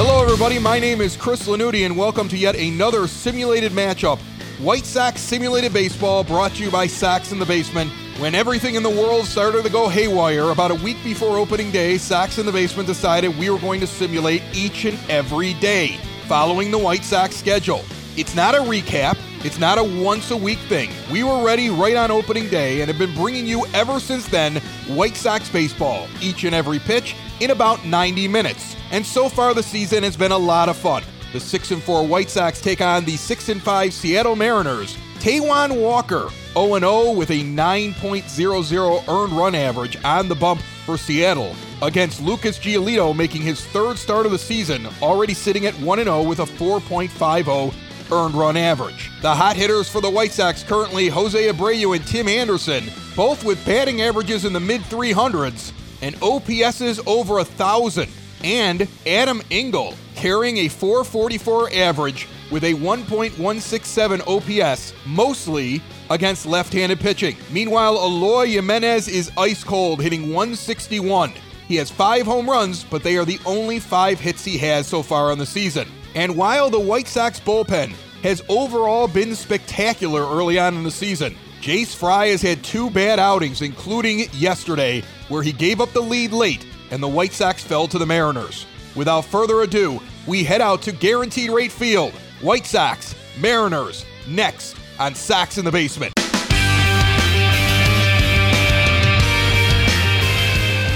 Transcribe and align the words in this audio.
Hello, 0.00 0.22
everybody. 0.22 0.60
My 0.60 0.78
name 0.78 1.00
is 1.00 1.16
Chris 1.16 1.48
Lanuti, 1.48 1.84
and 1.84 1.96
welcome 1.96 2.28
to 2.28 2.36
yet 2.38 2.54
another 2.54 3.08
simulated 3.08 3.72
matchup. 3.72 4.20
White 4.60 4.86
Sox 4.86 5.20
Simulated 5.20 5.72
Baseball 5.72 6.22
brought 6.22 6.52
to 6.52 6.62
you 6.62 6.70
by 6.70 6.86
Sox 6.86 7.32
in 7.32 7.40
the 7.40 7.44
Basement. 7.44 7.90
When 8.20 8.32
everything 8.32 8.76
in 8.76 8.84
the 8.84 8.90
world 8.90 9.26
started 9.26 9.64
to 9.64 9.70
go 9.70 9.88
haywire, 9.88 10.50
about 10.50 10.70
a 10.70 10.76
week 10.76 10.98
before 11.02 11.36
opening 11.36 11.72
day, 11.72 11.98
Sox 11.98 12.38
in 12.38 12.46
the 12.46 12.52
Basement 12.52 12.86
decided 12.86 13.36
we 13.36 13.50
were 13.50 13.58
going 13.58 13.80
to 13.80 13.88
simulate 13.88 14.42
each 14.54 14.84
and 14.84 14.96
every 15.10 15.54
day, 15.54 15.96
following 16.28 16.70
the 16.70 16.78
White 16.78 17.02
Sox 17.02 17.34
schedule. 17.34 17.84
It's 18.16 18.36
not 18.36 18.54
a 18.54 18.58
recap, 18.58 19.18
it's 19.44 19.58
not 19.58 19.78
a 19.78 20.02
once 20.04 20.30
a 20.30 20.36
week 20.36 20.60
thing. 20.68 20.90
We 21.10 21.24
were 21.24 21.44
ready 21.44 21.70
right 21.70 21.96
on 21.96 22.12
opening 22.12 22.48
day 22.48 22.82
and 22.82 22.88
have 22.88 22.98
been 22.98 23.16
bringing 23.16 23.48
you 23.48 23.66
ever 23.74 23.98
since 23.98 24.28
then 24.28 24.58
White 24.86 25.16
Sox 25.16 25.48
baseball, 25.48 26.06
each 26.20 26.44
and 26.44 26.54
every 26.54 26.78
pitch 26.78 27.16
in 27.40 27.50
about 27.50 27.84
90 27.84 28.28
minutes. 28.28 28.76
And 28.90 29.04
so 29.04 29.28
far 29.28 29.54
the 29.54 29.62
season 29.62 30.02
has 30.02 30.16
been 30.16 30.32
a 30.32 30.38
lot 30.38 30.68
of 30.68 30.76
fun. 30.76 31.02
The 31.32 31.40
6 31.40 31.70
and 31.72 31.82
4 31.82 32.06
White 32.06 32.30
Sox 32.30 32.60
take 32.60 32.80
on 32.80 33.04
the 33.04 33.16
6 33.16 33.48
and 33.48 33.62
5 33.62 33.92
Seattle 33.92 34.36
Mariners. 34.36 34.96
Taijuan 35.18 35.80
Walker 35.80 36.28
0 36.54 36.78
0 36.78 37.12
with 37.12 37.30
a 37.30 37.42
9.00 37.42 39.08
earned 39.08 39.32
run 39.32 39.54
average 39.54 39.96
on 40.04 40.28
the 40.28 40.34
bump 40.34 40.60
for 40.86 40.96
Seattle 40.96 41.54
against 41.82 42.22
Lucas 42.22 42.58
Giolito 42.58 43.14
making 43.14 43.42
his 43.42 43.64
third 43.66 43.98
start 43.98 44.26
of 44.26 44.32
the 44.32 44.38
season, 44.38 44.86
already 45.02 45.34
sitting 45.34 45.66
at 45.66 45.74
1 45.80 45.98
0 45.98 46.22
with 46.22 46.38
a 46.38 46.44
4.50 46.44 47.74
earned 48.10 48.34
run 48.34 48.56
average. 48.56 49.10
The 49.20 49.34
hot 49.34 49.56
hitters 49.56 49.88
for 49.88 50.00
the 50.00 50.10
White 50.10 50.32
Sox 50.32 50.62
currently 50.62 51.08
Jose 51.08 51.52
Abreu 51.52 51.94
and 51.94 52.06
Tim 52.06 52.28
Anderson, 52.28 52.84
both 53.14 53.44
with 53.44 53.64
batting 53.66 54.00
averages 54.00 54.44
in 54.44 54.52
the 54.52 54.60
mid 54.60 54.80
300s 54.82 55.72
and 56.02 56.14
OPSs 56.16 57.00
over 57.06 57.34
a 57.34 57.44
1,000. 57.44 58.08
And 58.44 58.86
Adam 59.06 59.42
Engel 59.50 59.94
carrying 60.14 60.58
a 60.58 60.68
444 60.68 61.70
average 61.72 62.28
with 62.50 62.64
a 62.64 62.74
1.167 62.74 64.22
OPS, 64.26 64.94
mostly 65.06 65.82
against 66.10 66.46
left 66.46 66.72
handed 66.72 67.00
pitching. 67.00 67.36
Meanwhile, 67.50 67.96
Eloy 67.96 68.46
Jimenez 68.46 69.08
is 69.08 69.30
ice 69.36 69.62
cold, 69.62 70.00
hitting 70.00 70.32
161. 70.32 71.32
He 71.66 71.76
has 71.76 71.90
five 71.90 72.24
home 72.24 72.48
runs, 72.48 72.84
but 72.84 73.02
they 73.02 73.16
are 73.16 73.26
the 73.26 73.40
only 73.44 73.78
five 73.78 74.18
hits 74.18 74.44
he 74.44 74.56
has 74.58 74.86
so 74.86 75.02
far 75.02 75.30
on 75.30 75.38
the 75.38 75.46
season. 75.46 75.86
And 76.14 76.36
while 76.36 76.70
the 76.70 76.80
White 76.80 77.06
Sox 77.06 77.38
bullpen 77.38 77.92
has 78.22 78.42
overall 78.48 79.06
been 79.06 79.34
spectacular 79.34 80.22
early 80.22 80.58
on 80.58 80.74
in 80.74 80.82
the 80.82 80.90
season, 80.90 81.36
Jace 81.60 81.94
Fry 81.94 82.28
has 82.28 82.40
had 82.40 82.62
two 82.62 82.88
bad 82.88 83.18
outings, 83.18 83.62
including 83.62 84.28
yesterday, 84.32 85.02
where 85.28 85.42
he 85.42 85.50
gave 85.50 85.80
up 85.80 85.92
the 85.92 86.00
lead 86.00 86.32
late 86.32 86.64
and 86.92 87.02
the 87.02 87.08
White 87.08 87.32
Sox 87.32 87.64
fell 87.64 87.88
to 87.88 87.98
the 87.98 88.06
Mariners. 88.06 88.64
Without 88.94 89.24
further 89.24 89.62
ado, 89.62 90.00
we 90.26 90.44
head 90.44 90.60
out 90.60 90.82
to 90.82 90.92
Guaranteed 90.92 91.50
Rate 91.50 91.72
Field. 91.72 92.12
White 92.40 92.64
Sox, 92.64 93.16
Mariners, 93.40 94.04
next 94.28 94.76
on 95.00 95.16
Sox 95.16 95.58
in 95.58 95.64
the 95.64 95.72
Basement. 95.72 96.12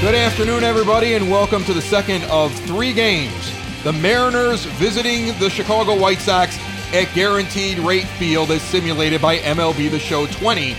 Good 0.01 0.15
afternoon, 0.15 0.63
everybody, 0.63 1.15
and 1.15 1.29
welcome 1.29 1.65
to 1.65 1.75
the 1.75 1.83
second 1.83 2.23
of 2.25 2.53
three 2.67 2.93
games. 2.93 3.53
The 3.83 3.93
Mariners 3.93 4.65
visiting 4.65 5.37
the 5.41 5.51
Chicago 5.51 5.99
White 5.99 6.21
Sox 6.21 6.57
at 6.93 7.13
Guaranteed 7.15 7.79
Rate 7.79 8.07
Field 8.07 8.51
as 8.51 8.63
simulated 8.63 9.21
by 9.21 9.39
MLB 9.39 9.91
The 9.91 9.99
Show 9.99 10.27
20 10.27 10.77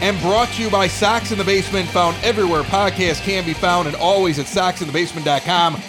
and 0.00 0.20
brought 0.20 0.48
to 0.48 0.62
you 0.62 0.70
by 0.70 0.86
Sox 0.86 1.32
in 1.32 1.38
the 1.38 1.44
Basement, 1.44 1.88
found 1.88 2.16
everywhere 2.22 2.62
podcasts 2.62 3.22
can 3.22 3.44
be 3.44 3.54
found 3.54 3.86
and 3.86 3.96
always 3.96 4.38
at 4.38 4.46
soxinthebasement.com, 4.46 5.80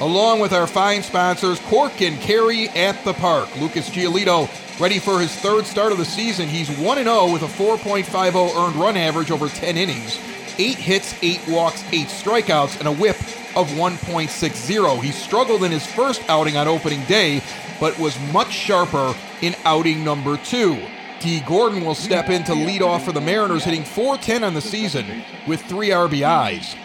along 0.00 0.40
with 0.40 0.52
our 0.52 0.66
fine 0.66 1.02
sponsors, 1.02 1.60
Cork 1.60 2.00
and 2.00 2.18
Kerry 2.20 2.70
at 2.70 3.04
the 3.04 3.12
Park. 3.12 3.54
Lucas 3.60 3.90
Giolito 3.90 4.48
ready 4.80 4.98
for 4.98 5.20
his 5.20 5.34
third 5.36 5.66
start 5.66 5.92
of 5.92 5.98
the 5.98 6.04
season. 6.04 6.48
He's 6.48 6.70
1 6.70 6.96
0 6.96 7.30
with 7.30 7.42
a 7.42 7.46
4.50 7.46 8.56
earned 8.56 8.76
run 8.76 8.96
average 8.96 9.30
over 9.30 9.48
10 9.48 9.76
innings 9.76 10.18
eight 10.58 10.76
hits, 10.76 11.14
eight 11.22 11.40
walks, 11.48 11.82
eight 11.92 12.08
strikeouts, 12.08 12.78
and 12.78 12.88
a 12.88 12.92
whip 12.92 13.16
of 13.56 13.68
1.60. 13.70 15.02
He 15.02 15.12
struggled 15.12 15.64
in 15.64 15.72
his 15.72 15.86
first 15.86 16.22
outing 16.28 16.56
on 16.56 16.68
opening 16.68 17.04
day, 17.04 17.42
but 17.80 17.98
was 17.98 18.18
much 18.32 18.52
sharper 18.52 19.14
in 19.40 19.54
outing 19.64 20.04
number 20.04 20.36
two. 20.38 20.80
Dee 21.20 21.40
Gordon 21.40 21.84
will 21.84 21.94
step 21.94 22.30
in 22.30 22.42
to 22.44 22.54
lead 22.54 22.82
off 22.82 23.04
for 23.04 23.12
the 23.12 23.20
Mariners, 23.20 23.64
hitting 23.64 23.84
410 23.84 24.42
on 24.42 24.54
the 24.54 24.60
season 24.60 25.22
with 25.46 25.62
three 25.62 25.90
RBIs. 25.90 26.76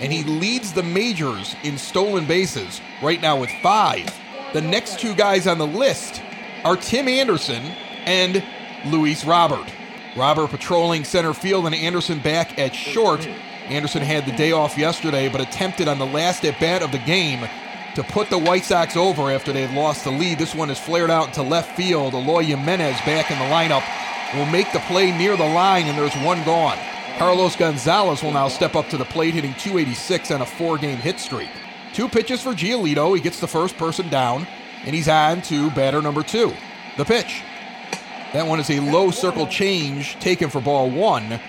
And 0.00 0.12
he 0.12 0.22
leads 0.24 0.72
the 0.72 0.82
majors 0.82 1.56
in 1.62 1.78
stolen 1.78 2.26
bases 2.26 2.82
right 3.02 3.20
now 3.22 3.40
with 3.40 3.50
five. 3.62 4.14
The 4.52 4.60
next 4.60 4.98
two 4.98 5.14
guys 5.14 5.46
on 5.46 5.56
the 5.56 5.66
list 5.66 6.20
are 6.64 6.76
Tim 6.76 7.08
Anderson 7.08 7.62
and 8.04 8.44
Luis 8.86 9.24
Robert. 9.24 9.66
Robert 10.16 10.48
patrolling 10.48 11.04
center 11.04 11.34
field 11.34 11.66
and 11.66 11.74
Anderson 11.74 12.18
back 12.18 12.58
at 12.58 12.74
short. 12.74 13.26
Anderson 13.68 14.02
had 14.02 14.26
the 14.26 14.32
day 14.32 14.52
off 14.52 14.78
yesterday, 14.78 15.28
but 15.28 15.40
attempted 15.40 15.88
on 15.88 15.98
the 15.98 16.06
last 16.06 16.44
at 16.44 16.58
bat 16.60 16.82
of 16.82 16.92
the 16.92 16.98
game 16.98 17.48
to 17.96 18.04
put 18.04 18.30
the 18.30 18.38
White 18.38 18.64
Sox 18.64 18.96
over 18.96 19.30
after 19.30 19.52
they 19.52 19.62
had 19.62 19.74
lost 19.74 20.04
the 20.04 20.10
lead. 20.10 20.38
This 20.38 20.54
one 20.54 20.70
is 20.70 20.78
flared 20.78 21.10
out 21.10 21.28
into 21.28 21.42
left 21.42 21.76
field. 21.76 22.14
Eloy 22.14 22.42
Jimenez 22.44 23.00
back 23.00 23.30
in 23.30 23.38
the 23.38 23.44
lineup 23.44 23.82
will 24.34 24.50
make 24.52 24.70
the 24.72 24.78
play 24.80 25.16
near 25.16 25.36
the 25.36 25.48
line, 25.48 25.86
and 25.86 25.98
there's 25.98 26.14
one 26.24 26.44
gone. 26.44 26.78
Carlos 27.18 27.56
Gonzalez 27.56 28.22
will 28.22 28.32
now 28.32 28.48
step 28.48 28.76
up 28.76 28.88
to 28.90 28.98
the 28.98 29.04
plate, 29.04 29.34
hitting 29.34 29.54
286 29.54 30.30
on 30.30 30.42
a 30.42 30.46
four 30.46 30.76
game 30.76 30.98
hit 30.98 31.18
streak. 31.18 31.48
Two 31.94 32.08
pitches 32.08 32.42
for 32.42 32.52
Giolito. 32.52 33.14
He 33.16 33.22
gets 33.22 33.40
the 33.40 33.48
first 33.48 33.76
person 33.78 34.08
down, 34.10 34.46
and 34.84 34.94
he's 34.94 35.08
on 35.08 35.40
to 35.42 35.70
batter 35.70 36.02
number 36.02 36.22
two. 36.22 36.52
The 36.98 37.04
pitch. 37.04 37.42
That 38.32 38.46
one 38.46 38.60
is 38.60 38.70
a 38.70 38.80
low 38.80 39.10
circle 39.10 39.46
change 39.46 40.18
taken 40.20 40.50
for 40.50 40.60
ball 40.60 40.90
one. 40.90 41.40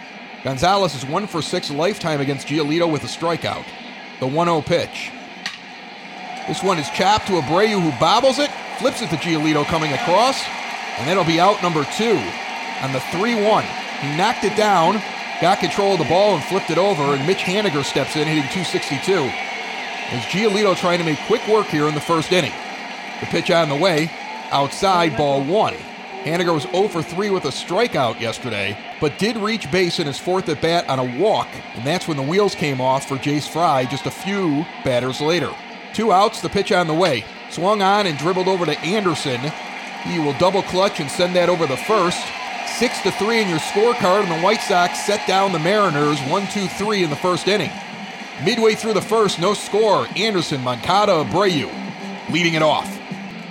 Gonzalez 0.48 0.96
is 0.96 1.06
one 1.06 1.28
for 1.28 1.42
six 1.42 1.70
lifetime 1.70 2.22
against 2.22 2.48
Giolito 2.48 2.90
with 2.90 3.04
a 3.04 3.08
strikeout. 3.08 3.66
The 4.22 4.28
1 4.28 4.48
0 4.48 4.62
pitch. 4.62 5.12
This 6.48 6.64
one 6.64 6.80
is 6.80 6.90
chopped 6.92 7.28
to 7.28 7.34
Abreu, 7.34 7.82
who 7.82 7.92
bobbles 8.00 8.40
it, 8.40 8.50
flips 8.80 9.02
it 9.02 9.10
to 9.10 9.18
Giolito 9.18 9.66
coming 9.66 9.92
across, 9.92 10.42
and 10.98 11.06
that'll 11.06 11.26
be 11.26 11.42
out 11.42 11.62
number 11.62 11.86
two 11.98 12.18
on 12.82 12.94
the 12.94 13.02
3 13.12 13.44
1. 13.44 13.66
He 14.00 14.16
knocked 14.16 14.46
it 14.46 14.56
down, 14.56 15.02
got 15.42 15.60
control 15.60 15.96
of 15.96 16.00
the 16.00 16.06
ball, 16.06 16.36
and 16.36 16.44
flipped 16.46 16.70
it 16.70 16.78
over, 16.78 17.04
and 17.14 17.28
Mitch 17.28 17.40
Haniger 17.40 17.84
steps 17.84 18.16
in, 18.16 18.26
hitting 18.26 18.50
262. 18.50 19.16
As 20.16 20.24
Giolito 20.32 20.78
trying 20.78 21.00
to 21.00 21.04
make 21.04 21.20
quick 21.28 21.46
work 21.50 21.68
here 21.68 21.90
in 21.90 21.94
the 21.94 22.00
first 22.00 22.32
inning. 22.32 22.54
The 23.20 23.26
pitch 23.26 23.52
on 23.52 23.68
the 23.68 23.76
way, 23.76 24.10
outside, 24.52 25.18
ball 25.18 25.44
one. 25.44 25.76
Haniger 26.24 26.54
was 26.54 26.64
0 26.64 26.88
for 26.90 27.02
3 27.02 27.30
with 27.30 27.46
a 27.46 27.50
strikeout 27.50 28.20
yesterday, 28.20 28.78
but 29.00 29.18
did 29.18 29.38
reach 29.38 29.72
base 29.72 30.00
in 30.00 30.08
his 30.08 30.20
fourth 30.20 30.50
at 30.50 30.62
bat 30.62 30.88
on 30.90 31.00
a 31.00 31.20
walk, 31.20 31.48
and 31.76 31.86
that's 31.86 32.08
when 32.08 32.18
the 32.18 32.24
wheels 32.24 32.56
came 32.56 32.82
off 32.82 33.08
for 33.08 33.16
Jace 33.16 33.48
Fry 33.48 33.86
just 33.86 34.06
a 34.06 34.12
few 34.12 34.66
batters 34.84 35.22
later. 35.22 35.54
Two 35.94 36.12
outs, 36.12 36.42
the 36.42 36.50
pitch 36.50 36.72
on 36.72 36.88
the 36.88 36.94
way. 36.94 37.24
Swung 37.50 37.82
on 37.82 38.08
and 38.08 38.18
dribbled 38.18 38.48
over 38.48 38.66
to 38.66 38.78
Anderson. 38.80 39.40
He 40.04 40.20
will 40.20 40.38
double 40.38 40.64
clutch 40.64 41.00
and 41.00 41.10
send 41.10 41.36
that 41.36 41.50
over 41.50 41.66
the 41.66 41.78
first. 41.78 42.22
Six 42.78 43.02
to 43.04 43.12
three 43.12 43.42
in 43.42 43.48
your 43.48 43.60
scorecard, 43.60 44.24
and 44.24 44.32
the 44.32 44.44
White 44.44 44.62
Sox 44.62 45.06
set 45.06 45.26
down 45.28 45.54
the 45.54 45.60
Mariners 45.60 46.20
one, 46.30 46.48
two, 46.48 46.68
three 46.68 47.04
in 47.04 47.10
the 47.10 47.16
first 47.16 47.48
inning. 47.48 47.72
Midway 48.44 48.76
through 48.76 48.94
the 48.94 49.02
first, 49.02 49.40
no 49.40 49.54
score. 49.54 50.08
Anderson, 50.16 50.62
Moncada, 50.62 51.24
Abreu 51.24 51.72
leading 52.30 52.54
it 52.54 52.62
off. 52.62 52.88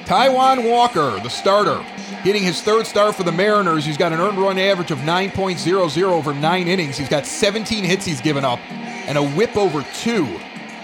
Taijuan 0.05 0.71
Walker, 0.71 1.19
the 1.21 1.29
starter, 1.29 1.85
getting 2.25 2.43
his 2.43 2.63
third 2.63 2.87
start 2.87 3.15
for 3.15 3.23
the 3.23 3.33
Mariners. 3.33 3.85
He's 3.85 3.97
got 3.97 4.13
an 4.13 4.21
earned 4.21 4.39
run 4.39 4.59
average 4.59 4.91
of 4.91 4.99
9.00 4.99 6.03
over 6.03 6.35
nine 6.35 6.69
innings. 6.69 6.97
He's 6.97 7.09
got 7.09 7.27
17 7.27 7.85
hits 7.85 8.05
he's 8.05 8.21
given 8.21 8.45
up 8.45 8.59
and 9.07 9.17
a 9.17 9.23
whip 9.31 9.57
over 9.57 9.85
two. 9.95 10.29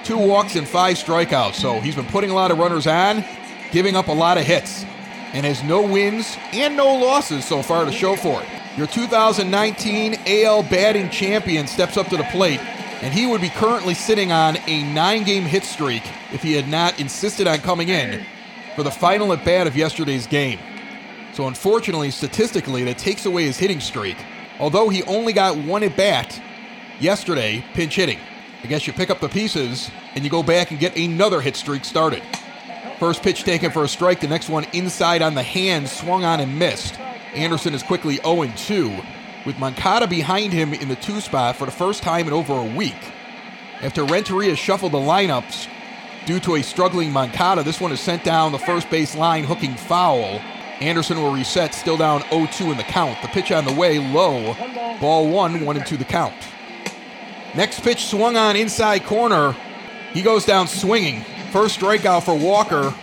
Two 0.04 0.18
walks 0.18 0.56
and 0.56 0.66
five 0.66 0.96
strikeouts. 0.96 1.54
So 1.54 1.80
he's 1.80 1.94
been 1.94 2.06
putting 2.06 2.30
a 2.30 2.34
lot 2.34 2.50
of 2.50 2.58
runners 2.58 2.86
on, 2.86 3.24
giving 3.70 3.96
up 3.96 4.08
a 4.08 4.12
lot 4.12 4.38
of 4.38 4.44
hits, 4.44 4.84
and 5.32 5.44
has 5.46 5.62
no 5.62 5.82
wins 5.82 6.36
and 6.52 6.76
no 6.76 6.94
losses 6.94 7.44
so 7.44 7.62
far 7.62 7.84
to 7.84 7.92
show 7.92 8.16
for 8.16 8.42
it. 8.42 8.48
Your 8.76 8.86
2019 8.86 10.16
AL 10.26 10.62
batting 10.64 11.10
champion 11.10 11.66
steps 11.66 11.96
up 11.96 12.08
to 12.08 12.16
the 12.16 12.24
plate, 12.24 12.60
and 13.02 13.12
he 13.12 13.26
would 13.26 13.40
be 13.40 13.50
currently 13.50 13.94
sitting 13.94 14.32
on 14.32 14.56
a 14.66 14.82
nine 14.92 15.24
game 15.24 15.44
hit 15.44 15.64
streak 15.64 16.02
if 16.32 16.42
he 16.42 16.54
had 16.54 16.68
not 16.68 16.98
insisted 16.98 17.46
on 17.46 17.58
coming 17.58 17.88
in 17.88 18.24
for 18.74 18.82
the 18.82 18.90
final 18.90 19.32
at 19.32 19.44
bat 19.44 19.66
of 19.66 19.76
yesterday's 19.76 20.26
game. 20.26 20.58
So 21.32 21.46
unfortunately, 21.46 22.10
statistically, 22.10 22.84
that 22.84 22.98
takes 22.98 23.26
away 23.26 23.44
his 23.44 23.56
hitting 23.56 23.80
streak. 23.80 24.16
Although 24.60 24.88
he 24.90 25.02
only 25.04 25.32
got 25.32 25.56
one 25.56 25.82
at 25.82 25.96
bat 25.96 26.40
yesterday, 27.00 27.64
pinch 27.74 27.96
hitting. 27.96 28.18
I 28.62 28.66
guess 28.66 28.86
you 28.86 28.92
pick 28.92 29.10
up 29.10 29.20
the 29.20 29.28
pieces 29.28 29.90
and 30.14 30.22
you 30.22 30.30
go 30.30 30.42
back 30.42 30.70
and 30.70 30.78
get 30.78 30.96
another 30.96 31.40
hit 31.40 31.56
streak 31.56 31.84
started. 31.84 32.22
First 32.98 33.22
pitch 33.22 33.42
taken 33.42 33.72
for 33.72 33.82
a 33.82 33.88
strike, 33.88 34.20
the 34.20 34.28
next 34.28 34.48
one 34.48 34.64
inside 34.72 35.22
on 35.22 35.34
the 35.34 35.42
hand, 35.42 35.88
swung 35.88 36.24
on 36.24 36.38
and 36.38 36.58
missed. 36.58 37.00
Anderson 37.34 37.74
is 37.74 37.82
quickly 37.82 38.16
0 38.16 38.46
2, 38.54 38.96
with 39.44 39.58
Moncada 39.58 40.06
behind 40.06 40.52
him 40.52 40.72
in 40.72 40.88
the 40.88 40.96
two 40.96 41.20
spot 41.20 41.56
for 41.56 41.64
the 41.64 41.72
first 41.72 42.02
time 42.02 42.28
in 42.28 42.32
over 42.32 42.52
a 42.52 42.76
week. 42.76 43.12
After 43.80 44.04
Renteria 44.04 44.54
shuffled 44.54 44.92
the 44.92 44.98
lineups 44.98 45.66
due 46.26 46.38
to 46.40 46.54
a 46.54 46.62
struggling 46.62 47.10
Moncada, 47.10 47.64
this 47.64 47.80
one 47.80 47.90
is 47.90 48.00
sent 48.00 48.22
down 48.22 48.52
the 48.52 48.58
first 48.58 48.88
base 48.90 49.16
line, 49.16 49.42
hooking 49.42 49.74
foul. 49.74 50.40
Anderson 50.82 51.20
will 51.22 51.32
reset, 51.32 51.74
still 51.74 51.96
down 51.96 52.22
0 52.30 52.46
2 52.52 52.72
in 52.72 52.76
the 52.76 52.82
count. 52.82 53.20
The 53.22 53.28
pitch 53.28 53.52
on 53.52 53.64
the 53.64 53.72
way, 53.72 53.98
low. 53.98 54.54
Ball 55.00 55.28
one, 55.28 55.64
1 55.64 55.76
and 55.76 55.86
2 55.86 55.96
the 55.96 56.04
count. 56.04 56.34
Next 57.54 57.80
pitch 57.80 58.06
swung 58.06 58.36
on 58.36 58.56
inside 58.56 59.04
corner. 59.04 59.54
He 60.12 60.22
goes 60.22 60.44
down 60.44 60.66
swinging. 60.66 61.22
First 61.52 61.78
strikeout 61.78 62.24
for 62.24 62.36
Walker. 62.36 62.94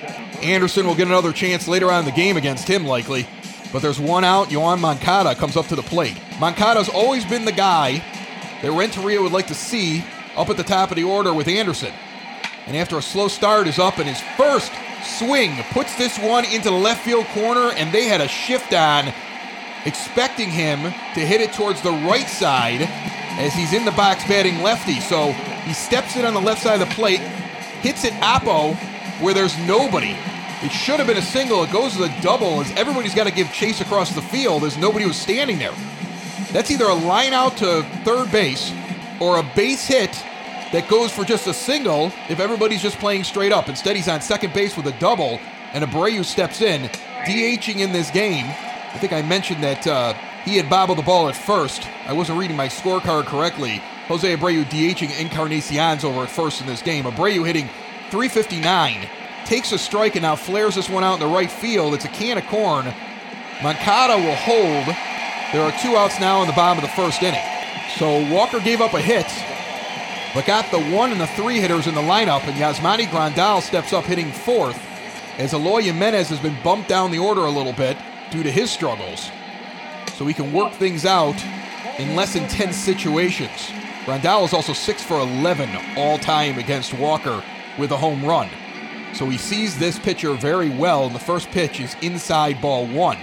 Anderson 0.42 0.88
will 0.88 0.96
get 0.96 1.08
another 1.08 1.32
chance 1.32 1.68
later 1.68 1.92
on 1.92 2.00
in 2.00 2.06
the 2.06 2.12
game 2.12 2.36
against 2.36 2.68
him, 2.68 2.86
likely. 2.86 3.28
But 3.72 3.82
there's 3.82 4.00
one 4.00 4.24
out. 4.24 4.48
Yoan 4.48 4.80
Moncada 4.80 5.36
comes 5.36 5.56
up 5.56 5.68
to 5.68 5.76
the 5.76 5.84
plate. 5.84 6.20
Moncada's 6.40 6.90
always 6.90 7.26
been 7.26 7.46
the 7.46 7.52
guy 7.52 8.04
that 8.62 8.72
Renteria 8.72 9.22
would 9.22 9.32
like 9.32 9.48
to 9.48 9.56
see 9.56 10.04
up 10.36 10.50
at 10.50 10.58
the 10.58 10.64
top 10.64 10.90
of 10.90 10.96
the 10.96 11.04
order 11.04 11.34
with 11.34 11.48
Anderson. 11.48 11.94
And 12.66 12.76
after 12.76 12.98
a 12.98 13.02
slow 13.02 13.28
start, 13.28 13.68
is 13.68 13.80
up 13.80 14.00
in 14.00 14.08
his 14.08 14.22
first 14.36 14.72
swing, 15.04 15.56
puts 15.72 15.96
this 15.96 16.18
one 16.20 16.46
into 16.46 16.72
left 16.72 17.04
field 17.04 17.26
corner, 17.28 17.72
and 17.76 17.92
they 17.92 18.06
had 18.06 18.22
a 18.22 18.28
shift 18.28 18.74
on, 18.74 19.14
expecting 19.86 20.50
him 20.50 20.82
to 21.14 21.20
hit 21.20 21.42
it 21.42 21.54
towards 21.54 21.82
the 21.82 21.92
right 21.92 22.28
side 22.28 22.82
as 23.40 23.54
he's 23.54 23.74
in 23.74 23.86
the 23.86 23.92
box 23.92 24.28
batting 24.28 24.62
lefty. 24.62 25.00
So 25.00 25.32
he 25.66 25.74
steps 25.74 26.16
in 26.16 26.26
on 26.26 26.34
the 26.34 26.42
left 26.42 26.62
side 26.62 26.82
of 26.82 26.88
the 26.88 26.94
plate, 26.96 27.20
hits 27.82 28.04
it 28.04 28.14
Oppo 28.14 28.76
where 29.22 29.34
there's 29.34 29.58
nobody. 29.60 30.16
It 30.62 30.72
should 30.72 30.98
have 30.98 31.08
been 31.08 31.18
a 31.18 31.22
single. 31.22 31.64
It 31.64 31.72
goes 31.72 31.94
to 31.94 32.00
the 32.00 32.14
double 32.22 32.60
as 32.60 32.72
everybody's 32.72 33.16
got 33.16 33.26
to 33.26 33.32
give 33.32 33.52
chase 33.54 33.80
across 33.80 34.14
the 34.14 34.22
field 34.22 34.64
as 34.64 34.78
nobody 34.78 35.06
was 35.06 35.16
standing 35.16 35.58
there. 35.58 35.74
That's 36.52 36.72
either 36.72 36.86
a 36.86 36.94
line 36.94 37.34
out 37.34 37.58
to 37.58 37.84
third 38.04 38.32
base 38.32 38.74
or 39.22 39.40
a 39.40 39.44
base 39.56 39.88
hit 39.88 40.24
that 40.72 40.88
goes 40.88 41.12
for 41.12 41.24
just 41.24 41.48
a 41.48 41.54
single 41.54 42.12
if 42.30 42.40
everybody's 42.40 42.82
just 42.82 43.00
playing 43.00 43.24
straight 43.24 43.52
up. 43.52 43.70
Instead, 43.70 43.96
he's 43.96 44.08
on 44.08 44.22
second 44.22 44.54
base 44.54 44.78
with 44.78 44.88
a 44.88 45.00
double, 45.00 45.40
and 45.74 45.84
Abreu 45.84 46.24
steps 46.24 46.62
in, 46.62 46.90
DHing 47.26 47.78
in 47.78 47.92
this 47.92 48.12
game. 48.12 48.46
I 48.46 48.98
think 48.98 49.14
I 49.14 49.22
mentioned 49.22 49.64
that 49.64 49.86
uh, 49.86 50.14
he 50.46 50.58
had 50.58 50.70
bobbled 50.70 50.98
the 50.98 51.04
ball 51.04 51.30
at 51.30 51.36
first. 51.36 51.88
I 52.06 52.14
wasn't 52.14 52.40
reading 52.40 52.58
my 52.58 52.68
scorecard 52.68 53.26
correctly. 53.26 53.82
Jose 54.08 54.36
Abreu 54.36 54.66
DHing 54.66 55.10
Encarnacion's 55.10 56.04
over 56.04 56.22
at 56.22 56.32
first 56.32 56.62
in 56.62 56.68
this 56.68 56.82
game. 56.82 57.06
Abreu 57.06 57.46
hitting 57.46 57.68
359, 58.10 59.08
takes 59.46 59.72
a 59.72 59.78
strike 59.78 60.16
and 60.16 60.24
now 60.24 60.36
flares 60.36 60.76
this 60.76 60.90
one 60.90 61.04
out 61.04 61.16
in 61.16 61.20
the 61.20 61.28
right 61.28 61.52
field. 61.52 61.94
It's 61.94 62.06
a 62.06 62.10
can 62.10 62.38
of 62.38 62.46
corn. 62.46 62.86
Moncada 63.62 64.18
will 64.18 64.36
hold. 64.36 64.88
There 65.52 65.62
are 65.62 65.72
two 65.82 65.96
outs 65.96 66.20
now 66.20 66.42
in 66.42 66.48
the 66.48 66.54
bottom 66.54 66.84
of 66.84 66.90
the 66.90 66.96
first 66.96 67.22
inning. 67.22 67.44
So 67.98 68.28
Walker 68.34 68.60
gave 68.60 68.82
up 68.82 68.94
a 68.94 69.02
hit, 69.02 69.28
but 70.34 70.46
got 70.46 70.70
the 70.72 70.82
one 70.96 71.12
and 71.12 71.20
the 71.20 71.28
three 71.28 71.60
hitters 71.60 71.88
in 71.88 71.96
the 71.96 72.02
lineup, 72.02 72.44
and 72.44 72.56
Yasmani 72.56 73.08
Grandal 73.08 73.62
steps 73.62 73.94
up 73.94 74.06
hitting 74.06 74.32
fourth 74.32 74.80
as 75.38 75.54
Eloy 75.54 75.82
Jimenez 75.82 76.30
has 76.30 76.40
been 76.40 76.58
bumped 76.64 76.90
down 76.90 77.12
the 77.12 77.20
order 77.20 77.42
a 77.42 77.50
little 77.50 77.74
bit 77.74 77.98
due 78.30 78.44
to 78.44 78.52
his 78.52 78.70
struggles. 78.70 79.32
So 80.14 80.26
he 80.26 80.34
can 80.34 80.52
work 80.52 80.74
things 80.74 81.06
out 81.06 81.36
in 81.98 82.16
less 82.16 82.36
intense 82.36 82.76
situations. 82.76 83.72
Grandal 84.06 84.46
is 84.46 84.54
also 84.54 84.74
6 84.74 85.04
for 85.04 85.20
11 85.20 85.70
all 85.98 86.18
time 86.18 86.58
against 86.58 86.94
Walker 86.94 87.44
with 87.78 87.92
a 87.92 87.98
home 87.98 88.24
run. 88.24 88.50
So 89.14 89.28
he 89.30 89.38
sees 89.38 89.78
this 89.78 89.98
pitcher 89.98 90.34
very 90.34 90.70
well, 90.70 91.06
and 91.06 91.16
the 91.16 91.20
first 91.20 91.50
pitch 91.52 91.80
is 91.80 91.96
inside 92.02 92.62
ball 92.62 92.86
one. 92.86 93.18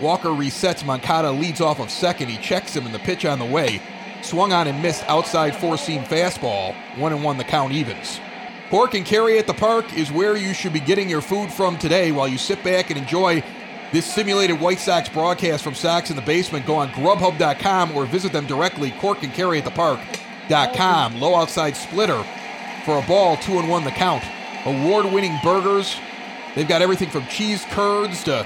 Walker 0.00 0.28
resets. 0.28 0.84
Moncada 0.84 1.30
leads 1.30 1.60
off 1.60 1.80
of 1.80 1.90
second. 1.90 2.28
He 2.28 2.36
checks 2.38 2.74
him, 2.76 2.86
and 2.86 2.94
the 2.94 2.98
pitch 3.00 3.24
on 3.24 3.38
the 3.38 3.44
way. 3.44 3.80
Swung 4.26 4.52
on 4.52 4.66
and 4.66 4.82
missed 4.82 5.04
outside 5.08 5.54
four 5.54 5.78
seam 5.78 6.02
fastball. 6.02 6.74
One 6.96 7.12
and 7.12 7.22
one, 7.22 7.38
the 7.38 7.44
count 7.44 7.72
evens. 7.72 8.20
Cork 8.70 8.94
and 8.94 9.06
Kerry 9.06 9.38
at 9.38 9.46
the 9.46 9.54
Park 9.54 9.96
is 9.96 10.10
where 10.10 10.36
you 10.36 10.52
should 10.52 10.72
be 10.72 10.80
getting 10.80 11.08
your 11.08 11.20
food 11.20 11.52
from 11.52 11.78
today 11.78 12.10
while 12.10 12.26
you 12.26 12.36
sit 12.36 12.62
back 12.64 12.90
and 12.90 12.98
enjoy 12.98 13.44
this 13.92 14.04
simulated 14.04 14.60
White 14.60 14.80
Sox 14.80 15.08
broadcast 15.08 15.62
from 15.62 15.74
Sox 15.76 16.10
in 16.10 16.16
the 16.16 16.22
Basement. 16.22 16.66
Go 16.66 16.74
on 16.74 16.88
Grubhub.com 16.88 17.92
or 17.96 18.06
visit 18.06 18.32
them 18.32 18.46
directly, 18.46 18.90
Cork 18.90 19.22
and 19.22 19.32
Kerry 19.32 19.58
at 19.58 19.64
the 19.64 19.70
Park.com. 19.70 21.20
Low 21.20 21.36
outside 21.36 21.76
splitter 21.76 22.24
for 22.84 22.98
a 22.98 23.06
ball, 23.06 23.36
two 23.36 23.60
and 23.60 23.68
one 23.68 23.84
the 23.84 23.92
count. 23.92 24.24
Award 24.64 25.06
winning 25.06 25.38
burgers. 25.44 25.94
They've 26.56 26.66
got 26.66 26.82
everything 26.82 27.10
from 27.10 27.24
cheese 27.26 27.64
curds 27.70 28.24
to 28.24 28.44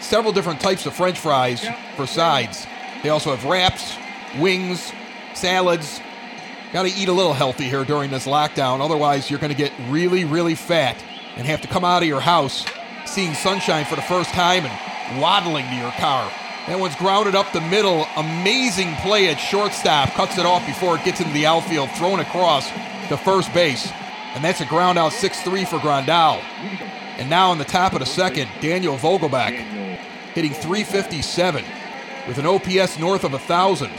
several 0.00 0.34
different 0.34 0.60
types 0.60 0.84
of 0.84 0.94
french 0.94 1.18
fries 1.18 1.64
for 1.96 2.06
sides. 2.06 2.66
They 3.02 3.08
also 3.08 3.34
have 3.34 3.46
wraps, 3.46 3.96
wings, 4.38 4.92
salads. 5.36 6.00
Got 6.72 6.84
to 6.84 6.92
eat 6.92 7.08
a 7.08 7.12
little 7.12 7.34
healthy 7.34 7.64
here 7.64 7.84
during 7.84 8.10
this 8.10 8.26
lockdown, 8.26 8.80
otherwise, 8.80 9.30
you're 9.30 9.38
going 9.38 9.52
to 9.52 9.56
get 9.56 9.72
really, 9.88 10.24
really 10.24 10.54
fat 10.54 11.02
and 11.36 11.46
have 11.46 11.60
to 11.62 11.68
come 11.68 11.84
out 11.84 12.02
of 12.02 12.08
your 12.08 12.20
house 12.20 12.64
seeing 13.04 13.34
sunshine 13.34 13.84
for 13.84 13.96
the 13.96 14.02
first 14.02 14.30
time 14.30 14.64
and 14.64 15.20
waddling 15.20 15.66
to 15.66 15.74
your 15.74 15.90
car. 15.92 16.30
That 16.66 16.78
one's 16.78 16.94
grounded 16.96 17.34
up 17.34 17.52
the 17.52 17.60
middle. 17.60 18.06
Amazing 18.16 18.94
play 18.96 19.28
at 19.28 19.36
shortstop. 19.36 20.10
Cuts 20.10 20.38
it 20.38 20.46
off 20.46 20.64
before 20.64 20.96
it 20.96 21.04
gets 21.04 21.20
into 21.20 21.32
the 21.32 21.44
outfield. 21.44 21.90
Thrown 21.92 22.20
across 22.20 22.70
to 23.08 23.16
first 23.16 23.52
base. 23.52 23.90
And 24.34 24.44
that's 24.44 24.60
a 24.60 24.66
ground 24.66 24.96
out 24.98 25.12
6 25.12 25.40
3 25.42 25.64
for 25.64 25.78
Grandal. 25.78 26.40
And 27.18 27.28
now 27.28 27.52
in 27.52 27.58
the 27.58 27.64
top 27.64 27.92
of 27.92 27.98
the 27.98 28.06
second, 28.06 28.48
Daniel 28.60 28.96
Vogelbach 28.96 29.52
hitting 30.34 30.52
357 30.52 31.64
with 32.28 32.38
an 32.38 32.46
OPS 32.46 32.98
north 32.98 33.24
of 33.24 33.32
1,000 33.32 33.90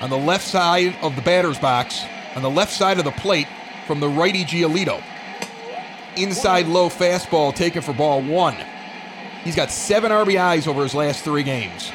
on 0.00 0.10
the 0.10 0.18
left 0.18 0.46
side 0.46 0.96
of 1.02 1.14
the 1.16 1.22
batter's 1.22 1.58
box, 1.58 2.04
on 2.34 2.42
the 2.42 2.50
left 2.50 2.72
side 2.72 2.98
of 2.98 3.04
the 3.04 3.10
plate 3.12 3.46
from 3.86 4.00
the 4.00 4.08
righty 4.08 4.44
Giolito. 4.44 5.02
Inside 6.16 6.66
low 6.66 6.88
fastball 6.88 7.54
taken 7.54 7.82
for 7.82 7.92
ball 7.92 8.22
one. 8.22 8.56
He's 9.44 9.56
got 9.56 9.70
seven 9.70 10.10
RBIs 10.10 10.66
over 10.66 10.82
his 10.82 10.94
last 10.94 11.24
three 11.24 11.42
games 11.42 11.90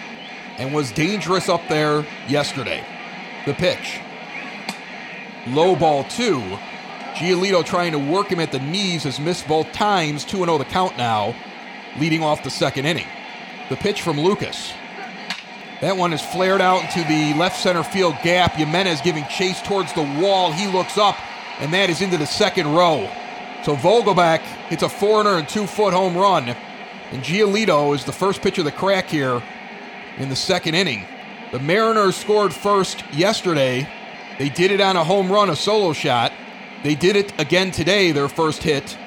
and 0.58 0.74
was 0.74 0.92
dangerous 0.92 1.50
up 1.50 1.62
there 1.68 2.06
yesterday. 2.28 2.84
The 3.46 3.54
pitch. 3.54 4.00
Low 5.48 5.76
ball 5.76 6.04
two. 6.06 6.42
Giolito 7.16 7.66
trying 7.66 7.92
to 7.94 8.00
work 8.00 8.30
him 8.32 8.40
at 8.40 8.52
the 8.52 8.60
knees 8.60 9.04
has 9.04 9.20
missed 9.20 9.48
both 9.48 9.72
times, 9.72 10.26
2 10.26 10.38
0 10.38 10.58
the 10.58 10.66
count 10.66 10.98
now, 10.98 11.34
leading 11.98 12.22
off 12.22 12.44
the 12.44 12.50
second 12.50 12.86
inning. 12.86 13.08
The 13.70 13.78
pitch 13.78 14.02
from 14.02 14.20
Lucas. 14.20 14.74
That 15.82 15.98
one 15.98 16.14
is 16.14 16.22
flared 16.22 16.62
out 16.62 16.84
into 16.84 17.08
the 17.08 17.38
left 17.38 17.60
center 17.60 17.84
field 17.84 18.16
gap. 18.24 18.54
Jimenez 18.54 19.02
giving 19.02 19.26
chase 19.26 19.62
towards 19.62 19.92
the 19.94 20.04
wall. 20.22 20.52
He 20.52 20.68
looks 20.68 20.98
up, 20.98 21.18
and 21.60 21.74
that 21.74 21.90
is 21.90 22.02
into 22.02 22.18
the 22.18 22.26
second 22.26 22.74
row. 22.74 23.10
So 23.64 23.76
Vogelbach 23.76 24.40
hits 24.70 24.84
a 24.84 24.90
402 24.90 25.68
foot 25.68 25.94
home 25.94 26.16
run, 26.16 26.56
and 27.12 27.24
Giolito 27.24 27.94
is 27.94 28.06
the 28.06 28.14
first 28.14 28.42
pitch 28.42 28.58
of 28.58 28.66
the 28.66 28.72
crack 28.72 29.10
here 29.10 29.42
in 30.18 30.30
the 30.30 30.36
second 30.36 30.76
inning. 30.76 31.04
The 31.52 31.60
Mariners 31.60 32.16
scored 32.16 32.54
first 32.54 33.04
yesterday. 33.12 33.88
They 34.38 34.50
did 34.50 34.72
it 34.72 34.82
on 34.82 34.96
a 34.96 35.04
home 35.04 35.32
run, 35.32 35.50
a 35.50 35.56
solo 35.56 35.94
shot. 35.94 36.32
They 36.84 36.96
did 36.96 37.16
it 37.16 37.34
again 37.40 37.72
today, 37.72 38.12
their 38.12 38.30
first 38.30 38.64
hit, 38.64 38.98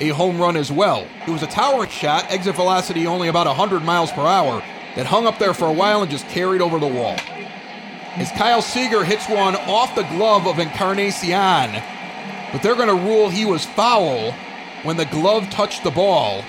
a 0.00 0.08
home 0.08 0.40
run 0.40 0.56
as 0.56 0.70
well. 0.70 1.06
It 1.26 1.30
was 1.30 1.42
a 1.42 1.48
towering 1.48 1.90
shot, 1.90 2.30
exit 2.30 2.54
velocity 2.54 3.06
only 3.06 3.28
about 3.28 3.46
100 3.46 3.82
miles 3.82 4.12
per 4.12 4.22
hour, 4.22 4.62
that 4.96 5.06
hung 5.06 5.26
up 5.26 5.38
there 5.38 5.54
for 5.54 5.66
a 5.66 5.72
while 5.72 6.02
and 6.02 6.10
just 6.10 6.28
carried 6.28 6.60
over 6.60 6.78
the 6.78 6.86
wall. 6.86 7.16
As 8.16 8.30
Kyle 8.32 8.62
Seager 8.62 9.02
hits 9.04 9.28
one 9.28 9.56
off 9.56 9.94
the 9.94 10.02
glove 10.04 10.46
of 10.46 10.58
Encarnacion, 10.58 11.82
but 12.52 12.62
they're 12.62 12.76
going 12.76 12.88
to 12.88 12.94
rule 12.94 13.28
he 13.28 13.44
was 13.44 13.64
foul 13.64 14.32
when 14.84 14.96
the 14.96 15.06
glove 15.06 15.50
touched 15.50 15.82
the 15.82 15.90
ball, 15.90 16.44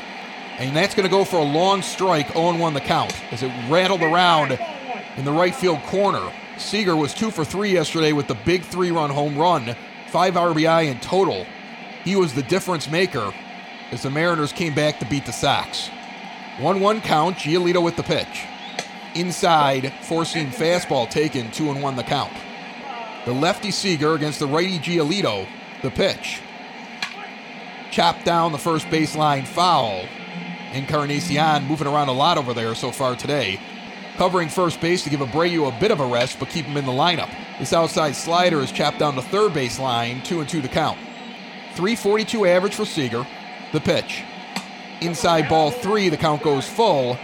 and 0.57 0.75
that's 0.75 0.93
going 0.93 1.07
to 1.07 1.11
go 1.11 1.23
for 1.23 1.37
a 1.37 1.43
long 1.43 1.81
strike, 1.81 2.33
0 2.33 2.57
1 2.57 2.73
the 2.73 2.81
count, 2.81 3.13
as 3.33 3.41
it 3.41 3.51
rattled 3.69 4.01
around 4.01 4.59
in 5.17 5.25
the 5.25 5.31
right 5.31 5.55
field 5.55 5.81
corner. 5.83 6.31
Seager 6.57 6.95
was 6.95 7.13
two 7.13 7.31
for 7.31 7.43
three 7.43 7.71
yesterday 7.71 8.13
with 8.13 8.27
the 8.27 8.37
big 8.45 8.63
three 8.63 8.91
run 8.91 9.09
home 9.09 9.37
run 9.37 9.75
five 10.07 10.35
RBI 10.35 10.89
in 10.89 10.99
total. 10.99 11.45
He 12.03 12.15
was 12.15 12.33
the 12.33 12.43
difference 12.43 12.89
maker 12.89 13.33
as 13.91 14.03
the 14.03 14.09
Mariners 14.09 14.53
came 14.53 14.73
back 14.73 14.99
to 14.99 15.05
beat 15.05 15.25
the 15.25 15.33
Sox. 15.33 15.89
1 16.59 16.79
1 16.79 17.01
count, 17.01 17.35
Giolito 17.35 17.83
with 17.83 17.97
the 17.97 18.03
pitch. 18.03 18.45
Inside, 19.13 19.93
four 20.03 20.23
seam 20.23 20.51
fastball 20.51 21.09
taken, 21.09 21.51
2 21.51 21.69
and 21.69 21.83
1 21.83 21.95
the 21.97 22.03
count. 22.03 22.31
The 23.25 23.33
lefty 23.33 23.71
Seager 23.71 24.13
against 24.13 24.39
the 24.39 24.47
righty 24.47 24.79
Giolito, 24.79 25.47
the 25.81 25.91
pitch. 25.91 26.39
Chopped 27.91 28.23
down 28.23 28.53
the 28.53 28.57
first 28.57 28.87
baseline 28.87 29.45
foul. 29.45 30.05
Encarnacion 30.71 31.65
moving 31.65 31.87
around 31.87 32.07
a 32.07 32.13
lot 32.13 32.37
over 32.37 32.53
there 32.53 32.73
so 32.73 32.89
far 32.89 33.17
today. 33.17 33.59
Covering 34.15 34.47
first 34.47 34.79
base 34.79 35.03
to 35.03 35.09
give 35.09 35.19
Abreu 35.19 35.67
a 35.67 35.79
bit 35.79 35.91
of 35.91 35.99
a 35.99 36.05
rest, 36.05 36.39
but 36.39 36.49
keep 36.49 36.65
him 36.65 36.77
in 36.77 36.85
the 36.85 36.91
lineup. 36.91 37.29
This 37.59 37.73
outside 37.73 38.15
slider 38.15 38.61
is 38.61 38.71
chopped 38.71 38.99
down 38.99 39.17
the 39.17 39.21
third 39.21 39.51
baseline, 39.51 40.23
two 40.23 40.39
and 40.39 40.47
two 40.47 40.61
to 40.61 40.69
count. 40.69 40.97
342 41.73 42.45
average 42.45 42.75
for 42.75 42.85
Seager. 42.85 43.27
The 43.73 43.81
pitch. 43.81 44.23
Inside 45.01 45.49
ball 45.49 45.71
three, 45.71 46.09
the 46.09 46.17
count 46.17 46.41
goes 46.41 46.67
full 46.67 47.17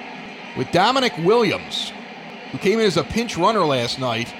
with 0.58 0.72
Dominic 0.72 1.14
Williams, 1.20 1.92
who 2.52 2.58
came 2.58 2.80
in 2.80 2.86
as 2.86 2.98
a 2.98 3.04
pinch 3.04 3.38
runner 3.38 3.66
last 3.66 4.00
night, 4.00 4.34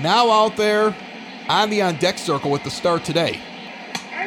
now 0.00 0.30
out 0.30 0.56
there 0.56 0.94
on 1.48 1.70
the 1.70 1.82
on 1.82 1.96
deck 1.96 2.18
circle 2.18 2.50
with 2.50 2.62
the 2.64 2.70
start 2.70 3.04
today. 3.04 3.40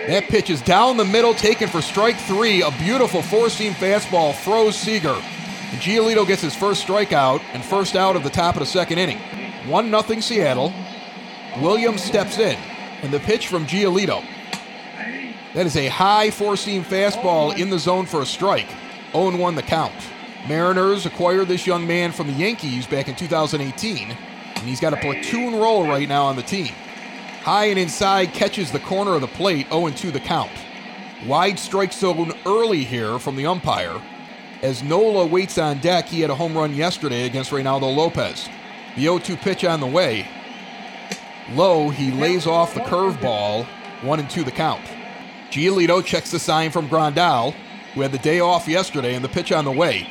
That 0.07 0.23
pitch 0.23 0.49
is 0.49 0.61
down 0.61 0.97
the 0.97 1.05
middle, 1.05 1.35
taken 1.35 1.67
for 1.67 1.81
strike 1.81 2.17
three. 2.17 2.63
A 2.63 2.71
beautiful 2.71 3.21
four 3.21 3.49
seam 3.49 3.73
fastball 3.73 4.33
throws 4.33 4.75
Seager. 4.75 5.09
And 5.09 5.79
Giolito 5.79 6.27
gets 6.27 6.41
his 6.41 6.55
first 6.55 6.85
strikeout 6.85 7.41
and 7.53 7.63
first 7.63 7.95
out 7.95 8.15
of 8.15 8.23
the 8.23 8.29
top 8.31 8.55
of 8.55 8.61
the 8.61 8.65
second 8.65 8.97
inning. 8.97 9.19
1 9.67 9.89
0 9.91 10.19
Seattle. 10.21 10.73
Williams 11.61 12.01
steps 12.01 12.39
in, 12.39 12.57
and 13.03 13.13
the 13.13 13.19
pitch 13.19 13.47
from 13.47 13.67
Giolito. 13.67 14.23
That 15.53 15.65
is 15.65 15.75
a 15.75 15.87
high 15.89 16.31
four 16.31 16.55
seam 16.55 16.83
fastball 16.83 17.53
oh, 17.53 17.61
in 17.61 17.69
the 17.69 17.79
zone 17.79 18.05
for 18.05 18.21
a 18.21 18.25
strike. 18.25 18.69
0 19.11 19.37
1 19.37 19.55
the 19.55 19.61
count. 19.61 19.93
Mariners 20.47 21.05
acquired 21.05 21.49
this 21.49 21.67
young 21.67 21.85
man 21.85 22.11
from 22.13 22.27
the 22.27 22.33
Yankees 22.33 22.87
back 22.87 23.09
in 23.09 23.15
2018, 23.15 24.09
and 24.09 24.67
he's 24.67 24.79
got 24.79 24.93
a 24.93 24.97
platoon 24.97 25.55
role 25.55 25.85
right 25.85 26.07
now 26.07 26.23
on 26.23 26.37
the 26.37 26.41
team. 26.41 26.73
High 27.41 27.65
and 27.65 27.77
inside 27.77 28.33
catches 28.33 28.71
the 28.71 28.79
corner 28.79 29.13
of 29.15 29.21
the 29.21 29.27
plate, 29.27 29.67
0 29.69 29.89
2 29.89 30.11
the 30.11 30.19
count. 30.21 30.51
Wide 31.27 31.59
strike 31.59 31.91
zone 31.91 32.31
early 32.45 32.83
here 32.83 33.19
from 33.19 33.35
the 33.35 33.45
umpire. 33.45 34.01
As 34.61 34.81
Nola 34.81 35.25
waits 35.25 35.57
on 35.57 35.79
deck, 35.79 36.05
he 36.07 36.21
had 36.21 36.29
a 36.29 36.35
home 36.35 36.55
run 36.55 36.73
yesterday 36.73 37.25
against 37.25 37.51
Reynaldo 37.51 37.93
Lopez. 37.93 38.47
The 38.95 39.01
0 39.01 39.19
2 39.19 39.35
pitch 39.35 39.65
on 39.65 39.81
the 39.81 39.87
way. 39.87 40.27
Low, 41.51 41.89
he 41.89 42.11
lays 42.11 42.47
off 42.47 42.73
the 42.73 42.79
curveball, 42.79 43.65
1 44.01 44.19
and 44.19 44.29
2 44.29 44.45
the 44.45 44.51
count. 44.51 44.81
Giolito 45.51 46.03
checks 46.03 46.31
the 46.31 46.39
sign 46.39 46.71
from 46.71 46.87
Grandal, 46.87 47.53
who 47.93 48.01
had 48.01 48.11
the 48.11 48.17
day 48.17 48.39
off 48.39 48.67
yesterday, 48.67 49.15
and 49.15 49.23
the 49.23 49.29
pitch 49.29 49.51
on 49.51 49.65
the 49.65 49.71
way. 49.71 50.07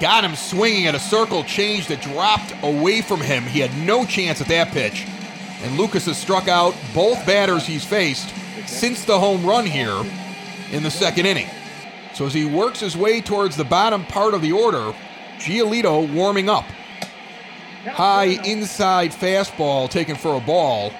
Got 0.00 0.24
him 0.24 0.34
swinging 0.34 0.86
at 0.86 0.94
a 0.94 1.00
circle 1.00 1.42
change 1.44 1.86
that 1.88 2.02
dropped 2.02 2.52
away 2.62 3.00
from 3.00 3.20
him. 3.20 3.44
He 3.44 3.60
had 3.60 3.74
no 3.86 4.04
chance 4.04 4.40
at 4.40 4.48
that 4.48 4.68
pitch 4.68 5.06
and 5.62 5.76
Lucas 5.76 6.06
has 6.06 6.18
struck 6.18 6.48
out 6.48 6.74
both 6.94 7.24
batters 7.26 7.66
he's 7.66 7.84
faced 7.84 8.32
since 8.66 9.04
the 9.04 9.18
home 9.18 9.44
run 9.44 9.64
here 9.64 10.02
in 10.72 10.82
the 10.82 10.90
second 10.90 11.26
inning. 11.26 11.48
So 12.14 12.26
as 12.26 12.34
he 12.34 12.44
works 12.44 12.80
his 12.80 12.96
way 12.96 13.20
towards 13.20 13.56
the 13.56 13.64
bottom 13.64 14.04
part 14.04 14.34
of 14.34 14.42
the 14.42 14.52
order, 14.52 14.94
Giolito 15.38 16.12
warming 16.12 16.48
up. 16.48 16.64
High 17.84 18.40
inside 18.44 19.12
fastball 19.12 19.88
taken 19.88 20.16
for 20.16 20.36
a 20.36 20.40
ball. 20.40 20.92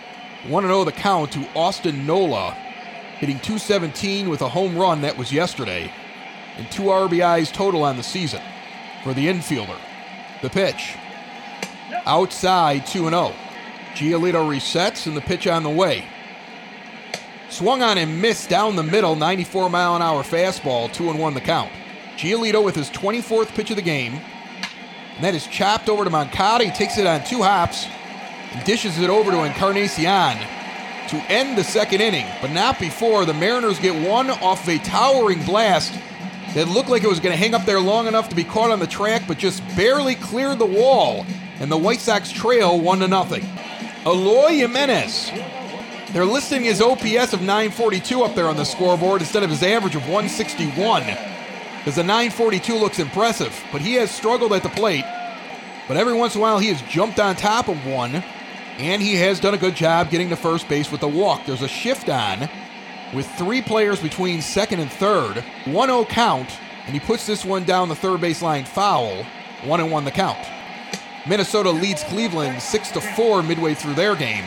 1 0.46 0.62
0 0.64 0.84
the 0.84 0.92
count 0.92 1.32
to 1.32 1.48
Austin 1.54 2.06
Nola, 2.06 2.56
hitting 3.18 3.38
217 3.40 4.28
with 4.28 4.42
a 4.42 4.48
home 4.48 4.76
run 4.76 5.00
that 5.00 5.16
was 5.16 5.32
yesterday, 5.32 5.90
and 6.56 6.70
two 6.70 6.82
RBIs 6.82 7.52
total 7.52 7.82
on 7.82 7.96
the 7.96 8.02
season 8.02 8.42
for 9.02 9.14
the 9.14 9.26
infielder. 9.26 9.78
The 10.42 10.50
pitch. 10.50 10.94
Outside 12.04 12.86
2 12.86 13.08
0. 13.08 13.32
Giolito 13.94 14.46
resets 14.46 15.06
and 15.06 15.16
the 15.16 15.22
pitch 15.22 15.46
on 15.46 15.62
the 15.62 15.70
way. 15.70 16.04
Swung 17.48 17.82
on 17.82 17.96
and 17.96 18.20
missed 18.20 18.50
down 18.50 18.76
the 18.76 18.82
middle, 18.82 19.16
94 19.16 19.70
mile 19.70 19.96
an 19.96 20.02
hour 20.02 20.22
fastball, 20.22 20.92
2 20.92 21.10
and 21.10 21.18
1 21.18 21.34
the 21.34 21.40
count. 21.40 21.72
Giolito 22.16 22.62
with 22.62 22.74
his 22.74 22.90
24th 22.90 23.48
pitch 23.54 23.70
of 23.70 23.76
the 23.76 23.82
game. 23.82 24.20
And 25.14 25.24
that 25.24 25.34
is 25.34 25.46
chopped 25.46 25.88
over 25.88 26.04
to 26.04 26.10
Moncada. 26.10 26.64
He 26.64 26.70
takes 26.70 26.98
it 26.98 27.06
on 27.06 27.24
two 27.24 27.42
hops 27.42 27.86
and 28.52 28.64
dishes 28.64 28.98
it 28.98 29.08
over 29.08 29.30
to 29.30 29.44
Encarnacion 29.44 30.38
to 31.08 31.16
end 31.30 31.56
the 31.56 31.64
second 31.64 32.00
inning, 32.00 32.26
but 32.40 32.50
not 32.50 32.78
before 32.78 33.24
the 33.24 33.34
Mariners 33.34 33.78
get 33.78 34.08
one 34.08 34.30
off 34.30 34.62
of 34.62 34.68
a 34.68 34.78
towering 34.78 35.44
blast 35.44 35.92
that 36.54 36.68
looked 36.68 36.88
like 36.88 37.04
it 37.04 37.08
was 37.08 37.20
going 37.20 37.32
to 37.32 37.38
hang 37.38 37.54
up 37.54 37.64
there 37.64 37.80
long 37.80 38.06
enough 38.06 38.28
to 38.30 38.36
be 38.36 38.44
caught 38.44 38.70
on 38.70 38.78
the 38.78 38.86
track, 38.86 39.22
but 39.28 39.38
just 39.38 39.62
barely 39.76 40.14
cleared 40.14 40.58
the 40.58 40.66
wall. 40.66 41.26
And 41.60 41.70
the 41.70 41.76
White 41.76 42.00
Sox 42.00 42.30
trail 42.30 42.80
one 42.80 43.00
to 43.00 43.08
nothing. 43.08 43.44
Eloy 44.04 44.52
Jimenez. 44.52 45.30
They're 46.12 46.24
listing 46.24 46.62
his 46.62 46.80
OPS 46.80 47.32
of 47.32 47.40
942 47.40 48.22
up 48.22 48.34
there 48.34 48.48
on 48.48 48.56
the 48.56 48.64
scoreboard 48.64 49.20
instead 49.20 49.42
of 49.42 49.50
his 49.50 49.62
average 49.62 49.96
of 49.96 50.02
161. 50.02 51.02
Because 51.78 51.96
the 51.96 52.02
942 52.02 52.74
looks 52.74 52.98
impressive, 52.98 53.54
but 53.70 53.80
he 53.80 53.94
has 53.94 54.10
struggled 54.10 54.52
at 54.52 54.62
the 54.62 54.68
plate. 54.70 55.04
But 55.88 55.96
every 55.96 56.14
once 56.14 56.34
in 56.34 56.40
a 56.40 56.42
while, 56.42 56.58
he 56.58 56.68
has 56.68 56.80
jumped 56.82 57.20
on 57.20 57.36
top 57.36 57.68
of 57.68 57.86
one, 57.86 58.24
and 58.78 59.00
he 59.00 59.16
has 59.16 59.40
done 59.40 59.54
a 59.54 59.58
good 59.58 59.74
job 59.74 60.10
getting 60.10 60.28
to 60.28 60.36
first 60.36 60.68
base 60.68 60.90
with 60.90 61.00
the 61.00 61.08
walk. 61.08 61.46
There's 61.46 61.62
a 61.62 61.68
shift 61.68 62.08
on 62.08 62.48
with 63.14 63.26
three 63.32 63.62
players 63.62 64.00
between 64.00 64.42
second 64.42 64.80
and 64.80 64.90
third, 64.90 65.42
1 65.64 65.88
0 65.88 66.04
count, 66.06 66.50
and 66.84 66.94
he 66.94 67.00
puts 67.00 67.26
this 67.26 67.44
one 67.44 67.64
down 67.64 67.88
the 67.88 67.94
third 67.94 68.20
base 68.20 68.42
line 68.42 68.64
foul, 68.64 69.24
1 69.64 69.80
and 69.80 69.90
1 69.90 70.04
the 70.04 70.10
count. 70.10 70.38
Minnesota 71.26 71.70
leads 71.70 72.04
Cleveland 72.04 72.60
6 72.60 72.90
to 72.92 73.00
4 73.00 73.42
midway 73.42 73.74
through 73.74 73.94
their 73.94 74.14
game. 74.14 74.44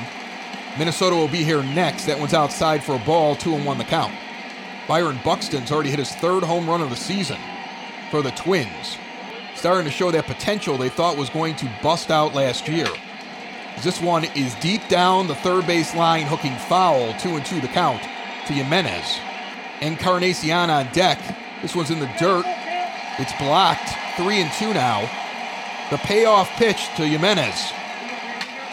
Minnesota 0.78 1.16
will 1.16 1.28
be 1.28 1.44
here 1.44 1.64
next. 1.64 2.06
That 2.06 2.20
one's 2.20 2.34
outside 2.34 2.84
for 2.84 2.96
a 2.96 3.06
ball, 3.06 3.36
2 3.36 3.56
and 3.56 3.66
1 3.66 3.78
the 3.78 3.84
count. 3.84 4.14
Byron 4.88 5.20
Buxton's 5.24 5.72
already 5.72 5.90
hit 5.90 6.00
his 6.00 6.16
third 6.16 6.44
home 6.44 6.70
run 6.70 6.82
of 6.82 6.90
the 6.90 6.96
season 6.96 7.38
for 8.10 8.22
the 8.22 8.32
Twins. 8.32 8.98
Starting 9.56 9.86
to 9.86 9.92
show 9.92 10.10
that 10.12 10.26
potential 10.26 10.78
they 10.78 10.90
thought 10.90 11.18
was 11.18 11.30
going 11.30 11.56
to 11.58 11.72
bust 11.84 12.12
out 12.12 12.34
last 12.34 12.68
year. 12.68 12.88
This 13.82 14.02
one 14.02 14.26
is 14.36 14.56
deep 14.56 14.86
down 14.90 15.28
the 15.28 15.36
third 15.36 15.66
base 15.66 15.96
line, 15.96 16.26
hooking 16.26 16.56
foul, 16.68 17.14
2 17.14 17.38
and 17.38 17.46
2 17.46 17.62
the 17.62 17.70
count 17.70 18.02
to 18.48 18.54
Jimenez. 18.54 19.20
Encarnacion 19.80 20.70
on 20.70 20.92
deck. 20.92 21.18
This 21.62 21.78
one's 21.78 21.90
in 21.90 22.00
the 22.00 22.12
dirt. 22.20 22.44
It's 23.20 23.32
blocked, 23.40 23.90
3 24.18 24.42
and 24.42 24.52
2 24.52 24.74
now. 24.74 25.10
The 25.92 25.98
payoff 26.00 26.50
pitch 26.58 26.88
to 26.98 27.06
Jimenez. 27.06 27.72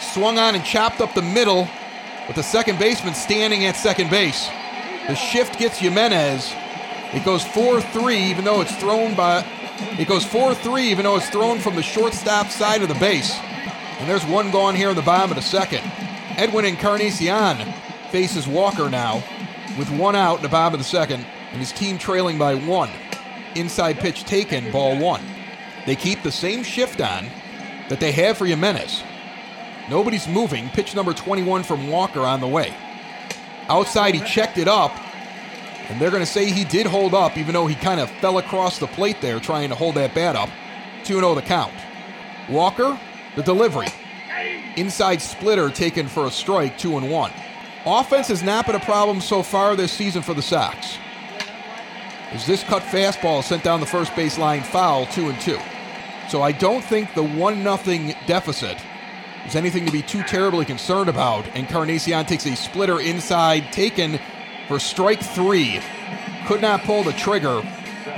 Swung 0.01 0.37
on 0.37 0.55
and 0.55 0.65
chopped 0.65 0.99
up 0.99 1.13
the 1.13 1.21
middle 1.21 1.69
with 2.27 2.35
the 2.35 2.43
second 2.43 2.77
baseman 2.77 3.13
standing 3.13 3.65
at 3.65 3.77
second 3.77 4.09
base. 4.09 4.49
The 5.07 5.15
shift 5.15 5.57
gets 5.57 5.77
Jimenez. 5.77 6.53
It 7.13 7.23
goes 7.23 7.45
4 7.45 7.79
3, 7.79 8.17
even 8.17 8.43
though 8.43 8.59
it's 8.59 8.75
thrown 8.75 9.15
by. 9.15 9.45
It 9.97 10.09
goes 10.09 10.25
4 10.25 10.53
3, 10.53 10.83
even 10.91 11.05
though 11.05 11.15
it's 11.15 11.29
thrown 11.29 11.59
from 11.59 11.75
the 11.75 11.83
shortstop 11.83 12.47
side 12.47 12.81
of 12.81 12.89
the 12.89 12.95
base. 12.95 13.33
And 13.99 14.09
there's 14.09 14.25
one 14.25 14.51
gone 14.51 14.75
here 14.75 14.89
in 14.89 14.95
the 14.95 15.01
bottom 15.01 15.31
of 15.31 15.35
the 15.35 15.41
second. 15.41 15.81
Edwin 16.37 16.65
Encarnacion 16.65 17.73
faces 18.11 18.47
Walker 18.47 18.89
now 18.89 19.23
with 19.77 19.89
one 19.91 20.15
out 20.15 20.37
in 20.37 20.43
the 20.43 20.49
bottom 20.49 20.73
of 20.73 20.79
the 20.79 20.83
second, 20.83 21.25
and 21.51 21.59
his 21.59 21.71
team 21.71 21.97
trailing 21.97 22.37
by 22.37 22.55
one. 22.55 22.89
Inside 23.55 23.97
pitch 23.99 24.23
taken, 24.23 24.71
ball 24.71 24.97
one. 24.99 25.21
They 25.85 25.95
keep 25.95 26.21
the 26.21 26.31
same 26.31 26.63
shift 26.63 27.01
on 27.01 27.27
that 27.89 27.99
they 27.99 28.11
have 28.11 28.37
for 28.37 28.45
Jimenez. 28.45 29.03
Nobody's 29.89 30.27
moving. 30.27 30.69
Pitch 30.69 30.93
number 30.95 31.13
21 31.13 31.63
from 31.63 31.87
Walker 31.87 32.21
on 32.21 32.41
the 32.41 32.47
way. 32.47 32.73
Outside, 33.69 34.13
he 34.13 34.21
checked 34.21 34.57
it 34.57 34.67
up, 34.67 34.91
and 35.89 35.99
they're 35.99 36.11
going 36.11 36.21
to 36.21 36.25
say 36.25 36.51
he 36.51 36.65
did 36.65 36.85
hold 36.85 37.13
up, 37.13 37.37
even 37.37 37.53
though 37.53 37.67
he 37.67 37.75
kind 37.75 37.99
of 37.99 38.09
fell 38.19 38.37
across 38.37 38.79
the 38.79 38.87
plate 38.87 39.21
there 39.21 39.39
trying 39.39 39.69
to 39.69 39.75
hold 39.75 39.95
that 39.95 40.13
bat 40.13 40.35
up. 40.35 40.49
2 41.05 41.15
0 41.15 41.35
the 41.35 41.41
count. 41.41 41.73
Walker, 42.49 42.99
the 43.37 43.43
delivery. 43.43 43.87
Inside 44.75 45.21
splitter 45.21 45.69
taken 45.69 46.07
for 46.07 46.25
a 46.25 46.31
strike, 46.31 46.77
2 46.77 46.97
and 46.97 47.09
1. 47.09 47.31
Offense 47.85 48.27
has 48.27 48.43
not 48.43 48.65
been 48.65 48.75
a 48.75 48.79
problem 48.79 49.21
so 49.21 49.43
far 49.43 49.75
this 49.75 49.93
season 49.93 50.23
for 50.23 50.33
the 50.33 50.41
Sox. 50.41 50.97
Is 52.33 52.45
this 52.45 52.63
cut 52.63 52.81
fastball 52.81 53.43
sent 53.43 53.63
down 53.63 53.79
the 53.79 53.85
first 53.85 54.13
base 54.15 54.37
line 54.37 54.63
foul, 54.63 55.05
2 55.05 55.29
and 55.29 55.39
2. 55.39 55.57
So 56.29 56.41
I 56.41 56.51
don't 56.51 56.83
think 56.83 57.13
the 57.13 57.23
1 57.23 57.63
nothing 57.63 58.15
deficit 58.25 58.77
is 59.45 59.55
anything 59.55 59.85
to 59.85 59.91
be 59.91 60.01
too 60.01 60.23
terribly 60.23 60.65
concerned 60.65 61.07
about. 61.07 61.47
Encarnacion 61.55 62.25
takes 62.25 62.47
a 62.47 62.55
splitter 62.55 62.99
inside, 62.99 63.71
taken 63.71 64.19
for 64.67 64.79
strike 64.79 65.21
three. 65.21 65.79
Could 66.47 66.61
not 66.61 66.81
pull 66.83 67.03
the 67.03 67.13
trigger. 67.13 67.61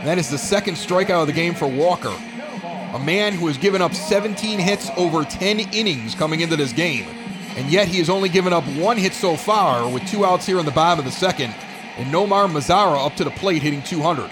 That 0.06 0.18
is 0.18 0.30
the 0.30 0.38
second 0.38 0.76
strikeout 0.76 1.22
of 1.22 1.28
the 1.28 1.34
game 1.34 1.54
for 1.54 1.68
Walker. 1.68 2.16
A 2.94 3.00
man 3.00 3.34
who 3.34 3.46
has 3.48 3.58
given 3.58 3.82
up 3.82 3.94
17 3.94 4.58
hits 4.58 4.90
over 4.98 5.24
10 5.24 5.60
innings 5.60 6.16
coming 6.16 6.40
into 6.40 6.56
this 6.56 6.74
game. 6.74 7.06
And 7.56 7.70
yet 7.70 7.88
he 7.88 8.00
has 8.00 8.10
only 8.10 8.30
given 8.30 8.52
up 8.52 8.64
one 8.76 8.98
hit 8.98 9.14
so 9.14 9.36
far 9.36 9.88
with 9.92 10.08
two 10.08 10.26
outs 10.26 10.46
here 10.46 10.60
in 10.60 10.66
the 10.66 10.72
bottom 10.72 11.00
of 11.00 11.06
the 11.06 11.12
second. 11.12 11.54
And 11.98 12.12
Nomar 12.12 12.50
Mazara 12.50 13.06
up 13.06 13.16
to 13.18 13.24
the 13.24 13.32
plate 13.32 13.62
hitting 13.62 13.84
200. 13.84 14.30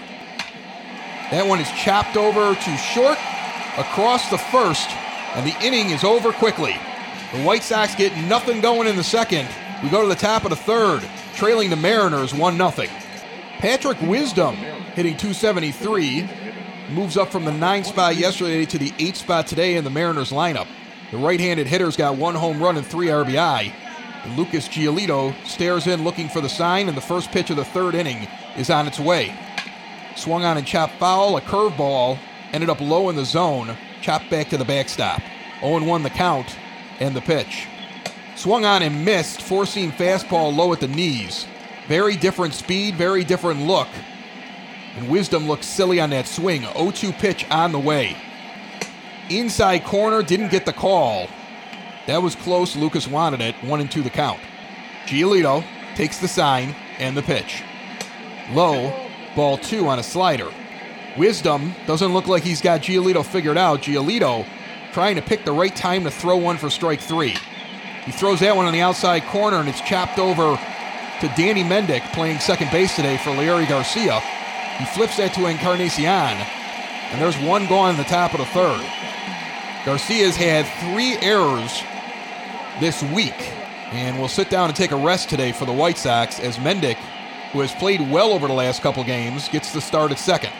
That 1.30 1.46
one 1.46 1.60
is 1.60 1.70
chopped 1.72 2.16
over 2.16 2.56
to 2.56 2.78
short 2.78 3.18
across 3.78 4.30
the 4.30 4.38
first, 4.38 4.90
and 5.36 5.46
the 5.46 5.56
inning 5.64 5.92
is 5.92 6.04
over 6.04 6.32
quickly. 6.32 6.76
The 7.34 7.44
White 7.44 7.64
Sox 7.64 7.94
get 7.96 8.16
nothing 8.28 8.62
going 8.62 8.88
in 8.88 8.96
the 8.96 9.04
second. 9.04 9.48
We 9.84 9.90
go 9.90 10.02
to 10.02 10.08
the 10.08 10.16
top 10.16 10.46
of 10.46 10.50
the 10.50 10.56
third, 10.56 11.04
trailing 11.36 11.70
the 11.70 11.76
Mariners 11.76 12.34
1 12.34 12.58
0. 12.58 12.88
Patrick 13.60 14.02
Wisdom 14.02 14.56
hitting 14.96 15.18
273. 15.18 16.47
Moves 16.90 17.18
up 17.18 17.30
from 17.30 17.46
the 17.46 17.52
nine 17.52 17.84
spot 17.84 18.16
yesterday 18.16 18.66
to 18.66 18.78
the 18.78 18.94
eight 19.00 19.16
spot 19.16 19.48
today 19.48 19.76
in 19.76 19.84
the 19.84 19.90
Mariners 19.90 20.32
lineup. 20.32 20.68
The 21.12 21.18
right 21.18 21.40
handed 21.40 21.68
hitter's 21.68 21.98
got 21.98 22.18
one 22.18 22.36
home 22.36 22.62
run 22.62 22.78
and 22.78 22.86
three 22.86 23.08
RBI. 23.08 23.74
And 24.24 24.38
Lucas 24.38 24.68
Giolito 24.68 25.34
stares 25.46 25.88
in 25.88 26.04
looking 26.04 26.30
for 26.30 26.42
the 26.42 26.50
sign, 26.50 26.88
and 26.88 26.98
the 26.98 27.02
first 27.02 27.32
pitch 27.32 27.50
of 27.50 27.56
the 27.56 27.66
third 27.66 27.96
inning 27.96 28.28
is 28.58 28.70
on 28.70 28.88
its 28.88 29.00
way. 29.00 29.34
Swung 30.16 30.44
on 30.44 30.58
and 30.58 30.68
chopped 30.68 30.96
foul, 30.96 31.38
a 31.38 31.42
curveball, 31.42 32.18
ended 32.52 32.70
up 32.70 32.82
low 32.82 33.10
in 33.10 33.16
the 33.16 33.26
zone, 33.26 33.78
chopped 34.02 34.30
back 34.30 34.50
to 34.50 34.58
the 34.58 34.66
backstop. 34.66 35.22
0 35.62 35.84
1 35.84 36.04
the 36.04 36.10
count 36.10 36.56
and 37.00 37.16
the 37.16 37.22
pitch. 37.22 37.68
Swung 38.36 38.66
on 38.66 38.84
and 38.84 39.04
missed, 39.04 39.42
four 39.42 39.66
seam 39.66 39.92
fastball 39.92 40.56
low 40.56 40.72
at 40.74 40.80
the 40.80 40.88
knees. 40.88 41.48
Very 41.88 42.16
different 42.16 42.54
speed, 42.54 42.96
very 42.96 43.24
different 43.24 43.62
look. 43.66 43.88
And 44.98 45.10
Wisdom 45.10 45.48
looks 45.48 45.68
silly 45.68 46.00
on 46.00 46.10
that 46.10 46.28
swing. 46.28 46.64
0 46.64 46.92
2 46.92 47.12
pitch 47.14 47.46
on 47.52 47.72
the 47.72 47.80
way. 47.80 48.18
Inside 49.30 49.84
corner, 49.84 50.24
didn't 50.24 50.50
get 50.50 50.66
the 50.66 50.74
call. 50.74 51.28
That 52.08 52.22
was 52.24 52.36
close. 52.36 52.76
Lucas 52.76 53.08
wanted 53.08 53.42
it. 53.42 53.56
1 53.64 53.80
and 53.80 53.92
2 53.92 54.02
the 54.02 54.10
count. 54.10 54.40
Giolito 55.06 55.64
takes 55.96 56.18
the 56.18 56.28
sign 56.28 56.76
and 56.98 57.16
the 57.16 57.22
pitch. 57.22 57.64
Low, 58.52 58.94
ball 59.36 59.58
two 59.58 59.88
on 59.88 60.00
a 60.00 60.04
slider. 60.04 60.50
Wisdom 61.18 61.74
doesn't 61.86 62.14
look 62.14 62.28
like 62.28 62.44
he's 62.44 62.62
got 62.62 62.82
Giolito 62.82 63.26
figured 63.26 63.58
out. 63.58 63.82
Giolito 63.82 64.46
trying 64.94 65.16
to 65.16 65.22
pick 65.22 65.46
the 65.46 65.52
right 65.52 65.76
time 65.76 66.04
to 66.06 66.12
throw 66.12 66.38
one 66.38 66.58
for 66.58 66.70
strike 66.70 67.02
three. 67.02 67.36
He 68.06 68.12
throws 68.12 68.40
that 68.40 68.56
one 68.56 68.66
on 68.66 68.74
the 68.74 68.82
outside 68.82 69.24
corner 69.26 69.58
and 69.58 69.70
it's 69.70 69.82
chopped 69.82 70.18
over 70.18 70.56
to 71.20 71.28
Danny 71.36 71.64
Mendick 71.64 72.02
playing 72.14 72.40
second 72.40 72.72
base 72.72 72.96
today 72.96 73.18
for 73.18 73.32
Leury 73.32 73.68
Garcia. 73.68 74.22
He 74.78 74.86
flips 74.86 75.18
that 75.18 75.34
to 75.36 75.48
Encarnacion, 75.48 76.06
and 76.06 77.22
there's 77.22 77.38
one 77.38 77.68
gone 77.68 77.92
in 77.92 77.98
the 77.98 78.04
top 78.04 78.34
of 78.34 78.40
the 78.40 78.46
third. 78.48 78.86
Garcia's 79.86 80.36
had 80.36 80.66
three 80.82 81.18
errors 81.18 81.82
this 82.80 83.02
week, 83.14 83.40
and 83.92 84.20
will 84.20 84.28
sit 84.28 84.50
down 84.50 84.70
and 84.70 84.76
take 84.76 84.92
a 84.92 84.96
rest 84.96 85.30
today 85.30 85.52
for 85.52 85.66
the 85.66 85.74
White 85.74 85.98
Sox 85.98 86.40
as 86.40 86.58
Mendick, 86.58 86.98
who 87.52 87.62
has 87.62 87.74
played 87.74 88.02
well 88.12 88.32
over 88.32 88.48
the 88.48 88.54
last 88.54 88.82
couple 88.82 89.04
games, 89.04 89.48
gets 89.50 89.74
the 89.74 89.82
start 89.82 90.12
at 90.12 90.20
second. 90.20 90.52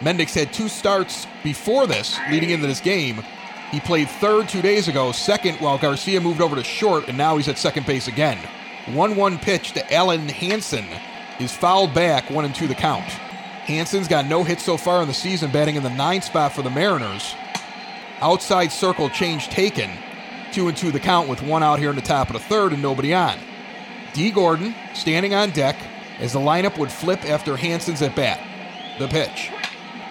Mendick's 0.00 0.34
had 0.34 0.52
two 0.52 0.68
starts 0.68 1.26
before 1.42 1.86
this, 1.86 2.18
leading 2.30 2.50
into 2.50 2.66
this 2.66 2.80
game, 2.80 3.22
he 3.72 3.80
played 3.80 4.08
third 4.08 4.48
two 4.48 4.62
days 4.62 4.86
ago, 4.86 5.10
second 5.12 5.56
while 5.56 5.76
Garcia 5.76 6.20
moved 6.20 6.40
over 6.40 6.54
to 6.54 6.62
short, 6.62 7.08
and 7.08 7.18
now 7.18 7.36
he's 7.36 7.48
at 7.48 7.58
second 7.58 7.84
base 7.84 8.06
again. 8.06 8.38
1 8.86 9.16
1 9.16 9.38
pitch 9.38 9.72
to 9.72 9.80
Alen 9.80 10.30
Hanson 10.30 10.86
is 11.40 11.52
fouled 11.52 11.92
back, 11.92 12.30
1 12.30 12.44
and 12.44 12.54
2 12.54 12.68
the 12.68 12.74
count. 12.74 13.04
Hanson's 13.66 14.06
got 14.06 14.26
no 14.26 14.44
hits 14.44 14.62
so 14.62 14.76
far 14.76 15.02
in 15.02 15.08
the 15.08 15.14
season, 15.14 15.50
batting 15.50 15.74
in 15.74 15.82
the 15.82 15.90
ninth 15.90 16.22
spot 16.22 16.52
for 16.52 16.62
the 16.62 16.70
Mariners. 16.70 17.34
Outside 18.20 18.70
circle 18.70 19.10
change 19.10 19.48
taken, 19.48 19.90
2 20.52 20.68
and 20.68 20.76
2 20.76 20.92
the 20.92 21.00
count 21.00 21.28
with 21.28 21.42
one 21.42 21.64
out 21.64 21.80
here 21.80 21.90
in 21.90 21.96
the 21.96 22.02
top 22.02 22.28
of 22.28 22.34
the 22.34 22.38
third 22.38 22.72
and 22.72 22.80
nobody 22.80 23.12
on. 23.12 23.36
Dee 24.12 24.30
Gordon 24.30 24.72
standing 24.94 25.34
on 25.34 25.50
deck 25.50 25.76
as 26.20 26.32
the 26.32 26.38
lineup 26.38 26.78
would 26.78 26.92
flip 26.92 27.24
after 27.24 27.56
Hanson's 27.56 28.02
at 28.02 28.14
bat. 28.14 28.40
The 29.00 29.08
pitch. 29.08 29.48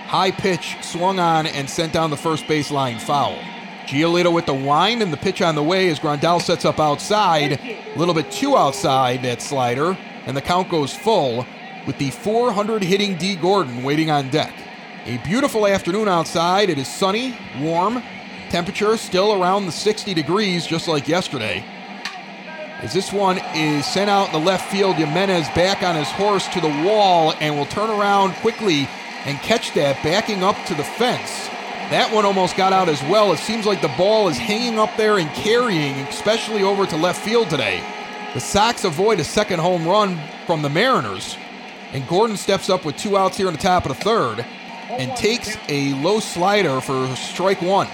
High 0.08 0.32
pitch 0.32 0.76
swung 0.82 1.18
on 1.18 1.48
and 1.48 1.70
sent 1.70 1.94
down 1.94 2.10
the 2.10 2.18
first 2.18 2.48
baseline 2.48 3.00
foul. 3.00 3.38
Giolito 3.86 4.34
with 4.34 4.48
the 4.48 4.54
wind 4.54 5.02
and 5.02 5.14
the 5.14 5.18
pitch 5.18 5.42
on 5.42 5.56
the 5.56 5.64
way 5.64 5.90
as 5.90 6.00
Grandal 6.00 6.42
sets 6.42 6.66
up 6.66 6.80
outside. 6.80 7.54
A 7.54 7.98
little 7.98 8.14
bit 8.14 8.32
too 8.32 8.58
outside 8.58 9.24
that 9.24 9.42
slider, 9.42 9.98
and 10.26 10.36
the 10.36 10.42
count 10.42 10.70
goes 10.70 10.94
full 10.94 11.46
with 11.86 11.98
the 11.98 12.10
400 12.10 12.84
hitting 12.84 13.16
Dee 13.18 13.36
Gordon 13.36 13.84
waiting 13.84 14.10
on 14.10 14.30
deck. 14.30 14.54
A 15.06 15.18
beautiful 15.20 15.68
afternoon 15.68 16.08
outside. 16.08 16.70
It 16.70 16.78
is 16.78 16.88
sunny, 16.88 17.38
warm, 17.60 18.02
temperature 18.50 18.98
still 18.98 19.42
around 19.42 19.66
the 19.66 19.72
60 19.72 20.14
degrees, 20.14 20.66
just 20.66 20.88
like 20.88 21.08
yesterday. 21.08 21.64
As 22.82 22.94
this 22.94 23.14
one 23.14 23.40
is 23.54 23.86
sent 23.86 24.10
out 24.10 24.28
in 24.28 24.34
the 24.34 24.46
left 24.46 24.70
field, 24.72 24.96
Jimenez 24.96 25.48
back 25.50 25.82
on 25.82 25.96
his 25.96 26.10
horse 26.10 26.48
to 26.50 26.62
the 26.62 26.84
wall 26.86 27.34
and 27.40 27.56
will 27.56 27.66
turn 27.66 27.90
around 27.90 28.34
quickly 28.36 28.88
and 29.26 29.38
catch 29.40 29.74
that 29.74 30.02
backing 30.04 30.44
up 30.44 30.56
to 30.66 30.76
the 30.76 30.84
fence. 30.84 31.48
That 31.90 32.12
one 32.12 32.26
almost 32.26 32.58
got 32.58 32.74
out 32.74 32.90
as 32.90 33.02
well. 33.04 33.32
It 33.32 33.38
seems 33.38 33.66
like 33.66 33.82
the 33.82 33.94
ball 33.98 34.28
is 34.28 34.38
hanging 34.38 34.80
up 34.80 34.90
there 34.98 35.20
and 35.20 35.30
carrying, 35.32 35.94
especially 36.08 36.64
over 36.64 36.86
to 36.88 36.98
left 36.98 37.24
field 37.24 37.50
today. 37.50 37.84
The 38.34 38.40
Sox 38.40 38.84
avoid 38.84 39.20
a 39.20 39.24
second 39.24 39.60
home 39.60 39.88
run 39.88 40.20
from 40.46 40.62
the 40.62 40.70
Mariners, 40.70 41.38
and 41.96 42.06
Gordon 42.10 42.36
steps 42.36 42.70
up 42.70 42.84
with 42.84 42.98
two 42.98 43.16
outs 43.16 43.38
here 43.38 43.48
in 43.48 43.54
the 43.54 43.60
top 43.60 43.86
of 43.86 43.98
the 43.98 44.04
third 44.04 44.46
and 44.90 45.16
takes 45.16 45.56
a 45.70 45.94
low 46.02 46.20
slider 46.20 46.82
for 46.82 47.08
strike 47.16 47.62
one. 47.62 47.88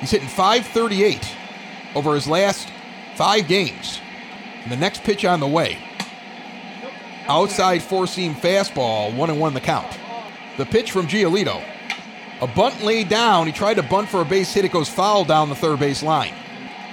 He's 0.00 0.10
hitting 0.10 0.26
538 0.26 1.24
over 1.94 2.16
his 2.16 2.26
last 2.26 2.68
five 3.14 3.46
games. 3.46 4.00
And 4.64 4.72
the 4.72 4.76
next 4.76 5.04
pitch 5.04 5.24
on 5.24 5.38
the 5.38 5.46
way. 5.46 5.78
Outside 7.28 7.80
four 7.80 8.08
seam 8.08 8.34
fastball, 8.34 9.14
one 9.14 9.30
and 9.30 9.38
one 9.38 9.54
the 9.54 9.60
count. 9.60 10.00
The 10.56 10.66
pitch 10.66 10.90
from 10.90 11.06
Giolito. 11.06 11.62
A 12.40 12.48
bunt 12.48 12.82
laid 12.82 13.08
down. 13.08 13.46
He 13.46 13.52
tried 13.52 13.74
to 13.74 13.84
bunt 13.84 14.08
for 14.08 14.20
a 14.20 14.24
base 14.24 14.52
hit. 14.52 14.64
It 14.64 14.72
goes 14.72 14.88
foul 14.88 15.24
down 15.24 15.48
the 15.48 15.54
third 15.54 15.78
base 15.78 16.02
line. 16.02 16.34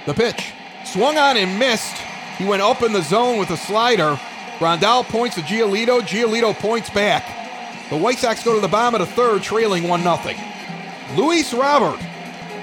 The 0.06 0.14
pitch. 0.14 0.52
Swung 0.84 1.18
on 1.18 1.36
and 1.36 1.58
missed. 1.58 1.96
He 2.38 2.44
went 2.44 2.62
up 2.62 2.82
in 2.82 2.92
the 2.92 3.02
zone 3.02 3.38
with 3.38 3.50
a 3.50 3.56
slider. 3.56 4.16
Grandal 4.62 5.02
points 5.02 5.34
to 5.34 5.40
Giolito. 5.42 6.00
Giolito 6.02 6.54
points 6.54 6.88
back. 6.88 7.90
The 7.90 7.96
White 7.96 8.18
Sox 8.18 8.44
go 8.44 8.54
to 8.54 8.60
the 8.60 8.68
bottom 8.68 9.00
of 9.00 9.08
the 9.08 9.12
third, 9.12 9.42
trailing 9.42 9.88
1 9.88 10.02
0. 10.02 10.18
Luis 11.16 11.52
Robert. 11.52 11.98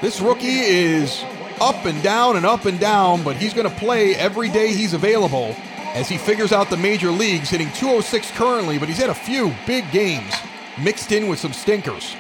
This 0.02 0.22
rookie 0.22 0.48
is 0.48 1.22
up 1.60 1.84
and 1.84 2.02
down 2.02 2.38
and 2.38 2.46
up 2.46 2.64
and 2.64 2.80
down, 2.80 3.22
but 3.22 3.36
he's 3.36 3.54
going 3.54 3.70
to 3.70 3.76
play 3.76 4.16
every 4.16 4.48
day 4.48 4.72
he's 4.72 4.94
available 4.94 5.54
as 5.94 6.08
he 6.08 6.18
figures 6.18 6.54
out 6.54 6.70
the 6.70 6.78
major 6.78 7.12
leagues, 7.12 7.50
hitting 7.50 7.70
206 7.74 8.32
currently, 8.32 8.78
but 8.78 8.88
he's 8.88 8.98
had 8.98 9.10
a 9.10 9.14
few 9.14 9.54
big 9.68 9.92
games 9.92 10.34
mixed 10.82 11.12
in 11.12 11.28
with 11.28 11.38
some 11.38 11.52
stinkers. 11.52 12.16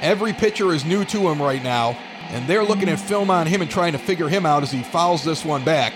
Every 0.00 0.32
pitcher 0.32 0.74
is 0.74 0.84
new 0.84 1.04
to 1.04 1.28
him 1.28 1.40
right 1.40 1.62
now, 1.62 1.96
and 2.30 2.48
they're 2.48 2.64
looking 2.64 2.88
at 2.88 2.98
film 2.98 3.30
on 3.30 3.46
him 3.46 3.62
and 3.62 3.70
trying 3.70 3.92
to 3.92 3.98
figure 3.98 4.28
him 4.28 4.44
out 4.44 4.64
as 4.64 4.72
he 4.72 4.82
fouls 4.82 5.22
this 5.22 5.44
one 5.44 5.62
back. 5.62 5.92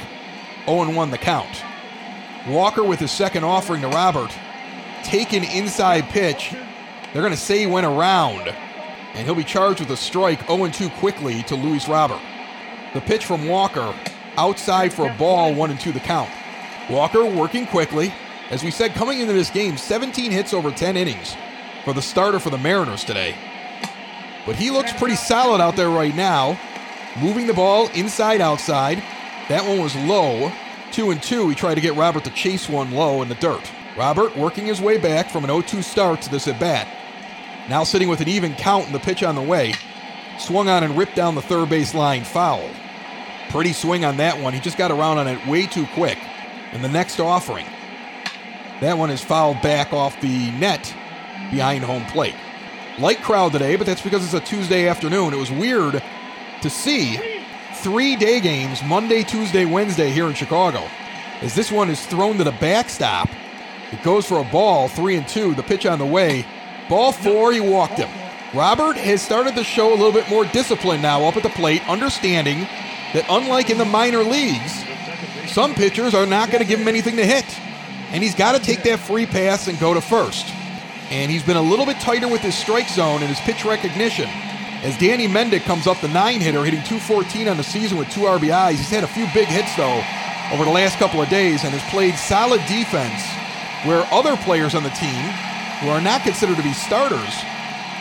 0 0.66 0.94
1 0.94 1.10
the 1.10 1.18
count. 1.18 1.64
Walker 2.46 2.82
with 2.82 2.98
his 2.98 3.12
second 3.12 3.44
offering 3.44 3.82
to 3.82 3.88
Robert. 3.88 4.30
Taken 5.04 5.44
inside 5.44 6.08
pitch. 6.08 6.54
They're 7.12 7.22
going 7.22 7.34
to 7.34 7.36
say 7.36 7.60
he 7.60 7.66
went 7.66 7.86
around, 7.86 8.48
and 9.14 9.24
he'll 9.24 9.34
be 9.34 9.44
charged 9.44 9.80
with 9.80 9.90
a 9.90 9.96
strike 9.96 10.46
0 10.46 10.68
2 10.68 10.88
quickly 10.90 11.42
to 11.44 11.54
Luis 11.54 11.88
Robert. 11.88 12.20
The 12.94 13.00
pitch 13.00 13.26
from 13.26 13.46
Walker, 13.46 13.94
outside 14.36 14.92
for 14.92 15.08
a 15.08 15.14
ball, 15.14 15.54
1 15.54 15.70
and 15.70 15.80
2 15.80 15.92
the 15.92 16.00
count. 16.00 16.30
Walker 16.90 17.24
working 17.24 17.66
quickly. 17.66 18.12
As 18.50 18.62
we 18.62 18.70
said, 18.70 18.94
coming 18.94 19.20
into 19.20 19.32
this 19.32 19.50
game, 19.50 19.76
17 19.76 20.30
hits 20.30 20.52
over 20.52 20.70
10 20.70 20.96
innings 20.96 21.36
for 21.84 21.92
the 21.92 22.02
starter 22.02 22.38
for 22.38 22.50
the 22.50 22.58
Mariners 22.58 23.04
today. 23.04 23.34
But 24.44 24.56
he 24.56 24.70
looks 24.70 24.92
pretty 24.92 25.16
solid 25.16 25.60
out 25.60 25.76
there 25.76 25.88
right 25.88 26.14
now, 26.14 26.58
moving 27.20 27.46
the 27.46 27.54
ball 27.54 27.88
inside 27.94 28.40
outside. 28.40 29.02
That 29.48 29.66
one 29.66 29.78
was 29.78 29.94
low. 29.96 30.52
Two 30.92 31.10
and 31.10 31.22
two. 31.22 31.48
He 31.48 31.54
tried 31.54 31.76
to 31.76 31.80
get 31.80 31.96
Robert 31.96 32.22
to 32.24 32.30
chase 32.30 32.68
one 32.68 32.92
low 32.92 33.22
in 33.22 33.28
the 33.28 33.34
dirt. 33.36 33.72
Robert 33.96 34.36
working 34.36 34.66
his 34.66 34.80
way 34.80 34.98
back 34.98 35.30
from 35.30 35.42
an 35.42 35.48
0 35.48 35.62
2 35.62 35.80
start 35.80 36.20
to 36.22 36.30
this 36.30 36.46
at 36.48 36.60
bat. 36.60 36.86
Now 37.68 37.82
sitting 37.82 38.08
with 38.08 38.20
an 38.20 38.28
even 38.28 38.54
count 38.54 38.86
in 38.88 38.92
the 38.92 38.98
pitch 38.98 39.22
on 39.22 39.34
the 39.34 39.42
way. 39.42 39.74
Swung 40.38 40.68
on 40.68 40.84
and 40.84 40.96
ripped 40.96 41.16
down 41.16 41.34
the 41.34 41.42
third 41.42 41.70
base 41.70 41.94
line 41.94 42.24
foul. 42.24 42.68
Pretty 43.48 43.72
swing 43.72 44.04
on 44.04 44.18
that 44.18 44.38
one. 44.38 44.52
He 44.52 44.60
just 44.60 44.76
got 44.76 44.90
around 44.90 45.16
on 45.16 45.28
it 45.28 45.46
way 45.46 45.66
too 45.66 45.86
quick. 45.94 46.18
And 46.72 46.84
the 46.84 46.88
next 46.88 47.20
offering. 47.20 47.66
That 48.80 48.98
one 48.98 49.10
is 49.10 49.22
fouled 49.22 49.62
back 49.62 49.92
off 49.92 50.20
the 50.20 50.50
net 50.52 50.94
behind 51.50 51.84
home 51.84 52.04
plate. 52.06 52.34
Light 52.98 53.22
crowd 53.22 53.52
today, 53.52 53.76
but 53.76 53.86
that's 53.86 54.02
because 54.02 54.24
it's 54.24 54.34
a 54.34 54.40
Tuesday 54.40 54.88
afternoon. 54.88 55.32
It 55.32 55.38
was 55.38 55.50
weird 55.50 56.02
to 56.60 56.70
see 56.70 57.31
three 57.82 58.16
day 58.16 58.40
games 58.40 58.82
Monday, 58.82 59.22
Tuesday, 59.22 59.64
Wednesday 59.64 60.10
here 60.10 60.26
in 60.26 60.34
Chicago. 60.34 60.88
As 61.40 61.54
this 61.54 61.70
one 61.70 61.90
is 61.90 62.04
thrown 62.06 62.38
to 62.38 62.44
the 62.44 62.52
backstop, 62.52 63.28
it 63.90 64.02
goes 64.02 64.26
for 64.26 64.38
a 64.38 64.44
ball, 64.44 64.88
three 64.88 65.16
and 65.16 65.26
two. 65.26 65.54
The 65.54 65.62
pitch 65.62 65.86
on 65.86 65.98
the 65.98 66.06
way. 66.06 66.46
Ball 66.88 67.12
four, 67.12 67.52
he 67.52 67.60
walked 67.60 67.98
him. 67.98 68.10
Robert 68.54 68.96
has 68.96 69.22
started 69.22 69.54
to 69.56 69.64
show 69.64 69.90
a 69.90 69.96
little 69.96 70.12
bit 70.12 70.28
more 70.28 70.44
discipline 70.46 71.02
now 71.02 71.24
up 71.24 71.36
at 71.36 71.42
the 71.42 71.48
plate, 71.50 71.86
understanding 71.88 72.60
that 73.14 73.26
unlike 73.28 73.70
in 73.70 73.78
the 73.78 73.84
minor 73.84 74.22
leagues, 74.22 74.84
some 75.46 75.74
pitchers 75.74 76.14
are 76.14 76.26
not 76.26 76.50
going 76.50 76.62
to 76.62 76.68
give 76.68 76.80
him 76.80 76.88
anything 76.88 77.16
to 77.16 77.24
hit. 77.24 77.46
And 78.10 78.22
he's 78.22 78.34
got 78.34 78.52
to 78.52 78.58
take 78.58 78.82
that 78.82 79.00
free 79.00 79.26
pass 79.26 79.68
and 79.68 79.78
go 79.78 79.94
to 79.94 80.00
first 80.00 80.46
and 81.12 81.30
he's 81.30 81.42
been 81.42 81.58
a 81.58 81.62
little 81.62 81.84
bit 81.84 82.00
tighter 82.00 82.26
with 82.26 82.40
his 82.40 82.56
strike 82.56 82.88
zone 82.88 83.20
and 83.20 83.28
his 83.28 83.38
pitch 83.40 83.66
recognition. 83.66 84.30
As 84.82 84.98
Danny 84.98 85.28
Mendick 85.28 85.62
comes 85.62 85.86
up 85.86 86.00
the 86.00 86.08
nine 86.08 86.40
hitter, 86.40 86.64
hitting 86.64 86.82
214 86.82 87.46
on 87.46 87.56
the 87.56 87.62
season 87.62 87.98
with 87.98 88.10
two 88.10 88.22
RBIs. 88.22 88.72
He's 88.72 88.90
had 88.90 89.04
a 89.04 89.06
few 89.06 89.26
big 89.32 89.46
hits, 89.46 89.76
though, 89.76 90.02
over 90.52 90.64
the 90.64 90.70
last 90.72 90.98
couple 90.98 91.22
of 91.22 91.28
days 91.28 91.62
and 91.62 91.72
has 91.72 91.88
played 91.88 92.16
solid 92.16 92.60
defense 92.66 93.22
where 93.86 94.04
other 94.12 94.36
players 94.38 94.74
on 94.74 94.82
the 94.82 94.90
team, 94.90 95.22
who 95.80 95.88
are 95.88 96.00
not 96.00 96.22
considered 96.22 96.56
to 96.56 96.64
be 96.64 96.72
starters, 96.72 97.34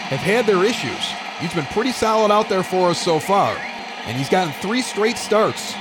have 0.09 0.21
had 0.21 0.47
their 0.47 0.65
issues. 0.65 1.05
He's 1.39 1.53
been 1.53 1.65
pretty 1.65 1.91
solid 1.91 2.31
out 2.31 2.49
there 2.49 2.63
for 2.63 2.89
us 2.89 2.99
so 2.99 3.19
far, 3.19 3.55
and 4.05 4.17
he's 4.17 4.29
gotten 4.29 4.51
three 4.53 4.81
straight 4.81 5.17
starts 5.17 5.75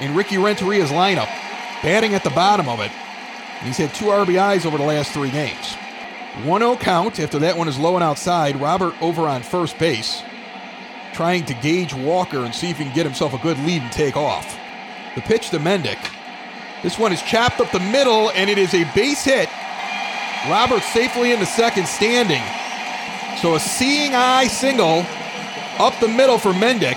in 0.00 0.14
Ricky 0.14 0.36
Renteria's 0.36 0.90
lineup, 0.90 1.28
batting 1.82 2.14
at 2.14 2.24
the 2.24 2.30
bottom 2.30 2.68
of 2.68 2.80
it. 2.80 2.92
He's 3.64 3.78
had 3.78 3.94
two 3.94 4.06
RBIs 4.06 4.66
over 4.66 4.76
the 4.76 4.84
last 4.84 5.12
three 5.12 5.30
games. 5.30 5.76
1 6.44 6.60
0 6.60 6.76
count 6.76 7.20
after 7.20 7.38
that 7.40 7.58
one 7.58 7.68
is 7.68 7.78
low 7.78 7.94
and 7.94 8.02
outside. 8.02 8.58
Robert 8.60 8.94
over 9.02 9.28
on 9.28 9.42
first 9.42 9.78
base, 9.78 10.22
trying 11.12 11.44
to 11.44 11.54
gauge 11.54 11.92
Walker 11.92 12.38
and 12.38 12.54
see 12.54 12.70
if 12.70 12.78
he 12.78 12.84
can 12.84 12.94
get 12.94 13.04
himself 13.04 13.34
a 13.34 13.38
good 13.38 13.58
lead 13.60 13.82
and 13.82 13.92
take 13.92 14.16
off. 14.16 14.58
The 15.14 15.20
pitch 15.20 15.50
to 15.50 15.58
Mendick. 15.58 15.98
This 16.82 16.98
one 16.98 17.12
is 17.12 17.20
chopped 17.22 17.60
up 17.60 17.70
the 17.70 17.80
middle, 17.80 18.30
and 18.30 18.48
it 18.48 18.56
is 18.56 18.74
a 18.74 18.84
base 18.94 19.24
hit. 19.24 19.48
Robert 20.48 20.82
safely 20.82 21.32
in 21.32 21.38
the 21.38 21.46
second 21.46 21.86
standing. 21.86 22.42
So 23.40 23.54
a 23.54 23.60
seeing 23.60 24.14
eye 24.14 24.46
single 24.46 25.04
up 25.78 25.98
the 26.00 26.08
middle 26.08 26.38
for 26.38 26.52
Mendick. 26.52 26.96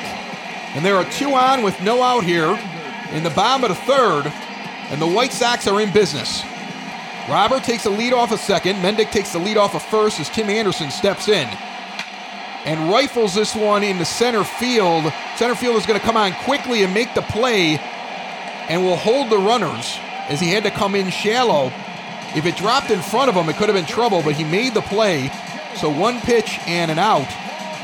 And 0.75 0.83
there 0.83 0.95
are 0.95 1.05
two 1.11 1.33
on 1.33 1.61
with 1.61 1.79
no 1.81 2.01
out 2.01 2.23
here 2.23 2.57
in 3.11 3.23
the 3.23 3.29
bottom 3.31 3.69
of 3.69 3.69
the 3.69 3.83
third, 3.83 4.31
and 4.91 5.01
the 5.01 5.07
White 5.07 5.33
Sox 5.33 5.67
are 5.67 5.81
in 5.81 5.91
business. 5.91 6.41
Robert 7.29 7.63
takes 7.63 7.83
the 7.83 7.89
lead 7.89 8.13
off 8.13 8.31
a 8.31 8.37
second. 8.37 8.75
Mendick 8.77 9.11
takes 9.11 9.31
the 9.33 9.39
lead 9.39 9.57
off 9.57 9.73
a 9.73 9.79
first 9.79 10.19
as 10.19 10.29
Tim 10.29 10.49
Anderson 10.49 10.91
steps 10.91 11.27
in 11.27 11.47
and 12.65 12.89
rifles 12.89 13.33
this 13.33 13.55
one 13.55 13.83
into 13.83 14.03
center 14.03 14.43
field. 14.43 15.11
Center 15.35 15.55
field 15.55 15.75
is 15.75 15.85
going 15.85 15.99
to 15.99 16.05
come 16.05 16.17
on 16.17 16.33
quickly 16.43 16.83
and 16.83 16.93
make 16.93 17.13
the 17.13 17.21
play 17.21 17.77
and 18.67 18.83
will 18.83 18.95
hold 18.95 19.29
the 19.29 19.37
runners 19.37 19.97
as 20.27 20.39
he 20.39 20.49
had 20.49 20.63
to 20.63 20.71
come 20.71 20.95
in 20.95 21.09
shallow. 21.09 21.71
If 22.35 22.45
it 22.45 22.57
dropped 22.57 22.89
in 22.89 23.01
front 23.01 23.29
of 23.29 23.35
him, 23.35 23.47
it 23.47 23.55
could 23.55 23.69
have 23.69 23.75
been 23.75 23.85
trouble, 23.85 24.21
but 24.23 24.33
he 24.33 24.43
made 24.43 24.73
the 24.73 24.81
play. 24.81 25.31
So 25.75 25.89
one 25.89 26.19
pitch 26.21 26.59
and 26.65 26.89
an 26.89 26.99
out 26.99 27.31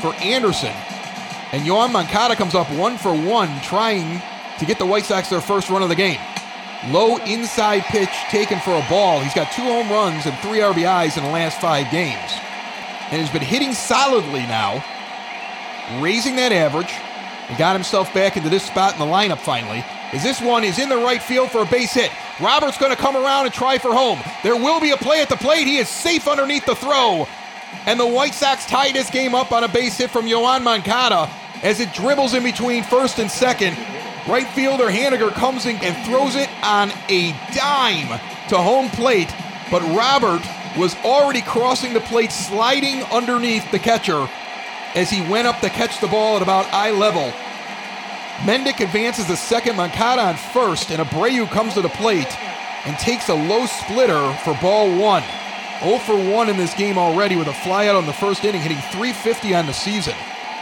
for 0.00 0.14
Anderson. 0.16 0.74
And 1.52 1.62
Yoan 1.62 1.92
Moncada 1.92 2.34
comes 2.34 2.54
up 2.54 2.70
one 2.72 2.98
for 2.98 3.14
one, 3.14 3.60
trying 3.60 4.20
to 4.58 4.66
get 4.66 4.78
the 4.78 4.86
White 4.86 5.04
Sox 5.04 5.28
their 5.28 5.40
first 5.40 5.70
run 5.70 5.82
of 5.82 5.88
the 5.88 5.94
game. 5.94 6.18
Low 6.90 7.16
inside 7.18 7.84
pitch 7.84 8.10
taken 8.30 8.58
for 8.58 8.72
a 8.72 8.84
ball. 8.88 9.20
He's 9.20 9.34
got 9.34 9.52
two 9.52 9.62
home 9.62 9.88
runs 9.88 10.26
and 10.26 10.36
three 10.38 10.58
RBIs 10.58 11.16
in 11.16 11.22
the 11.22 11.30
last 11.30 11.60
five 11.60 11.90
games. 11.92 12.32
And 13.10 13.20
he's 13.20 13.30
been 13.30 13.42
hitting 13.42 13.72
solidly 13.72 14.40
now, 14.46 14.84
raising 16.00 16.34
that 16.36 16.50
average, 16.50 16.92
and 17.48 17.56
got 17.56 17.76
himself 17.76 18.12
back 18.12 18.36
into 18.36 18.48
this 18.48 18.64
spot 18.64 18.94
in 18.94 18.98
the 18.98 19.04
lineup 19.04 19.38
finally. 19.38 19.84
As 20.12 20.24
this 20.24 20.40
one 20.40 20.64
is 20.64 20.78
in 20.78 20.88
the 20.88 20.96
right 20.96 21.22
field 21.22 21.50
for 21.50 21.62
a 21.62 21.66
base 21.66 21.92
hit. 21.92 22.10
Robert's 22.40 22.78
going 22.78 22.90
to 22.90 23.00
come 23.00 23.16
around 23.16 23.46
and 23.46 23.54
try 23.54 23.78
for 23.78 23.94
home. 23.94 24.18
There 24.42 24.56
will 24.56 24.80
be 24.80 24.90
a 24.90 24.96
play 24.96 25.22
at 25.22 25.28
the 25.28 25.36
plate. 25.36 25.66
He 25.66 25.78
is 25.78 25.88
safe 25.88 26.26
underneath 26.26 26.66
the 26.66 26.74
throw. 26.74 27.28
And 27.86 27.98
the 27.98 28.06
White 28.06 28.34
Sox 28.34 28.66
tie 28.66 28.92
this 28.92 29.08
game 29.08 29.34
up 29.34 29.52
on 29.52 29.64
a 29.64 29.68
base 29.68 29.98
hit 29.98 30.10
from 30.10 30.26
Yoan 30.26 30.62
Moncada 30.62 31.30
as 31.62 31.80
it 31.80 31.92
dribbles 31.94 32.34
in 32.34 32.42
between 32.42 32.82
first 32.82 33.18
and 33.20 33.30
second. 33.30 33.76
Right 34.28 34.46
fielder 34.46 34.86
Haniger 34.86 35.32
comes 35.32 35.66
in 35.66 35.76
and 35.76 36.06
throws 36.06 36.36
it 36.36 36.48
on 36.62 36.92
a 37.08 37.32
dime 37.54 38.20
to 38.50 38.56
home 38.56 38.88
plate, 38.90 39.34
but 39.68 39.82
Robert 39.96 40.42
was 40.78 40.94
already 41.04 41.42
crossing 41.42 41.92
the 41.92 42.00
plate, 42.00 42.30
sliding 42.30 43.02
underneath 43.04 43.68
the 43.72 43.80
catcher 43.80 44.28
as 44.94 45.10
he 45.10 45.28
went 45.28 45.48
up 45.48 45.58
to 45.60 45.68
catch 45.68 46.00
the 46.00 46.06
ball 46.06 46.36
at 46.36 46.42
about 46.42 46.72
eye 46.72 46.92
level. 46.92 47.32
Mendick 48.46 48.78
advances 48.78 49.26
the 49.26 49.36
second, 49.36 49.76
Moncada 49.76 50.22
on 50.22 50.36
first, 50.36 50.92
and 50.92 51.02
Abreu 51.02 51.50
comes 51.50 51.74
to 51.74 51.82
the 51.82 51.88
plate 51.88 52.32
and 52.86 52.96
takes 52.98 53.28
a 53.28 53.34
low 53.34 53.66
splitter 53.66 54.32
for 54.44 54.56
ball 54.62 54.96
one. 54.96 55.24
0 55.80 55.98
for 55.98 56.14
1 56.14 56.48
in 56.48 56.56
this 56.56 56.74
game 56.74 56.96
already 56.96 57.34
with 57.34 57.48
a 57.48 57.52
flyout 57.52 57.96
on 57.96 58.06
the 58.06 58.12
first 58.12 58.44
inning, 58.44 58.60
hitting 58.60 58.78
350 58.92 59.52
on 59.56 59.66
the 59.66 59.72
season. 59.72 60.14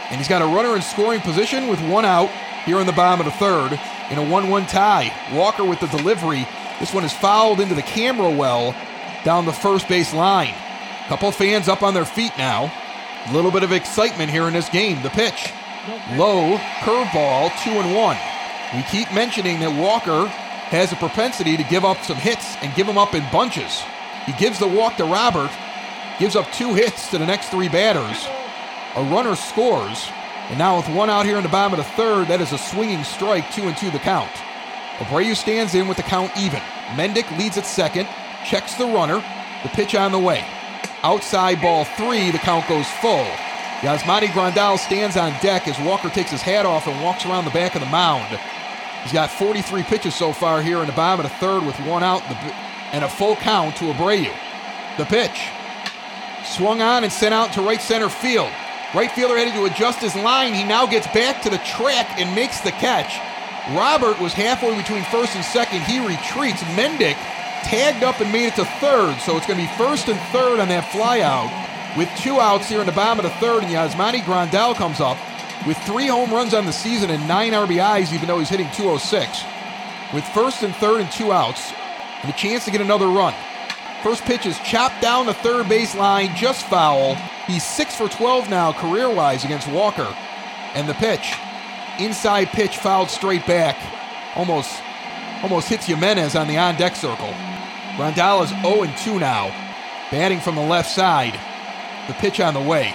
And 0.09 0.17
he's 0.17 0.27
got 0.27 0.41
a 0.41 0.45
runner 0.45 0.75
in 0.75 0.81
scoring 0.81 1.21
position 1.21 1.67
with 1.67 1.79
one 1.81 2.05
out 2.05 2.31
here 2.65 2.79
in 2.79 2.87
the 2.87 2.93
bottom 2.93 3.25
of 3.25 3.31
the 3.31 3.39
third 3.39 3.79
in 4.09 4.17
a 4.17 4.29
1 4.29 4.49
1 4.49 4.65
tie. 4.67 5.11
Walker 5.33 5.63
with 5.65 5.79
the 5.79 5.87
delivery. 5.87 6.47
This 6.79 6.93
one 6.93 7.03
is 7.03 7.13
fouled 7.13 7.59
into 7.59 7.75
the 7.75 7.81
camera 7.81 8.29
well 8.29 8.75
down 9.23 9.45
the 9.45 9.53
first 9.53 9.87
base 9.87 10.13
line. 10.13 10.53
Couple 11.07 11.31
fans 11.31 11.67
up 11.67 11.83
on 11.83 11.93
their 11.93 12.05
feet 12.05 12.31
now. 12.37 12.71
A 13.27 13.33
little 13.33 13.51
bit 13.51 13.63
of 13.63 13.71
excitement 13.71 14.31
here 14.31 14.47
in 14.47 14.53
this 14.53 14.69
game. 14.69 15.01
The 15.03 15.09
pitch. 15.09 15.51
Low 16.15 16.57
curveball, 16.81 17.51
2 17.63 17.69
and 17.71 17.95
1. 17.95 18.17
We 18.75 18.83
keep 18.83 19.11
mentioning 19.13 19.59
that 19.59 19.77
Walker 19.77 20.27
has 20.71 20.93
a 20.93 20.95
propensity 20.95 21.57
to 21.57 21.63
give 21.63 21.83
up 21.83 22.01
some 22.03 22.15
hits 22.15 22.55
and 22.61 22.73
give 22.75 22.87
them 22.87 22.97
up 22.97 23.13
in 23.13 23.23
bunches. 23.31 23.83
He 24.25 24.31
gives 24.33 24.59
the 24.59 24.67
walk 24.67 24.95
to 24.97 25.03
Robert, 25.03 25.51
gives 26.19 26.35
up 26.35 26.49
two 26.53 26.73
hits 26.73 27.09
to 27.09 27.17
the 27.17 27.25
next 27.25 27.49
three 27.49 27.67
batters. 27.67 28.25
A 28.95 29.03
runner 29.13 29.35
scores, 29.35 30.07
and 30.49 30.57
now 30.57 30.77
with 30.77 30.89
one 30.89 31.09
out 31.09 31.25
here 31.25 31.37
in 31.37 31.43
the 31.43 31.49
bottom 31.49 31.79
of 31.79 31.85
the 31.85 31.91
third, 31.93 32.27
that 32.27 32.41
is 32.41 32.51
a 32.51 32.57
swinging 32.57 33.03
strike, 33.03 33.51
two 33.53 33.63
and 33.63 33.77
two 33.77 33.91
the 33.91 33.99
count. 33.99 34.31
Abreu 34.97 35.35
stands 35.35 35.75
in 35.75 35.87
with 35.87 35.97
the 35.97 36.03
count 36.03 36.31
even. 36.37 36.59
Mendick 36.95 37.29
leads 37.37 37.57
at 37.57 37.65
second, 37.65 38.07
checks 38.45 38.75
the 38.75 38.85
runner, 38.85 39.23
the 39.63 39.69
pitch 39.69 39.95
on 39.95 40.11
the 40.11 40.19
way. 40.19 40.45
Outside 41.03 41.61
ball 41.61 41.85
three, 41.85 42.31
the 42.31 42.37
count 42.37 42.67
goes 42.67 42.87
full. 43.01 43.25
Yasmani 43.81 44.27
Grandal 44.27 44.77
stands 44.77 45.17
on 45.17 45.31
deck 45.41 45.67
as 45.67 45.79
Walker 45.79 46.09
takes 46.09 46.29
his 46.29 46.41
hat 46.41 46.67
off 46.67 46.85
and 46.87 47.01
walks 47.01 47.25
around 47.25 47.45
the 47.45 47.51
back 47.51 47.73
of 47.73 47.81
the 47.81 47.87
mound. 47.87 48.39
He's 49.01 49.11
got 49.11 49.31
43 49.31 49.81
pitches 49.83 50.13
so 50.13 50.31
far 50.31 50.61
here 50.61 50.79
in 50.81 50.85
the 50.85 50.93
bottom 50.93 51.25
of 51.25 51.31
the 51.31 51.37
third 51.37 51.65
with 51.65 51.75
one 51.87 52.03
out 52.03 52.21
and 52.93 53.03
a 53.03 53.09
full 53.09 53.35
count 53.37 53.75
to 53.77 53.85
Abreu. 53.85 54.31
The 54.97 55.05
pitch. 55.05 55.49
Swung 56.45 56.81
on 56.81 57.03
and 57.03 57.11
sent 57.11 57.33
out 57.33 57.53
to 57.53 57.61
right 57.61 57.81
center 57.81 58.09
field. 58.09 58.51
Right 58.93 59.09
fielder 59.11 59.37
had 59.37 59.53
to 59.53 59.65
adjust 59.65 59.99
his 59.99 60.15
line. 60.15 60.53
He 60.53 60.65
now 60.65 60.85
gets 60.85 61.07
back 61.07 61.41
to 61.43 61.49
the 61.49 61.59
track 61.59 62.19
and 62.19 62.35
makes 62.35 62.59
the 62.59 62.71
catch. 62.71 63.19
Robert 63.75 64.19
was 64.19 64.33
halfway 64.33 64.75
between 64.75 65.03
first 65.05 65.35
and 65.35 65.45
second. 65.45 65.81
He 65.83 66.05
retreats. 66.05 66.61
Mendick 66.75 67.15
tagged 67.63 68.03
up 68.03 68.19
and 68.19 68.31
made 68.33 68.47
it 68.47 68.55
to 68.55 68.65
third. 68.65 69.17
So 69.21 69.37
it's 69.37 69.47
going 69.47 69.59
to 69.59 69.65
be 69.65 69.77
first 69.77 70.09
and 70.09 70.19
third 70.33 70.59
on 70.59 70.67
that 70.67 70.83
flyout 70.91 71.47
with 71.97 72.09
two 72.17 72.39
outs 72.41 72.67
here 72.67 72.81
in 72.81 72.85
the 72.85 72.91
bottom 72.91 73.23
of 73.23 73.31
the 73.31 73.37
third. 73.39 73.63
And 73.63 73.71
Yasmani 73.71 74.21
Grandal 74.21 74.75
comes 74.75 74.99
up 74.99 75.17
with 75.65 75.77
three 75.79 76.07
home 76.07 76.31
runs 76.31 76.53
on 76.53 76.65
the 76.65 76.73
season 76.73 77.11
and 77.11 77.25
nine 77.29 77.53
RBIs, 77.53 78.11
even 78.13 78.27
though 78.27 78.39
he's 78.39 78.49
hitting 78.49 78.69
206. 78.71 79.43
With 80.13 80.25
first 80.29 80.63
and 80.63 80.75
third 80.75 80.99
and 80.99 81.11
two 81.11 81.31
outs, 81.31 81.71
and 82.23 82.29
a 82.29 82.35
chance 82.35 82.65
to 82.65 82.71
get 82.71 82.81
another 82.81 83.07
run. 83.07 83.33
First 84.03 84.25
pitch 84.25 84.45
is 84.45 84.59
chopped 84.59 85.01
down 85.01 85.27
the 85.27 85.33
third 85.33 85.69
base 85.69 85.95
line, 85.95 86.35
just 86.35 86.65
foul. 86.65 87.15
He's 87.51 87.65
6 87.65 87.97
for 87.97 88.07
12 88.07 88.49
now, 88.49 88.71
career 88.71 89.13
wise, 89.13 89.43
against 89.43 89.67
Walker. 89.67 90.15
And 90.73 90.87
the 90.87 90.93
pitch, 90.93 91.33
inside 91.99 92.47
pitch 92.47 92.77
fouled 92.77 93.09
straight 93.09 93.45
back. 93.45 93.75
Almost 94.37 94.81
almost 95.43 95.67
hits 95.67 95.85
Jimenez 95.85 96.37
on 96.37 96.47
the 96.47 96.57
on 96.57 96.77
deck 96.77 96.95
circle. 96.95 97.33
Grandal 97.97 98.45
is 98.45 98.51
0 98.61 98.89
2 99.03 99.19
now, 99.19 99.49
batting 100.11 100.39
from 100.39 100.55
the 100.55 100.61
left 100.61 100.89
side. 100.89 101.37
The 102.07 102.13
pitch 102.13 102.39
on 102.39 102.53
the 102.53 102.61
way. 102.61 102.93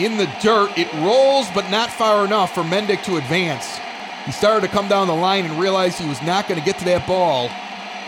In 0.00 0.16
the 0.16 0.26
dirt, 0.42 0.76
it 0.76 0.92
rolls, 0.94 1.46
but 1.54 1.70
not 1.70 1.88
far 1.88 2.24
enough 2.24 2.52
for 2.52 2.64
Mendick 2.64 3.04
to 3.04 3.16
advance. 3.16 3.78
He 4.26 4.32
started 4.32 4.66
to 4.66 4.72
come 4.72 4.88
down 4.88 5.06
the 5.06 5.14
line 5.14 5.44
and 5.44 5.60
realized 5.60 6.00
he 6.00 6.08
was 6.08 6.20
not 6.22 6.48
going 6.48 6.58
to 6.58 6.66
get 6.66 6.80
to 6.80 6.84
that 6.86 7.06
ball 7.06 7.48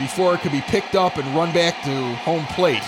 before 0.00 0.34
it 0.34 0.40
could 0.40 0.50
be 0.50 0.62
picked 0.62 0.96
up 0.96 1.16
and 1.16 1.36
run 1.36 1.52
back 1.52 1.80
to 1.84 2.14
home 2.16 2.44
plate. 2.46 2.82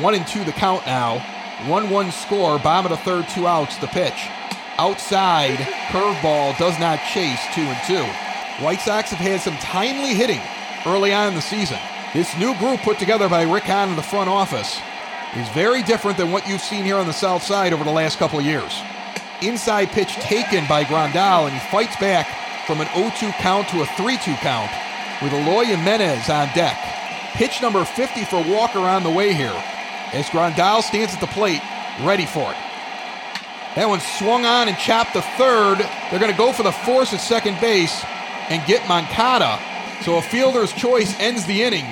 One 0.00 0.14
and 0.14 0.26
two 0.26 0.44
the 0.44 0.52
count 0.52 0.86
now. 0.86 1.22
1 1.64 1.88
1 1.88 2.12
score, 2.12 2.58
bottom 2.58 2.92
of 2.92 2.98
the 2.98 3.02
third, 3.02 3.26
two 3.30 3.46
outs, 3.46 3.78
the 3.78 3.86
pitch. 3.86 4.28
Outside, 4.76 5.56
curveball 5.88 6.56
does 6.58 6.78
not 6.78 7.00
chase, 7.14 7.40
2 7.54 7.62
and 7.62 7.80
2. 7.86 8.62
White 8.62 8.82
Sox 8.82 9.10
have 9.10 9.18
had 9.18 9.40
some 9.40 9.56
timely 9.56 10.12
hitting 10.12 10.40
early 10.84 11.14
on 11.14 11.28
in 11.28 11.34
the 11.34 11.40
season. 11.40 11.78
This 12.12 12.36
new 12.36 12.54
group 12.58 12.80
put 12.80 12.98
together 12.98 13.26
by 13.26 13.42
Rick 13.42 13.64
Hahn 13.64 13.88
in 13.88 13.96
the 13.96 14.02
front 14.02 14.28
office 14.28 14.78
is 15.34 15.48
very 15.50 15.82
different 15.82 16.18
than 16.18 16.30
what 16.30 16.46
you've 16.46 16.60
seen 16.60 16.84
here 16.84 16.98
on 16.98 17.06
the 17.06 17.12
south 17.12 17.42
side 17.42 17.72
over 17.72 17.84
the 17.84 17.90
last 17.90 18.18
couple 18.18 18.38
of 18.38 18.44
years. 18.44 18.78
Inside 19.40 19.86
pitch 19.86 20.12
taken 20.16 20.66
by 20.68 20.84
Grandal, 20.84 21.46
and 21.46 21.54
he 21.54 21.70
fights 21.70 21.96
back 21.96 22.26
from 22.66 22.82
an 22.82 22.88
0 22.94 23.10
2 23.18 23.30
count 23.40 23.66
to 23.68 23.80
a 23.80 23.86
3 23.86 24.18
2 24.18 24.34
count 24.36 24.70
with 25.22 25.32
Eloy 25.32 25.64
Jimenez 25.64 26.28
on 26.28 26.48
deck. 26.54 26.76
Pitch 27.32 27.62
number 27.62 27.82
50 27.82 28.24
for 28.26 28.44
Walker 28.44 28.80
on 28.80 29.02
the 29.02 29.10
way 29.10 29.32
here 29.32 29.58
as 30.16 30.30
Grandal 30.30 30.82
stands 30.82 31.12
at 31.12 31.20
the 31.20 31.26
plate, 31.26 31.60
ready 32.00 32.24
for 32.24 32.50
it. 32.50 32.56
That 33.76 33.86
one 33.86 34.00
swung 34.00 34.46
on 34.46 34.68
and 34.68 34.78
chopped 34.78 35.12
the 35.12 35.20
third. 35.36 35.78
They're 36.10 36.18
going 36.18 36.32
to 36.32 36.38
go 36.38 36.54
for 36.54 36.62
the 36.62 36.72
force 36.72 37.12
at 37.12 37.20
second 37.20 37.60
base 37.60 38.02
and 38.48 38.66
get 38.66 38.88
Moncada. 38.88 39.60
So 40.02 40.16
a 40.16 40.22
fielder's 40.22 40.72
choice 40.72 41.14
ends 41.20 41.44
the 41.44 41.62
inning, 41.62 41.84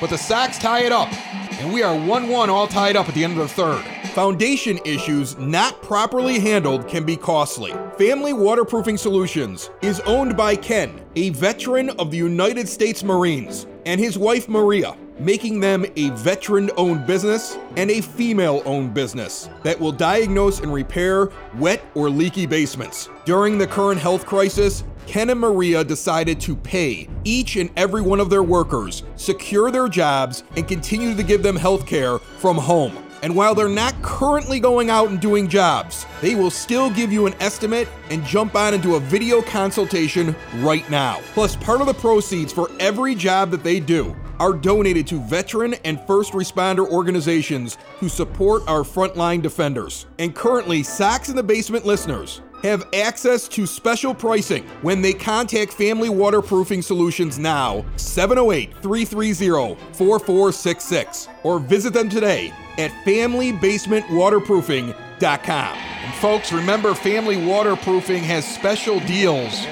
but 0.00 0.10
the 0.10 0.16
Sox 0.16 0.58
tie 0.58 0.84
it 0.84 0.92
up, 0.92 1.12
and 1.58 1.72
we 1.72 1.82
are 1.82 1.98
1 1.98 2.28
1 2.28 2.50
all 2.50 2.68
tied 2.68 2.94
up 2.94 3.08
at 3.08 3.14
the 3.14 3.24
end 3.24 3.32
of 3.32 3.38
the 3.40 3.48
third. 3.48 3.84
Foundation 4.10 4.78
issues 4.84 5.36
not 5.36 5.82
properly 5.82 6.38
handled 6.38 6.86
can 6.86 7.04
be 7.04 7.16
costly. 7.16 7.72
Family 7.98 8.32
Waterproofing 8.32 8.96
Solutions 8.96 9.70
is 9.82 9.98
owned 10.00 10.36
by 10.36 10.54
Ken, 10.54 11.04
a 11.16 11.30
veteran 11.30 11.90
of 11.98 12.12
the 12.12 12.16
United 12.16 12.68
States 12.68 13.02
Marines, 13.02 13.66
and 13.84 14.00
his 14.00 14.16
wife 14.16 14.48
Maria. 14.48 14.96
Making 15.18 15.60
them 15.60 15.86
a 15.96 16.10
veteran 16.10 16.70
owned 16.76 17.06
business 17.06 17.58
and 17.76 17.90
a 17.90 18.00
female 18.00 18.62
owned 18.64 18.94
business 18.94 19.48
that 19.62 19.78
will 19.78 19.92
diagnose 19.92 20.60
and 20.60 20.72
repair 20.72 21.30
wet 21.54 21.82
or 21.94 22.10
leaky 22.10 22.46
basements. 22.46 23.08
During 23.24 23.58
the 23.58 23.66
current 23.66 24.00
health 24.00 24.26
crisis, 24.26 24.84
Ken 25.06 25.30
and 25.30 25.40
Maria 25.40 25.84
decided 25.84 26.40
to 26.40 26.56
pay 26.56 27.08
each 27.24 27.56
and 27.56 27.70
every 27.76 28.02
one 28.02 28.20
of 28.20 28.28
their 28.28 28.42
workers, 28.42 29.04
secure 29.14 29.70
their 29.70 29.88
jobs, 29.88 30.42
and 30.56 30.66
continue 30.66 31.14
to 31.14 31.22
give 31.22 31.42
them 31.42 31.56
health 31.56 31.86
care 31.86 32.18
from 32.18 32.56
home. 32.56 32.96
And 33.22 33.34
while 33.34 33.54
they're 33.54 33.68
not 33.68 34.00
currently 34.02 34.60
going 34.60 34.90
out 34.90 35.08
and 35.08 35.18
doing 35.20 35.48
jobs, 35.48 36.06
they 36.20 36.34
will 36.34 36.50
still 36.50 36.90
give 36.90 37.12
you 37.12 37.26
an 37.26 37.34
estimate 37.40 37.88
and 38.10 38.24
jump 38.24 38.54
on 38.54 38.74
into 38.74 38.96
a 38.96 39.00
video 39.00 39.40
consultation 39.42 40.36
right 40.56 40.88
now. 40.90 41.20
Plus, 41.32 41.56
part 41.56 41.80
of 41.80 41.86
the 41.86 41.94
proceeds 41.94 42.52
for 42.52 42.70
every 42.78 43.14
job 43.14 43.50
that 43.50 43.64
they 43.64 43.80
do 43.80 44.14
are 44.40 44.52
donated 44.52 45.06
to 45.08 45.20
veteran 45.20 45.74
and 45.84 46.00
first 46.06 46.32
responder 46.32 46.88
organizations 46.88 47.76
who 47.98 48.08
support 48.08 48.62
our 48.66 48.82
frontline 48.82 49.42
defenders. 49.42 50.06
And 50.18 50.34
currently, 50.34 50.82
Sox 50.82 51.28
in 51.28 51.36
the 51.36 51.42
Basement 51.42 51.84
listeners 51.86 52.40
have 52.62 52.88
access 52.94 53.48
to 53.48 53.66
special 53.66 54.14
pricing 54.14 54.64
when 54.82 55.02
they 55.02 55.12
contact 55.12 55.72
Family 55.72 56.08
Waterproofing 56.08 56.82
Solutions 56.82 57.36
now, 57.38 57.84
708 57.96 58.72
330 58.82 59.74
4466, 59.92 61.28
or 61.42 61.58
visit 61.58 61.92
them 61.92 62.08
today 62.08 62.52
at 62.78 62.90
FamilyBasementWaterproofing.com. 63.04 65.76
And 65.76 66.14
folks, 66.14 66.52
remember 66.52 66.94
Family 66.94 67.44
Waterproofing 67.44 68.22
has 68.24 68.46
special 68.46 69.00
deals 69.00 69.66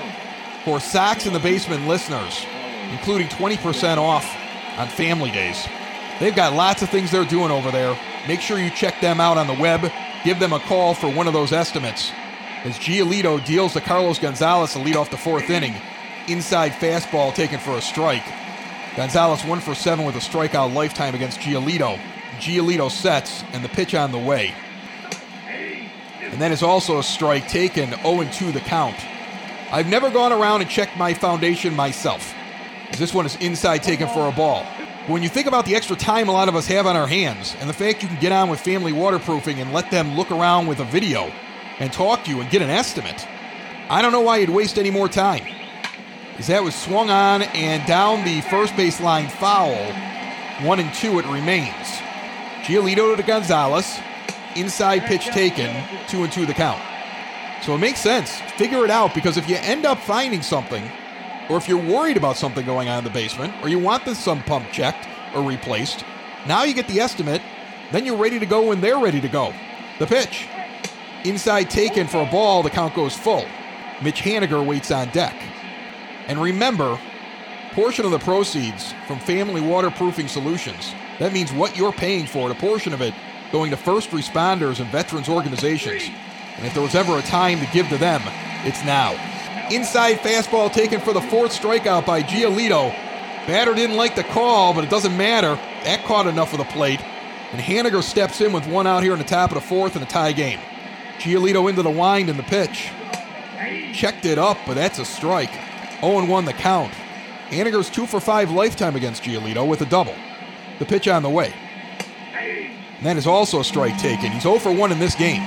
for 0.65 0.81
Sox 0.81 1.27
in 1.27 1.33
the 1.33 1.41
Basement 1.41 1.87
listeners, 1.87 2.45
including 2.91 3.29
20% 3.29 3.99
off 3.99 4.25
on 4.77 4.89
family 4.89 5.31
days. 5.31 5.67
They've 6.21 6.35
got 6.35 6.55
lots 6.55 6.83
of 6.83 6.91
things 6.91 7.11
they're 7.11 7.25
doing 7.25 7.51
over 7.51 7.71
there. 7.71 7.99
Make 8.29 8.41
sure 8.41 8.59
you 8.59 8.71
check 8.71 9.01
them 9.01 9.21
out 9.21 9.37
on 9.39 9.47
the 9.47 9.55
web. 9.55 9.91
Give 10.25 10.39
them 10.39 10.53
a 10.53 10.61
call 10.61 10.95
for 10.95 11.11
one 11.11 11.27
of 11.27 11.33
those 11.33 11.53
estimates. 11.53 12.13
As 12.65 12.79
Giolito 12.79 13.45
deals 13.45 13.75
to 13.75 13.81
Carlos 13.81 14.19
Gonzalez 14.19 14.73
to 14.73 14.79
lead 14.79 14.97
off 14.97 15.11
the 15.11 15.17
fourth 15.17 15.51
inning, 15.51 15.75
inside 16.29 16.73
fastball 16.73 17.35
taken 17.35 17.59
for 17.59 17.77
a 17.77 17.83
strike. 17.83 18.25
Gonzalez 18.97 19.45
one 19.45 19.61
for 19.61 19.75
seven 19.75 20.05
with 20.05 20.15
a 20.15 20.21
strikeout 20.21 20.73
lifetime 20.73 21.15
against 21.15 21.41
Giolito. 21.41 21.99
Giolito 22.39 22.91
sets 22.91 23.45
and 23.53 23.65
the 23.65 23.69
pitch 23.69 23.95
on 23.95 24.13
the 24.13 24.19
way. 24.19 24.55
And 26.23 26.41
then 26.41 26.53
is 26.53 26.63
also 26.63 26.99
a 26.99 27.03
strike 27.03 27.49
taken 27.49 27.91
0 28.03 28.29
2 28.33 28.53
the 28.53 28.61
count. 28.61 28.97
I've 29.71 29.89
never 29.89 30.11
gone 30.11 30.33
around 30.33 30.63
and 30.63 30.71
checked 30.71 30.97
my 30.97 31.15
foundation 31.15 31.75
myself. 31.75 32.34
This 32.97 33.13
one 33.13 33.27
is 33.27 33.35
inside 33.37 33.83
taken 33.83 34.07
for 34.09 34.29
a 34.29 34.33
ball. 34.33 34.65
When 35.09 35.23
you 35.23 35.29
think 35.29 35.49
about 35.49 35.67
the 35.67 35.75
extra 35.75 35.97
time 35.97 36.29
a 36.29 36.33
lot 36.33 36.49
of 36.49 36.55
us 36.55 36.67
have 36.69 36.87
on 36.87 36.95
our 36.95 37.09
hands 37.09 37.57
and 37.59 37.69
the 37.69 37.75
fact 37.75 38.03
you 38.03 38.09
can 38.09 38.21
get 38.21 38.31
on 38.31 38.49
with 38.49 38.61
family 38.61 38.93
waterproofing 38.93 39.59
and 39.59 39.73
let 39.73 39.91
them 39.91 40.17
look 40.17 40.31
around 40.31 40.69
with 40.69 40.79
a 40.79 40.85
video 40.85 41.33
and 41.81 41.93
talk 41.93 42.23
to 42.25 42.31
you 42.31 42.41
and 42.41 42.51
get 42.51 42.63
an 42.63 42.71
estimate, 42.71 43.27
I 43.91 44.01
don't 44.01 44.13
know 44.13 44.21
why 44.21 44.39
you'd 44.39 44.51
waste 44.51 44.79
any 44.79 44.93
more 44.93 45.09
time. 45.09 45.45
As 46.39 46.47
that 46.47 46.63
was 46.63 46.75
swung 46.75 47.11
on 47.11 47.43
and 47.43 47.85
down 47.87 48.25
the 48.25 48.41
first 48.43 48.77
base 48.77 49.01
line 49.01 49.29
foul, 49.29 49.75
one 50.65 50.79
and 50.79 50.95
two 50.95 51.19
it 51.19 51.27
remains. 51.27 51.99
Giolito 52.63 53.17
to 53.17 53.23
Gonzalez, 53.25 53.99
inside 54.55 55.01
pitch 55.01 55.27
taken, 55.27 55.85
two 56.07 56.23
and 56.23 56.33
two 56.33 56.47
the 56.47 56.55
count. 56.55 56.81
So 57.63 57.75
it 57.75 57.79
makes 57.79 58.01
sense. 58.01 58.41
Figure 58.57 58.85
it 58.85 58.91
out 58.91 59.15
because 59.15 59.37
if 59.37 59.49
you 59.49 59.57
end 59.57 59.85
up 59.85 59.99
finding 59.99 60.43
something 60.43 60.89
or 61.49 61.57
if 61.57 61.69
you're 61.69 61.83
worried 61.83 62.17
about 62.17 62.37
something 62.37 62.65
going 62.65 62.89
on 62.89 62.99
in 62.99 63.05
the 63.05 63.11
basement, 63.11 63.53
or 63.63 63.69
you 63.69 63.79
want 63.79 64.05
the 64.05 64.15
sump 64.15 64.47
pump 64.47 64.71
checked 64.73 65.07
or 65.35 65.43
replaced, 65.43 66.05
now 66.47 66.65
you 66.65 66.75
get 66.75 66.89
the 66.89 67.01
estimate, 67.01 67.43
then 67.93 68.05
you're 68.07 68.17
ready 68.17 68.39
to 68.39 68.47
go 68.47 68.69
when 68.69 68.81
they're 68.81 68.99
ready 68.99 69.21
to 69.21 69.29
go. 69.29 69.53
The 69.99 70.07
pitch. 70.07 70.49
Inside 71.25 71.71
taken 71.71 72.07
for 72.07 72.23
a 72.23 72.31
ball, 72.31 72.63
the 72.63 72.71
count 72.71 72.95
goes 72.95 73.17
full. 73.17 73.47
Mitch 74.03 74.21
Haniger 74.21 74.65
waits 74.65 74.91
on 74.91 75.09
deck. 75.11 75.35
And 76.27 76.41
remember, 76.41 76.99
portion 77.73 78.05
of 78.05 78.11
the 78.11 78.19
proceeds 78.19 78.93
from 79.07 79.19
Family 79.19 79.61
Waterproofing 79.61 80.29
Solutions, 80.29 80.95
that 81.19 81.33
means 81.33 81.53
what 81.53 81.77
you're 81.77 81.93
paying 81.93 82.27
for 82.27 82.51
it, 82.51 82.57
a 82.57 82.61
portion 82.61 82.93
of 82.93 83.01
it 83.01 83.15
going 83.53 83.71
to 83.71 83.77
first 83.77 84.11
responders 84.11 84.81
and 84.81 84.89
veterans 84.91 85.29
organizations. 85.29 86.11
And 86.57 86.67
if 86.67 86.75
there 86.75 86.83
was 86.83 86.95
ever 86.95 87.19
a 87.19 87.23
time 87.23 87.61
to 87.61 87.67
give 87.73 87.89
to 87.89 87.99
them, 87.99 88.21
it's 88.65 88.85
now. 88.85 89.13
Inside 89.71 90.19
fastball 90.19 90.71
taken 90.73 91.01
for 91.01 91.13
the 91.13 91.23
fourth 91.23 91.53
strikeout 91.53 92.05
by 92.05 92.23
Giolito. 92.23 92.91
Batter 93.47 93.75
didn't 93.75 93.97
like 93.97 94.15
the 94.15 94.25
call, 94.25 94.75
but 94.75 94.85
it 94.85 94.91
doesn't 94.91 95.17
matter. 95.17 95.55
That 95.85 96.05
caught 96.05 96.27
enough 96.27 96.53
of 96.53 96.59
the 96.59 96.65
plate. 96.65 97.01
And 97.53 97.61
Haniger 97.61 98.03
steps 98.03 98.41
in 98.41 98.53
with 98.53 98.67
one 98.67 98.87
out 98.87 99.03
here 99.03 99.13
in 99.13 99.19
the 99.19 99.25
top 99.25 99.51
of 99.51 99.55
the 99.55 99.61
fourth 99.61 99.97
in 99.97 100.03
a 100.03 100.07
tie 100.07 100.33
game. 100.33 100.59
Giolito 101.19 101.69
into 101.71 101.83
the 101.83 101.91
wind 101.91 102.29
and 102.29 102.39
the 102.39 102.43
pitch. 102.43 102.91
Checked 103.95 104.27
it 104.27 104.39
up, 104.39 104.59
but 104.67 104.75
that's 104.75 104.99
a 104.99 105.05
strike. 105.05 105.53
0 106.01 106.27
1 106.27 106.45
the 106.45 106.53
count. 106.53 106.93
Haniger's 107.49 107.89
2 107.89 108.07
for 108.07 108.21
5 108.21 108.51
lifetime 108.51 108.97
against 108.97 109.23
Giolito 109.23 109.67
with 109.67 109.81
a 109.81 109.87
double. 109.87 110.15
The 110.79 110.85
pitch 110.85 111.09
on 111.09 111.23
the 111.23 111.31
way. 111.31 111.55
And 112.99 113.07
that 113.07 113.17
is 113.17 113.27
also 113.27 113.61
a 113.61 113.65
strike 113.65 113.97
taken. 113.99 114.33
He's 114.33 114.43
0 114.43 114.59
for 114.59 114.73
1 114.73 114.93
in 114.93 114.99
this 114.99 115.15
game. 115.15 115.43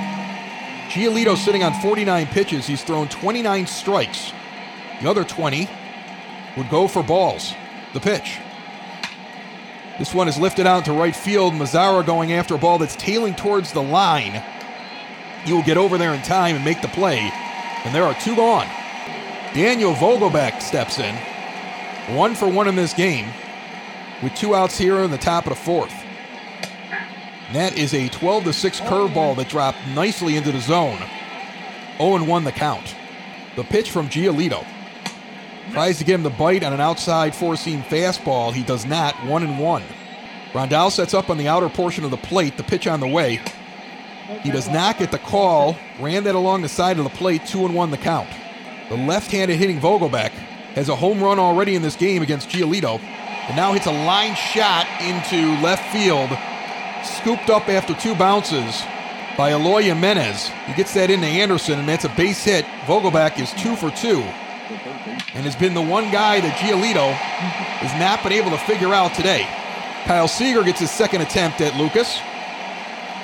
Giolito 0.97 1.37
sitting 1.37 1.63
on 1.63 1.79
49 1.79 2.25
pitches. 2.25 2.65
He's 2.65 2.83
thrown 2.83 3.07
29 3.07 3.67
strikes. 3.67 4.31
The 4.99 5.07
other 5.07 5.23
20 5.23 5.69
would 6.57 6.69
go 6.71 6.87
for 6.87 7.03
balls. 7.03 7.53
The 7.93 7.99
pitch. 7.99 8.39
This 9.99 10.15
one 10.15 10.27
is 10.27 10.39
lifted 10.39 10.65
out 10.65 10.85
to 10.85 10.93
right 10.93 11.15
field. 11.15 11.53
Mazara 11.53 12.03
going 12.03 12.33
after 12.33 12.55
a 12.55 12.57
ball 12.57 12.79
that's 12.79 12.95
tailing 12.95 13.35
towards 13.35 13.73
the 13.73 13.81
line. 13.83 14.43
He 15.45 15.53
will 15.53 15.61
get 15.61 15.77
over 15.77 15.99
there 15.99 16.15
in 16.15 16.21
time 16.23 16.55
and 16.55 16.65
make 16.65 16.81
the 16.81 16.87
play. 16.87 17.31
And 17.85 17.93
there 17.93 18.03
are 18.03 18.15
two 18.15 18.35
gone. 18.35 18.67
Daniel 19.53 19.93
Vogelbach 19.93 20.63
steps 20.63 20.97
in. 20.97 21.15
One 22.15 22.33
for 22.33 22.47
one 22.47 22.67
in 22.67 22.75
this 22.75 22.93
game. 22.93 23.27
With 24.23 24.33
two 24.33 24.55
outs 24.55 24.79
here 24.79 24.97
in 24.97 25.11
the 25.11 25.17
top 25.19 25.45
of 25.45 25.51
the 25.51 25.55
fourth. 25.57 25.96
That 27.53 27.77
is 27.77 27.93
a 27.93 28.09
12 28.09 28.43
to 28.45 28.53
6 28.53 28.79
curveball 28.81 29.37
that 29.37 29.47
dropped 29.47 29.77
nicely 29.95 30.35
into 30.35 30.51
the 30.51 30.59
zone. 30.59 30.99
0 31.97 32.23
1 32.25 32.43
the 32.43 32.51
count. 32.51 32.95
The 33.55 33.63
pitch 33.63 33.89
from 33.89 34.09
Giolito. 34.09 34.65
Tries 35.71 35.97
to 35.97 36.03
get 36.03 36.15
him 36.15 36.23
the 36.23 36.29
bite 36.29 36.63
on 36.63 36.73
an 36.73 36.81
outside 36.81 37.33
four 37.33 37.55
seam 37.55 37.83
fastball. 37.83 38.53
He 38.53 38.63
does 38.63 38.85
not. 38.85 39.15
1 39.25 39.43
and 39.43 39.59
1. 39.59 39.83
Grandal 40.51 40.91
sets 40.91 41.13
up 41.13 41.29
on 41.29 41.37
the 41.37 41.47
outer 41.47 41.69
portion 41.69 42.03
of 42.03 42.11
the 42.11 42.17
plate. 42.17 42.57
The 42.57 42.63
pitch 42.63 42.85
on 42.85 42.99
the 42.99 43.07
way. 43.07 43.41
He 44.43 44.51
does 44.51 44.67
not 44.67 44.97
get 44.97 45.11
the 45.11 45.17
call. 45.17 45.77
Ran 45.99 46.25
that 46.25 46.35
along 46.35 46.63
the 46.63 46.69
side 46.69 46.97
of 46.97 47.05
the 47.05 47.09
plate. 47.09 47.45
2 47.45 47.65
and 47.65 47.73
1 47.73 47.91
the 47.91 47.97
count. 47.97 48.29
The 48.89 48.97
left 48.97 49.31
handed 49.31 49.57
hitting 49.57 49.79
Vogelbach 49.79 50.31
has 50.75 50.89
a 50.89 50.95
home 50.95 51.21
run 51.21 51.39
already 51.39 51.75
in 51.75 51.81
this 51.81 51.95
game 51.95 52.21
against 52.21 52.49
Giolito. 52.49 52.99
And 52.99 53.55
now 53.55 53.71
hits 53.71 53.85
a 53.85 53.91
line 53.91 54.35
shot 54.35 54.85
into 55.01 55.61
left 55.61 55.93
field 55.93 56.29
scooped 57.03 57.49
up 57.49 57.69
after 57.69 57.93
two 57.93 58.15
bounces 58.15 58.83
by 59.37 59.51
Eloy 59.51 59.83
Jimenez. 59.83 60.49
He 60.65 60.73
gets 60.73 60.93
that 60.95 61.09
into 61.09 61.27
Anderson, 61.27 61.79
and 61.79 61.87
that's 61.87 62.05
a 62.05 62.09
base 62.09 62.43
hit. 62.43 62.65
Vogelbach 62.85 63.39
is 63.39 63.53
two 63.53 63.75
for 63.75 63.91
two 63.91 64.23
and 65.33 65.45
has 65.45 65.55
been 65.55 65.73
the 65.73 65.81
one 65.81 66.11
guy 66.11 66.41
that 66.41 66.57
Giolito 66.57 67.11
has 67.11 67.99
not 67.99 68.23
been 68.23 68.33
able 68.33 68.49
to 68.51 68.57
figure 68.57 68.93
out 68.93 69.13
today. 69.13 69.47
Kyle 70.05 70.27
Seager 70.27 70.63
gets 70.63 70.79
his 70.79 70.91
second 70.91 71.21
attempt 71.21 71.61
at 71.61 71.75
Lucas. 71.75 72.17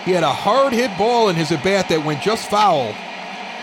He 0.05 0.11
had 0.11 0.23
a 0.23 0.31
hard 0.31 0.73
hit 0.73 0.95
ball 0.97 1.29
in 1.29 1.35
his 1.35 1.51
at 1.51 1.63
bat 1.63 1.89
that 1.89 2.05
went 2.05 2.21
just 2.21 2.49
foul. 2.49 2.93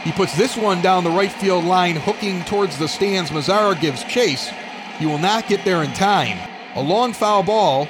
He 0.05 0.13
puts 0.13 0.35
this 0.37 0.57
one 0.57 0.81
down 0.81 1.05
the 1.05 1.11
right 1.11 1.31
field 1.31 1.65
line, 1.65 1.97
hooking 1.97 2.43
towards 2.45 2.79
the 2.79 2.89
stands. 2.89 3.31
Mazara 3.31 3.79
gives 3.79 4.03
chase. 4.05 4.51
He 4.99 5.07
will 5.07 5.19
not 5.19 5.47
get 5.47 5.65
there 5.65 5.83
in 5.83 5.93
time. 5.93 6.39
A 6.75 6.83
long 6.83 7.13
foul 7.13 7.43
ball 7.43 7.89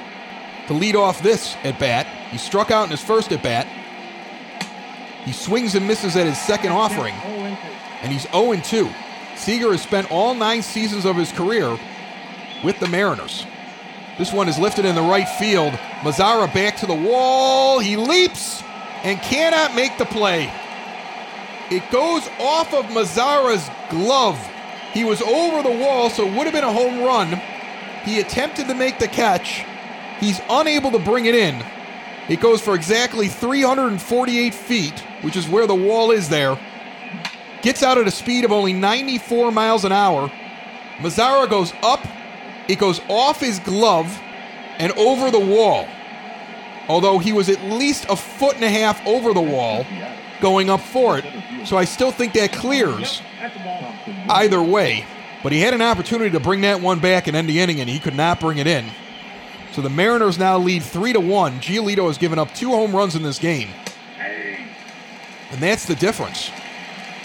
to 0.71 0.77
lead 0.77 0.95
off 0.95 1.21
this 1.21 1.57
at 1.65 1.77
bat. 1.79 2.07
He 2.31 2.37
struck 2.37 2.71
out 2.71 2.85
in 2.85 2.91
his 2.91 3.03
first 3.03 3.33
at 3.33 3.43
bat. 3.43 3.67
He 5.25 5.33
swings 5.33 5.75
and 5.75 5.85
misses 5.85 6.15
at 6.15 6.25
his 6.25 6.39
second 6.39 6.71
offering, 6.71 7.13
and 7.13 8.09
he's 8.09 8.25
0 8.31 8.55
2. 8.55 8.89
Seager 9.35 9.71
has 9.71 9.81
spent 9.81 10.09
all 10.09 10.33
nine 10.33 10.61
seasons 10.61 11.03
of 11.03 11.17
his 11.17 11.33
career 11.33 11.77
with 12.63 12.79
the 12.79 12.87
Mariners. 12.87 13.45
This 14.17 14.31
one 14.31 14.47
is 14.47 14.57
lifted 14.57 14.85
in 14.85 14.95
the 14.95 15.01
right 15.01 15.27
field. 15.27 15.73
Mazara 16.03 16.51
back 16.53 16.77
to 16.77 16.85
the 16.85 16.95
wall. 16.95 17.79
He 17.79 17.97
leaps 17.97 18.63
and 19.03 19.19
cannot 19.19 19.75
make 19.75 19.97
the 19.97 20.05
play. 20.05 20.53
It 21.69 21.83
goes 21.91 22.25
off 22.39 22.73
of 22.73 22.85
Mazara's 22.85 23.69
glove. 23.89 24.39
He 24.93 25.03
was 25.03 25.21
over 25.21 25.63
the 25.63 25.83
wall, 25.83 26.09
so 26.09 26.25
it 26.25 26.33
would 26.33 26.45
have 26.45 26.53
been 26.53 26.63
a 26.63 26.71
home 26.71 27.01
run. 27.01 27.41
He 28.05 28.21
attempted 28.21 28.69
to 28.69 28.73
make 28.73 28.99
the 28.99 29.09
catch. 29.09 29.65
He's 30.21 30.39
unable 30.49 30.91
to 30.91 30.99
bring 30.99 31.25
it 31.25 31.35
in. 31.35 31.61
It 32.29 32.39
goes 32.39 32.61
for 32.61 32.75
exactly 32.75 33.27
348 33.27 34.53
feet, 34.53 34.99
which 35.23 35.35
is 35.35 35.49
where 35.49 35.67
the 35.67 35.75
wall 35.75 36.11
is 36.11 36.29
there. 36.29 36.57
Gets 37.61 37.83
out 37.83 37.97
at 37.97 38.07
a 38.07 38.11
speed 38.11 38.45
of 38.45 38.51
only 38.51 38.71
94 38.71 39.51
miles 39.51 39.83
an 39.83 39.91
hour. 39.91 40.31
Mazara 40.99 41.49
goes 41.49 41.73
up, 41.81 42.05
it 42.67 42.77
goes 42.77 43.01
off 43.09 43.39
his 43.39 43.59
glove, 43.59 44.17
and 44.77 44.91
over 44.93 45.31
the 45.31 45.39
wall. 45.39 45.87
Although 46.87 47.19
he 47.19 47.33
was 47.33 47.49
at 47.49 47.63
least 47.63 48.05
a 48.09 48.15
foot 48.15 48.55
and 48.55 48.63
a 48.63 48.69
half 48.69 49.05
over 49.07 49.33
the 49.33 49.41
wall 49.41 49.85
going 50.39 50.69
up 50.69 50.81
for 50.81 51.17
it. 51.17 51.25
So 51.65 51.77
I 51.77 51.85
still 51.85 52.11
think 52.11 52.33
that 52.33 52.51
clears 52.51 53.21
either 54.29 54.61
way. 54.61 55.05
But 55.43 55.51
he 55.51 55.61
had 55.61 55.73
an 55.73 55.81
opportunity 55.81 56.29
to 56.31 56.39
bring 56.39 56.61
that 56.61 56.81
one 56.81 56.99
back 56.99 57.27
and 57.27 57.35
end 57.35 57.49
the 57.49 57.59
inning, 57.59 57.79
and 57.79 57.89
he 57.89 57.99
could 57.99 58.15
not 58.15 58.39
bring 58.39 58.59
it 58.59 58.67
in. 58.67 58.85
So 59.71 59.81
the 59.81 59.89
Mariners 59.89 60.37
now 60.37 60.57
lead 60.57 60.83
three 60.83 61.13
to 61.13 61.19
one. 61.19 61.59
Giolito 61.59 62.07
has 62.07 62.17
given 62.17 62.37
up 62.37 62.53
two 62.53 62.69
home 62.69 62.95
runs 62.95 63.15
in 63.15 63.23
this 63.23 63.39
game, 63.39 63.69
and 65.51 65.61
that's 65.61 65.85
the 65.85 65.95
difference. 65.95 66.51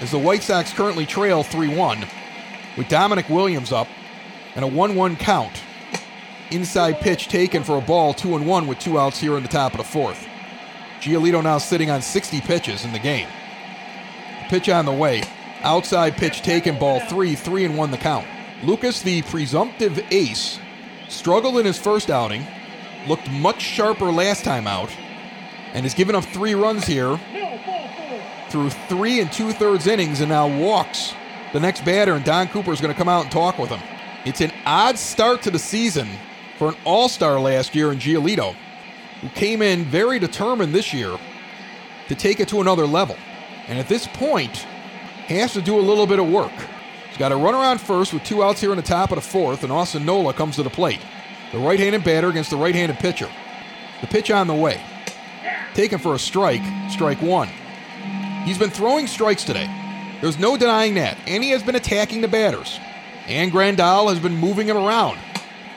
As 0.01 0.11
the 0.11 0.19
White 0.19 0.43
Sox 0.43 0.73
currently 0.73 1.07
trail 1.07 1.43
three 1.43 1.75
one, 1.75 2.07
with 2.77 2.89
Dominic 2.89 3.29
Williams 3.29 3.73
up 3.73 3.89
and 4.55 4.65
a 4.65 4.69
one-one 4.69 5.17
count. 5.17 5.63
Inside 6.51 7.01
pitch 7.01 7.29
taken 7.29 7.65
for 7.65 7.79
a 7.79 7.81
ball, 7.81 8.15
two 8.15 8.37
and 8.37 8.47
one 8.47 8.67
with 8.67 8.79
two 8.79 8.99
outs 8.99 9.19
here 9.19 9.37
in 9.37 9.43
the 9.43 9.49
top 9.49 9.73
of 9.73 9.79
the 9.79 9.85
fourth. 9.85 10.27
Giolito 11.01 11.43
now 11.43 11.59
sitting 11.59 11.91
on 11.91 12.01
60 12.01 12.41
pitches 12.43 12.85
in 12.85 12.93
the 12.93 12.99
game. 12.99 13.29
Pitch 14.49 14.69
on 14.69 14.85
the 14.85 14.93
way. 14.93 15.23
Outside 15.63 16.17
pitch 16.17 16.43
taken, 16.43 16.79
ball 16.79 17.01
three, 17.01 17.35
three 17.35 17.65
and 17.65 17.77
one 17.77 17.91
the 17.91 17.99
count. 17.99 18.27
Lucas, 18.63 19.03
the 19.03 19.23
presumptive 19.23 19.99
ace, 20.13 20.59
struggled 21.09 21.59
in 21.59 21.67
his 21.67 21.79
first 21.79 22.11
outing, 22.11 22.47
looked 23.07 23.31
much 23.31 23.61
sharper 23.61 24.11
last 24.11 24.45
time 24.45 24.67
out, 24.67 24.91
and 25.73 25.85
has 25.85 25.95
given 25.95 26.15
up 26.15 26.25
three 26.25 26.55
runs 26.55 26.87
here 26.87 27.19
through 28.51 28.71
three 28.71 29.21
and 29.21 29.31
two 29.33 29.53
thirds 29.53 29.87
innings 29.87 30.21
and 30.21 30.29
now 30.29 30.47
walks 30.47 31.15
the 31.53 31.61
next 31.61 31.85
batter, 31.85 32.15
and 32.15 32.25
Don 32.25 32.49
Cooper 32.49 32.73
is 32.73 32.81
going 32.81 32.93
to 32.93 32.99
come 32.99 33.09
out 33.09 33.23
and 33.25 33.33
talk 33.33 33.59
with 33.59 33.71
him. 33.71 33.81
It's 34.25 34.41
an 34.41 34.53
odd 34.65 34.99
start 34.99 35.43
to 35.43 35.51
the 35.51 35.59
season 35.59 36.09
for 36.59 36.69
an 36.69 36.75
all 36.85 37.09
star 37.09 37.39
last 37.39 37.75
year 37.75 37.93
in 37.93 37.99
Giolito, 37.99 38.55
who 39.21 39.29
came 39.31 39.63
in 39.63 39.85
very 39.85 40.19
determined 40.19 40.75
this 40.75 40.93
year 40.93 41.17
to 42.09 42.15
take 42.15 42.41
it 42.41 42.49
to 42.49 42.61
another 42.61 42.87
level. 42.87 43.17
And 43.69 43.79
at 43.79 43.89
this 43.89 44.07
point, 44.07 44.67
has 45.29 45.53
to 45.55 45.63
do 45.63 45.79
a 45.79 45.81
little 45.81 46.07
bit 46.07 46.19
of 46.19 46.29
work. 46.31 46.53
He's 47.17 47.21
got 47.21 47.33
a 47.33 47.37
runner 47.37 47.57
on 47.57 47.79
first 47.79 48.13
with 48.13 48.25
two 48.25 48.45
outs 48.45 48.61
here 48.61 48.73
in 48.73 48.77
the 48.77 48.83
top 48.83 49.11
of 49.11 49.15
the 49.15 49.23
fourth, 49.23 49.63
and 49.63 49.73
Austin 49.73 50.05
Nola 50.05 50.35
comes 50.35 50.57
to 50.57 50.63
the 50.63 50.69
plate. 50.69 51.01
The 51.51 51.59
right 51.59 51.81
handed 51.81 52.05
batter 52.05 52.29
against 52.29 52.51
the 52.51 52.59
right 52.59 52.75
handed 52.75 52.99
pitcher. 52.99 53.31
The 54.03 54.07
pitch 54.07 54.31
on 54.31 54.47
the 54.47 54.55
way. 54.55 54.83
Taken 55.73 55.99
for 55.99 56.15
a 56.15 56.19
strike, 56.19 56.61
strike 56.91 57.23
one. 57.23 57.49
He's 58.45 58.59
been 58.59 58.69
throwing 58.69 59.07
strikes 59.07 59.45
today. 59.45 59.67
There's 60.21 60.39
no 60.39 60.59
denying 60.59 60.93
that. 60.97 61.17
And 61.27 61.43
he 61.43 61.49
has 61.53 61.63
been 61.63 61.77
attacking 61.77 62.21
the 62.21 62.29
batters. 62.29 62.79
And 63.27 63.51
Grandal 63.51 64.11
has 64.11 64.19
been 64.21 64.37
moving 64.37 64.69
him 64.69 64.77
around. 64.77 65.19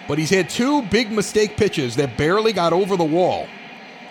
But 0.09 0.17
he's 0.17 0.31
had 0.31 0.49
two 0.49 0.81
big 0.81 1.09
mistake 1.09 1.55
pitches 1.55 1.95
that 1.95 2.17
barely 2.17 2.51
got 2.51 2.73
over 2.73 2.97
the 2.97 3.05
wall. 3.05 3.47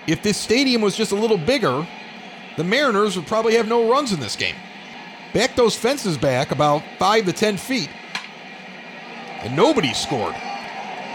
If 0.07 0.23
this 0.23 0.39
stadium 0.39 0.81
was 0.81 0.97
just 0.97 1.13
a 1.13 1.15
little 1.15 1.37
bigger, 1.37 1.87
the 2.57 2.65
Mariners 2.65 3.17
would 3.17 3.27
probably 3.27 3.57
have 3.57 3.69
no 3.69 3.91
runs 3.91 4.13
in 4.13 4.21
this 4.21 4.35
game. 4.35 4.57
Back 5.33 5.55
those 5.57 5.77
fences 5.77 6.17
back 6.17 6.51
about 6.51 6.83
5 6.99 7.27
to 7.27 7.33
10 7.33 7.57
feet. 7.57 7.91
And 9.43 9.55
nobody 9.55 9.93
scored. 9.93 10.35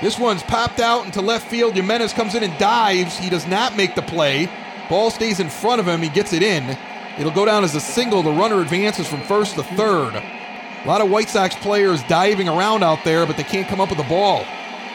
This 0.02 0.20
one's 0.20 0.44
popped 0.44 0.80
out 0.80 1.06
into 1.06 1.22
left 1.22 1.50
field. 1.50 1.74
Jimenez 1.74 2.14
comes 2.14 2.36
in 2.36 2.44
and 2.44 2.58
dives. 2.58 3.18
He 3.18 3.30
does 3.30 3.48
not 3.48 3.76
make 3.76 3.96
the 3.96 4.02
play. 4.02 4.50
Ball 4.90 5.10
stays 5.10 5.40
in 5.40 5.50
front 5.50 5.80
of 5.80 5.88
him. 5.88 6.02
He 6.02 6.10
gets 6.10 6.34
it 6.34 6.44
in. 6.44 6.78
It'll 7.18 7.32
go 7.32 7.46
down 7.46 7.64
as 7.64 7.76
a 7.76 7.80
single. 7.80 8.22
The 8.22 8.32
runner 8.32 8.62
advances 8.62 9.08
from 9.08 9.22
first 9.22 9.56
to 9.56 9.64
third. 9.64 10.16
A 10.16 10.88
lot 10.88 11.02
of 11.02 11.10
White 11.10 11.30
Sox 11.30 11.56
players 11.56 12.04
diving 12.04 12.50
around 12.50 12.84
out 12.84 13.04
there, 13.06 13.26
but 13.26 13.38
they 13.38 13.44
can't 13.44 13.68
come 13.68 13.80
up 13.80 13.90
with 13.90 13.98
the 13.98 14.04
ball. 14.04 14.44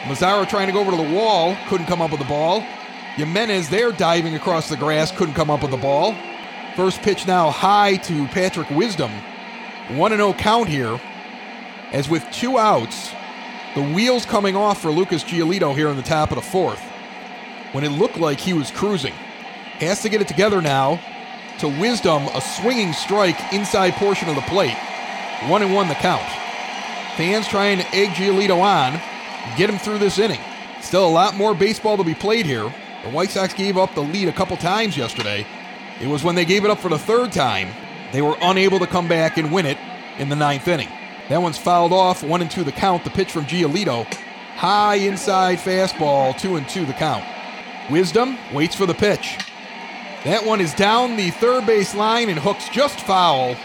Mazara 0.03 0.47
trying 0.47 0.67
to 0.67 0.73
go 0.73 0.79
over 0.79 0.91
to 0.91 0.97
the 0.97 1.15
wall, 1.15 1.57
couldn't 1.67 1.87
come 1.87 2.01
up 2.01 2.11
with 2.11 2.19
the 2.19 2.27
ball. 2.27 2.61
Jimenez 3.15 3.69
there 3.69 3.91
diving 3.91 4.35
across 4.35 4.69
the 4.69 4.77
grass, 4.77 5.11
couldn't 5.11 5.33
come 5.33 5.49
up 5.49 5.61
with 5.61 5.71
the 5.71 5.77
ball. 5.77 6.15
First 6.75 7.01
pitch 7.01 7.27
now 7.27 7.49
high 7.49 7.97
to 7.97 8.27
Patrick 8.27 8.69
Wisdom. 8.69 9.11
1 9.89 10.11
0 10.11 10.33
count 10.33 10.69
here. 10.69 10.99
As 11.91 12.07
with 12.07 12.23
two 12.31 12.57
outs, 12.57 13.11
the 13.75 13.81
wheels 13.81 14.25
coming 14.25 14.55
off 14.55 14.81
for 14.81 14.91
Lucas 14.91 15.23
Giolito 15.23 15.75
here 15.75 15.89
in 15.89 15.97
the 15.97 16.03
top 16.03 16.31
of 16.31 16.35
the 16.35 16.41
fourth. 16.41 16.81
When 17.71 17.83
it 17.83 17.89
looked 17.89 18.17
like 18.17 18.39
he 18.39 18.53
was 18.53 18.71
cruising. 18.71 19.13
Has 19.79 20.01
to 20.01 20.09
get 20.09 20.21
it 20.21 20.27
together 20.27 20.61
now 20.61 20.99
to 21.59 21.67
Wisdom, 21.67 22.23
a 22.33 22.41
swinging 22.41 22.93
strike 22.93 23.53
inside 23.53 23.93
portion 23.93 24.29
of 24.29 24.35
the 24.35 24.41
plate. 24.41 24.77
1 25.47 25.61
and 25.61 25.73
1 25.73 25.87
the 25.87 25.93
count. 25.95 26.25
Fans 27.17 27.47
trying 27.47 27.79
to 27.79 27.95
egg 27.95 28.09
Giolito 28.09 28.61
on, 28.61 28.93
get 29.57 29.69
him 29.69 29.77
through 29.77 29.97
this 29.99 30.19
inning. 30.19 30.39
Still 30.81 31.07
a 31.07 31.09
lot 31.09 31.35
more 31.35 31.53
baseball 31.53 31.97
to 31.97 32.03
be 32.03 32.13
played 32.13 32.45
here. 32.45 32.73
The 33.03 33.09
White 33.09 33.29
Sox 33.29 33.53
gave 33.53 33.77
up 33.77 33.93
the 33.93 34.01
lead 34.01 34.27
a 34.27 34.33
couple 34.33 34.55
times 34.57 34.95
yesterday. 34.95 35.45
It 36.01 36.07
was 36.07 36.23
when 36.23 36.35
they 36.35 36.45
gave 36.45 36.63
it 36.63 36.71
up 36.71 36.79
for 36.79 36.89
the 36.89 36.97
third 36.97 37.31
time, 37.31 37.69
they 38.11 38.21
were 38.21 38.35
unable 38.41 38.79
to 38.79 38.87
come 38.87 39.07
back 39.07 39.37
and 39.37 39.51
win 39.51 39.65
it 39.65 39.77
in 40.17 40.29
the 40.29 40.35
ninth 40.35 40.67
inning. 40.67 40.89
That 41.29 41.41
one's 41.41 41.57
fouled 41.57 41.93
off, 41.93 42.23
one 42.23 42.41
and 42.41 42.49
two 42.49 42.63
the 42.63 42.71
count. 42.71 43.03
The 43.03 43.09
pitch 43.09 43.31
from 43.31 43.45
Giolito. 43.45 44.11
High 44.55 44.95
inside 44.95 45.59
fastball, 45.59 46.37
two 46.37 46.55
and 46.55 46.67
two 46.67 46.85
the 46.85 46.93
count. 46.93 47.23
Wisdom 47.89 48.37
waits 48.53 48.75
for 48.75 48.85
the 48.85 48.93
pitch. 48.93 49.37
That 50.23 50.45
one 50.45 50.59
is 50.59 50.73
down 50.73 51.15
the 51.15 51.31
third 51.31 51.65
base 51.65 51.95
line 51.95 52.29
and 52.29 52.39
hooks 52.39 52.67
just 52.69 52.99
foul. 53.01 53.55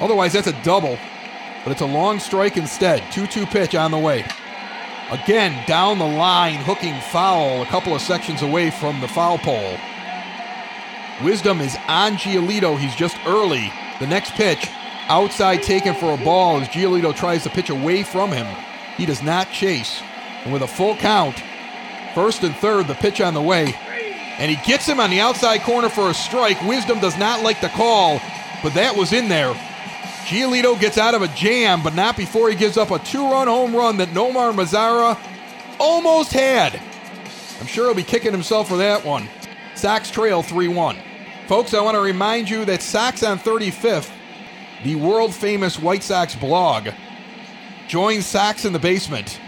Otherwise, 0.00 0.32
that's 0.32 0.48
a 0.48 0.62
double, 0.64 0.98
but 1.62 1.70
it's 1.70 1.80
a 1.80 1.86
long 1.86 2.18
strike 2.18 2.56
instead. 2.56 3.02
2 3.12 3.26
2 3.26 3.46
pitch 3.46 3.74
on 3.74 3.90
the 3.90 3.98
way. 3.98 4.24
Again, 5.10 5.64
down 5.66 5.98
the 5.98 6.06
line, 6.06 6.56
hooking 6.56 6.98
foul, 7.12 7.62
a 7.62 7.66
couple 7.66 7.94
of 7.94 8.00
sections 8.00 8.42
away 8.42 8.70
from 8.70 9.00
the 9.00 9.08
foul 9.08 9.38
pole. 9.38 9.76
Wisdom 11.22 11.60
is 11.60 11.76
on 11.88 12.14
Giolito. 12.14 12.78
He's 12.78 12.94
just 12.94 13.16
early. 13.26 13.72
The 14.00 14.06
next 14.06 14.32
pitch, 14.32 14.68
outside 15.08 15.62
taken 15.62 15.94
for 15.94 16.14
a 16.14 16.24
ball 16.24 16.60
as 16.60 16.68
Giolito 16.68 17.14
tries 17.14 17.42
to 17.44 17.50
pitch 17.50 17.70
away 17.70 18.02
from 18.02 18.32
him. 18.32 18.46
He 18.96 19.06
does 19.06 19.22
not 19.22 19.50
chase. 19.52 20.02
And 20.44 20.52
with 20.52 20.62
a 20.62 20.66
full 20.66 20.96
count, 20.96 21.42
first 22.14 22.42
and 22.42 22.54
third, 22.56 22.88
the 22.88 22.94
pitch 22.94 23.20
on 23.20 23.34
the 23.34 23.42
way. 23.42 23.74
And 24.38 24.50
he 24.50 24.56
gets 24.66 24.86
him 24.86 24.98
on 24.98 25.10
the 25.10 25.20
outside 25.20 25.62
corner 25.62 25.88
for 25.88 26.10
a 26.10 26.14
strike. 26.14 26.60
Wisdom 26.62 26.98
does 26.98 27.18
not 27.18 27.42
like 27.42 27.60
the 27.60 27.68
call, 27.68 28.20
but 28.62 28.74
that 28.74 28.96
was 28.96 29.12
in 29.12 29.28
there. 29.28 29.54
Giolito 30.24 30.78
gets 30.80 30.98
out 30.98 31.14
of 31.14 31.22
a 31.22 31.28
jam, 31.28 31.82
but 31.82 31.94
not 31.94 32.16
before 32.16 32.48
he 32.48 32.56
gives 32.56 32.76
up 32.76 32.90
a 32.90 32.98
two 33.00 33.30
run 33.30 33.48
home 33.48 33.74
run 33.76 33.98
that 33.98 34.08
Nomar 34.08 34.52
Mazara 34.52 35.18
almost 35.78 36.32
had. 36.32 36.80
I'm 37.60 37.66
sure 37.66 37.86
he'll 37.86 37.94
be 37.94 38.02
kicking 38.02 38.32
himself 38.32 38.68
for 38.68 38.78
that 38.78 39.04
one. 39.04 39.28
Sox 39.82 40.12
trail 40.12 40.44
3 40.44 40.68
1. 40.68 40.96
Folks, 41.48 41.74
I 41.74 41.80
want 41.80 41.96
to 41.96 42.00
remind 42.00 42.48
you 42.48 42.64
that 42.66 42.82
Sox 42.82 43.24
on 43.24 43.36
35th, 43.36 44.12
the 44.84 44.94
world 44.94 45.34
famous 45.34 45.76
White 45.76 46.04
Sox 46.04 46.36
blog, 46.36 46.90
joins 47.88 48.24
Sox 48.24 48.64
in 48.64 48.72
the 48.72 48.78
Basement, 48.78 49.40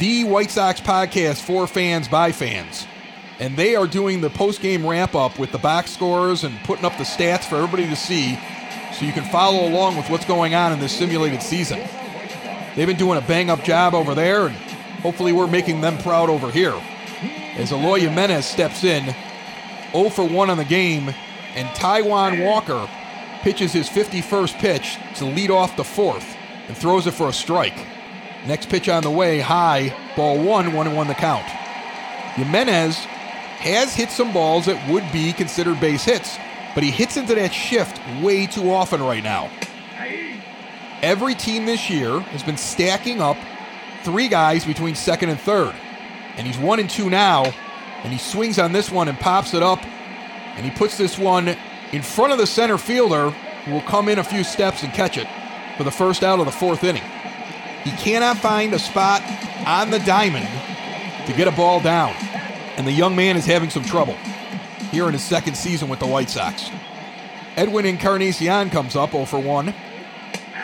the 0.00 0.24
White 0.24 0.50
Sox 0.50 0.80
podcast 0.80 1.40
for 1.40 1.68
fans 1.68 2.08
by 2.08 2.32
fans. 2.32 2.84
And 3.38 3.56
they 3.56 3.76
are 3.76 3.86
doing 3.86 4.20
the 4.20 4.28
post 4.28 4.60
game 4.60 4.84
wrap 4.84 5.14
up 5.14 5.38
with 5.38 5.52
the 5.52 5.58
box 5.58 5.92
scores 5.92 6.42
and 6.42 6.58
putting 6.64 6.84
up 6.84 6.98
the 6.98 7.04
stats 7.04 7.44
for 7.44 7.54
everybody 7.54 7.86
to 7.88 7.94
see 7.94 8.36
so 8.92 9.04
you 9.04 9.12
can 9.12 9.30
follow 9.30 9.68
along 9.68 9.96
with 9.96 10.10
what's 10.10 10.24
going 10.24 10.56
on 10.56 10.72
in 10.72 10.80
this 10.80 10.98
simulated 10.98 11.40
season. 11.40 11.78
They've 12.74 12.88
been 12.88 12.96
doing 12.96 13.18
a 13.18 13.24
bang 13.28 13.50
up 13.50 13.62
job 13.62 13.94
over 13.94 14.16
there, 14.16 14.48
and 14.48 14.56
hopefully 15.00 15.32
we're 15.32 15.46
making 15.46 15.80
them 15.80 15.96
proud 15.98 16.28
over 16.28 16.50
here. 16.50 16.74
As 17.54 17.70
Eloy 17.70 18.00
Jimenez 18.00 18.46
steps 18.46 18.82
in, 18.82 19.14
0 19.96 20.10
for 20.10 20.24
1 20.28 20.50
on 20.50 20.58
the 20.58 20.64
game, 20.64 21.14
and 21.54 21.68
Taijuan 21.70 22.44
Walker 22.44 22.88
pitches 23.42 23.72
his 23.72 23.88
51st 23.88 24.58
pitch 24.58 24.98
to 25.16 25.24
lead 25.24 25.50
off 25.50 25.76
the 25.76 25.84
fourth 25.84 26.36
and 26.68 26.76
throws 26.76 27.06
it 27.06 27.12
for 27.12 27.28
a 27.28 27.32
strike. 27.32 27.86
Next 28.46 28.68
pitch 28.68 28.88
on 28.88 29.02
the 29.02 29.10
way, 29.10 29.40
high, 29.40 29.94
ball 30.16 30.42
one, 30.42 30.72
one 30.72 30.86
and 30.86 30.96
one 30.96 31.08
the 31.08 31.14
count. 31.14 31.46
Jimenez 32.34 32.96
has 32.96 33.94
hit 33.94 34.10
some 34.10 34.32
balls 34.32 34.66
that 34.66 34.90
would 34.90 35.10
be 35.12 35.32
considered 35.32 35.80
base 35.80 36.04
hits, 36.04 36.38
but 36.74 36.84
he 36.84 36.90
hits 36.90 37.16
into 37.16 37.34
that 37.34 37.52
shift 37.52 37.98
way 38.22 38.46
too 38.46 38.70
often 38.70 39.02
right 39.02 39.24
now. 39.24 39.50
Every 41.02 41.34
team 41.34 41.66
this 41.66 41.88
year 41.88 42.20
has 42.20 42.42
been 42.42 42.56
stacking 42.56 43.20
up 43.20 43.36
three 44.02 44.28
guys 44.28 44.64
between 44.64 44.94
second 44.94 45.30
and 45.30 45.40
third. 45.40 45.74
And 46.36 46.46
he's 46.46 46.58
one 46.58 46.80
and 46.80 46.88
two 46.88 47.10
now, 47.10 47.52
and 48.02 48.12
he 48.12 48.18
swings 48.18 48.58
on 48.58 48.72
this 48.72 48.90
one 48.90 49.08
and 49.08 49.18
pops 49.18 49.54
it 49.54 49.62
up, 49.62 49.84
and 50.56 50.64
he 50.64 50.70
puts 50.70 50.96
this 50.96 51.18
one 51.18 51.56
in 51.92 52.02
front 52.02 52.32
of 52.32 52.38
the 52.38 52.46
center 52.46 52.78
fielder, 52.78 53.30
who 53.30 53.72
will 53.72 53.82
come 53.82 54.08
in 54.08 54.18
a 54.18 54.24
few 54.24 54.44
steps 54.44 54.82
and 54.82 54.92
catch 54.92 55.18
it 55.18 55.26
for 55.76 55.84
the 55.84 55.90
first 55.90 56.22
out 56.22 56.38
of 56.38 56.46
the 56.46 56.52
fourth 56.52 56.84
inning. 56.84 57.02
He 57.84 57.90
cannot 57.92 58.38
find 58.38 58.74
a 58.74 58.78
spot 58.78 59.22
on 59.66 59.90
the 59.90 59.98
diamond 60.00 60.48
to 61.26 61.32
get 61.32 61.48
a 61.48 61.52
ball 61.52 61.80
down, 61.80 62.14
and 62.76 62.86
the 62.86 62.92
young 62.92 63.16
man 63.16 63.36
is 63.36 63.44
having 63.44 63.70
some 63.70 63.84
trouble 63.84 64.16
here 64.90 65.06
in 65.06 65.12
his 65.12 65.22
second 65.22 65.56
season 65.56 65.88
with 65.88 65.98
the 65.98 66.06
White 66.06 66.30
Sox. 66.30 66.70
Edwin 67.56 67.86
Encarnacion 67.86 68.70
comes 68.70 68.96
up 68.96 69.12
0 69.12 69.24
for 69.24 69.40
1 69.40 69.74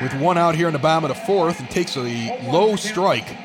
with 0.01 0.15
one 0.15 0.37
out 0.37 0.55
here 0.55 0.67
in 0.67 0.73
the 0.73 0.79
bottom 0.79 1.11
of 1.11 1.17
the 1.17 1.23
fourth 1.27 1.61
and 1.61 1.71
takes 1.71 1.97
a 1.97 2.39
low 2.51 2.77
strike 2.77 3.37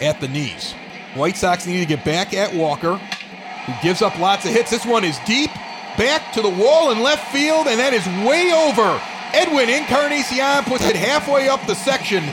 at 0.00 0.20
the 0.20 0.28
knees. 0.28 0.74
White 1.14 1.36
Sox 1.36 1.66
need 1.66 1.80
to 1.80 1.86
get 1.86 2.04
back 2.04 2.32
at 2.32 2.54
Walker, 2.54 2.96
who 2.96 3.72
gives 3.82 4.00
up 4.00 4.18
lots 4.18 4.46
of 4.46 4.52
hits. 4.52 4.70
This 4.70 4.86
one 4.86 5.04
is 5.04 5.18
deep, 5.26 5.50
back 5.98 6.32
to 6.32 6.42
the 6.42 6.48
wall 6.48 6.90
in 6.90 7.00
left 7.00 7.30
field, 7.30 7.66
and 7.66 7.78
that 7.78 7.92
is 7.92 8.06
way 8.26 8.50
over. 8.52 9.00
Edwin 9.34 9.68
Encarnacion 9.68 10.64
puts 10.64 10.84
it 10.86 10.96
halfway 10.96 11.48
up 11.48 11.64
the 11.66 11.74
section. 11.74 12.24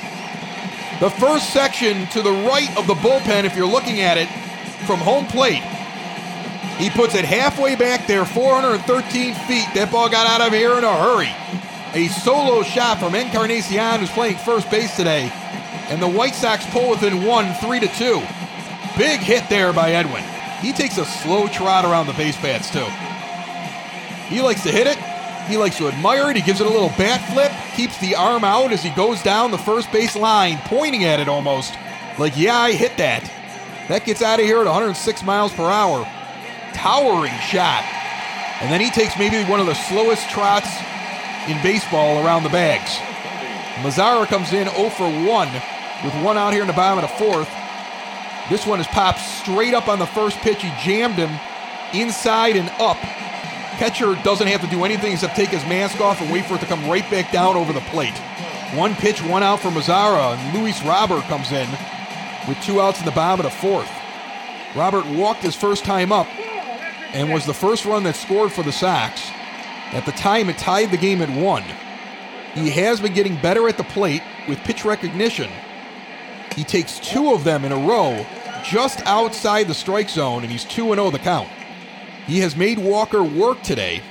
The 0.99 1.09
first 1.09 1.51
section 1.51 2.07
to 2.07 2.21
the 2.21 2.31
right 2.31 2.69
of 2.77 2.87
the 2.87 2.93
bullpen, 2.95 3.43
if 3.43 3.55
you're 3.55 3.67
looking 3.67 3.99
at 4.01 4.17
it 4.17 4.29
from 4.85 4.99
home 4.99 5.25
plate. 5.27 5.63
He 6.77 6.89
puts 6.89 7.15
it 7.15 7.25
halfway 7.25 7.75
back 7.75 8.07
there, 8.07 8.23
413 8.23 9.33
feet. 9.33 9.67
That 9.75 9.89
ball 9.91 10.09
got 10.09 10.27
out 10.27 10.45
of 10.45 10.53
here 10.53 10.77
in 10.77 10.85
a 10.85 10.95
hurry. 10.95 11.35
A 11.93 12.07
solo 12.07 12.63
shot 12.63 12.99
from 12.99 13.15
Encarnacion, 13.15 13.99
who's 13.99 14.09
playing 14.11 14.37
first 14.37 14.71
base 14.71 14.95
today. 14.95 15.29
And 15.89 16.01
the 16.01 16.07
White 16.07 16.35
Sox 16.35 16.65
pull 16.67 16.89
within 16.89 17.25
one, 17.25 17.53
three 17.55 17.81
to 17.81 17.87
two. 17.87 18.21
Big 18.97 19.19
hit 19.19 19.47
there 19.49 19.73
by 19.73 19.91
Edwin. 19.91 20.23
He 20.61 20.73
takes 20.73 20.97
a 20.97 21.05
slow 21.05 21.47
trot 21.47 21.85
around 21.85 22.07
the 22.07 22.13
base 22.13 22.35
paths, 22.35 22.69
too. 22.69 22.85
He 24.33 24.41
likes 24.41 24.63
to 24.63 24.71
hit 24.71 24.87
it. 24.87 24.97
He 25.47 25.57
likes 25.57 25.77
to 25.77 25.87
admire 25.87 26.29
it. 26.29 26.35
He 26.35 26.41
gives 26.43 26.61
it 26.61 26.67
a 26.67 26.69
little 26.69 26.89
bat 26.89 27.21
flip, 27.31 27.51
keeps 27.75 27.97
the 27.99 28.15
arm 28.15 28.43
out 28.43 28.71
as 28.71 28.83
he 28.83 28.91
goes 28.91 29.23
down 29.23 29.51
the 29.51 29.57
first 29.57 29.91
base 29.91 30.15
line, 30.15 30.59
pointing 30.65 31.05
at 31.05 31.19
it 31.19 31.27
almost. 31.27 31.73
Like, 32.19 32.37
yeah, 32.37 32.57
I 32.57 32.73
hit 32.73 32.97
that. 32.97 33.23
That 33.87 34.05
gets 34.05 34.21
out 34.21 34.39
of 34.39 34.45
here 34.45 34.59
at 34.59 34.65
106 34.65 35.23
miles 35.23 35.51
per 35.53 35.63
hour. 35.63 36.05
Towering 36.73 37.33
shot. 37.49 37.83
And 38.61 38.71
then 38.71 38.81
he 38.81 38.91
takes 38.91 39.17
maybe 39.17 39.43
one 39.49 39.59
of 39.59 39.65
the 39.65 39.73
slowest 39.73 40.29
trots 40.29 40.69
in 41.47 41.59
baseball 41.63 42.23
around 42.23 42.43
the 42.43 42.49
bags. 42.49 42.91
Mazara 43.81 44.27
comes 44.27 44.53
in 44.53 44.67
0 44.67 44.89
for 44.91 45.09
1 45.09 45.49
with 46.03 46.13
one 46.23 46.37
out 46.37 46.53
here 46.53 46.61
in 46.61 46.67
the 46.67 46.73
bottom 46.73 47.03
of 47.03 47.09
the 47.09 47.17
fourth. 47.17 47.49
This 48.49 48.65
one 48.65 48.79
is 48.79 48.87
popped 48.87 49.19
straight 49.19 49.73
up 49.73 49.87
on 49.87 49.99
the 49.99 50.07
first 50.07 50.37
pitch. 50.37 50.61
He 50.61 50.71
jammed 50.83 51.15
him 51.15 51.29
inside 51.93 52.55
and 52.55 52.69
up. 52.79 52.97
Catcher 53.77 54.15
doesn't 54.23 54.47
have 54.47 54.61
to 54.61 54.67
do 54.67 54.83
anything 54.83 55.13
except 55.13 55.35
take 55.35 55.49
his 55.49 55.63
mask 55.65 56.01
off 56.01 56.19
and 56.19 56.31
wait 56.31 56.45
for 56.45 56.55
it 56.55 56.59
to 56.59 56.65
come 56.65 56.89
right 56.89 57.09
back 57.11 57.31
down 57.31 57.55
over 57.55 57.71
the 57.71 57.79
plate. 57.81 58.17
One 58.73 58.95
pitch, 58.95 59.23
one 59.23 59.43
out 59.43 59.59
for 59.59 59.69
Mazara, 59.69 60.35
and 60.35 60.57
Luis 60.57 60.83
Robert 60.83 61.21
comes 61.23 61.51
in 61.51 61.69
with 62.47 62.59
two 62.61 62.81
outs 62.81 62.99
in 62.99 63.05
the 63.05 63.11
bottom 63.11 63.45
of 63.45 63.51
the 63.51 63.57
fourth. 63.57 63.89
Robert 64.75 65.05
walked 65.07 65.41
his 65.41 65.55
first 65.55 65.85
time 65.85 66.11
up 66.11 66.27
and 67.13 67.31
was 67.31 67.45
the 67.45 67.53
first 67.53 67.85
run 67.85 68.03
that 68.03 68.15
scored 68.15 68.51
for 68.51 68.63
the 68.63 68.71
Sox. 68.71 69.29
At 69.91 70.05
the 70.05 70.11
time, 70.11 70.49
it 70.49 70.57
tied 70.57 70.91
the 70.91 70.97
game 70.97 71.21
at 71.21 71.29
one. 71.29 71.63
He 72.53 72.69
has 72.71 72.99
been 72.99 73.13
getting 73.13 73.35
better 73.37 73.67
at 73.67 73.77
the 73.77 73.83
plate 73.83 74.21
with 74.47 74.59
pitch 74.59 74.85
recognition. 74.85 75.49
He 76.55 76.63
takes 76.63 76.99
two 76.99 77.31
of 77.33 77.43
them 77.43 77.63
in 77.63 77.71
a 77.71 77.77
row 77.77 78.25
just 78.63 79.01
outside 79.05 79.67
the 79.67 79.73
strike 79.73 80.09
zone, 80.09 80.43
and 80.43 80.51
he's 80.51 80.65
2 80.65 80.93
0 80.93 81.09
the 81.11 81.19
count. 81.19 81.49
He 82.25 82.39
has 82.39 82.55
made 82.55 82.77
Walker 82.77 83.23
work 83.23 83.61
today, 83.63 84.01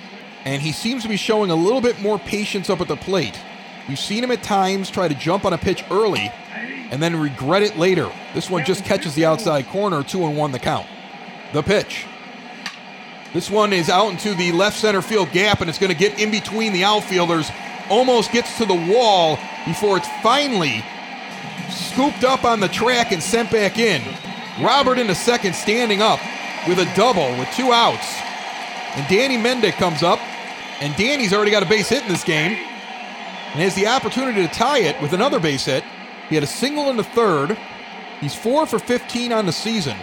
and 0.44 0.60
he 0.60 0.72
seems 0.72 1.02
to 1.02 1.08
be 1.08 1.16
showing 1.16 1.50
a 1.50 1.54
little 1.54 1.80
bit 1.80 2.00
more 2.00 2.18
patience 2.18 2.68
up 2.68 2.80
at 2.80 2.88
the 2.88 2.96
plate. 2.96 3.38
We've 3.88 3.98
seen 3.98 4.22
him 4.22 4.30
at 4.30 4.42
times 4.42 4.90
try 4.90 5.08
to 5.08 5.14
jump 5.14 5.44
on 5.44 5.52
a 5.52 5.58
pitch 5.58 5.84
early 5.90 6.32
and 6.90 7.02
then 7.02 7.18
regret 7.18 7.62
it 7.62 7.76
later. 7.78 8.10
This 8.34 8.50
one 8.50 8.64
just 8.64 8.84
catches 8.84 9.14
the 9.14 9.24
outside 9.24 9.66
corner, 9.68 10.02
2 10.02 10.26
and 10.26 10.36
1 10.36 10.52
the 10.52 10.58
count. 10.58 10.86
The 11.52 11.62
pitch. 11.62 12.06
This 13.32 13.50
one 13.50 13.72
is 13.72 13.90
out 13.90 14.10
into 14.10 14.34
the 14.34 14.52
left 14.52 14.78
center 14.78 15.02
field 15.02 15.30
gap, 15.32 15.60
and 15.60 15.68
it's 15.68 15.78
going 15.78 15.92
to 15.92 15.98
get 15.98 16.18
in 16.18 16.30
between 16.30 16.72
the 16.72 16.84
outfielders. 16.84 17.50
Almost 17.90 18.32
gets 18.32 18.56
to 18.58 18.66
the 18.66 18.74
wall 18.74 19.38
before 19.66 19.96
it's 19.96 20.08
finally 20.22 20.84
scooped 21.70 22.24
up 22.24 22.44
on 22.44 22.60
the 22.60 22.68
track 22.68 23.12
and 23.12 23.22
sent 23.22 23.50
back 23.50 23.78
in. 23.78 24.02
Robert 24.60 24.98
in 24.98 25.06
the 25.06 25.14
second, 25.14 25.54
standing 25.54 26.02
up 26.02 26.20
with 26.66 26.78
a 26.78 26.92
double 26.96 27.30
with 27.38 27.48
two 27.54 27.72
outs. 27.72 28.16
And 28.96 29.06
Danny 29.08 29.36
Mendick 29.36 29.74
comes 29.74 30.02
up, 30.02 30.18
and 30.80 30.94
Danny's 30.96 31.32
already 31.32 31.50
got 31.50 31.62
a 31.62 31.68
base 31.68 31.88
hit 31.88 32.02
in 32.02 32.08
this 32.08 32.24
game 32.24 32.52
and 32.52 33.62
has 33.62 33.74
the 33.74 33.86
opportunity 33.86 34.46
to 34.46 34.52
tie 34.52 34.80
it 34.80 35.00
with 35.00 35.12
another 35.12 35.38
base 35.38 35.64
hit. 35.64 35.84
He 36.28 36.34
had 36.34 36.44
a 36.44 36.48
single 36.48 36.90
in 36.90 36.96
the 36.96 37.04
third. 37.04 37.56
He's 38.20 38.34
four 38.34 38.66
for 38.66 38.78
15 38.78 39.32
on 39.32 39.46
the 39.46 39.52
season, 39.52 39.96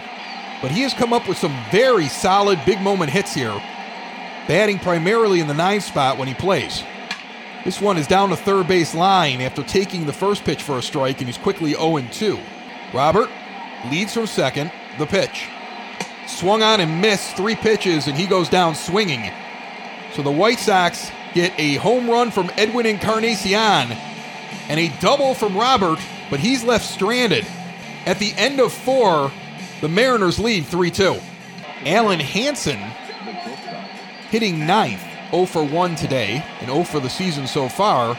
but 0.62 0.70
he 0.70 0.82
has 0.82 0.94
come 0.94 1.12
up 1.12 1.28
with 1.28 1.36
some 1.36 1.56
very 1.70 2.08
solid 2.08 2.58
big 2.64 2.80
moment 2.80 3.10
hits 3.10 3.34
here, 3.34 3.62
batting 4.48 4.78
primarily 4.78 5.40
in 5.40 5.48
the 5.48 5.54
nine 5.54 5.80
spot 5.80 6.16
when 6.18 6.28
he 6.28 6.34
plays. 6.34 6.82
This 7.64 7.80
one 7.80 7.98
is 7.98 8.06
down 8.06 8.30
the 8.30 8.36
third 8.36 8.68
base 8.68 8.94
line 8.94 9.40
after 9.40 9.62
taking 9.62 10.06
the 10.06 10.12
first 10.12 10.44
pitch 10.44 10.62
for 10.62 10.78
a 10.78 10.82
strike, 10.82 11.18
and 11.18 11.28
he's 11.28 11.36
quickly 11.36 11.72
0 11.72 12.00
2. 12.10 12.38
Robert 12.94 13.28
leads 13.90 14.14
from 14.14 14.26
second. 14.26 14.70
The 14.98 15.06
pitch. 15.06 15.48
Swung 16.26 16.62
on 16.62 16.80
and 16.80 17.00
missed 17.00 17.36
three 17.36 17.54
pitches, 17.54 18.08
and 18.08 18.16
he 18.16 18.26
goes 18.26 18.48
down 18.48 18.74
swinging. 18.74 19.30
So 20.14 20.22
the 20.22 20.30
White 20.30 20.58
Sox 20.58 21.10
get 21.34 21.52
a 21.58 21.74
home 21.74 22.08
run 22.08 22.30
from 22.30 22.50
Edwin 22.56 22.86
Encarnacion 22.86 23.96
and 24.68 24.80
a 24.80 24.92
double 25.00 25.34
from 25.34 25.56
Robert, 25.56 25.98
but 26.30 26.40
he's 26.40 26.64
left 26.64 26.84
stranded. 26.84 27.46
At 28.06 28.18
the 28.18 28.32
end 28.36 28.60
of 28.60 28.72
four, 28.72 29.30
the 29.80 29.88
Mariners 29.88 30.38
lead 30.38 30.66
3 30.66 30.90
2. 30.90 31.16
Alen 31.84 32.20
Hanson 32.20 32.78
hitting 34.30 34.66
ninth, 34.66 35.02
0 35.30 35.46
for 35.46 35.64
1 35.64 35.94
today, 35.96 36.44
and 36.60 36.68
0 36.68 36.84
for 36.84 37.00
the 37.00 37.10
season 37.10 37.46
so 37.46 37.68
far. 37.68 38.18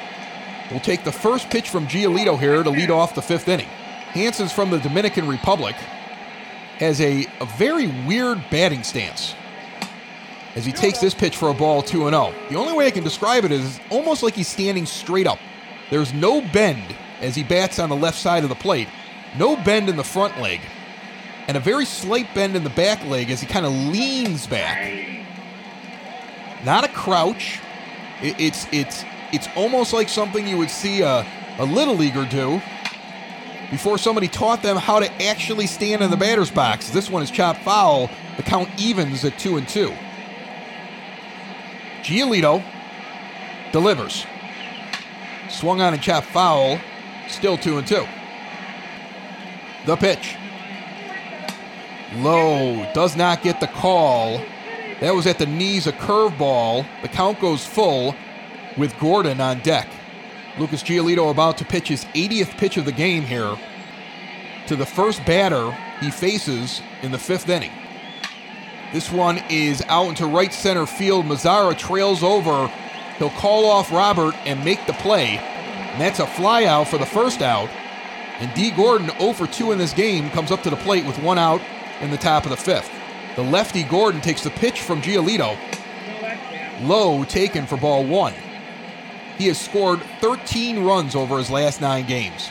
Will 0.72 0.80
take 0.80 1.03
the 1.03 1.12
first 1.12 1.49
pitch 1.49 1.70
from 1.70 1.88
Giolito 1.88 2.38
here 2.38 2.62
to 2.62 2.70
lead 2.70 2.91
off 2.91 3.16
the 3.16 3.22
fifth 3.22 3.47
inning. 3.47 3.70
Hanson's 4.18 4.51
from 4.51 4.72
the 4.72 4.80
Dominican 4.80 5.28
Republic, 5.28 5.76
has 6.80 6.99
a, 7.01 7.28
a 7.39 7.45
very 7.57 7.88
weird 8.07 8.43
batting 8.49 8.84
stance 8.84 9.36
as 10.55 10.65
he 10.65 10.72
takes 10.72 10.99
this 10.99 11.13
pitch 11.13 11.38
for 11.38 11.49
a 11.49 11.53
ball 11.53 11.84
2 11.84 11.99
0. 11.99 12.34
The 12.49 12.55
only 12.55 12.74
way 12.74 12.88
I 12.88 12.91
can 12.91 13.03
describe 13.03 13.45
it 13.45 13.51
is 13.51 13.80
almost 13.91 14.24
like 14.24 14.34
he's 14.34 14.47
standing 14.47 14.86
straight 14.86 15.28
up. 15.28 15.38
There's 15.91 16.13
no 16.13 16.41
bend 16.41 16.95
as 17.22 17.36
he 17.36 17.43
bats 17.43 17.78
on 17.80 17.89
the 17.89 17.95
left 17.95 18.18
side 18.18 18.43
of 18.43 18.49
the 18.49 18.55
plate, 18.55 18.88
no 19.38 19.55
bend 19.55 19.88
in 19.88 19.95
the 19.95 20.03
front 20.03 20.39
leg, 20.41 20.61
and 21.47 21.55
a 21.55 21.59
very 21.59 21.86
slight 21.86 22.34
bend 22.34 22.55
in 22.55 22.63
the 22.63 22.72
back 22.72 23.03
leg 23.05 23.30
as 23.30 23.39
he 23.39 23.45
kind 23.45 23.65
of 23.65 23.72
leans 23.72 24.47
back. 24.47 24.93
Not 26.65 26.84
a 26.84 26.89
crouch. 26.89 27.59
It, 28.24 28.39
it's 28.39 28.68
it's 28.72 29.05
it's 29.32 29.47
almost 29.55 29.93
like 29.93 30.09
something 30.09 30.47
you 30.47 30.57
would 30.57 30.72
see 30.72 31.01
a, 31.01 31.26
a 31.59 31.65
little 31.65 31.95
leaguer 31.95 32.26
do 32.26 32.59
before 33.72 33.97
somebody 33.97 34.28
taught 34.28 34.61
them 34.61 34.78
how 34.78 34.99
to 34.99 35.11
actually 35.24 35.68
stand 35.68 36.01
in 36.01 36.09
the 36.09 36.18
batter's 36.18 36.51
box. 36.51 36.89
This 36.89 37.09
one 37.09 37.22
is 37.22 37.32
chopped 37.32 37.61
foul. 37.61 38.09
The 38.38 38.43
count 38.43 38.70
evens 38.78 39.26
at 39.26 39.38
two 39.38 39.57
and 39.57 39.68
two. 39.68 39.93
Giolito 42.01 42.63
delivers. 43.72 44.26
Swung 45.49 45.82
on 45.82 45.93
and 45.93 46.01
chopped 46.01 46.28
foul. 46.28 46.80
Still 47.28 47.57
two 47.57 47.78
and 47.78 47.88
two. 47.88 48.05
The 49.86 49.95
pitch. 49.95 50.36
Low 52.15 52.89
does 52.93 53.15
not 53.18 53.43
get 53.43 53.59
the 53.59 53.68
call. 53.68 54.41
That 55.01 55.13
was 55.13 55.28
at 55.28 55.38
the 55.38 55.45
knees, 55.45 55.88
a 55.88 55.91
curveball. 55.91 56.86
The 57.01 57.07
count 57.07 57.39
goes 57.39 57.65
full 57.65 58.15
with 58.78 58.97
Gordon 58.99 59.41
on 59.41 59.59
deck. 59.59 59.88
Lucas 60.60 60.82
Giolito 60.82 61.30
about 61.30 61.58
to 61.60 61.66
pitch 61.66 61.88
his 61.88 62.05
80th 62.05 62.58
pitch 62.58 62.78
of 62.78 62.86
the 62.86 62.91
game 62.91 63.24
here 63.24 63.55
to 64.68 64.76
the 64.76 64.86
first 64.86 65.24
batter 65.26 65.72
he 65.99 66.12
faces 66.12 66.82
in 67.01 67.12
the 67.12 67.18
fifth 67.18 67.47
inning. 67.49 67.72
This 68.93 69.12
one 69.12 69.39
is 69.49 69.84
out 69.88 70.10
into 70.10 70.26
right 70.26 70.53
center 70.53 70.86
field. 70.86 71.26
Mazara 71.26 71.78
trails 71.78 72.24
over. 72.24 72.68
He'll 73.18 73.30
call 73.32 73.66
off 73.66 73.91
Robert 73.91 74.36
and 74.45 74.64
make 74.64 74.86
the 74.88 74.93
play. 74.93 75.38
And 75.38 76.01
that's 76.01 76.20
a 76.20 76.28
fly 76.28 76.66
out 76.66 76.88
for 76.88 76.97
the 76.97 77.05
first 77.05 77.41
out. 77.41 77.70
And 78.39 78.53
D. 78.53 78.72
Gordon, 78.72 79.10
0 79.20 79.34
for 79.34 79.47
2 79.47 79.72
in 79.72 79.78
this 79.78 79.93
game, 79.93 80.30
comes 80.30 80.51
up 80.51 80.62
to 80.64 80.70
the 80.70 80.76
plate 80.78 81.05
with 81.05 81.18
one 81.20 81.38
out 81.38 81.62
in 82.01 82.12
the 82.12 82.18
top 82.18 82.45
of 82.45 82.51
the 82.51 82.58
fifth. 82.58 82.89
The 83.36 83.43
lefty 83.43 83.84
Gordon 83.84 84.22
takes 84.22 84.43
the 84.43 84.51
pitch 84.51 84.82
from 84.82 85.01
Giolito. 85.01 85.58
Low 86.82 87.24
taken 87.24 87.66
for 87.66 87.78
ball 87.78 88.05
one. 88.05 88.34
He 89.38 89.47
has 89.47 89.59
scored 89.59 90.01
13 90.21 90.83
runs 90.83 91.15
over 91.15 91.38
his 91.38 91.49
last 91.49 91.79
nine 91.79 92.07
games. 92.07 92.49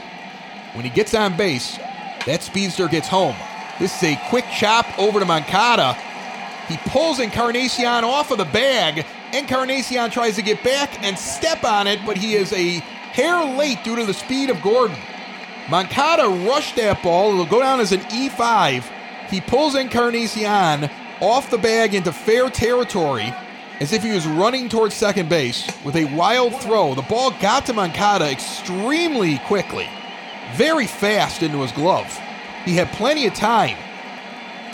When 0.74 0.84
he 0.84 0.90
gets 0.90 1.14
on 1.14 1.36
base, 1.36 1.78
that 2.26 2.42
speedster 2.42 2.86
gets 2.86 3.08
home. 3.08 3.34
This 3.78 3.96
is 3.96 4.14
a 4.14 4.20
quick 4.28 4.44
chop 4.56 4.86
over 4.98 5.18
to 5.18 5.26
Moncada. 5.26 5.94
He 6.68 6.76
pulls 6.88 7.18
Encarnacion 7.18 8.04
off 8.04 8.30
of 8.30 8.38
the 8.38 8.44
bag. 8.44 9.04
Encarnacion 9.32 10.10
tries 10.10 10.36
to 10.36 10.42
get 10.42 10.62
back 10.62 11.02
and 11.02 11.18
step 11.18 11.64
on 11.64 11.86
it, 11.86 12.00
but 12.06 12.16
he 12.16 12.34
is 12.34 12.52
a 12.52 12.78
hair 13.12 13.44
late 13.56 13.82
due 13.82 13.96
to 13.96 14.04
the 14.04 14.14
speed 14.14 14.50
of 14.50 14.62
Gordon. 14.62 14.96
Moncada 15.68 16.28
rushed 16.48 16.76
that 16.76 17.02
ball. 17.02 17.32
It'll 17.32 17.46
go 17.46 17.60
down 17.60 17.80
as 17.80 17.92
an 17.92 18.00
E5. 18.00 18.84
He 19.28 19.40
pulls 19.40 19.74
Encarnacion 19.74 20.88
off 21.20 21.50
the 21.50 21.58
bag 21.58 21.94
into 21.94 22.12
fair 22.12 22.48
territory 22.50 23.34
as 23.80 23.92
if 23.92 24.02
he 24.02 24.12
was 24.12 24.26
running 24.26 24.68
towards 24.68 24.94
second 24.94 25.28
base 25.28 25.70
with 25.84 25.96
a 25.96 26.04
wild 26.16 26.54
throw. 26.60 26.94
The 26.94 27.02
ball 27.02 27.30
got 27.40 27.66
to 27.66 27.72
Moncada 27.72 28.30
extremely 28.30 29.38
quickly, 29.46 29.88
very 30.54 30.86
fast 30.86 31.42
into 31.42 31.58
his 31.58 31.72
glove. 31.72 32.18
He 32.64 32.74
had 32.74 32.88
plenty 32.92 33.26
of 33.26 33.34
time 33.34 33.76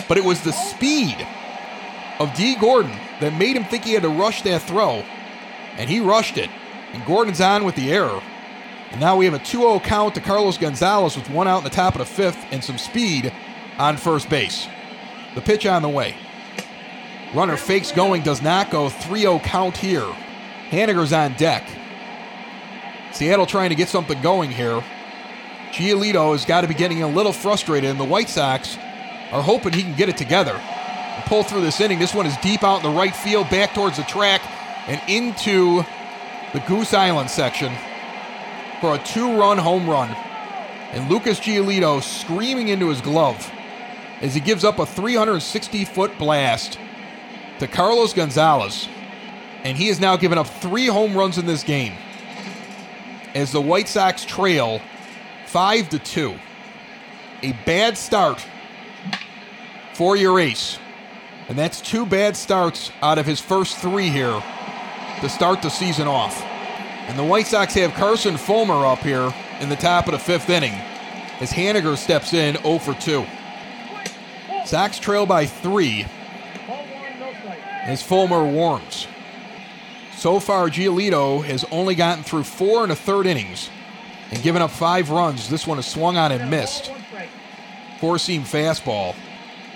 but 0.08 0.18
it 0.18 0.24
was 0.24 0.42
the 0.42 0.52
speed 0.52 1.26
of 2.18 2.34
D. 2.34 2.56
Gordon 2.56 2.92
that 3.20 3.32
made 3.38 3.56
him 3.56 3.64
think 3.64 3.84
he 3.84 3.94
had 3.94 4.02
to 4.02 4.08
rush 4.08 4.42
that 4.42 4.62
throw, 4.62 5.04
and 5.78 5.88
he 5.88 6.00
rushed 6.00 6.36
it. 6.36 6.50
And 6.92 7.04
Gordon's 7.06 7.40
on 7.40 7.64
with 7.64 7.74
the 7.76 7.90
error. 7.90 8.22
And 8.90 9.00
now 9.00 9.16
we 9.16 9.24
have 9.24 9.34
a 9.34 9.38
2 9.38 9.44
0 9.58 9.80
count 9.80 10.14
to 10.14 10.20
Carlos 10.20 10.58
Gonzalez 10.58 11.16
with 11.16 11.30
one 11.30 11.48
out 11.48 11.58
in 11.58 11.64
the 11.64 11.70
top 11.70 11.94
of 11.94 12.00
the 12.00 12.04
fifth 12.04 12.44
and 12.50 12.62
some 12.62 12.76
speed 12.76 13.32
on 13.78 13.96
first 13.96 14.28
base. 14.28 14.68
The 15.34 15.40
pitch 15.40 15.64
on 15.64 15.80
the 15.80 15.88
way. 15.88 16.14
Runner 17.34 17.56
fakes 17.56 17.92
going, 17.92 18.22
does 18.22 18.42
not 18.42 18.70
go. 18.70 18.88
3 18.88 19.20
0 19.20 19.38
count 19.40 19.76
here. 19.76 20.06
Haniger's 20.70 21.12
on 21.12 21.34
deck. 21.34 21.66
Seattle 23.12 23.46
trying 23.46 23.70
to 23.70 23.74
get 23.74 23.88
something 23.88 24.20
going 24.22 24.50
here. 24.50 24.82
Giolito 25.70 26.32
has 26.32 26.44
got 26.44 26.60
to 26.60 26.68
be 26.68 26.74
getting 26.74 27.02
a 27.02 27.08
little 27.08 27.32
frustrated, 27.32 27.90
and 27.90 27.98
the 27.98 28.04
White 28.04 28.28
Sox 28.28 28.76
are 29.30 29.42
hoping 29.42 29.72
he 29.72 29.82
can 29.82 29.96
get 29.96 30.10
it 30.10 30.16
together 30.18 30.52
and 30.52 31.24
pull 31.24 31.42
through 31.42 31.62
this 31.62 31.80
inning. 31.80 31.98
This 31.98 32.14
one 32.14 32.26
is 32.26 32.36
deep 32.38 32.62
out 32.62 32.84
in 32.84 32.90
the 32.90 32.98
right 32.98 33.14
field, 33.14 33.48
back 33.48 33.74
towards 33.74 33.96
the 33.96 34.02
track, 34.04 34.42
and 34.86 35.00
into 35.08 35.82
the 36.52 36.60
Goose 36.66 36.92
Island 36.92 37.30
section 37.30 37.72
for 38.80 38.94
a 38.94 38.98
two 38.98 39.38
run 39.38 39.56
home 39.56 39.88
run. 39.88 40.14
And 40.92 41.10
Lucas 41.10 41.40
Giolito 41.40 42.02
screaming 42.02 42.68
into 42.68 42.90
his 42.90 43.00
glove 43.00 43.50
as 44.20 44.34
he 44.34 44.40
gives 44.40 44.64
up 44.64 44.78
a 44.78 44.84
360 44.84 45.86
foot 45.86 46.18
blast 46.18 46.78
to 47.62 47.68
Carlos 47.68 48.12
Gonzalez. 48.12 48.88
And 49.62 49.78
he 49.78 49.86
has 49.86 50.00
now 50.00 50.16
given 50.16 50.36
up 50.36 50.48
three 50.48 50.86
home 50.86 51.16
runs 51.16 51.38
in 51.38 51.46
this 51.46 51.62
game 51.62 51.94
as 53.34 53.52
the 53.52 53.60
White 53.60 53.88
Sox 53.88 54.24
trail 54.24 54.80
5 55.46 55.88
to 55.90 55.98
2. 56.00 56.34
A 57.44 57.52
bad 57.64 57.96
start 57.96 58.44
for 59.94 60.16
your 60.16 60.40
ace. 60.40 60.78
And 61.48 61.56
that's 61.56 61.80
two 61.80 62.04
bad 62.04 62.36
starts 62.36 62.90
out 63.00 63.18
of 63.18 63.26
his 63.26 63.40
first 63.40 63.78
three 63.78 64.08
here 64.08 64.42
to 65.20 65.28
start 65.28 65.62
the 65.62 65.68
season 65.68 66.08
off. 66.08 66.42
And 67.06 67.16
the 67.16 67.24
White 67.24 67.46
Sox 67.46 67.74
have 67.74 67.94
Carson 67.94 68.36
Fulmer 68.36 68.86
up 68.86 69.00
here 69.00 69.32
in 69.60 69.68
the 69.68 69.76
top 69.76 70.06
of 70.06 70.12
the 70.12 70.18
fifth 70.18 70.50
inning 70.50 70.74
as 71.40 71.52
Haniger 71.52 71.96
steps 71.96 72.32
in 72.32 72.56
0 72.62 72.78
for 72.78 72.94
2. 72.94 73.24
Sox 74.64 74.98
trail 74.98 75.26
by 75.26 75.46
three 75.46 76.06
as 77.82 78.02
Fulmer 78.02 78.44
warms. 78.44 79.06
So 80.16 80.38
far, 80.38 80.68
Giolito 80.68 81.44
has 81.44 81.64
only 81.70 81.94
gotten 81.94 82.22
through 82.22 82.44
four 82.44 82.82
and 82.84 82.92
a 82.92 82.96
third 82.96 83.26
innings 83.26 83.70
and 84.30 84.42
given 84.42 84.62
up 84.62 84.70
five 84.70 85.10
runs. 85.10 85.48
This 85.48 85.66
one 85.66 85.78
is 85.78 85.86
swung 85.86 86.16
on 86.16 86.32
and 86.32 86.50
missed. 86.50 86.92
Four 87.98 88.18
seam 88.18 88.42
fastball. 88.42 89.14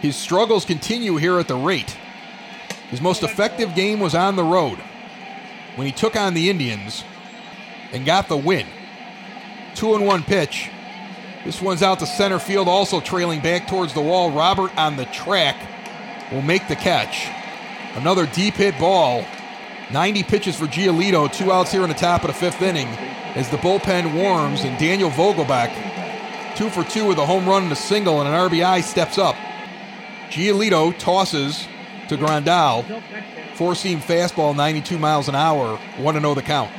His 0.01 0.17
struggles 0.17 0.65
continue 0.65 1.17
here 1.17 1.39
at 1.39 1.49
the 1.49 1.57
rate. 1.57 1.97
His 2.91 3.01
most 3.01 3.23
effective 3.23 3.75
game 3.75 3.99
was 3.99 4.15
on 4.15 4.37
the 4.37 4.45
road 4.45 4.79
when 5.75 5.87
he 5.87 5.93
took 5.93 6.17
on 6.17 6.35
the 6.35 6.49
Indians 6.49 7.05
and 7.93 8.07
got 8.07 8.29
the 8.29 8.37
win. 8.37 8.67
Two 9.75 9.95
and 9.95 10.07
one 10.07 10.23
pitch. 10.23 10.71
This 11.45 11.61
one's 11.61 11.83
out 11.83 11.99
to 12.01 12.07
center 12.07 12.39
field, 12.39 12.69
also 12.69 13.01
trailing 13.01 13.41
back 13.41 13.69
towards 13.69 13.95
the 13.95 14.01
wall. 14.01 14.31
Robert 14.31 14.77
on 14.77 14.97
the 14.97 15.05
track 15.07 15.57
will 16.33 16.43
make 16.43 16.67
the 16.69 16.77
catch. 16.77 17.29
Another 17.97 18.27
deep 18.27 18.55
hit 18.55 18.79
ball. 18.79 19.25
90 19.91 20.23
pitches 20.25 20.57
for 20.57 20.67
Giolito, 20.67 21.33
two 21.33 21.51
outs 21.51 21.73
here 21.73 21.83
in 21.83 21.89
the 21.89 21.95
top 21.95 22.23
of 22.23 22.29
the 22.29 22.35
fifth 22.35 22.61
inning 22.61 22.89
as 23.37 23.49
the 23.49 23.57
bullpen 23.57 24.15
warms 24.15 24.65
and 24.65 24.79
Daniel 24.79 25.11
Vogelbach, 25.11 25.73
two 26.57 26.69
for 26.69 26.85
two 26.85 27.07
with 27.07 27.19
a 27.19 27.25
home 27.25 27.47
run 27.47 27.65
and 27.65 27.73
a 27.73 27.77
single 27.77 28.21
and 28.21 28.29
an 28.29 28.51
RBI, 28.51 28.83
steps 28.83 29.17
up. 29.17 29.37
Giolito 30.29 30.97
tosses 30.99 31.67
to 32.09 32.17
Grandal. 32.17 32.85
Four 33.55 33.75
seam 33.75 34.01
fastball, 34.01 34.55
92 34.55 34.99
miles 34.99 35.29
an 35.29 35.35
hour, 35.35 35.77
1 35.97 36.21
0 36.21 36.35
the 36.35 36.43
count. 36.43 36.71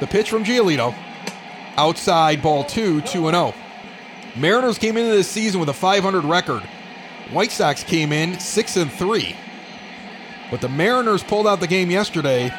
The 0.00 0.06
pitch 0.06 0.30
from 0.30 0.44
Giolito. 0.44 0.94
Outside 1.76 2.42
ball 2.42 2.64
two, 2.64 3.00
2 3.02 3.28
and 3.28 3.34
0. 3.34 3.54
Mariners 4.36 4.78
came 4.78 4.96
into 4.96 5.10
this 5.10 5.28
season 5.28 5.58
with 5.58 5.68
a 5.68 5.74
500 5.74 6.24
record. 6.24 6.62
White 7.30 7.50
Sox 7.50 7.82
came 7.82 8.12
in 8.12 8.38
6 8.38 8.76
and 8.76 8.92
3. 8.92 9.36
But 10.50 10.60
the 10.60 10.68
Mariners 10.68 11.22
pulled 11.22 11.46
out 11.46 11.60
the 11.60 11.66
game 11.66 11.90
yesterday 11.90 12.50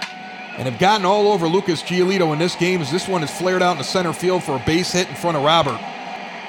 and 0.58 0.68
have 0.68 0.80
gotten 0.80 1.06
all 1.06 1.32
over 1.32 1.48
Lucas 1.48 1.82
Giolito 1.82 2.34
in 2.34 2.40
this 2.40 2.56
game 2.56 2.82
as 2.82 2.92
this 2.92 3.08
one 3.08 3.24
is 3.24 3.32
flared 3.32 3.62
out 3.62 3.74
in 3.74 3.78
the 3.78 3.84
center 3.84 4.14
field 4.14 4.44
for 4.44 4.56
a 4.56 4.64
base 4.66 4.92
hit 4.92 5.10
in 5.10 5.16
front 5.16 5.38
of 5.38 5.44
Robert 5.44 5.80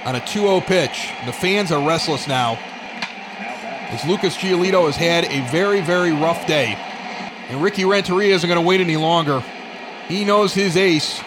on 0.05 0.16
a 0.16 0.26
2 0.26 0.41
0 0.41 0.61
pitch. 0.61 1.11
The 1.26 1.32
fans 1.32 1.72
are 1.72 1.86
restless 1.86 2.26
now 2.26 2.59
as 3.91 4.05
Lucas 4.05 4.36
Giolito 4.36 4.86
has 4.86 4.97
had 4.97 5.24
a 5.24 5.41
very, 5.51 5.80
very 5.80 6.12
rough 6.12 6.47
day. 6.47 6.76
And 7.49 7.62
Ricky 7.62 7.84
Renteria 7.84 8.34
isn't 8.34 8.49
going 8.49 8.61
to 8.61 8.66
wait 8.66 8.80
any 8.80 8.97
longer. 8.97 9.43
He 10.07 10.24
knows 10.24 10.55
his 10.55 10.76
ace 10.76 11.20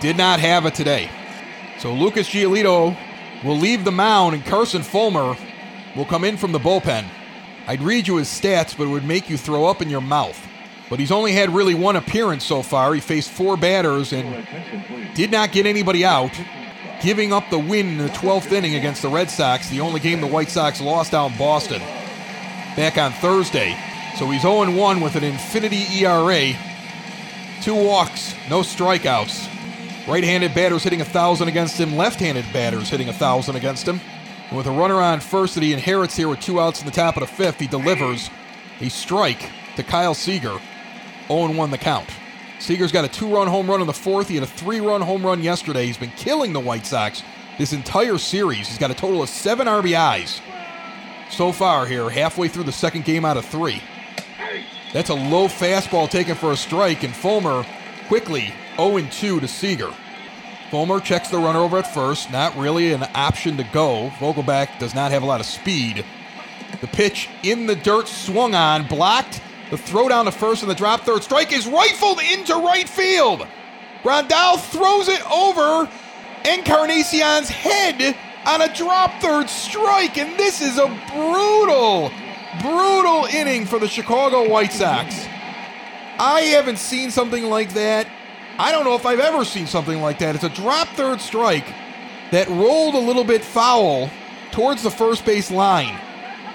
did 0.00 0.16
not 0.16 0.40
have 0.40 0.64
it 0.64 0.74
today. 0.74 1.10
So 1.78 1.92
Lucas 1.92 2.28
Giolito 2.28 2.96
will 3.44 3.56
leave 3.56 3.84
the 3.84 3.92
mound, 3.92 4.34
and 4.34 4.44
Carson 4.44 4.82
Fulmer 4.82 5.36
will 5.94 6.06
come 6.06 6.24
in 6.24 6.36
from 6.36 6.52
the 6.52 6.58
bullpen. 6.58 7.04
I'd 7.66 7.82
read 7.82 8.08
you 8.08 8.16
his 8.16 8.28
stats, 8.28 8.76
but 8.76 8.84
it 8.84 8.90
would 8.90 9.04
make 9.04 9.30
you 9.30 9.36
throw 9.36 9.66
up 9.66 9.82
in 9.82 9.90
your 9.90 10.00
mouth. 10.00 10.38
But 10.88 10.98
he's 10.98 11.12
only 11.12 11.32
had 11.32 11.54
really 11.54 11.74
one 11.74 11.96
appearance 11.96 12.44
so 12.44 12.62
far. 12.62 12.92
He 12.94 13.00
faced 13.00 13.30
four 13.30 13.56
batters 13.56 14.12
and 14.12 14.46
did 15.14 15.30
not 15.30 15.52
get 15.52 15.66
anybody 15.66 16.04
out, 16.04 16.32
giving 17.00 17.32
up 17.32 17.48
the 17.48 17.58
win 17.58 17.86
in 17.86 17.98
the 17.98 18.08
12th 18.08 18.50
inning 18.50 18.74
against 18.74 19.02
the 19.02 19.08
Red 19.08 19.30
Sox, 19.30 19.68
the 19.70 19.80
only 19.80 20.00
game 20.00 20.20
the 20.20 20.26
White 20.26 20.50
Sox 20.50 20.80
lost 20.80 21.14
out 21.14 21.30
in 21.30 21.38
Boston 21.38 21.80
back 22.76 22.98
on 22.98 23.12
Thursday. 23.12 23.76
So 24.16 24.28
he's 24.30 24.42
0 24.42 24.70
1 24.74 25.00
with 25.00 25.14
an 25.16 25.24
infinity 25.24 25.84
ERA, 26.02 26.52
two 27.62 27.74
walks, 27.74 28.34
no 28.48 28.60
strikeouts. 28.60 29.48
Right 30.08 30.24
handed 30.24 30.54
batters 30.54 30.82
hitting 30.82 30.98
1,000 30.98 31.46
against 31.46 31.78
him, 31.78 31.96
left 31.96 32.18
handed 32.18 32.44
batters 32.52 32.88
hitting 32.88 33.06
1,000 33.06 33.54
against 33.54 33.86
him. 33.86 34.00
And 34.50 34.58
with 34.58 34.66
a 34.66 34.70
runner 34.70 35.00
on 35.00 35.20
first 35.20 35.54
that 35.54 35.62
he 35.62 35.72
inherits 35.72 36.16
here 36.16 36.28
with 36.28 36.40
two 36.40 36.60
outs 36.60 36.80
in 36.80 36.86
the 36.86 36.92
top 36.92 37.16
of 37.16 37.20
the 37.20 37.26
fifth, 37.26 37.58
he 37.58 37.66
delivers 37.66 38.28
a 38.80 38.90
strike 38.90 39.50
to 39.76 39.82
Kyle 39.82 40.14
Seager. 40.14 40.58
0 41.28 41.52
1 41.52 41.70
the 41.70 41.78
count. 41.78 42.08
Seager's 42.58 42.92
got 42.92 43.04
a 43.04 43.08
two 43.08 43.32
run 43.32 43.46
home 43.46 43.70
run 43.70 43.80
in 43.80 43.86
the 43.86 43.92
fourth. 43.92 44.28
He 44.28 44.34
had 44.34 44.44
a 44.44 44.48
three 44.48 44.80
run 44.80 45.00
home 45.00 45.24
run 45.24 45.42
yesterday. 45.42 45.86
He's 45.86 45.96
been 45.96 46.10
killing 46.10 46.52
the 46.52 46.60
White 46.60 46.84
Sox 46.84 47.22
this 47.56 47.72
entire 47.72 48.18
series. 48.18 48.68
He's 48.68 48.78
got 48.78 48.90
a 48.90 48.94
total 48.94 49.22
of 49.22 49.28
seven 49.28 49.66
RBIs 49.66 50.40
so 51.30 51.52
far 51.52 51.86
here, 51.86 52.10
halfway 52.10 52.48
through 52.48 52.64
the 52.64 52.72
second 52.72 53.04
game 53.04 53.24
out 53.24 53.36
of 53.36 53.44
three. 53.44 53.80
That's 54.92 55.10
a 55.10 55.14
low 55.14 55.46
fastball 55.46 56.10
taken 56.10 56.34
for 56.34 56.50
a 56.50 56.56
strike, 56.56 57.04
and 57.04 57.14
Fulmer 57.14 57.64
quickly 58.08 58.52
0 58.76 59.06
2 59.10 59.40
to 59.40 59.48
Seager. 59.48 59.94
Fulmer 60.70 61.00
checks 61.00 61.28
the 61.28 61.38
runner 61.38 61.58
over 61.58 61.78
at 61.78 61.92
first, 61.92 62.30
not 62.30 62.56
really 62.56 62.92
an 62.92 63.02
option 63.14 63.56
to 63.56 63.64
go. 63.64 64.12
Vogelbach 64.18 64.78
does 64.78 64.94
not 64.94 65.10
have 65.10 65.24
a 65.24 65.26
lot 65.26 65.40
of 65.40 65.46
speed. 65.46 66.04
The 66.80 66.86
pitch 66.86 67.28
in 67.42 67.66
the 67.66 67.74
dirt, 67.74 68.06
swung 68.06 68.54
on, 68.54 68.86
blocked. 68.86 69.40
The 69.70 69.76
throw 69.76 70.08
down 70.08 70.26
to 70.26 70.32
first 70.32 70.62
and 70.62 70.70
the 70.70 70.74
drop 70.76 71.00
third 71.00 71.24
strike 71.24 71.52
is 71.52 71.66
rifled 71.66 72.20
into 72.20 72.54
right 72.54 72.88
field. 72.88 73.46
Grandal 74.02 74.58
throws 74.58 75.08
it 75.08 75.20
over 75.30 75.90
Encarnacion's 76.44 77.48
head 77.48 78.16
on 78.46 78.62
a 78.62 78.74
drop 78.74 79.20
third 79.20 79.50
strike, 79.50 80.18
and 80.18 80.38
this 80.38 80.62
is 80.62 80.78
a 80.78 80.86
brutal, 81.12 82.10
brutal 82.62 83.26
inning 83.26 83.66
for 83.66 83.78
the 83.78 83.88
Chicago 83.88 84.48
White 84.48 84.72
Sox. 84.72 85.26
I 86.18 86.42
haven't 86.52 86.78
seen 86.78 87.10
something 87.10 87.44
like 87.44 87.74
that. 87.74 88.06
I 88.60 88.72
don't 88.72 88.84
know 88.84 88.94
if 88.94 89.06
I've 89.06 89.20
ever 89.20 89.42
seen 89.42 89.66
something 89.66 90.02
like 90.02 90.18
that. 90.18 90.34
It's 90.34 90.44
a 90.44 90.50
drop 90.50 90.86
third 90.88 91.22
strike 91.22 91.66
that 92.30 92.46
rolled 92.48 92.94
a 92.94 92.98
little 92.98 93.24
bit 93.24 93.42
foul 93.42 94.10
towards 94.50 94.82
the 94.82 94.90
first 94.90 95.24
base 95.24 95.50
line. 95.50 95.98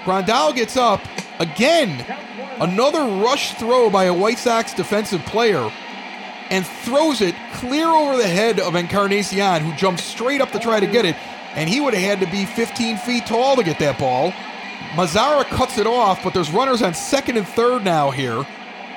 Grandal 0.03 0.53
gets 0.53 0.77
up 0.77 1.01
again. 1.39 2.05
Another 2.59 2.99
rush 3.23 3.55
throw 3.55 3.89
by 3.89 4.03
a 4.03 4.13
White 4.13 4.37
Sox 4.37 4.71
defensive 4.71 5.25
player 5.25 5.71
and 6.51 6.63
throws 6.63 7.21
it 7.21 7.33
clear 7.53 7.87
over 7.87 8.17
the 8.17 8.27
head 8.27 8.59
of 8.59 8.75
Encarnacion, 8.75 9.63
who 9.63 9.75
jumps 9.75 10.03
straight 10.03 10.41
up 10.41 10.51
to 10.51 10.59
try 10.59 10.79
to 10.79 10.85
get 10.85 11.05
it 11.05 11.15
and 11.55 11.67
he 11.67 11.81
would 11.81 11.95
have 11.95 12.19
had 12.19 12.19
to 12.19 12.31
be 12.31 12.45
15 12.45 12.97
feet 12.97 13.25
tall 13.25 13.55
to 13.55 13.63
get 13.63 13.79
that 13.79 13.97
ball. 13.97 14.31
Mazara 14.91 15.43
cuts 15.45 15.79
it 15.79 15.87
off, 15.87 16.23
but 16.23 16.35
there's 16.35 16.51
runners 16.51 16.83
on 16.83 16.93
second 16.93 17.37
and 17.37 17.47
third 17.47 17.83
now 17.83 18.11
here. 18.11 18.45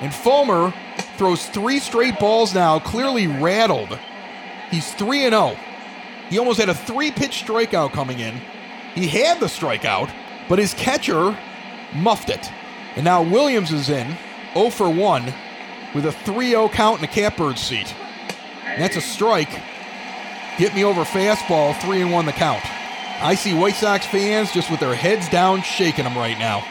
And 0.01 0.13
Fulmer 0.15 0.75
throws 1.19 1.47
three 1.47 1.81
straight 1.81 2.19
balls 2.19 2.55
now, 2.55 2.79
clearly 2.79 3.27
rattled. 3.27 3.99
He's 4.71 4.93
3 4.95 5.25
and 5.25 5.33
0. 5.33 5.57
He 6.31 6.39
almost 6.39 6.61
had 6.61 6.69
a 6.69 6.75
three 6.75 7.11
pitch 7.11 7.45
strikeout 7.45 7.93
coming 7.93 8.21
in. 8.21 8.41
He 8.95 9.09
had 9.09 9.41
the 9.41 9.47
strikeout, 9.47 10.11
but 10.49 10.59
his 10.59 10.75
catcher 10.75 11.37
muffed 11.95 12.31
it. 12.31 12.51
And 12.97 13.05
now 13.05 13.23
Williams 13.23 13.73
is 13.73 13.89
in 13.89 14.17
0 14.55 14.71
for 14.71 14.89
1 14.89 15.35
with 15.95 16.07
a 16.07 16.13
3 16.13 16.51
0 16.51 16.69
count 16.69 16.97
in 16.97 17.03
the 17.03 17.09
catbird 17.09 17.59
seat. 17.59 17.95
And 18.65 18.83
that's 18.83 18.97
a 18.97 19.01
strike 19.01 19.51
Get 20.59 20.75
me 20.75 20.83
over 20.83 21.03
fastball, 21.03 21.81
three 21.81 22.03
and 22.03 22.11
one 22.11 22.27
the 22.27 22.33
count. 22.33 22.65
I 23.23 23.37
see 23.37 23.55
White 23.55 23.77
Sox 23.77 24.05
fans 24.05 24.51
just 24.51 24.73
with 24.73 24.81
their 24.81 24.95
heads 24.95 25.29
down 25.29 25.63
shaking 25.63 26.03
them 26.03 26.19
right 26.19 26.37
now. 26.37 26.65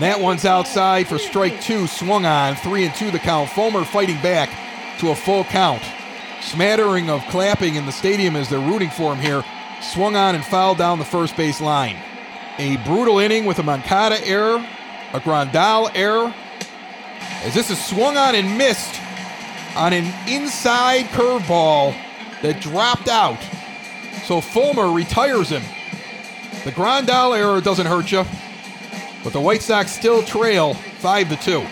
That 0.00 0.20
one's 0.20 0.44
outside 0.44 1.06
for 1.06 1.18
strike 1.18 1.60
two, 1.60 1.86
swung 1.86 2.26
on, 2.26 2.56
three 2.56 2.84
and 2.84 2.94
two 2.94 3.12
the 3.12 3.20
count. 3.20 3.50
Fulmer 3.50 3.84
fighting 3.84 4.20
back 4.22 4.50
to 4.98 5.10
a 5.10 5.14
full 5.14 5.44
count. 5.44 5.82
Smattering 6.40 7.08
of 7.08 7.22
clapping 7.26 7.76
in 7.76 7.86
the 7.86 7.92
stadium 7.92 8.34
as 8.34 8.48
they're 8.48 8.58
rooting 8.58 8.90
for 8.90 9.14
him 9.14 9.20
here. 9.20 9.44
Swung 9.80 10.16
on 10.16 10.34
and 10.34 10.44
fouled 10.44 10.78
down 10.78 10.98
the 10.98 11.04
first 11.04 11.36
base 11.36 11.60
line. 11.60 11.96
A 12.58 12.76
brutal 12.78 13.18
inning 13.18 13.44
with 13.44 13.60
a 13.60 13.62
Moncada 13.62 14.20
error, 14.26 14.64
a 15.12 15.20
Grandal 15.20 15.90
error. 15.94 16.34
As 17.44 17.54
this 17.54 17.70
is 17.70 17.82
swung 17.84 18.16
on 18.16 18.34
and 18.34 18.58
missed 18.58 19.00
on 19.76 19.92
an 19.92 20.12
inside 20.28 21.04
curveball 21.06 21.94
that 22.42 22.60
dropped 22.60 23.08
out. 23.08 23.40
So 24.24 24.40
Fulmer 24.40 24.90
retires 24.92 25.50
him. 25.50 25.62
The 26.64 26.72
Grandal 26.72 27.36
error 27.36 27.60
doesn't 27.60 27.86
hurt 27.86 28.10
you, 28.10 28.24
but 29.24 29.32
the 29.32 29.40
White 29.40 29.62
Sox 29.62 29.90
still 29.90 30.22
trail 30.22 30.74
5 30.74 31.28
to 31.30 31.36
2. 31.36 31.66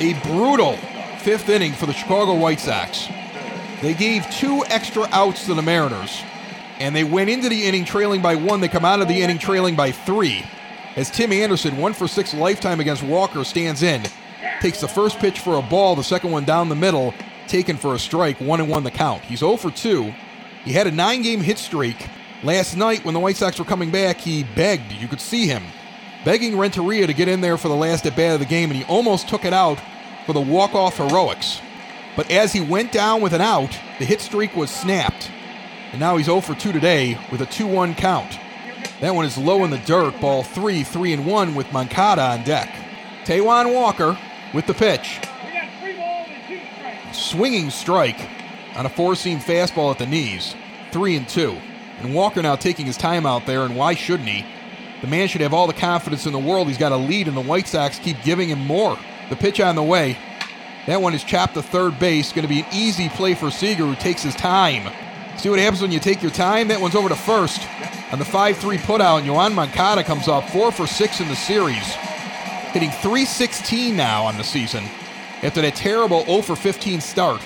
A 0.00 0.14
brutal 0.24 0.76
fifth 1.18 1.48
inning 1.48 1.72
for 1.72 1.86
the 1.86 1.92
Chicago 1.92 2.34
White 2.34 2.60
Sox. 2.60 3.06
They 3.82 3.94
gave 3.94 4.28
two 4.30 4.64
extra 4.68 5.06
outs 5.12 5.44
to 5.46 5.54
the 5.54 5.62
Mariners, 5.62 6.22
and 6.78 6.96
they 6.96 7.04
went 7.04 7.28
into 7.28 7.48
the 7.48 7.64
inning 7.64 7.84
trailing 7.84 8.22
by 8.22 8.34
one. 8.34 8.60
They 8.60 8.68
come 8.68 8.84
out 8.84 9.00
of 9.00 9.08
the 9.08 9.22
inning 9.22 9.38
trailing 9.38 9.76
by 9.76 9.92
three. 9.92 10.44
As 10.96 11.10
Tim 11.10 11.30
Anderson, 11.30 11.76
one 11.76 11.92
for 11.92 12.08
six 12.08 12.32
lifetime 12.32 12.80
against 12.80 13.02
Walker, 13.02 13.44
stands 13.44 13.82
in, 13.82 14.02
takes 14.60 14.80
the 14.80 14.88
first 14.88 15.18
pitch 15.18 15.40
for 15.40 15.58
a 15.58 15.62
ball, 15.62 15.94
the 15.94 16.02
second 16.02 16.30
one 16.30 16.44
down 16.44 16.70
the 16.70 16.74
middle, 16.74 17.12
taken 17.48 17.76
for 17.76 17.94
a 17.94 17.98
strike, 17.98 18.40
one 18.40 18.60
and 18.60 18.70
one 18.70 18.82
the 18.82 18.90
count. 18.90 19.22
He's 19.22 19.40
0 19.40 19.56
for 19.56 19.70
2. 19.70 20.12
He 20.64 20.72
had 20.72 20.86
a 20.86 20.90
nine 20.90 21.22
game 21.22 21.40
hit 21.40 21.58
streak. 21.58 22.08
Last 22.42 22.76
night, 22.76 23.04
when 23.04 23.14
the 23.14 23.20
White 23.20 23.36
Sox 23.36 23.58
were 23.58 23.64
coming 23.64 23.90
back, 23.90 24.18
he 24.18 24.44
begged, 24.44 24.92
you 24.92 25.08
could 25.08 25.20
see 25.20 25.46
him, 25.46 25.62
begging 26.24 26.56
Renteria 26.56 27.06
to 27.06 27.14
get 27.14 27.28
in 27.28 27.40
there 27.40 27.56
for 27.56 27.68
the 27.68 27.74
last 27.74 28.06
at 28.06 28.16
bat 28.16 28.34
of 28.34 28.40
the 28.40 28.46
game, 28.46 28.70
and 28.70 28.78
he 28.78 28.84
almost 28.84 29.28
took 29.28 29.44
it 29.44 29.52
out 29.52 29.78
for 30.26 30.32
the 30.32 30.40
walk 30.40 30.74
off 30.74 30.96
heroics. 30.96 31.60
But 32.16 32.30
as 32.30 32.52
he 32.52 32.60
went 32.60 32.92
down 32.92 33.20
with 33.20 33.32
an 33.32 33.40
out, 33.40 33.78
the 33.98 34.04
hit 34.04 34.20
streak 34.20 34.56
was 34.56 34.70
snapped. 34.70 35.30
And 35.92 36.00
now 36.00 36.16
he's 36.16 36.26
0 36.26 36.40
for 36.40 36.54
2 36.54 36.72
today 36.72 37.18
with 37.30 37.40
a 37.42 37.46
2 37.46 37.66
1 37.66 37.94
count. 37.94 38.38
That 39.00 39.14
one 39.14 39.26
is 39.26 39.36
low 39.36 39.64
in 39.64 39.70
the 39.70 39.78
dirt, 39.78 40.20
ball 40.20 40.42
3, 40.42 40.82
3 40.82 41.12
and 41.12 41.26
1 41.26 41.54
with 41.54 41.72
Moncada 41.72 42.22
on 42.22 42.44
deck. 42.44 42.74
Taijuan 43.24 43.74
Walker 43.74 44.18
with 44.54 44.66
the 44.66 44.74
pitch. 44.74 45.20
Swinging 47.12 47.70
strike 47.70 48.28
on 48.74 48.86
a 48.86 48.88
four 48.88 49.14
seam 49.14 49.38
fastball 49.38 49.90
at 49.90 49.98
the 49.98 50.06
knees. 50.06 50.54
3 50.92 51.16
and 51.16 51.28
2. 51.28 51.56
And 52.00 52.14
Walker 52.14 52.42
now 52.42 52.56
taking 52.56 52.86
his 52.86 52.96
time 52.96 53.26
out 53.26 53.46
there, 53.46 53.62
and 53.62 53.76
why 53.76 53.94
shouldn't 53.94 54.28
he? 54.28 54.44
The 55.00 55.06
man 55.06 55.28
should 55.28 55.40
have 55.42 55.54
all 55.54 55.66
the 55.66 55.72
confidence 55.72 56.26
in 56.26 56.32
the 56.32 56.38
world. 56.38 56.68
He's 56.68 56.78
got 56.78 56.92
a 56.92 56.96
lead, 56.96 57.28
and 57.28 57.36
the 57.36 57.42
White 57.42 57.68
Sox 57.68 57.98
keep 57.98 58.22
giving 58.22 58.48
him 58.48 58.60
more. 58.66 58.98
The 59.28 59.36
pitch 59.36 59.60
on 59.60 59.76
the 59.76 59.82
way. 59.82 60.16
That 60.86 61.02
one 61.02 61.14
is 61.14 61.24
chopped 61.24 61.54
to 61.54 61.62
third 61.62 61.98
base. 61.98 62.32
Going 62.32 62.46
to 62.46 62.48
be 62.48 62.60
an 62.60 62.66
easy 62.72 63.08
play 63.08 63.34
for 63.34 63.50
Seager, 63.50 63.84
who 63.84 63.96
takes 63.96 64.22
his 64.22 64.34
time. 64.34 64.92
See 65.36 65.50
what 65.50 65.58
happens 65.58 65.82
when 65.82 65.92
you 65.92 66.00
take 66.00 66.22
your 66.22 66.30
time? 66.30 66.68
That 66.68 66.80
one's 66.80 66.94
over 66.94 67.08
to 67.08 67.16
first. 67.16 67.60
On 68.12 68.18
the 68.18 68.24
5 68.24 68.56
3 68.56 68.78
putout, 68.78 69.18
and 69.18 69.28
Yoan 69.28 69.52
Moncada 69.52 70.02
comes 70.02 70.28
up 70.28 70.48
4 70.48 70.72
for 70.72 70.86
6 70.86 71.20
in 71.20 71.28
the 71.28 71.36
series. 71.36 71.84
Hitting 72.72 72.90
316 72.90 73.96
now 73.96 74.24
on 74.24 74.36
the 74.36 74.44
season 74.44 74.84
after 75.42 75.60
that 75.60 75.74
terrible 75.74 76.24
0 76.24 76.42
for 76.42 76.56
15 76.56 77.00
start. 77.00 77.42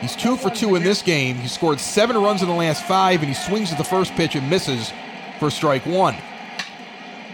He's 0.00 0.14
2 0.16 0.36
for 0.36 0.50
2 0.50 0.74
in 0.74 0.82
this 0.82 1.02
game. 1.02 1.36
He 1.36 1.48
scored 1.48 1.80
7 1.80 2.16
runs 2.16 2.42
in 2.42 2.48
the 2.48 2.54
last 2.54 2.84
5, 2.84 3.20
and 3.20 3.28
he 3.28 3.34
swings 3.34 3.72
at 3.72 3.78
the 3.78 3.84
first 3.84 4.12
pitch 4.14 4.34
and 4.34 4.48
misses 4.50 4.92
for 5.38 5.50
strike 5.50 5.86
1. 5.86 6.16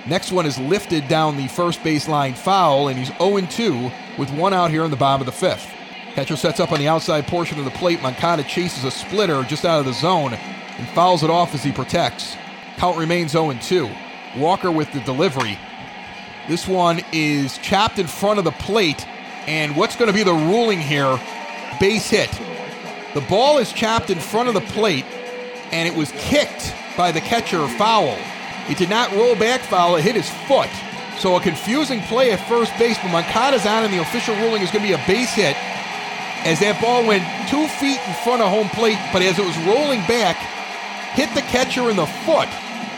Next 0.07 0.33
one 0.33 0.47
is 0.47 0.59
lifted 0.59 1.07
down 1.07 1.37
the 1.37 1.47
first 1.47 1.81
baseline 1.81 2.37
foul, 2.37 2.89
and 2.89 2.99
he's 2.99 3.17
0 3.19 3.41
2 3.41 3.91
with 4.19 4.31
one 4.33 4.53
out 4.53 4.71
here 4.71 4.85
in 4.85 4.91
the 4.91 4.97
bottom 4.97 5.21
of 5.21 5.27
the 5.27 5.33
fifth. 5.33 5.71
Catcher 6.15 6.37
sets 6.37 6.59
up 6.59 6.73
on 6.73 6.81
the 6.81 6.89
outside 6.89 7.27
portion 7.27 7.59
of 7.59 7.65
the 7.65 7.71
plate. 7.71 8.03
Moncada 8.03 8.43
chases 8.43 8.85
a 8.85 8.91
splitter 8.91 9.45
just 9.45 9.65
out 9.65 9.79
of 9.79 9.87
the 9.87 9.93
zone 9.93 10.35
and 10.35 10.89
fouls 10.89 11.23
it 11.23 11.31
off 11.31 11.55
as 11.55 11.63
he 11.63 11.71
protects. 11.71 12.37
Count 12.77 12.99
remains 12.99 13.31
0 13.31 13.55
2. 13.55 13.89
Walker 14.37 14.73
with 14.73 14.91
the 14.93 15.01
delivery. 15.01 15.59
This 16.49 16.67
one 16.67 17.01
is 17.13 17.59
chapped 17.59 18.01
in 18.01 18.09
front 18.09 18.41
of 18.41 18.45
the 18.45 18.51
plate, 18.53 19.07
and 19.47 19.77
what's 19.77 19.95
going 19.95 20.09
to 20.09 20.13
be 20.13 20.25
the 20.25 20.33
ruling 20.33 20.81
here? 20.81 21.19
Base 21.79 22.11
hit. 22.11 22.31
The 23.15 23.21
ball 23.21 23.59
is 23.59 23.73
chapped 23.73 24.11
in 24.11 24.19
front 24.19 24.49
of 24.49 24.55
the 24.55 24.61
plate, 24.61 25.05
and 25.71 25.87
it 25.87 25.95
was 25.95 26.11
kicked 26.19 26.75
by 26.97 27.13
the 27.13 27.21
catcher 27.21 27.69
foul. 27.69 28.19
It 28.69 28.79
did 28.79 28.91
not 28.91 29.13
roll 29.13 29.35
back 29.35 29.61
foul, 29.61 29.97
it 29.97 30.03
hit 30.03 30.17
his 30.17 30.31
foot. 30.47 30.71
So 31.19 31.37
a 31.37 31.41
confusing 31.41 32.01
play 32.03 32.33
at 32.33 32.47
first 32.49 32.77
base, 32.79 32.99
but 32.99 33.13
Moncada's 33.13 33.67
on, 33.67 33.85
and 33.85 33.93
the 33.93 34.01
official 34.01 34.35
ruling 34.37 34.63
is 34.63 34.71
going 34.71 34.85
to 34.85 34.89
be 34.89 34.95
a 34.95 35.07
base 35.07 35.35
hit 35.35 35.57
as 36.45 36.59
that 36.59 36.81
ball 36.83 37.07
went 37.07 37.23
two 37.49 37.69
feet 37.79 38.01
in 38.07 38.15
front 38.25 38.43
of 38.43 38.51
home 38.51 38.69
plate, 38.71 38.99
but 39.13 39.23
as 39.23 39.39
it 39.39 39.47
was 39.47 39.57
rolling 39.59 40.01
back, 40.07 40.37
hit 41.15 41.33
the 41.35 41.43
catcher 41.43 41.89
in 41.89 41.97
the 41.97 42.07
foot 42.27 42.49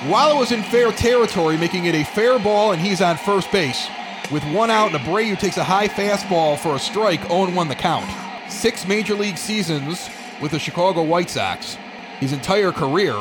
while 0.09 0.35
it 0.35 0.39
was 0.39 0.53
in 0.53 0.63
fair 0.63 0.93
territory, 0.93 1.57
making 1.57 1.85
it 1.85 1.95
a 1.95 2.05
fair 2.05 2.39
ball, 2.39 2.73
and 2.73 2.81
he's 2.81 3.03
on 3.03 3.17
first 3.17 3.51
base. 3.53 3.89
With 4.31 4.45
one 4.45 4.71
out, 4.71 4.93
and 4.93 4.99
Abreu 4.99 5.39
takes 5.39 5.59
a 5.59 5.65
high 5.65 5.89
fastball 5.89 6.59
for 6.59 6.75
a 6.75 6.79
strike, 6.79 7.21
0-1 7.23 7.69
the 7.69 7.75
count. 7.75 8.11
Six 8.51 8.87
major 8.87 9.15
league 9.15 9.37
seasons 9.37 10.09
with 10.41 10.53
the 10.53 10.59
Chicago 10.59 11.03
White 11.03 11.29
Sox. 11.29 11.77
His 12.21 12.33
entire 12.33 12.73
career, 12.73 13.15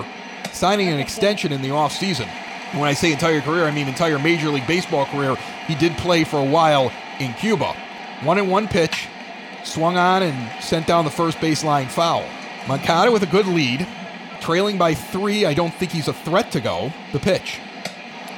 signing 0.54 0.88
an 0.89 0.99
extension 0.99 1.51
in 1.51 1.62
the 1.62 1.70
offseason. 1.70 2.28
When 2.74 2.89
I 2.89 2.93
say 2.93 3.12
entire 3.12 3.41
career, 3.41 3.66
I 3.66 3.72
mean 3.72 3.88
entire 3.88 4.18
Major 4.18 4.49
League 4.49 4.68
Baseball 4.68 5.06
career. 5.06 5.36
He 5.68 5.76
did 5.76 5.97
play 5.97 6.24
for 6.24 6.39
a 6.39 6.45
while 6.45 6.91
in 7.20 7.34
Cuba. 7.34 7.74
One 8.24 8.38
and 8.38 8.49
one 8.49 8.68
pitch, 8.68 9.08
swung 9.64 9.97
on 9.97 10.24
and 10.24 10.64
sent 10.64 10.88
down 10.88 11.06
the 11.06 11.12
first 11.12 11.38
baseline 11.39 11.88
foul. 11.89 12.26
Moncada 12.68 13.12
with 13.12 13.24
a 13.24 13.28
good 13.28 13.47
lead, 13.47 13.86
trailing 14.39 14.78
by 14.78 14.93
three. 14.93 15.45
I 15.45 15.54
don't 15.54 15.74
think 15.74 15.91
he's 15.91 16.08
a 16.08 16.14
threat 16.14 16.51
to 16.51 16.62
go. 16.62 16.91
The 17.12 17.20
pitch. 17.20 17.60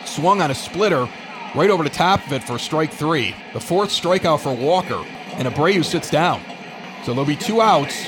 Swung 0.06 0.42
on 0.42 0.52
a 0.52 0.56
splitter 0.56 1.08
right 1.54 1.70
over 1.70 1.84
the 1.84 1.90
top 1.90 2.26
of 2.26 2.34
it 2.34 2.44
for 2.44 2.60
strike 2.60 2.92
three. 2.92 3.36
The 3.54 3.60
fourth 3.60 3.90
strikeout 3.90 4.42
for 4.42 4.54
Walker, 4.54 5.04
and 5.34 5.48
Abreu 5.48 5.86
sits 5.86 6.10
down. 6.10 6.42
So 7.04 7.14
there'll 7.14 7.26
be 7.26 7.36
two 7.36 7.62
outs 7.62 8.06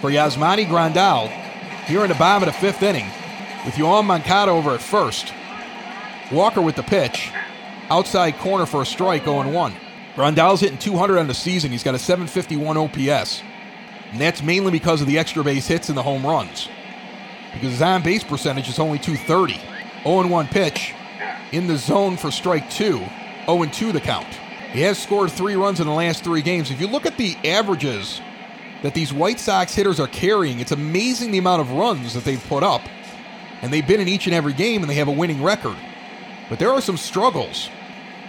for 0.00 0.10
Yasmani 0.10 0.66
Grandal 0.66 1.43
here 1.86 2.02
in 2.02 2.08
the 2.08 2.14
bottom 2.14 2.48
of 2.48 2.54
the 2.54 2.60
fifth 2.60 2.82
inning 2.82 3.06
with 3.64 3.74
Yoan 3.74 4.04
Moncada 4.04 4.50
over 4.50 4.72
at 4.72 4.80
first. 4.80 5.32
Walker 6.32 6.60
with 6.60 6.76
the 6.76 6.82
pitch. 6.82 7.30
Outside 7.90 8.38
corner 8.38 8.66
for 8.66 8.82
a 8.82 8.86
strike, 8.86 9.24
0 9.24 9.50
1. 9.50 9.74
Grandal's 10.14 10.60
hitting 10.60 10.78
200 10.78 11.18
on 11.18 11.26
the 11.26 11.34
season. 11.34 11.70
He's 11.70 11.82
got 11.82 11.94
a 11.94 11.98
751 11.98 12.76
OPS. 12.76 13.42
And 14.12 14.20
that's 14.20 14.42
mainly 14.42 14.70
because 14.70 15.00
of 15.00 15.06
the 15.06 15.18
extra 15.18 15.42
base 15.44 15.66
hits 15.66 15.88
and 15.88 15.98
the 15.98 16.02
home 16.02 16.24
runs. 16.24 16.68
Because 17.52 17.72
his 17.72 17.82
on 17.82 18.02
base 18.02 18.24
percentage 18.24 18.68
is 18.68 18.78
only 18.78 18.98
230. 18.98 19.60
0 20.02 20.28
1 20.28 20.46
pitch 20.48 20.94
in 21.52 21.66
the 21.66 21.76
zone 21.76 22.16
for 22.16 22.30
strike 22.30 22.68
two. 22.70 23.04
0 23.46 23.64
2 23.66 23.92
the 23.92 24.00
count. 24.00 24.28
He 24.72 24.80
has 24.82 25.00
scored 25.00 25.30
three 25.30 25.54
runs 25.54 25.80
in 25.80 25.86
the 25.86 25.92
last 25.92 26.24
three 26.24 26.42
games. 26.42 26.70
If 26.70 26.80
you 26.80 26.88
look 26.88 27.06
at 27.06 27.16
the 27.16 27.36
averages 27.44 28.20
that 28.84 28.92
these 28.92 29.14
White 29.14 29.40
Sox 29.40 29.74
hitters 29.74 29.98
are 29.98 30.06
carrying, 30.06 30.60
it's 30.60 30.70
amazing 30.70 31.30
the 31.30 31.38
amount 31.38 31.62
of 31.62 31.70
runs 31.70 32.12
that 32.12 32.22
they've 32.22 32.44
put 32.48 32.62
up. 32.62 32.82
And 33.62 33.72
they've 33.72 33.86
been 33.86 33.98
in 33.98 34.08
each 34.08 34.26
and 34.26 34.34
every 34.34 34.52
game 34.52 34.82
and 34.82 34.90
they 34.90 34.96
have 34.96 35.08
a 35.08 35.10
winning 35.10 35.42
record. 35.42 35.76
But 36.50 36.58
there 36.58 36.70
are 36.70 36.82
some 36.82 36.98
struggles 36.98 37.70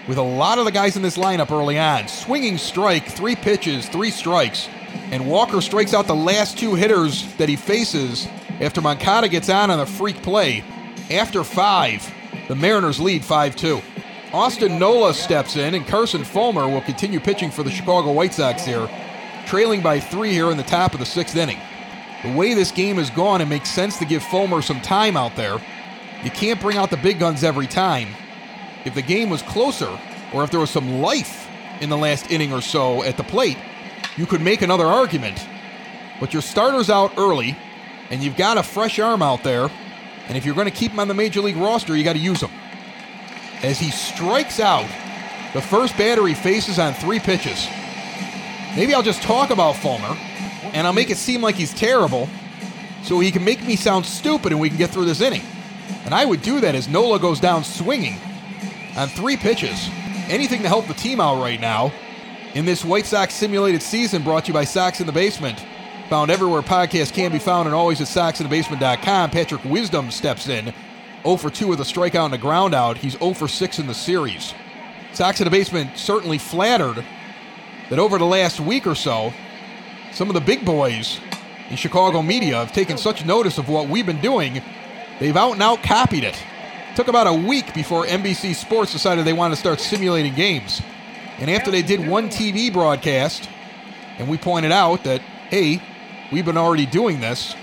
with 0.08 0.18
a 0.18 0.22
lot 0.22 0.58
of 0.58 0.64
the 0.64 0.72
guys 0.72 0.96
in 0.96 1.02
this 1.02 1.18
lineup 1.18 1.52
early 1.52 1.78
on. 1.78 2.08
Swinging 2.08 2.58
strike, 2.58 3.06
three 3.06 3.36
pitches, 3.36 3.90
three 3.90 4.10
strikes. 4.10 4.70
And 5.12 5.30
Walker 5.30 5.60
strikes 5.60 5.94
out 5.94 6.08
the 6.08 6.16
last 6.16 6.58
two 6.58 6.74
hitters 6.74 7.36
that 7.36 7.50
he 7.50 7.58
faces 7.58 8.26
after 8.62 8.80
Moncada 8.80 9.28
gets 9.28 9.50
on 9.50 9.70
on 9.70 9.82
a 9.82 9.86
freak 9.86 10.24
play. 10.24 10.64
After 11.12 11.44
five, 11.44 12.10
the 12.48 12.56
Mariners 12.56 13.02
lead 13.02 13.26
5 13.26 13.58
2. 13.58 13.82
Austin 14.32 14.80
Nola 14.80 15.14
steps 15.14 15.58
in, 15.58 15.76
and 15.76 15.86
Carson 15.86 16.24
Fulmer 16.24 16.70
will 16.70 16.82
continue 16.82 17.20
pitching 17.20 17.52
for 17.52 17.64
the 17.64 17.72
Chicago 17.72 18.14
White 18.14 18.34
Sox 18.34 18.64
here, 18.64 18.90
trailing 19.46 19.82
by 19.82 20.00
three 20.00 20.32
here 20.32 20.52
in 20.52 20.58
the 20.58 20.64
top 20.64 20.94
of 20.94 21.00
the 21.00 21.06
sixth 21.06 21.36
inning. 21.36 21.60
The 22.24 22.34
way 22.34 22.54
this 22.54 22.72
game 22.72 22.98
has 22.98 23.10
gone, 23.10 23.42
it 23.42 23.46
makes 23.46 23.70
sense 23.70 24.00
to 24.00 24.06
give 24.06 24.24
Fulmer 24.24 24.62
some 24.62 24.82
time 24.82 25.16
out 25.16 25.36
there. 25.36 25.62
You 26.24 26.32
can't 26.32 26.60
bring 26.60 26.78
out 26.78 26.90
the 26.90 26.98
big 26.98 27.20
guns 27.20 27.44
every 27.44 27.68
time. 27.68 28.10
If 28.84 28.96
the 28.96 29.02
game 29.02 29.30
was 29.30 29.42
closer, 29.44 30.00
or 30.34 30.44
if 30.44 30.52
there 30.52 30.60
was 30.60 30.72
some 30.72 31.02
life 31.02 31.48
in 31.82 31.90
the 31.90 31.98
last 31.98 32.32
inning 32.32 32.52
or 32.52 32.62
so 32.62 33.04
at 33.04 33.18
the 33.18 33.24
plate, 33.24 33.58
you 34.18 34.26
could 34.26 34.42
make 34.42 34.62
another 34.62 34.86
argument. 34.86 35.46
But 36.20 36.34
your 36.34 36.42
starter's 36.42 36.90
out 36.90 37.14
early, 37.18 37.58
and 38.10 38.24
you've 38.24 38.38
got 38.38 38.58
a 38.58 38.64
fresh 38.64 38.98
arm 39.00 39.22
out 39.22 39.44
there, 39.44 39.70
and 40.28 40.38
if 40.38 40.46
you're 40.46 40.56
going 40.56 40.70
to 40.70 40.76
keep 40.76 40.92
him 40.92 41.00
on 41.00 41.08
the 41.08 41.14
major 41.14 41.42
league 41.42 41.58
roster, 41.58 41.96
you 41.96 42.04
got 42.04 42.14
to 42.14 42.20
use 42.20 42.42
him. 42.42 42.52
As 43.62 43.80
he 43.80 43.92
strikes 43.92 44.60
out, 44.60 44.90
the 45.54 45.62
first 45.62 45.98
batter 45.98 46.26
he 46.26 46.34
faces 46.34 46.80
on 46.80 46.94
three 46.94 47.20
pitches. 47.20 47.68
Maybe 48.76 48.94
I'll 48.94 49.04
just 49.04 49.22
talk 49.22 49.52
about 49.52 49.78
Fulmer, 49.78 50.18
and 50.74 50.86
I'll 50.86 50.94
make 50.94 51.10
it 51.10 51.18
seem 51.18 51.42
like 51.42 51.56
he's 51.56 51.74
terrible, 51.74 52.28
so 53.04 53.20
he 53.20 53.32
can 53.32 53.44
make 53.44 53.64
me 53.64 53.76
sound 53.76 54.06
stupid 54.06 54.52
and 54.52 54.60
we 54.60 54.68
can 54.68 54.78
get 54.78 54.90
through 54.90 55.06
this 55.06 55.22
inning. 55.22 55.44
And 56.04 56.14
I 56.14 56.26
would 56.26 56.42
do 56.42 56.60
that 56.60 56.76
as 56.76 56.88
Nola 56.88 57.20
goes 57.20 57.40
down 57.40 57.64
swinging 57.64 58.20
on 58.98 59.08
three 59.08 59.38
pitches. 59.38 59.90
Anything 60.28 60.62
to 60.64 60.68
help 60.68 60.88
the 60.88 60.94
team 60.94 61.22
out 61.22 61.42
right 61.42 61.60
now. 61.60 61.94
In 62.54 62.66
this 62.66 62.84
White 62.84 63.06
Sox 63.06 63.34
simulated 63.34 63.82
season 63.82 64.24
brought 64.24 64.46
to 64.46 64.48
you 64.50 64.54
by 64.54 64.64
Sox 64.64 65.00
in 65.00 65.06
the 65.06 65.12
Basement. 65.14 65.64
Found 66.10 66.30
everywhere 66.30 66.62
podcasts 66.62 67.14
can 67.14 67.32
be 67.32 67.40
found 67.40 67.68
and 67.68 67.76
always 67.76 68.02
at 68.02 68.08
soxinthebasement.com. 68.08 69.32
Patrick 69.32 69.64
Wisdom 69.66 70.12
steps 70.12 70.48
in. 70.48 70.74
0 71.24 71.38
for 71.38 71.50
2 71.50 71.68
with 71.68 71.80
a 71.80 71.84
strikeout 71.84 72.26
and 72.26 72.34
a 72.34 72.38
ground 72.38 72.76
out. 72.76 72.98
He's 72.98 73.18
0 73.18 73.34
for 73.34 73.48
6 73.48 73.80
in 73.80 73.88
the 73.88 73.94
series. 73.94 74.54
Sox 75.14 75.40
in 75.40 75.46
the 75.46 75.52
Basement 75.52 75.98
certainly 75.98 76.38
flattered 76.38 77.04
that 77.90 78.00
over 78.00 78.18
the 78.18 78.26
last 78.26 78.60
week 78.60 78.88
or 78.88 78.96
so, 78.96 79.34
some 80.12 80.30
of 80.30 80.34
the 80.34 80.42
big 80.42 80.66
boys 80.66 81.20
in 81.70 81.76
Chicago 81.76 82.22
media 82.22 82.56
have 82.56 82.72
taken 82.72 82.98
such 82.98 83.26
notice 83.26 83.58
of 83.58 83.70
what 83.70 83.90
we've 83.90 84.06
been 84.06 84.22
doing, 84.22 84.62
they've 85.20 85.36
out 85.36 85.54
and 85.54 85.64
out 85.64 85.84
copied 85.84 86.24
it. 86.24 86.42
Took 86.96 87.08
about 87.08 87.28
a 87.28 87.34
week 87.34 87.74
before 87.74 88.06
NBC 88.06 88.56
Sports 88.56 88.94
decided 88.94 89.26
they 89.26 89.34
wanted 89.34 89.56
to 89.56 89.60
start 89.60 89.82
simulating 89.82 90.34
games. 90.34 90.82
And 91.40 91.50
after 91.50 91.70
they 91.70 91.82
did 91.82 92.08
one 92.08 92.30
TV 92.30 92.72
broadcast, 92.72 93.50
and 94.18 94.30
we 94.30 94.38
pointed 94.38 94.72
out 94.72 95.04
that, 95.04 95.20
hey, 95.50 95.82
we've 96.32 96.46
been 96.46 96.58
already 96.58 96.86
doing 96.86 97.20
this, 97.20 97.56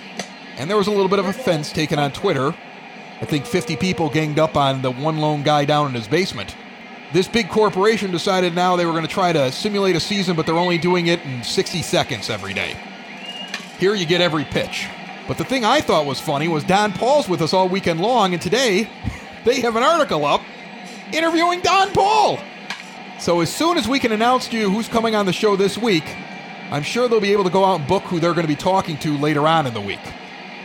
and 0.59 0.69
there 0.69 0.77
was 0.77 0.87
a 0.87 0.91
little 0.91 1.09
bit 1.09 1.19
of 1.19 1.27
offense 1.27 1.73
taken 1.73 1.99
on 1.99 2.13
Twitter. 2.13 2.55
I 3.21 3.25
think 3.25 3.47
50 3.47 3.77
people 3.77 4.11
ganged 4.11 4.39
up 4.39 4.57
on 4.57 4.83
the 4.83 4.91
one 4.91 5.19
lone 5.19 5.43
guy 5.43 5.65
down 5.65 5.87
in 5.87 5.95
his 5.95 6.09
basement. 6.09 6.55
This 7.13 7.29
big 7.29 7.51
corporation 7.51 8.11
decided 8.11 8.55
now 8.55 8.75
they 8.75 8.87
were 8.87 8.93
going 8.93 9.07
to 9.07 9.09
try 9.09 9.35
to 9.35 9.53
simulate 9.53 9.97
a 9.97 10.01
season, 10.01 10.35
but 10.35 10.47
they're 10.47 10.57
only 10.57 10.79
doing 10.79 11.09
it 11.09 11.23
in 11.27 11.43
60 11.43 11.83
seconds 11.83 12.31
every 12.31 12.55
day. 12.55 12.75
Here 13.79 13.95
you 13.95 14.07
get 14.07 14.23
every 14.23 14.45
pitch. 14.45 14.89
But 15.29 15.37
the 15.37 15.45
thing 15.45 15.65
I 15.65 15.81
thought 15.81 16.07
was 16.07 16.21
funny 16.21 16.49
was 16.49 16.65
Don 16.65 16.93
Paul's 16.93 17.29
with 17.29 17.43
us 17.43 17.53
all 17.53 17.69
weekend 17.69 18.01
long, 18.01 18.33
and 18.33 18.41
today 18.41 18.89
they 19.45 19.61
have 19.61 19.77
an 19.77 19.83
article 19.83 20.25
up 20.25 20.41
interviewing 21.13 21.61
Don 21.61 21.93
Paul. 21.93 22.39
So 23.19 23.41
as 23.41 23.55
soon 23.55 23.77
as 23.77 23.87
we 23.87 23.99
can 23.99 24.13
announce 24.13 24.49
to 24.49 24.57
you 24.57 24.71
who's 24.71 24.89
coming 24.89 25.15
on 25.15 25.27
the 25.27 25.33
show 25.33 25.55
this 25.55 25.77
week, 25.77 26.05
I'm 26.71 26.83
sure 26.83 27.09
they'll 27.09 27.21
be 27.21 27.33
able 27.33 27.45
to 27.45 27.51
go 27.51 27.65
out 27.65 27.81
and 27.81 27.89
book 27.89 28.05
who 28.05 28.21
they're 28.21 28.33
going 28.33 28.47
to 28.47 28.53
be 28.53 28.57
talking 28.57 28.97
to 28.99 29.19
later 29.19 29.47
on 29.47 29.67
in 29.67 29.75
the 29.75 29.81
week. 29.81 30.01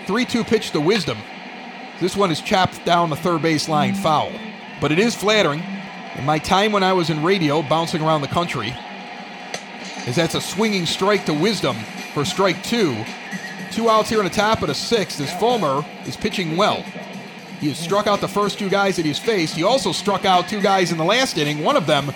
3 0.05 0.23
2 0.23 0.45
pitch 0.45 0.71
to 0.71 0.79
Wisdom. 0.79 1.17
This 1.99 2.15
one 2.15 2.31
is 2.31 2.39
chopped 2.39 2.85
down 2.85 3.09
the 3.09 3.17
third 3.17 3.41
base 3.41 3.67
line 3.67 3.93
foul. 3.93 4.31
But 4.79 4.93
it 4.93 4.99
is 4.99 5.13
flattering. 5.13 5.61
In 6.17 6.25
my 6.25 6.39
time 6.39 6.71
when 6.71 6.83
I 6.83 6.93
was 6.93 7.11
in 7.11 7.23
radio, 7.23 7.61
bouncing 7.61 8.01
around 8.01 8.21
the 8.21 8.27
country, 8.27 8.73
is 10.07 10.15
that's 10.15 10.33
a 10.33 10.41
swinging 10.41 10.85
strike 10.85 11.25
to 11.25 11.33
Wisdom 11.33 11.75
for 12.13 12.25
strike 12.25 12.61
two. 12.63 12.95
Two 13.71 13.89
outs 13.89 14.09
here 14.09 14.19
in 14.19 14.25
the 14.25 14.31
top 14.31 14.61
of 14.61 14.69
the 14.69 14.73
sixth 14.73 15.19
as 15.21 15.31
Fulmer 15.39 15.85
is 16.05 16.17
pitching 16.17 16.57
well. 16.57 16.83
He 17.59 17.67
has 17.69 17.77
struck 17.77 18.07
out 18.07 18.21
the 18.21 18.27
first 18.27 18.57
two 18.57 18.69
guys 18.69 18.95
that 18.95 19.05
he's 19.05 19.19
faced. 19.19 19.55
He 19.55 19.63
also 19.63 19.91
struck 19.91 20.25
out 20.25 20.47
two 20.47 20.61
guys 20.61 20.91
in 20.91 20.97
the 20.97 21.03
last 21.03 21.37
inning. 21.37 21.63
One 21.63 21.75
of 21.75 21.85
them, 21.85 22.11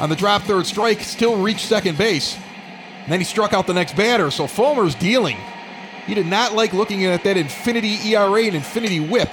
on 0.00 0.10
the 0.10 0.16
drop 0.16 0.42
third 0.42 0.66
strike, 0.66 1.00
still 1.00 1.40
reached 1.40 1.66
second 1.66 1.96
base. 1.96 2.36
And 3.04 3.12
then 3.12 3.20
he 3.20 3.24
struck 3.24 3.52
out 3.52 3.66
the 3.66 3.74
next 3.74 3.96
batter, 3.96 4.30
so 4.30 4.46
Fulmer's 4.46 4.94
dealing. 4.94 5.38
He 6.06 6.14
did 6.14 6.26
not 6.26 6.54
like 6.54 6.72
looking 6.72 7.04
at 7.04 7.24
that 7.24 7.36
infinity 7.36 7.96
ERA 8.10 8.42
and 8.44 8.54
infinity 8.56 9.00
whip. 9.00 9.30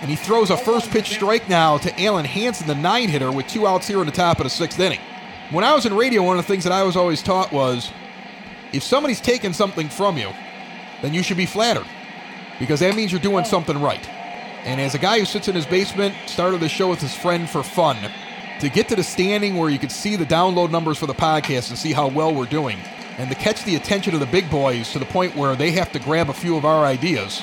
And 0.00 0.10
he 0.10 0.16
throws 0.16 0.50
a 0.50 0.56
first 0.56 0.90
pitch 0.90 1.10
strike 1.10 1.48
now 1.48 1.78
to 1.78 1.90
Alen 1.90 2.24
Hanson, 2.24 2.66
the 2.66 2.74
nine 2.74 3.08
hitter, 3.08 3.32
with 3.32 3.48
two 3.48 3.66
outs 3.66 3.88
here 3.88 4.00
in 4.00 4.06
the 4.06 4.12
top 4.12 4.38
of 4.38 4.44
the 4.44 4.50
sixth 4.50 4.78
inning. 4.78 5.00
When 5.50 5.64
I 5.64 5.74
was 5.74 5.86
in 5.86 5.94
radio, 5.94 6.22
one 6.22 6.38
of 6.38 6.46
the 6.46 6.52
things 6.52 6.64
that 6.64 6.72
I 6.72 6.84
was 6.84 6.96
always 6.96 7.22
taught 7.22 7.52
was 7.52 7.90
if 8.72 8.82
somebody's 8.82 9.20
taking 9.20 9.52
something 9.52 9.88
from 9.88 10.16
you, 10.16 10.30
then 11.02 11.14
you 11.14 11.22
should 11.22 11.36
be 11.36 11.46
flattered 11.46 11.86
because 12.58 12.80
that 12.80 12.94
means 12.94 13.12
you're 13.12 13.20
doing 13.20 13.44
something 13.44 13.80
right. 13.80 14.08
And 14.64 14.80
as 14.80 14.94
a 14.94 14.98
guy 14.98 15.18
who 15.18 15.24
sits 15.24 15.48
in 15.48 15.54
his 15.54 15.66
basement, 15.66 16.14
started 16.26 16.60
the 16.60 16.68
show 16.68 16.90
with 16.90 17.00
his 17.00 17.14
friend 17.14 17.48
for 17.48 17.62
fun, 17.62 17.96
to 18.60 18.68
get 18.68 18.88
to 18.88 18.96
the 18.96 19.02
standing 19.02 19.56
where 19.56 19.70
you 19.70 19.78
could 19.78 19.92
see 19.92 20.16
the 20.16 20.26
download 20.26 20.70
numbers 20.70 20.98
for 20.98 21.06
the 21.06 21.14
podcast 21.14 21.70
and 21.70 21.78
see 21.78 21.92
how 21.92 22.08
well 22.08 22.34
we're 22.34 22.44
doing, 22.44 22.78
and 23.16 23.30
to 23.30 23.36
catch 23.36 23.64
the 23.64 23.76
attention 23.76 24.14
of 24.14 24.20
the 24.20 24.26
big 24.26 24.50
boys 24.50 24.92
to 24.92 24.98
the 24.98 25.04
point 25.06 25.34
where 25.36 25.56
they 25.56 25.70
have 25.70 25.92
to 25.92 25.98
grab 25.98 26.28
a 26.28 26.34
few 26.34 26.56
of 26.56 26.64
our 26.64 26.84
ideas, 26.84 27.40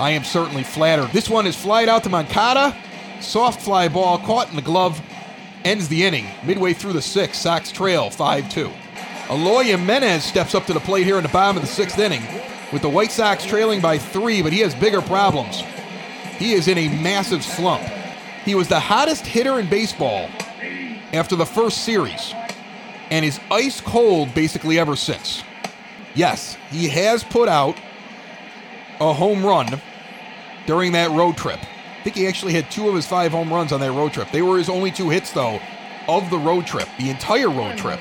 I 0.00 0.12
am 0.12 0.24
certainly 0.24 0.62
flattered. 0.62 1.10
This 1.12 1.28
one 1.28 1.46
is 1.46 1.54
flied 1.54 1.90
out 1.90 2.04
to 2.04 2.08
Moncada. 2.08 2.74
Soft 3.20 3.60
fly 3.60 3.86
ball 3.86 4.16
caught 4.16 4.48
in 4.48 4.56
the 4.56 4.62
glove. 4.62 4.98
Ends 5.62 5.88
the 5.88 6.06
inning. 6.06 6.26
Midway 6.42 6.72
through 6.72 6.94
the 6.94 7.02
sixth, 7.02 7.42
Sox 7.42 7.70
trail 7.70 8.08
5 8.08 8.48
2. 8.48 8.70
Eloy 9.28 9.64
Jimenez 9.64 10.24
steps 10.24 10.54
up 10.54 10.64
to 10.66 10.72
the 10.72 10.80
plate 10.80 11.04
here 11.04 11.18
in 11.18 11.22
the 11.22 11.28
bottom 11.28 11.58
of 11.58 11.62
the 11.62 11.68
sixth 11.68 11.98
inning 11.98 12.22
with 12.72 12.80
the 12.80 12.88
White 12.88 13.12
Sox 13.12 13.44
trailing 13.44 13.82
by 13.82 13.98
three, 13.98 14.40
but 14.40 14.54
he 14.54 14.60
has 14.60 14.74
bigger 14.74 15.02
problems. 15.02 15.60
He 16.38 16.54
is 16.54 16.66
in 16.66 16.78
a 16.78 16.88
massive 17.02 17.44
slump. 17.44 17.82
He 18.46 18.54
was 18.54 18.68
the 18.68 18.80
hottest 18.80 19.26
hitter 19.26 19.60
in 19.60 19.68
baseball 19.68 20.30
after 21.12 21.36
the 21.36 21.44
first 21.44 21.84
series 21.84 22.34
and 23.10 23.22
is 23.22 23.38
ice 23.50 23.82
cold 23.82 24.32
basically 24.34 24.78
ever 24.78 24.96
since. 24.96 25.42
Yes, 26.14 26.56
he 26.70 26.88
has 26.88 27.22
put 27.22 27.50
out 27.50 27.76
a 28.98 29.12
home 29.12 29.44
run 29.44 29.80
during 30.66 30.92
that 30.92 31.10
road 31.10 31.36
trip. 31.36 31.60
I 31.60 32.02
think 32.02 32.16
he 32.16 32.26
actually 32.26 32.54
had 32.54 32.70
two 32.70 32.88
of 32.88 32.94
his 32.94 33.06
five 33.06 33.32
home 33.32 33.52
runs 33.52 33.72
on 33.72 33.80
that 33.80 33.92
road 33.92 34.12
trip. 34.12 34.30
They 34.30 34.42
were 34.42 34.58
his 34.58 34.68
only 34.68 34.90
two 34.90 35.10
hits, 35.10 35.32
though, 35.32 35.60
of 36.08 36.30
the 36.30 36.38
road 36.38 36.66
trip, 36.66 36.88
the 36.98 37.10
entire 37.10 37.50
road 37.50 37.76
trip. 37.76 38.00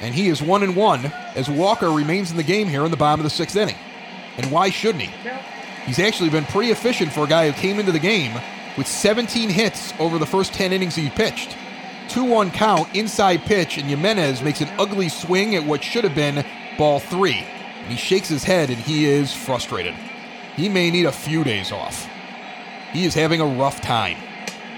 And 0.00 0.14
he 0.14 0.28
is 0.28 0.42
one 0.42 0.62
and 0.62 0.76
one 0.76 1.06
as 1.34 1.48
Walker 1.48 1.90
remains 1.90 2.30
in 2.30 2.36
the 2.36 2.42
game 2.42 2.68
here 2.68 2.84
in 2.84 2.90
the 2.90 2.96
bottom 2.96 3.20
of 3.20 3.24
the 3.24 3.30
sixth 3.30 3.56
inning. 3.56 3.76
And 4.36 4.50
why 4.50 4.70
shouldn't 4.70 5.04
he? 5.04 5.10
He's 5.86 5.98
actually 5.98 6.30
been 6.30 6.44
pretty 6.44 6.70
efficient 6.70 7.12
for 7.12 7.24
a 7.24 7.28
guy 7.28 7.50
who 7.50 7.58
came 7.58 7.78
into 7.78 7.92
the 7.92 7.98
game 7.98 8.38
with 8.76 8.86
17 8.86 9.50
hits 9.50 9.92
over 9.98 10.18
the 10.18 10.26
first 10.26 10.52
10 10.52 10.72
innings 10.72 10.94
he 10.94 11.10
pitched. 11.10 11.56
2 12.08 12.24
1 12.24 12.50
count, 12.50 12.94
inside 12.94 13.42
pitch, 13.42 13.78
and 13.78 13.86
Jimenez 13.86 14.42
makes 14.42 14.60
an 14.60 14.68
ugly 14.78 15.08
swing 15.08 15.54
at 15.54 15.64
what 15.64 15.82
should 15.82 16.04
have 16.04 16.14
been 16.14 16.44
ball 16.76 16.98
three. 16.98 17.46
And 17.82 17.88
he 17.88 17.96
shakes 17.96 18.28
his 18.28 18.44
head 18.44 18.68
and 18.68 18.78
he 18.78 19.06
is 19.06 19.32
frustrated. 19.32 19.94
He 20.60 20.68
may 20.68 20.90
need 20.90 21.06
a 21.06 21.12
few 21.12 21.42
days 21.42 21.72
off. 21.72 22.06
He 22.92 23.06
is 23.06 23.14
having 23.14 23.40
a 23.40 23.46
rough 23.46 23.80
time. 23.80 24.18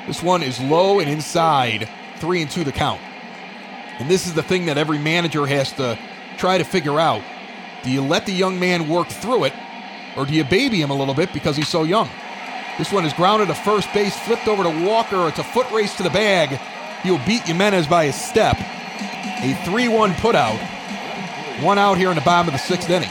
This 0.06 0.22
one 0.22 0.40
is 0.40 0.60
low 0.60 1.00
and 1.00 1.10
inside, 1.10 1.88
3 2.18 2.42
and 2.42 2.48
2 2.48 2.62
the 2.62 2.70
count. 2.70 3.00
And 3.98 4.08
this 4.08 4.28
is 4.28 4.32
the 4.32 4.44
thing 4.44 4.66
that 4.66 4.78
every 4.78 5.00
manager 5.00 5.44
has 5.44 5.72
to 5.72 5.98
try 6.36 6.56
to 6.56 6.62
figure 6.62 7.00
out. 7.00 7.20
Do 7.82 7.90
you 7.90 8.00
let 8.00 8.26
the 8.26 8.32
young 8.32 8.60
man 8.60 8.88
work 8.88 9.08
through 9.08 9.42
it, 9.42 9.54
or 10.16 10.24
do 10.24 10.34
you 10.34 10.44
baby 10.44 10.80
him 10.80 10.90
a 10.90 10.94
little 10.94 11.14
bit 11.14 11.32
because 11.32 11.56
he's 11.56 11.66
so 11.66 11.82
young? 11.82 12.08
This 12.78 12.92
one 12.92 13.04
is 13.04 13.12
grounded 13.12 13.48
to 13.48 13.54
first 13.54 13.92
base, 13.92 14.16
flipped 14.20 14.46
over 14.46 14.62
to 14.62 14.86
Walker. 14.86 15.26
It's 15.26 15.40
a 15.40 15.44
foot 15.44 15.68
race 15.72 15.96
to 15.96 16.04
the 16.04 16.10
bag. 16.10 16.60
He'll 17.02 17.18
beat 17.26 17.42
Jimenez 17.42 17.88
by 17.88 18.04
a 18.04 18.12
step. 18.12 18.56
A 18.56 19.60
3 19.64 19.88
1 19.88 20.12
putout. 20.12 20.60
One 21.60 21.78
out 21.78 21.98
here 21.98 22.10
in 22.10 22.14
the 22.14 22.20
bottom 22.20 22.46
of 22.46 22.52
the 22.52 22.64
sixth 22.64 22.88
inning. 22.88 23.10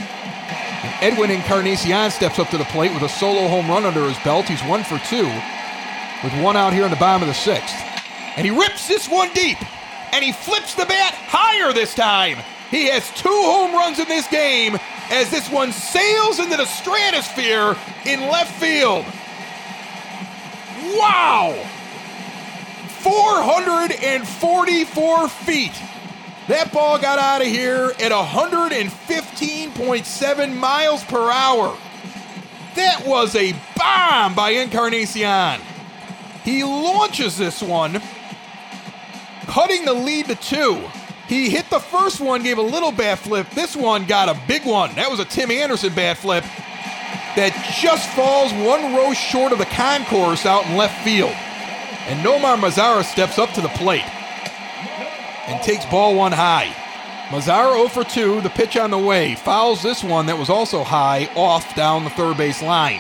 Edwin 1.02 1.30
Encarnacion 1.30 2.10
steps 2.12 2.40
up 2.40 2.50
to 2.50 2.58
the 2.58 2.66
plate 2.66 2.94
with 2.94 3.04
a 3.04 3.10
solo 3.10 3.48
home 3.48 3.70
run 3.70 3.86
under 3.86 4.08
his 4.08 4.18
belt. 4.20 4.48
He's 4.48 4.64
one 4.64 4.84
for 4.84 5.00
two 5.08 5.30
with 6.24 6.34
one 6.42 6.58
out 6.58 6.74
here 6.74 6.86
in 6.86 6.92
the 6.92 6.98
bottom 6.98 7.22
of 7.22 7.28
the 7.28 7.34
sixth. 7.34 7.76
And 8.36 8.46
he 8.46 8.52
rips 8.52 8.88
this 8.88 9.10
one 9.10 9.32
deep. 9.34 9.58
And 10.14 10.24
he 10.24 10.32
flips 10.32 10.76
the 10.76 10.86
bat 10.86 11.14
higher 11.16 11.74
this 11.74 11.94
time. 11.94 12.38
He 12.70 12.88
has 12.88 13.10
two 13.12 13.30
home 13.30 13.74
runs 13.74 14.00
in 14.00 14.08
this 14.08 14.28
game 14.28 14.78
as 15.10 15.30
this 15.30 15.50
one 15.50 15.72
sails 15.72 16.40
into 16.40 16.58
the 16.58 16.66
stratosphere 16.66 17.78
in 18.06 18.22
left 18.22 18.60
field. 18.60 19.06
Wow! 20.98 21.54
444 23.02 25.28
feet. 25.28 25.74
That 26.52 26.72
ball 26.74 27.00
got 27.00 27.18
out 27.18 27.42
of 27.42 27.48
here 27.48 27.94
at 27.98 28.12
115.7 28.12 30.58
miles 30.58 31.04
per 31.06 31.32
hour. 31.32 31.78
That 32.76 33.08
was 33.08 33.38
a 33.38 33.54
bomb 33.78 34.36
by 34.36 34.50
Encarnacion. 34.50 35.62
He 36.44 36.66
launches 36.66 37.38
this 37.38 37.64
one, 37.64 38.02
cutting 39.48 39.86
the 39.86 39.94
lead 39.94 40.26
to 40.26 40.36
two. 40.36 40.84
He 41.30 41.50
hit 41.50 41.70
the 41.70 41.80
first 41.80 42.20
one, 42.20 42.44
gave 42.44 42.58
a 42.58 42.62
little 42.62 42.92
bat 42.92 43.20
flip. 43.20 43.50
This 43.52 43.74
one 43.74 44.06
got 44.06 44.28
a 44.28 44.38
big 44.46 44.66
one. 44.66 44.94
That 44.96 45.10
was 45.10 45.22
a 45.22 45.26
Tim 45.26 45.52
Anderson 45.52 45.96
bat 45.96 46.18
flip 46.18 46.44
that 47.38 47.54
just 47.82 48.10
falls 48.10 48.52
one 48.52 48.94
row 48.94 49.14
short 49.14 49.54
of 49.54 49.58
the 49.58 49.66
concourse 49.68 50.46
out 50.46 50.66
in 50.66 50.76
left 50.76 51.02
field. 51.06 51.32
And 52.10 52.20
Nomar 52.26 52.58
Mazara 52.58 53.06
steps 53.06 53.40
up 53.40 53.54
to 53.54 53.62
the 53.62 53.70
plate 53.70 54.04
and 55.48 55.62
takes 55.64 55.86
ball 55.86 56.16
one 56.16 56.32
high. 56.32 56.76
Mazara 57.30 57.76
0 57.76 57.88
for 57.88 58.04
2, 58.04 58.42
the 58.42 58.50
pitch 58.50 58.76
on 58.76 58.92
the 58.92 58.98
way. 58.98 59.36
Fouls 59.36 59.82
this 59.82 60.04
one 60.04 60.26
that 60.26 60.38
was 60.38 60.50
also 60.50 60.84
high 60.84 61.30
off 61.36 61.76
down 61.76 62.04
the 62.04 62.10
third 62.10 62.38
base 62.38 62.62
line. 62.62 63.00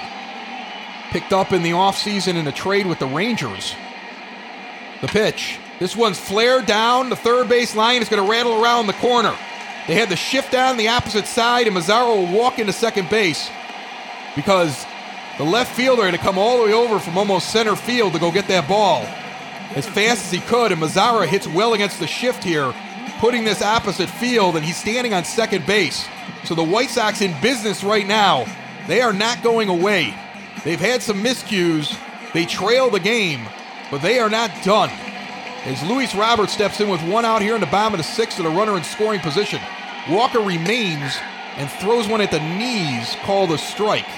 Picked 1.11 1.33
up 1.33 1.51
in 1.51 1.63
the 1.63 1.71
offseason 1.71 2.35
in 2.35 2.47
a 2.47 2.51
trade 2.51 2.87
with 2.87 2.99
the 2.99 3.07
Rangers. 3.07 3.75
The 5.01 5.07
pitch. 5.07 5.59
This 5.79 5.95
one's 5.95 6.19
flared 6.19 6.65
down 6.65 7.09
the 7.09 7.15
third 7.15 7.49
base 7.49 7.75
line. 7.75 8.01
It's 8.01 8.09
going 8.09 8.23
to 8.23 8.29
rattle 8.29 8.63
around 8.63 8.87
the 8.87 8.93
corner. 8.93 9.35
They 9.87 9.95
had 9.95 10.09
the 10.09 10.15
shift 10.15 10.51
down 10.51 10.77
the 10.77 10.87
opposite 10.89 11.27
side, 11.27 11.67
and 11.67 11.75
Mazara 11.75 12.05
will 12.05 12.37
walk 12.37 12.59
into 12.59 12.71
second 12.71 13.09
base. 13.09 13.49
because 14.35 14.85
the 15.37 15.43
left 15.43 15.75
fielder 15.75 16.03
had 16.03 16.11
to 16.11 16.17
come 16.17 16.37
all 16.37 16.59
the 16.59 16.65
way 16.65 16.73
over 16.73 16.99
from 16.99 17.17
almost 17.17 17.49
center 17.51 17.75
field 17.75 18.13
to 18.13 18.19
go 18.19 18.31
get 18.31 18.47
that 18.47 18.67
ball 18.67 19.05
as 19.75 19.87
fast 19.87 20.25
as 20.25 20.31
he 20.31 20.39
could, 20.39 20.71
and 20.71 20.81
Mazara 20.81 21.25
hits 21.27 21.47
well 21.47 21.73
against 21.73 21.99
the 21.99 22.07
shift 22.07 22.43
here, 22.43 22.73
putting 23.19 23.43
this 23.43 23.61
opposite 23.61 24.09
field, 24.09 24.55
and 24.55 24.65
he's 24.65 24.77
standing 24.77 25.13
on 25.13 25.23
second 25.23 25.65
base. 25.65 26.07
So 26.43 26.55
the 26.55 26.63
White 26.63 26.89
Sox 26.89 27.21
in 27.21 27.39
business 27.41 27.83
right 27.83 28.07
now. 28.07 28.45
They 28.87 29.01
are 29.01 29.13
not 29.13 29.43
going 29.43 29.69
away. 29.69 30.13
They've 30.63 30.79
had 30.79 31.01
some 31.01 31.23
miscues. 31.23 31.97
They 32.33 32.45
trail 32.45 32.89
the 32.89 32.99
game, 32.99 33.47
but 33.89 34.01
they 34.01 34.19
are 34.19 34.29
not 34.29 34.51
done. 34.63 34.89
As 35.65 35.83
Luis 35.83 36.15
Roberts 36.15 36.53
steps 36.53 36.79
in 36.81 36.89
with 36.89 37.01
one 37.03 37.23
out 37.23 37.41
here 37.41 37.53
in 37.53 37.61
the 37.61 37.67
bottom 37.67 37.93
of 37.93 37.99
the 37.99 38.03
sixth 38.03 38.39
and 38.39 38.47
a 38.47 38.51
runner 38.51 38.75
in 38.75 38.83
scoring 38.83 39.19
position. 39.19 39.61
Walker 40.09 40.39
remains 40.39 41.15
and 41.57 41.69
throws 41.69 42.07
one 42.07 42.21
at 42.21 42.31
the 42.31 42.39
knees, 42.39 43.15
called 43.21 43.51
a 43.51 43.57
strike. 43.57 44.09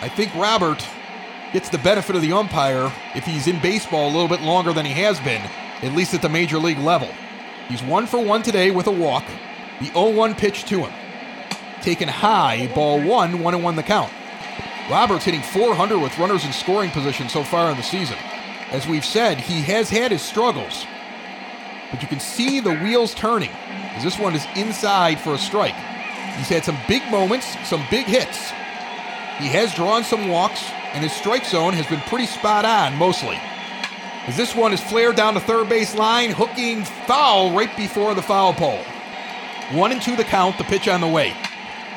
I 0.00 0.08
think 0.08 0.34
Robert 0.34 0.82
gets 1.52 1.68
the 1.68 1.78
benefit 1.78 2.16
of 2.16 2.22
the 2.22 2.32
umpire 2.32 2.92
if 3.14 3.24
he's 3.24 3.46
in 3.46 3.60
baseball 3.60 4.08
a 4.08 4.12
little 4.12 4.28
bit 4.28 4.42
longer 4.42 4.72
than 4.72 4.84
he 4.84 4.92
has 4.92 5.18
been, 5.20 5.42
at 5.82 5.94
least 5.94 6.14
at 6.14 6.22
the 6.22 6.28
major 6.28 6.58
league 6.58 6.78
level. 6.78 7.08
He's 7.68 7.82
one 7.82 8.06
for 8.06 8.18
one 8.18 8.42
today 8.42 8.70
with 8.70 8.86
a 8.86 8.92
walk. 8.92 9.24
The 9.80 9.86
0 9.86 10.10
1 10.10 10.34
pitch 10.34 10.64
to 10.64 10.80
him. 10.80 10.92
Taken 11.82 12.08
high, 12.08 12.70
ball 12.74 13.00
one, 13.00 13.40
1 13.40 13.54
and 13.54 13.62
1 13.62 13.76
the 13.76 13.82
count. 13.82 14.12
Roberts 14.90 15.24
hitting 15.24 15.42
400 15.42 15.98
with 15.98 16.18
runners 16.18 16.44
in 16.44 16.52
scoring 16.52 16.90
position 16.90 17.28
so 17.28 17.44
far 17.44 17.70
in 17.70 17.76
the 17.76 17.82
season. 17.82 18.16
As 18.70 18.86
we've 18.86 19.04
said, 19.04 19.38
he 19.38 19.62
has 19.62 19.88
had 19.88 20.10
his 20.10 20.22
struggles, 20.22 20.86
but 21.90 22.02
you 22.02 22.08
can 22.08 22.20
see 22.20 22.60
the 22.60 22.76
wheels 22.76 23.14
turning 23.14 23.50
as 23.94 24.02
this 24.02 24.18
one 24.18 24.34
is 24.34 24.46
inside 24.56 25.20
for 25.20 25.34
a 25.34 25.38
strike. 25.38 25.74
He's 26.36 26.48
had 26.48 26.64
some 26.64 26.78
big 26.86 27.02
moments, 27.10 27.56
some 27.68 27.84
big 27.90 28.06
hits. 28.06 28.52
He 29.38 29.46
has 29.48 29.74
drawn 29.74 30.02
some 30.02 30.28
walks, 30.28 30.64
and 30.92 31.02
his 31.02 31.12
strike 31.12 31.46
zone 31.46 31.72
has 31.74 31.86
been 31.86 32.00
pretty 32.02 32.26
spot 32.26 32.64
on 32.64 32.96
mostly. 32.96 33.38
As 34.26 34.36
this 34.36 34.54
one 34.54 34.72
is 34.72 34.80
flared 34.80 35.16
down 35.16 35.34
the 35.34 35.40
third 35.40 35.68
base 35.68 35.94
line, 35.94 36.30
hooking 36.30 36.84
foul 36.84 37.52
right 37.56 37.74
before 37.76 38.14
the 38.14 38.22
foul 38.22 38.52
pole. 38.52 38.82
One 39.72 39.92
and 39.92 40.02
two 40.02 40.16
the 40.16 40.24
count, 40.24 40.58
the 40.58 40.64
pitch 40.64 40.88
on 40.88 41.00
the 41.00 41.08
way. 41.08 41.36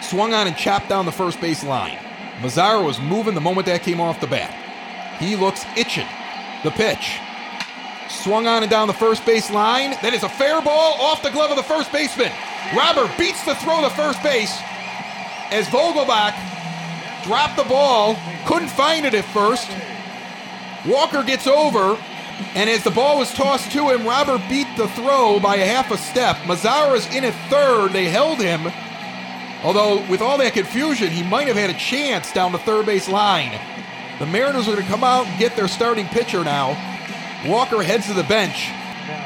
Swung 0.01 0.33
on 0.33 0.47
and 0.47 0.55
chopped 0.55 0.87
down 0.87 1.05
the 1.05 1.11
first 1.11 1.41
base 1.41 1.63
line. 1.63 1.97
Mazara 2.39 2.85
was 2.85 2.99
moving 2.99 3.33
the 3.33 3.41
moment 3.41 3.65
that 3.65 3.83
came 3.83 3.99
off 3.99 4.21
the 4.21 4.27
bat. 4.27 4.53
He 5.19 5.35
looks 5.35 5.65
itching. 5.75 6.07
The 6.63 6.71
pitch. 6.71 7.19
Swung 8.09 8.45
on 8.45 8.61
and 8.61 8.69
down 8.69 8.87
the 8.87 8.93
first 8.93 9.25
base 9.25 9.49
line. 9.49 9.91
That 10.01 10.13
is 10.13 10.23
a 10.23 10.29
fair 10.29 10.61
ball 10.61 10.93
off 10.99 11.23
the 11.23 11.31
glove 11.31 11.49
of 11.49 11.57
the 11.57 11.63
first 11.63 11.91
baseman. 11.91 12.31
Robert 12.75 13.11
beats 13.17 13.43
the 13.45 13.55
throw 13.55 13.81
to 13.81 13.89
first 13.89 14.21
base 14.21 14.57
as 15.49 15.67
Vogelbach 15.67 16.33
dropped 17.23 17.57
the 17.57 17.63
ball, 17.63 18.17
couldn't 18.45 18.69
find 18.69 19.05
it 19.05 19.13
at 19.13 19.25
first. 19.25 19.69
Walker 20.85 21.23
gets 21.23 21.47
over, 21.47 21.97
and 22.55 22.69
as 22.69 22.83
the 22.83 22.91
ball 22.91 23.19
was 23.19 23.33
tossed 23.33 23.71
to 23.71 23.89
him, 23.89 24.05
Robert 24.05 24.41
beat 24.49 24.67
the 24.77 24.87
throw 24.89 25.39
by 25.39 25.57
a 25.57 25.65
half 25.65 25.91
a 25.91 25.97
step. 25.97 26.37
Mazara's 26.37 27.05
in 27.13 27.23
at 27.23 27.35
third. 27.49 27.93
They 27.93 28.05
held 28.05 28.39
him. 28.39 28.71
Although, 29.63 30.03
with 30.09 30.21
all 30.21 30.39
that 30.39 30.53
confusion, 30.53 31.09
he 31.09 31.21
might 31.21 31.47
have 31.47 31.55
had 31.55 31.69
a 31.69 31.77
chance 31.77 32.31
down 32.33 32.51
the 32.51 32.57
third 32.57 32.87
base 32.87 33.07
line. 33.07 33.59
The 34.17 34.25
Mariners 34.25 34.67
are 34.67 34.73
going 34.73 34.83
to 34.83 34.89
come 34.89 35.03
out 35.03 35.27
and 35.27 35.39
get 35.39 35.55
their 35.55 35.67
starting 35.67 36.07
pitcher 36.07 36.43
now. 36.43 36.69
Walker 37.45 37.83
heads 37.83 38.07
to 38.07 38.13
the 38.13 38.23
bench, 38.23 38.69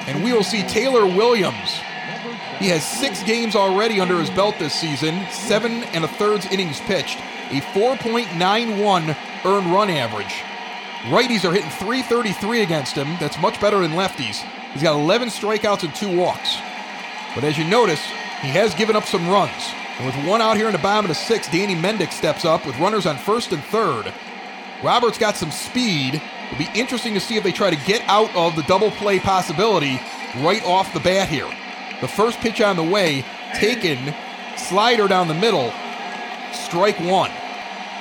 and 0.08 0.24
we 0.24 0.34
will 0.34 0.44
see 0.44 0.64
Taylor 0.64 1.06
Williams. 1.06 1.80
He 2.60 2.68
has 2.70 2.86
six 2.86 3.24
games 3.24 3.56
already 3.56 4.00
under 4.00 4.18
his 4.18 4.30
belt 4.30 4.56
this 4.60 4.74
season, 4.74 5.26
seven 5.30 5.84
and 5.94 6.06
a 6.06 6.08
thirds 6.08 6.46
innings 6.48 6.80
pitched, 6.82 7.20
a 7.52 7.62
4.91 7.62 9.16
earned 9.46 9.74
run 9.74 9.90
average. 9.90 10.44
Righties 11.12 11.48
are 11.48 11.54
hitting 11.54 11.70
333 11.70 12.62
against 12.62 12.96
him. 12.96 13.16
That's 13.20 13.40
much 13.40 13.62
better 13.62 13.80
than 13.80 13.92
lefties. 13.92 14.44
He's 14.74 14.82
got 14.82 15.00
11 15.00 15.30
strikeouts 15.30 15.84
and 15.84 15.94
two 15.94 16.16
walks. 16.16 16.58
But 17.36 17.44
as 17.44 17.58
you 17.58 17.64
notice, 17.64 18.04
he 18.42 18.48
has 18.50 18.74
given 18.74 18.96
up 18.96 19.06
some 19.06 19.30
runs. 19.30 19.72
And 19.98 20.06
with 20.06 20.28
one 20.28 20.42
out 20.42 20.58
here 20.58 20.66
in 20.66 20.74
the 20.74 20.80
bottom 20.80 21.06
of 21.06 21.10
the 21.10 21.16
sixth, 21.16 21.52
Danny 21.52 21.76
Mendick 21.76 22.12
steps 22.12 22.44
up 22.44 22.66
with 22.66 22.78
runners 22.80 23.06
on 23.06 23.18
first 23.18 23.52
and 23.52 23.64
third. 23.66 24.12
Roberts 24.84 25.18
got 25.18 25.36
some 25.36 25.52
speed. 25.52 26.22
It'll 26.48 26.58
be 26.58 26.80
interesting 26.80 27.14
to 27.14 27.20
see 27.20 27.38
if 27.38 27.44
they 27.44 27.52
try 27.52 27.70
to 27.70 27.86
get 27.86 28.02
out 28.08 28.36
of 28.36 28.56
the 28.56 28.64
double 28.64 28.92
play 28.92 29.20
possibility 29.20 30.00
right 30.38 30.64
off 30.66 30.94
the 30.94 31.00
bat 31.00 31.30
here. 31.30 31.50
The 32.02 32.08
first 32.08 32.40
pitch 32.40 32.62
on 32.62 32.76
the 32.76 32.84
way, 32.84 33.24
taken, 33.54 34.14
slider 34.58 35.08
down 35.08 35.28
the 35.28 35.34
middle, 35.34 35.72
strike 36.56 37.00
one. 37.00 37.32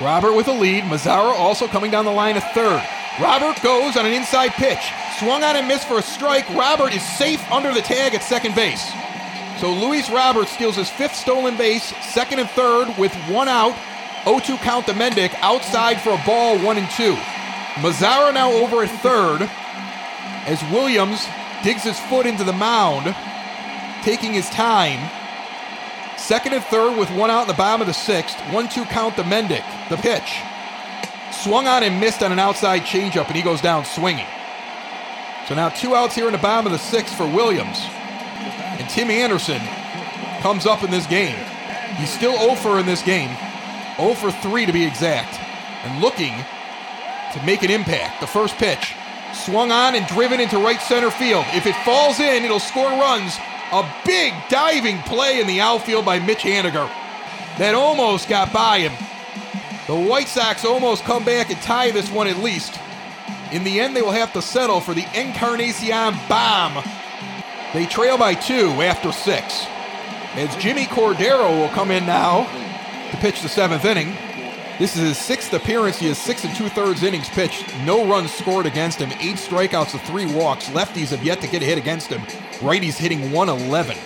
Robert 0.01 0.33
with 0.33 0.47
a 0.47 0.53
lead. 0.53 0.83
Mazara 0.85 1.33
also 1.33 1.67
coming 1.67 1.91
down 1.91 2.05
the 2.05 2.11
line 2.11 2.35
at 2.35 2.53
third. 2.53 2.83
Robert 3.21 3.61
goes 3.61 3.95
on 3.95 4.05
an 4.05 4.13
inside 4.13 4.51
pitch. 4.53 4.91
Swung 5.19 5.43
on 5.43 5.55
and 5.55 5.67
missed 5.67 5.87
for 5.87 5.99
a 5.99 6.01
strike. 6.01 6.49
Robert 6.49 6.93
is 6.93 7.01
safe 7.01 7.41
under 7.51 7.73
the 7.73 7.81
tag 7.81 8.13
at 8.13 8.23
second 8.23 8.55
base. 8.55 8.91
So 9.59 9.71
Luis 9.71 10.09
Robert 10.09 10.49
steals 10.49 10.75
his 10.75 10.89
fifth 10.89 11.15
stolen 11.15 11.55
base, 11.55 11.93
second 12.13 12.39
and 12.39 12.49
third 12.49 12.93
with 12.97 13.13
one 13.29 13.47
out. 13.47 13.75
0-2 14.25 14.57
count 14.57 14.87
to 14.87 14.93
Mendick, 14.93 15.33
outside 15.35 16.01
for 16.01 16.09
a 16.09 16.23
ball, 16.25 16.57
one 16.59 16.77
and 16.77 16.89
two. 16.91 17.15
Mazara 17.75 18.33
now 18.33 18.51
over 18.51 18.83
at 18.83 18.89
third 19.01 19.49
as 20.45 20.61
Williams 20.71 21.27
digs 21.63 21.83
his 21.83 21.99
foot 21.99 22.25
into 22.25 22.43
the 22.43 22.53
mound, 22.53 23.15
taking 24.03 24.33
his 24.33 24.49
time. 24.49 24.99
Second 26.25 26.53
and 26.53 26.63
third 26.63 26.97
with 26.97 27.11
one 27.11 27.29
out 27.29 27.43
in 27.43 27.47
the 27.47 27.53
bottom 27.53 27.81
of 27.81 27.87
the 27.87 27.93
sixth. 27.93 28.35
One-two 28.51 28.85
count 28.85 29.15
to 29.17 29.21
Mendick. 29.21 29.63
The 29.89 29.97
pitch. 29.97 30.41
Swung 31.31 31.67
on 31.67 31.83
and 31.83 31.99
missed 31.99 32.23
on 32.23 32.31
an 32.31 32.39
outside 32.39 32.81
changeup, 32.81 33.27
and 33.27 33.35
he 33.35 33.43
goes 33.43 33.61
down 33.61 33.85
swinging. 33.85 34.25
So 35.47 35.53
now 35.53 35.69
two 35.69 35.93
outs 35.93 36.15
here 36.15 36.25
in 36.25 36.31
the 36.31 36.39
bottom 36.39 36.65
of 36.65 36.71
the 36.71 36.79
sixth 36.79 37.15
for 37.15 37.27
Williams. 37.27 37.77
And 37.77 38.89
Tim 38.89 39.11
Anderson 39.11 39.61
comes 40.41 40.65
up 40.65 40.81
in 40.81 40.89
this 40.89 41.05
game. 41.05 41.37
He's 41.97 42.11
still 42.11 42.35
0 42.39 42.55
for 42.55 42.79
in 42.79 42.87
this 42.87 43.03
game. 43.03 43.29
0 43.97 44.15
for 44.15 44.31
3 44.31 44.65
to 44.65 44.73
be 44.73 44.83
exact. 44.83 45.39
And 45.83 46.01
looking 46.01 46.33
to 47.33 47.45
make 47.45 47.61
an 47.61 47.69
impact. 47.69 48.19
The 48.19 48.25
first 48.25 48.55
pitch. 48.55 48.95
Swung 49.35 49.71
on 49.71 49.93
and 49.93 50.07
driven 50.07 50.39
into 50.39 50.57
right 50.57 50.81
center 50.81 51.11
field. 51.11 51.45
If 51.49 51.67
it 51.67 51.75
falls 51.85 52.19
in, 52.19 52.43
it'll 52.43 52.59
score 52.59 52.89
runs. 52.89 53.37
A 53.75 53.95
big 54.05 54.33
diving 54.49 54.99
play 54.99 55.39
in 55.39 55.47
the 55.47 55.61
outfield 55.61 56.05
by 56.05 56.19
Mitch 56.19 56.43
Haniger. 56.43 56.87
That 57.57 57.75
almost 57.75 58.29
got 58.29 58.51
by 58.51 58.79
him. 58.79 58.93
The 59.87 60.09
White 60.09 60.27
Sox 60.27 60.65
almost 60.65 61.03
come 61.03 61.23
back 61.23 61.49
and 61.49 61.61
tie 61.61 61.91
this 61.91 62.09
one 62.11 62.27
at 62.27 62.37
least. 62.37 62.79
In 63.51 63.63
the 63.63 63.79
end, 63.79 63.95
they 63.95 64.01
will 64.01 64.11
have 64.11 64.33
to 64.33 64.41
settle 64.41 64.79
for 64.79 64.93
the 64.93 65.05
Encarnacion 65.13 66.15
bomb 66.27 66.83
they 67.75 67.85
trail 67.85 68.17
by 68.17 68.35
two 68.35 68.69
after 68.81 69.11
six. 69.11 69.65
As 70.35 70.55
Jimmy 70.55 70.85
Cordero 70.85 71.59
will 71.59 71.67
come 71.75 71.91
in 71.91 72.05
now 72.05 72.45
to 73.11 73.17
pitch 73.17 73.41
the 73.41 73.49
seventh 73.49 73.83
inning. 73.83 74.15
This 74.77 74.97
is 74.97 75.03
his 75.03 75.17
sixth 75.17 75.53
appearance. 75.53 75.99
He 75.99 76.07
has 76.07 76.17
six 76.17 76.43
and 76.43 76.53
two 76.53 76.67
thirds 76.67 77.01
innings 77.01 77.29
pitched. 77.29 77.65
No 77.85 78.05
runs 78.05 78.33
scored 78.33 78.65
against 78.65 78.99
him. 78.99 79.09
Eight 79.21 79.37
strikeouts 79.37 79.91
to 79.91 79.99
three 79.99 80.25
walks. 80.25 80.67
Lefties 80.67 81.11
have 81.11 81.23
yet 81.23 81.39
to 81.41 81.47
get 81.47 81.61
a 81.61 81.65
hit 81.65 81.77
against 81.77 82.07
him. 82.07 82.21
Righties 82.59 82.97
hitting 82.97 83.31
111. 83.31 83.97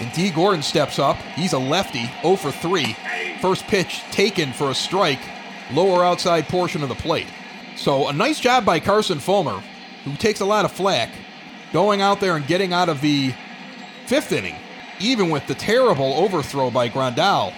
And 0.00 0.12
D. 0.12 0.30
Gordon 0.30 0.62
steps 0.62 0.98
up. 0.98 1.16
He's 1.36 1.52
a 1.52 1.58
lefty, 1.58 2.10
0 2.22 2.34
for 2.34 2.50
3. 2.50 2.96
First 3.40 3.68
pitch 3.68 4.00
taken 4.10 4.52
for 4.52 4.70
a 4.70 4.74
strike, 4.74 5.20
lower 5.70 6.04
outside 6.04 6.48
portion 6.48 6.82
of 6.82 6.88
the 6.88 6.96
plate. 6.96 7.28
So 7.76 8.08
a 8.08 8.12
nice 8.12 8.40
job 8.40 8.64
by 8.64 8.80
Carson 8.80 9.20
Fulmer, 9.20 9.62
who 10.04 10.16
takes 10.16 10.40
a 10.40 10.44
lot 10.44 10.64
of 10.64 10.72
flack 10.72 11.10
going 11.72 12.00
out 12.00 12.18
there 12.18 12.34
and 12.34 12.46
getting 12.48 12.72
out 12.72 12.88
of 12.88 13.00
the 13.00 13.32
fifth 14.06 14.32
inning, 14.32 14.56
even 14.98 15.30
with 15.30 15.46
the 15.46 15.54
terrible 15.54 16.14
overthrow 16.14 16.68
by 16.68 16.88
Grandal 16.88 17.54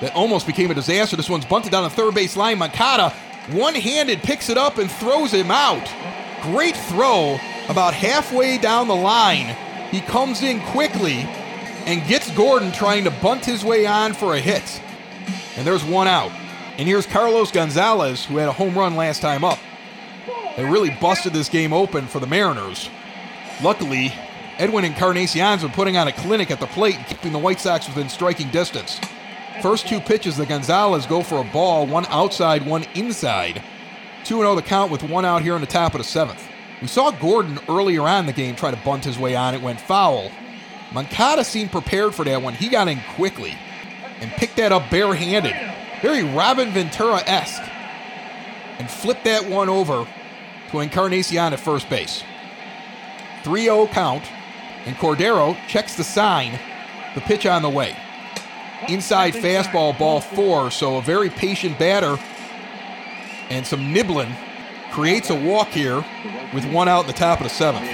that 0.00 0.14
almost 0.14 0.46
became 0.46 0.70
a 0.70 0.74
disaster. 0.74 1.16
This 1.16 1.30
one's 1.30 1.44
bunted 1.44 1.72
down 1.72 1.84
the 1.84 1.90
third 1.90 2.14
base 2.14 2.36
line. 2.36 2.58
Moncada, 2.58 3.10
one 3.50 3.74
handed, 3.74 4.22
picks 4.22 4.48
it 4.48 4.58
up 4.58 4.78
and 4.78 4.90
throws 4.90 5.32
him 5.32 5.50
out. 5.50 5.88
Great 6.42 6.76
throw 6.76 7.38
about 7.68 7.94
halfway 7.94 8.58
down 8.58 8.88
the 8.88 8.96
line. 8.96 9.56
He 9.90 10.00
comes 10.00 10.42
in 10.42 10.60
quickly 10.66 11.26
and 11.86 12.06
gets 12.06 12.30
Gordon 12.36 12.72
trying 12.72 13.04
to 13.04 13.10
bunt 13.10 13.44
his 13.44 13.64
way 13.64 13.86
on 13.86 14.12
for 14.12 14.34
a 14.34 14.40
hit. 14.40 14.80
And 15.56 15.66
there's 15.66 15.84
one 15.84 16.06
out. 16.06 16.30
And 16.76 16.86
here's 16.86 17.06
Carlos 17.06 17.50
Gonzalez, 17.50 18.24
who 18.24 18.36
had 18.36 18.48
a 18.48 18.52
home 18.52 18.78
run 18.78 18.94
last 18.94 19.20
time 19.20 19.42
up. 19.42 19.58
They 20.56 20.64
really 20.64 20.90
busted 20.90 21.32
this 21.32 21.48
game 21.48 21.72
open 21.72 22.06
for 22.06 22.20
the 22.20 22.26
Mariners. 22.26 22.88
Luckily, 23.62 24.12
Edwin 24.58 24.84
Encarnacion's 24.84 25.62
been 25.62 25.72
putting 25.72 25.96
on 25.96 26.08
a 26.08 26.12
clinic 26.12 26.50
at 26.50 26.60
the 26.60 26.66
plate 26.66 26.96
and 26.96 27.06
keeping 27.06 27.32
the 27.32 27.38
White 27.38 27.60
Sox 27.60 27.88
within 27.88 28.08
striking 28.08 28.50
distance. 28.50 29.00
First 29.62 29.88
two 29.88 29.98
pitches, 29.98 30.36
the 30.36 30.46
Gonzalez 30.46 31.04
go 31.06 31.22
for 31.22 31.40
a 31.40 31.52
ball, 31.52 31.84
one 31.84 32.06
outside, 32.06 32.64
one 32.64 32.84
inside. 32.94 33.62
2 34.24 34.36
0 34.36 34.54
the 34.54 34.62
count 34.62 34.92
with 34.92 35.02
one 35.02 35.24
out 35.24 35.42
here 35.42 35.54
in 35.54 35.60
the 35.60 35.66
top 35.66 35.94
of 35.94 35.98
the 35.98 36.04
seventh. 36.04 36.46
We 36.80 36.86
saw 36.86 37.10
Gordon 37.10 37.58
earlier 37.68 38.02
on 38.02 38.26
the 38.26 38.32
game 38.32 38.54
try 38.54 38.70
to 38.70 38.76
bunt 38.84 39.04
his 39.04 39.18
way 39.18 39.34
on. 39.34 39.54
It 39.54 39.62
went 39.62 39.80
foul. 39.80 40.30
Moncada 40.92 41.42
seemed 41.42 41.72
prepared 41.72 42.14
for 42.14 42.24
that 42.24 42.40
one. 42.40 42.54
He 42.54 42.68
got 42.68 42.86
in 42.86 43.00
quickly 43.16 43.56
and 44.20 44.30
picked 44.32 44.56
that 44.56 44.70
up 44.70 44.90
barehanded. 44.90 45.54
very 46.02 46.22
Robin 46.22 46.70
Ventura 46.70 47.20
esque, 47.26 47.62
and 48.78 48.88
flip 48.88 49.24
that 49.24 49.48
one 49.48 49.68
over 49.68 50.06
to 50.70 50.80
Encarnacion 50.80 51.52
at 51.52 51.58
first 51.58 51.90
base. 51.90 52.22
3 53.42 53.64
0 53.64 53.88
count, 53.88 54.22
and 54.86 54.94
Cordero 54.96 55.56
checks 55.66 55.96
the 55.96 56.04
sign, 56.04 56.60
the 57.16 57.20
pitch 57.22 57.44
on 57.44 57.62
the 57.62 57.68
way. 57.68 57.96
Inside 58.88 59.34
fastball, 59.34 59.98
ball 59.98 60.20
four, 60.20 60.70
so 60.70 60.98
a 60.98 61.02
very 61.02 61.30
patient 61.30 61.78
batter 61.78 62.18
and 63.50 63.66
some 63.66 63.92
nibbling 63.92 64.32
creates 64.90 65.30
a 65.30 65.34
walk 65.34 65.68
here 65.68 66.04
with 66.54 66.64
one 66.66 66.88
out 66.88 67.02
in 67.02 67.06
the 67.06 67.12
top 67.12 67.40
of 67.40 67.44
the 67.44 67.50
seventh. 67.50 67.88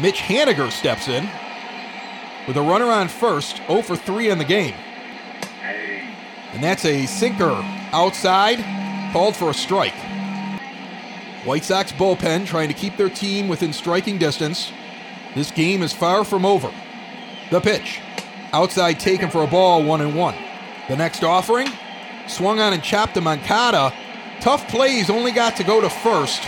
Mitch 0.00 0.18
Haniger 0.18 0.70
steps 0.70 1.08
in 1.08 1.28
with 2.46 2.56
a 2.56 2.62
runner 2.62 2.86
on 2.86 3.08
first, 3.08 3.58
0 3.68 3.82
for 3.82 3.96
3 3.96 4.30
in 4.30 4.38
the 4.38 4.44
game. 4.44 4.74
And 6.52 6.62
that's 6.62 6.84
a 6.84 7.06
sinker 7.06 7.60
outside, 7.92 8.58
called 9.12 9.36
for 9.36 9.50
a 9.50 9.54
strike. 9.54 9.94
White 11.44 11.64
Sox 11.64 11.92
bullpen 11.92 12.46
trying 12.46 12.68
to 12.68 12.74
keep 12.74 12.96
their 12.96 13.10
team 13.10 13.48
within 13.48 13.72
striking 13.72 14.18
distance. 14.18 14.72
This 15.34 15.50
game 15.50 15.82
is 15.82 15.92
far 15.92 16.24
from 16.24 16.44
over. 16.44 16.72
The 17.50 17.60
pitch. 17.60 18.00
Outside 18.52 19.00
taken 19.00 19.30
for 19.30 19.42
a 19.42 19.46
ball, 19.46 19.82
one 19.82 20.00
and 20.00 20.14
one. 20.14 20.34
The 20.88 20.96
next 20.96 21.24
offering, 21.24 21.68
swung 22.26 22.60
on 22.60 22.72
and 22.72 22.82
chopped 22.82 23.14
to 23.14 23.20
Moncada. 23.20 23.92
Tough 24.40 24.68
plays, 24.68 25.08
only 25.08 25.32
got 25.32 25.56
to 25.56 25.64
go 25.64 25.80
to 25.80 25.88
first. 25.88 26.42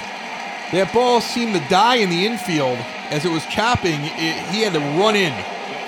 That 0.73 0.91
ball 0.93 1.21
seemed 1.21 1.55
to 1.55 1.69
die 1.69 1.97
in 1.97 2.11
the 2.11 2.27
infield 2.27 2.79
as 3.11 3.25
it 3.25 3.31
was 3.31 3.47
chopping. 3.47 4.01
It, 4.03 4.35
he 4.51 4.63
had 4.63 4.73
to 4.73 4.81
run 5.01 5.17
in 5.17 5.33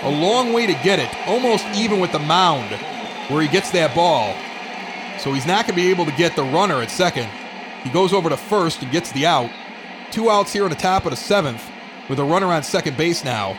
a 0.02 0.10
long 0.10 0.52
way 0.52 0.66
to 0.66 0.74
get 0.84 0.98
it, 0.98 1.12
almost 1.26 1.66
even 1.74 2.00
with 2.00 2.12
the 2.12 2.18
mound 2.18 2.70
where 3.28 3.42
he 3.42 3.48
gets 3.48 3.70
that 3.72 3.94
ball. 3.94 4.34
So 5.18 5.32
he's 5.32 5.46
not 5.46 5.66
going 5.66 5.76
to 5.76 5.82
be 5.82 5.90
able 5.90 6.04
to 6.04 6.12
get 6.12 6.36
the 6.36 6.44
runner 6.44 6.82
at 6.82 6.90
second. 6.90 7.28
He 7.82 7.90
goes 7.90 8.12
over 8.12 8.28
to 8.28 8.36
first 8.36 8.82
and 8.82 8.92
gets 8.92 9.10
the 9.12 9.26
out. 9.26 9.50
Two 10.10 10.30
outs 10.30 10.52
here 10.52 10.64
at 10.64 10.70
the 10.70 10.76
top 10.76 11.04
of 11.04 11.10
the 11.10 11.16
seventh 11.16 11.68
with 12.08 12.18
a 12.20 12.24
runner 12.24 12.46
on 12.46 12.62
second 12.62 12.96
base 12.96 13.24
now. 13.24 13.58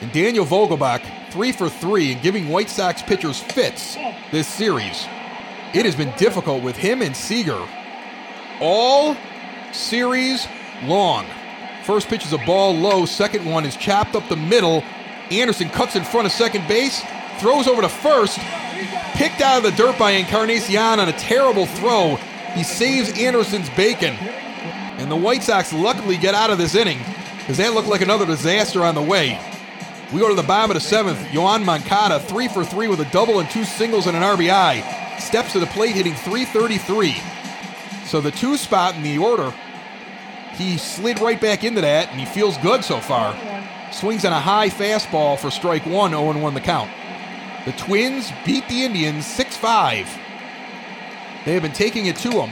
And 0.00 0.10
Daniel 0.12 0.44
Vogelbach, 0.44 1.02
three 1.30 1.52
for 1.52 1.68
three, 1.68 2.12
and 2.12 2.22
giving 2.22 2.48
White 2.48 2.68
Sox 2.68 3.02
pitchers 3.02 3.40
fits 3.40 3.96
this 4.30 4.48
series. 4.48 5.06
It 5.72 5.84
has 5.84 5.94
been 5.94 6.12
difficult 6.16 6.62
with 6.62 6.76
him 6.76 7.02
and 7.02 7.16
Seager 7.16 7.60
all 8.60 9.16
series 9.72 10.46
long. 10.84 11.26
First 11.84 12.08
pitch 12.08 12.24
is 12.24 12.32
a 12.32 12.38
ball 12.38 12.74
low, 12.74 13.06
second 13.06 13.44
one 13.44 13.64
is 13.64 13.76
chopped 13.76 14.14
up 14.14 14.28
the 14.28 14.36
middle. 14.36 14.84
Anderson 15.30 15.68
cuts 15.70 15.96
in 15.96 16.04
front 16.04 16.26
of 16.26 16.32
second 16.32 16.66
base, 16.68 17.02
throws 17.38 17.66
over 17.66 17.82
to 17.82 17.88
first, 17.88 18.38
picked 19.14 19.40
out 19.40 19.58
of 19.58 19.62
the 19.62 19.70
dirt 19.72 19.98
by 19.98 20.12
Encarnacion 20.12 21.00
on 21.00 21.08
a 21.08 21.12
terrible 21.12 21.66
throw. 21.66 22.16
He 22.54 22.64
saves 22.64 23.16
Anderson's 23.18 23.70
bacon. 23.70 24.14
And 24.98 25.10
the 25.10 25.16
White 25.16 25.42
Sox 25.42 25.72
luckily 25.72 26.16
get 26.16 26.34
out 26.34 26.50
of 26.50 26.58
this 26.58 26.74
inning 26.74 26.98
because 27.38 27.56
that 27.56 27.72
looked 27.72 27.88
like 27.88 28.02
another 28.02 28.26
disaster 28.26 28.84
on 28.84 28.94
the 28.94 29.02
way. 29.02 29.38
We 30.12 30.18
go 30.18 30.28
to 30.28 30.34
the 30.34 30.42
bottom 30.42 30.72
of 30.72 30.74
the 30.74 30.80
seventh. 30.80 31.18
Yoan 31.28 31.64
Moncada, 31.64 32.18
three 32.18 32.48
for 32.48 32.64
three 32.64 32.88
with 32.88 33.00
a 33.00 33.04
double 33.12 33.38
and 33.38 33.48
two 33.48 33.64
singles 33.64 34.08
and 34.08 34.16
an 34.16 34.24
RBI. 34.24 35.20
Steps 35.20 35.52
to 35.52 35.60
the 35.60 35.66
plate 35.66 35.94
hitting 35.94 36.14
333. 36.14 37.14
So 38.06 38.20
the 38.20 38.32
two 38.32 38.56
spot 38.56 38.96
in 38.96 39.04
the 39.04 39.18
order, 39.18 39.54
he 40.54 40.78
slid 40.78 41.20
right 41.20 41.40
back 41.40 41.62
into 41.62 41.80
that 41.82 42.10
and 42.10 42.18
he 42.18 42.26
feels 42.26 42.58
good 42.58 42.82
so 42.82 42.98
far. 42.98 43.36
Swings 43.92 44.24
on 44.24 44.32
a 44.32 44.40
high 44.40 44.68
fastball 44.68 45.38
for 45.38 45.48
strike 45.50 45.86
one, 45.86 46.10
0 46.10 46.40
1 46.40 46.54
the 46.54 46.60
count. 46.60 46.90
The 47.64 47.72
Twins 47.72 48.32
beat 48.44 48.66
the 48.68 48.82
Indians 48.82 49.26
6 49.26 49.56
5. 49.56 50.06
They 51.44 51.52
have 51.54 51.62
been 51.62 51.72
taking 51.72 52.06
it 52.06 52.16
to 52.16 52.30
them 52.30 52.50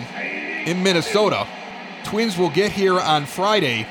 in 0.64 0.82
Minnesota. 0.82 1.46
Twins 2.04 2.38
will 2.38 2.50
get 2.50 2.70
here 2.70 3.00
on 3.00 3.26
Friday. 3.26 3.86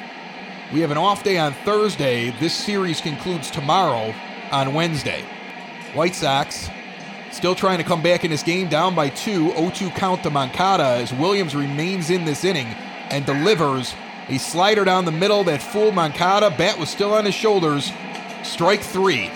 We 0.73 0.81
have 0.81 0.91
an 0.91 0.97
off 0.97 1.23
day 1.23 1.37
on 1.37 1.53
Thursday. 1.53 2.31
This 2.41 2.53
series 2.53 2.99
concludes 2.99 3.49
tomorrow 3.49 4.13
on 4.51 4.73
Wednesday. 4.73 5.23
White 5.93 6.13
Sox 6.13 6.69
still 7.31 7.55
trying 7.55 7.77
to 7.77 7.85
come 7.85 8.01
back 8.01 8.25
in 8.25 8.31
this 8.31 8.43
game, 8.43 8.67
down 8.67 8.93
by 8.93 9.07
two, 9.07 9.51
0 9.51 9.69
2 9.69 9.89
count 9.91 10.23
to 10.23 10.29
Moncada 10.29 11.01
as 11.01 11.13
Williams 11.13 11.55
remains 11.55 12.09
in 12.09 12.25
this 12.25 12.43
inning 12.43 12.67
and 13.09 13.25
delivers 13.25 13.95
a 14.27 14.37
slider 14.37 14.83
down 14.83 15.05
the 15.05 15.11
middle 15.11 15.45
that 15.45 15.61
fooled 15.61 15.95
Moncada. 15.95 16.49
Bat 16.49 16.79
was 16.79 16.89
still 16.89 17.13
on 17.13 17.23
his 17.23 17.35
shoulders. 17.35 17.93
Strike 18.43 18.81
three. 18.81 19.27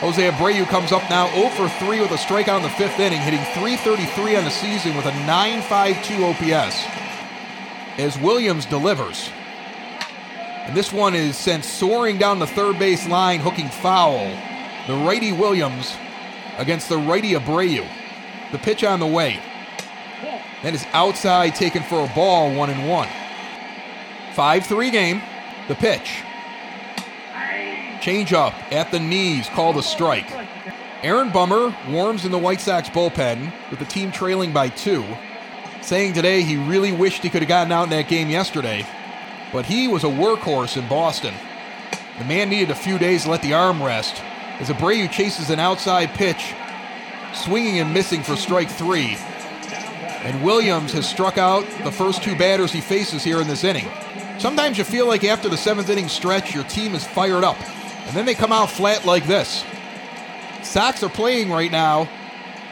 Jose 0.00 0.30
Abreu 0.30 0.66
comes 0.66 0.92
up 0.92 1.08
now 1.08 1.26
0 1.32 1.48
for 1.50 1.70
3 1.86 2.02
with 2.02 2.10
a 2.10 2.16
strikeout 2.16 2.58
in 2.58 2.62
the 2.62 2.68
fifth 2.68 3.00
inning, 3.00 3.20
hitting 3.20 3.40
333 3.54 4.36
on 4.36 4.44
the 4.44 4.50
season 4.50 4.94
with 4.94 5.06
a 5.06 5.12
952 5.24 6.22
OPS. 6.22 6.84
As 7.96 8.18
Williams 8.18 8.66
delivers. 8.66 9.30
And 10.66 10.76
this 10.76 10.92
one 10.92 11.14
is 11.14 11.36
sent 11.36 11.64
soaring 11.64 12.18
down 12.18 12.40
the 12.40 12.46
third 12.46 12.78
base 12.78 13.08
line, 13.08 13.38
hooking 13.40 13.68
foul. 13.68 14.18
The 14.88 14.94
righty 14.94 15.32
Williams 15.32 15.96
against 16.58 16.88
the 16.88 16.98
righty 16.98 17.32
Abreu. 17.32 17.86
The 18.50 18.58
pitch 18.58 18.82
on 18.82 18.98
the 18.98 19.06
way. 19.06 19.40
That 20.62 20.74
is 20.74 20.84
outside, 20.92 21.54
taken 21.54 21.82
for 21.84 22.04
a 22.04 22.14
ball, 22.14 22.52
one 22.52 22.70
and 22.70 22.88
one. 22.88 23.08
5 24.34 24.66
3 24.66 24.90
game. 24.90 25.22
The 25.68 25.76
pitch. 25.76 26.22
Change 28.00 28.32
up 28.32 28.54
at 28.72 28.90
the 28.90 29.00
knees, 29.00 29.48
called 29.48 29.76
a 29.76 29.82
strike. 29.82 30.30
Aaron 31.02 31.30
Bummer 31.30 31.74
warms 31.88 32.24
in 32.24 32.32
the 32.32 32.38
White 32.38 32.60
Sox 32.60 32.88
bullpen 32.88 33.52
with 33.70 33.78
the 33.78 33.84
team 33.84 34.10
trailing 34.10 34.52
by 34.52 34.68
two, 34.68 35.04
saying 35.82 36.14
today 36.14 36.42
he 36.42 36.56
really 36.56 36.92
wished 36.92 37.22
he 37.22 37.30
could 37.30 37.42
have 37.42 37.48
gotten 37.48 37.72
out 37.72 37.84
in 37.84 37.90
that 37.90 38.08
game 38.08 38.30
yesterday, 38.30 38.86
but 39.52 39.66
he 39.66 39.88
was 39.88 40.04
a 40.04 40.08
workhorse 40.08 40.76
in 40.76 40.88
Boston. 40.88 41.34
The 42.18 42.24
man 42.24 42.48
needed 42.48 42.70
a 42.70 42.74
few 42.74 42.98
days 42.98 43.24
to 43.24 43.30
let 43.30 43.42
the 43.42 43.54
arm 43.54 43.82
rest 43.82 44.22
as 44.58 44.68
Abreu 44.68 45.10
chases 45.10 45.50
an 45.50 45.60
outside 45.60 46.14
pitch, 46.14 46.54
swinging 47.34 47.78
and 47.78 47.92
missing 47.92 48.22
for 48.22 48.36
strike 48.36 48.70
three. 48.70 49.16
And 50.22 50.42
Williams 50.42 50.92
has 50.92 51.08
struck 51.08 51.38
out 51.38 51.66
the 51.84 51.92
first 51.92 52.22
two 52.22 52.36
batters 52.36 52.72
he 52.72 52.80
faces 52.80 53.22
here 53.22 53.40
in 53.40 53.46
this 53.46 53.64
inning. 53.64 53.88
Sometimes 54.38 54.78
you 54.78 54.84
feel 54.84 55.06
like 55.06 55.24
after 55.24 55.48
the 55.48 55.56
seventh 55.56 55.88
inning 55.88 56.08
stretch, 56.08 56.54
your 56.54 56.64
team 56.64 56.94
is 56.94 57.06
fired 57.06 57.44
up, 57.44 57.56
and 58.06 58.16
then 58.16 58.26
they 58.26 58.34
come 58.34 58.52
out 58.52 58.70
flat 58.70 59.04
like 59.04 59.26
this. 59.26 59.64
Sox 60.62 61.02
are 61.02 61.08
playing 61.08 61.50
right 61.50 61.70
now 61.70 62.08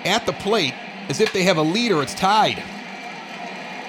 at 0.04 0.26
the 0.26 0.32
plate 0.32 0.74
as 1.08 1.20
if 1.20 1.32
they 1.32 1.44
have 1.44 1.56
a 1.56 1.62
lead 1.62 1.92
or 1.92 2.02
it's 2.02 2.14
tied. 2.14 2.62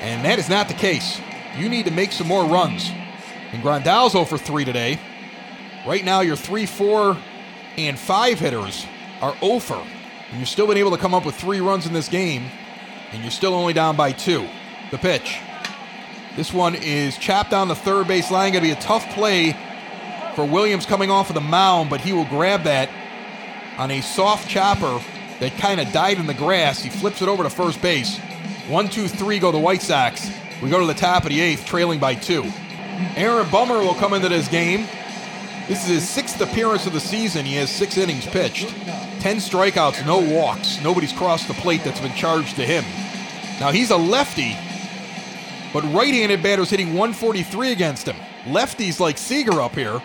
And 0.01 0.23
that 0.25 0.37
is 0.37 0.49
not 0.49 0.67
the 0.67 0.73
case. 0.73 1.19
You 1.57 1.69
need 1.69 1.85
to 1.85 1.91
make 1.91 2.11
some 2.11 2.27
more 2.27 2.45
runs. 2.45 2.91
And 3.51 3.61
Grandal's 3.61 4.11
0 4.11 4.25
for 4.25 4.37
3 4.37 4.65
today. 4.65 4.99
Right 5.85 6.03
now, 6.03 6.21
your 6.21 6.35
3 6.35 6.65
4 6.65 7.17
and 7.77 7.97
5 7.97 8.39
hitters 8.39 8.85
are 9.21 9.35
over. 9.41 9.81
And 10.31 10.39
you've 10.39 10.49
still 10.49 10.67
been 10.67 10.77
able 10.77 10.91
to 10.91 10.97
come 10.97 11.13
up 11.13 11.25
with 11.25 11.35
three 11.35 11.61
runs 11.61 11.85
in 11.85 11.93
this 11.93 12.09
game, 12.09 12.45
and 13.11 13.21
you're 13.21 13.31
still 13.31 13.53
only 13.53 13.73
down 13.73 13.95
by 13.95 14.11
two. 14.11 14.47
The 14.91 14.97
pitch. 14.97 15.39
This 16.35 16.53
one 16.53 16.75
is 16.75 17.17
chapped 17.17 17.51
down 17.51 17.67
the 17.67 17.75
third 17.75 18.07
base 18.07 18.31
line. 18.31 18.51
Going 18.51 18.63
to 18.63 18.67
be 18.67 18.77
a 18.77 18.81
tough 18.81 19.07
play 19.13 19.55
for 20.35 20.43
Williams 20.43 20.85
coming 20.85 21.09
off 21.09 21.29
of 21.29 21.35
the 21.35 21.41
mound, 21.41 21.89
but 21.89 22.01
he 22.01 22.11
will 22.11 22.25
grab 22.25 22.63
that 22.63 22.89
on 23.77 23.91
a 23.91 24.01
soft 24.01 24.49
chopper 24.49 24.99
that 25.39 25.55
kind 25.57 25.79
of 25.79 25.91
died 25.91 26.17
in 26.17 26.27
the 26.27 26.33
grass. 26.33 26.81
He 26.81 26.89
flips 26.89 27.21
it 27.21 27.29
over 27.29 27.43
to 27.43 27.49
first 27.49 27.81
base. 27.81 28.17
One, 28.67 28.89
two, 28.89 29.07
three 29.07 29.39
go 29.39 29.51
the 29.51 29.59
White 29.59 29.81
Sox. 29.81 30.29
We 30.61 30.69
go 30.69 30.79
to 30.79 30.85
the 30.85 30.93
top 30.93 31.23
of 31.23 31.29
the 31.29 31.41
eighth, 31.41 31.65
trailing 31.65 31.99
by 31.99 32.15
two. 32.15 32.43
Aaron 33.15 33.49
Bummer 33.49 33.79
will 33.79 33.93
come 33.93 34.13
into 34.13 34.29
this 34.29 34.47
game. 34.47 34.87
This 35.67 35.83
is 35.83 35.89
his 35.89 36.09
sixth 36.09 36.39
appearance 36.39 36.85
of 36.85 36.93
the 36.93 36.99
season. 36.99 37.45
He 37.45 37.55
has 37.55 37.69
six 37.69 37.97
innings 37.97 38.25
pitched, 38.25 38.69
10 39.19 39.37
strikeouts, 39.37 40.05
no 40.05 40.19
walks. 40.19 40.81
Nobody's 40.81 41.11
crossed 41.11 41.47
the 41.47 41.55
plate 41.55 41.83
that's 41.83 41.99
been 41.99 42.13
charged 42.13 42.55
to 42.57 42.65
him. 42.65 42.83
Now, 43.59 43.71
he's 43.71 43.89
a 43.89 43.97
lefty, 43.97 44.55
but 45.73 45.83
right 45.93 46.13
handed 46.13 46.43
batters 46.43 46.69
hitting 46.69 46.89
143 46.89 47.71
against 47.71 48.07
him. 48.07 48.15
Lefties 48.45 48.99
like 48.99 49.17
Seager 49.17 49.59
up 49.61 49.75
here 49.75 49.99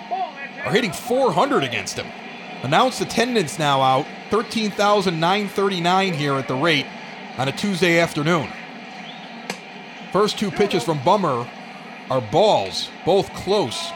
are 0.65 0.73
hitting 0.73 0.93
400 0.93 1.63
against 1.63 1.99
him. 1.99 2.07
Announced 2.63 3.01
attendance 3.01 3.59
now 3.59 3.81
out 3.83 4.07
13,939 4.31 6.15
here 6.15 6.35
at 6.35 6.49
the 6.49 6.55
rate 6.55 6.87
on 7.39 7.49
a 7.49 7.53
Tuesday 7.53 7.99
afternoon. 8.01 8.49
First 10.13 10.39
two 10.39 10.51
pitches 10.51 10.83
from 10.83 11.03
Bummer 11.05 11.49
are 12.11 12.21
balls, 12.21 12.91
both 13.05 13.33
close, 13.35 13.91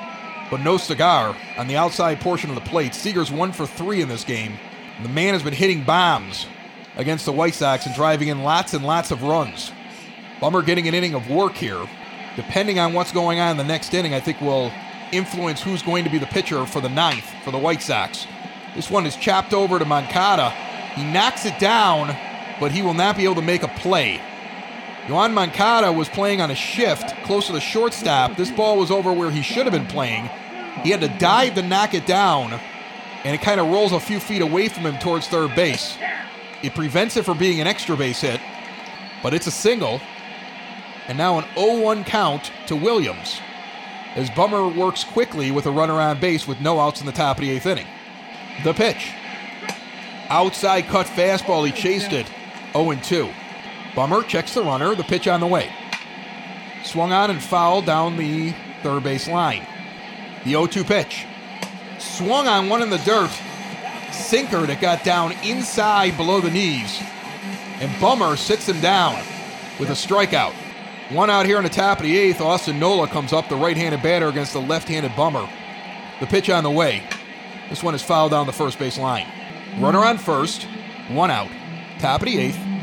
but 0.50 0.60
no 0.60 0.76
cigar 0.76 1.36
on 1.58 1.66
the 1.66 1.76
outside 1.76 2.20
portion 2.20 2.50
of 2.50 2.56
the 2.56 2.62
plate. 2.62 2.94
Seager's 2.94 3.32
one 3.32 3.52
for 3.52 3.66
three 3.66 4.00
in 4.00 4.08
this 4.08 4.24
game. 4.24 4.58
The 5.02 5.08
man 5.08 5.34
has 5.34 5.42
been 5.42 5.52
hitting 5.52 5.84
bombs 5.84 6.46
against 6.96 7.24
the 7.24 7.32
White 7.32 7.54
Sox 7.54 7.86
and 7.86 7.94
driving 7.94 8.28
in 8.28 8.42
lots 8.42 8.74
and 8.74 8.84
lots 8.84 9.10
of 9.10 9.22
runs. 9.22 9.72
Bummer 10.40 10.62
getting 10.62 10.86
an 10.86 10.94
inning 10.94 11.14
of 11.14 11.28
work 11.28 11.54
here. 11.54 11.88
Depending 12.36 12.78
on 12.78 12.92
what's 12.92 13.12
going 13.12 13.40
on 13.40 13.52
in 13.52 13.56
the 13.56 13.64
next 13.64 13.94
inning, 13.94 14.14
I 14.14 14.20
think 14.20 14.40
will 14.40 14.72
influence 15.12 15.62
who's 15.62 15.82
going 15.82 16.04
to 16.04 16.10
be 16.10 16.18
the 16.18 16.26
pitcher 16.26 16.64
for 16.66 16.80
the 16.80 16.88
ninth 16.88 17.28
for 17.44 17.50
the 17.50 17.58
White 17.58 17.82
Sox. 17.82 18.26
This 18.74 18.90
one 18.90 19.06
is 19.06 19.16
chopped 19.16 19.52
over 19.52 19.78
to 19.78 19.84
Moncada. 19.84 20.50
He 20.94 21.04
knocks 21.04 21.44
it 21.44 21.58
down 21.58 22.16
but 22.60 22.72
he 22.72 22.82
will 22.82 22.94
not 22.94 23.16
be 23.16 23.24
able 23.24 23.34
to 23.34 23.42
make 23.42 23.62
a 23.62 23.68
play. 23.68 24.20
Yoan 25.06 25.34
Moncada 25.34 25.92
was 25.92 26.08
playing 26.08 26.40
on 26.40 26.50
a 26.50 26.54
shift 26.54 27.14
close 27.24 27.46
to 27.48 27.52
the 27.52 27.60
shortstop. 27.60 28.36
This 28.36 28.50
ball 28.50 28.78
was 28.78 28.90
over 28.90 29.12
where 29.12 29.30
he 29.30 29.42
should 29.42 29.66
have 29.66 29.72
been 29.72 29.86
playing. 29.86 30.30
He 30.82 30.90
had 30.90 31.02
to 31.02 31.08
dive 31.08 31.54
to 31.56 31.62
knock 31.62 31.92
it 31.92 32.06
down, 32.06 32.58
and 33.22 33.34
it 33.34 33.42
kind 33.42 33.60
of 33.60 33.68
rolls 33.68 33.92
a 33.92 34.00
few 34.00 34.18
feet 34.18 34.40
away 34.40 34.68
from 34.68 34.84
him 34.84 34.98
towards 34.98 35.28
third 35.28 35.54
base. 35.54 35.98
It 36.62 36.74
prevents 36.74 37.18
it 37.18 37.26
from 37.26 37.36
being 37.36 37.60
an 37.60 37.66
extra 37.66 37.96
base 37.98 38.22
hit, 38.22 38.40
but 39.22 39.34
it's 39.34 39.46
a 39.46 39.50
single. 39.50 40.00
And 41.06 41.18
now 41.18 41.38
an 41.38 41.44
0 41.54 41.80
1 41.80 42.04
count 42.04 42.50
to 42.68 42.74
Williams 42.74 43.38
as 44.14 44.30
Bummer 44.30 44.66
works 44.68 45.04
quickly 45.04 45.50
with 45.50 45.66
a 45.66 45.70
runner 45.70 46.00
on 46.00 46.18
base 46.18 46.48
with 46.48 46.60
no 46.62 46.80
outs 46.80 47.00
in 47.00 47.06
the 47.06 47.12
top 47.12 47.36
of 47.36 47.42
the 47.42 47.50
eighth 47.50 47.66
inning. 47.66 47.86
The 48.62 48.72
pitch. 48.72 49.12
Outside 50.30 50.86
cut 50.86 51.06
fastball, 51.06 51.66
he 51.66 51.72
chased 51.72 52.12
it 52.12 52.26
0 52.72 52.94
2. 52.94 53.30
Bummer 53.94 54.22
checks 54.22 54.54
the 54.54 54.62
runner, 54.62 54.94
the 54.94 55.04
pitch 55.04 55.28
on 55.28 55.40
the 55.40 55.46
way. 55.46 55.72
Swung 56.82 57.12
on 57.12 57.30
and 57.30 57.42
fouled 57.42 57.86
down 57.86 58.16
the 58.16 58.54
third 58.82 59.02
base 59.02 59.28
line. 59.28 59.66
The 60.44 60.50
0 60.50 60.66
2 60.66 60.84
pitch. 60.84 61.24
Swung 61.98 62.46
on 62.46 62.68
one 62.68 62.82
in 62.82 62.90
the 62.90 62.98
dirt. 62.98 63.30
Sinker 64.12 64.66
that 64.66 64.80
got 64.80 65.04
down 65.04 65.32
inside 65.44 66.16
below 66.16 66.40
the 66.40 66.50
knees. 66.50 67.02
And 67.80 68.00
Bummer 68.00 68.36
sits 68.36 68.68
him 68.68 68.80
down 68.80 69.16
with 69.78 69.90
a 69.90 69.92
strikeout. 69.92 70.54
One 71.10 71.30
out 71.30 71.46
here 71.46 71.58
in 71.58 71.64
the 71.64 71.70
top 71.70 71.98
of 71.98 72.04
the 72.04 72.16
eighth. 72.16 72.40
Austin 72.40 72.78
Nola 72.78 73.08
comes 73.08 73.32
up, 73.32 73.48
the 73.48 73.56
right 73.56 73.76
handed 73.76 74.02
batter 74.02 74.28
against 74.28 74.52
the 74.52 74.60
left 74.60 74.88
handed 74.88 75.14
Bummer. 75.16 75.48
The 76.20 76.26
pitch 76.26 76.48
on 76.50 76.62
the 76.64 76.70
way. 76.70 77.02
This 77.68 77.82
one 77.82 77.94
is 77.94 78.02
fouled 78.02 78.30
down 78.30 78.46
the 78.46 78.52
first 78.52 78.78
base 78.78 78.98
line. 78.98 79.26
Runner 79.78 80.04
on 80.04 80.18
first, 80.18 80.64
one 81.08 81.30
out. 81.30 81.48
Top 81.98 82.20
of 82.20 82.26
the 82.26 82.38
eighth. 82.38 82.73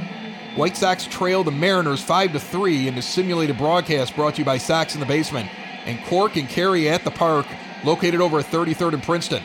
White 0.56 0.76
Sox 0.76 1.06
trail 1.06 1.45
the 1.45 1.52
Mariners 1.52 2.02
5 2.02 2.34
to 2.34 2.39
3 2.39 2.89
in 2.89 2.95
the 2.95 3.02
simulated 3.02 3.58
broadcast 3.58 4.14
brought 4.18 4.36
to 4.36 4.39
you 4.41 4.45
by 4.45 4.58
Sox 4.58 4.95
in 4.95 4.99
the 4.99 5.06
Basement 5.06 5.49
and 5.86 6.04
Cork 6.04 6.36
and 6.36 6.49
Kerry 6.49 6.89
at 6.89 7.06
the 7.06 7.12
park, 7.12 7.45
located 7.86 8.20
over 8.20 8.39
at 8.39 8.45
33rd 8.45 8.93
and 8.95 9.04
Princeton. 9.04 9.41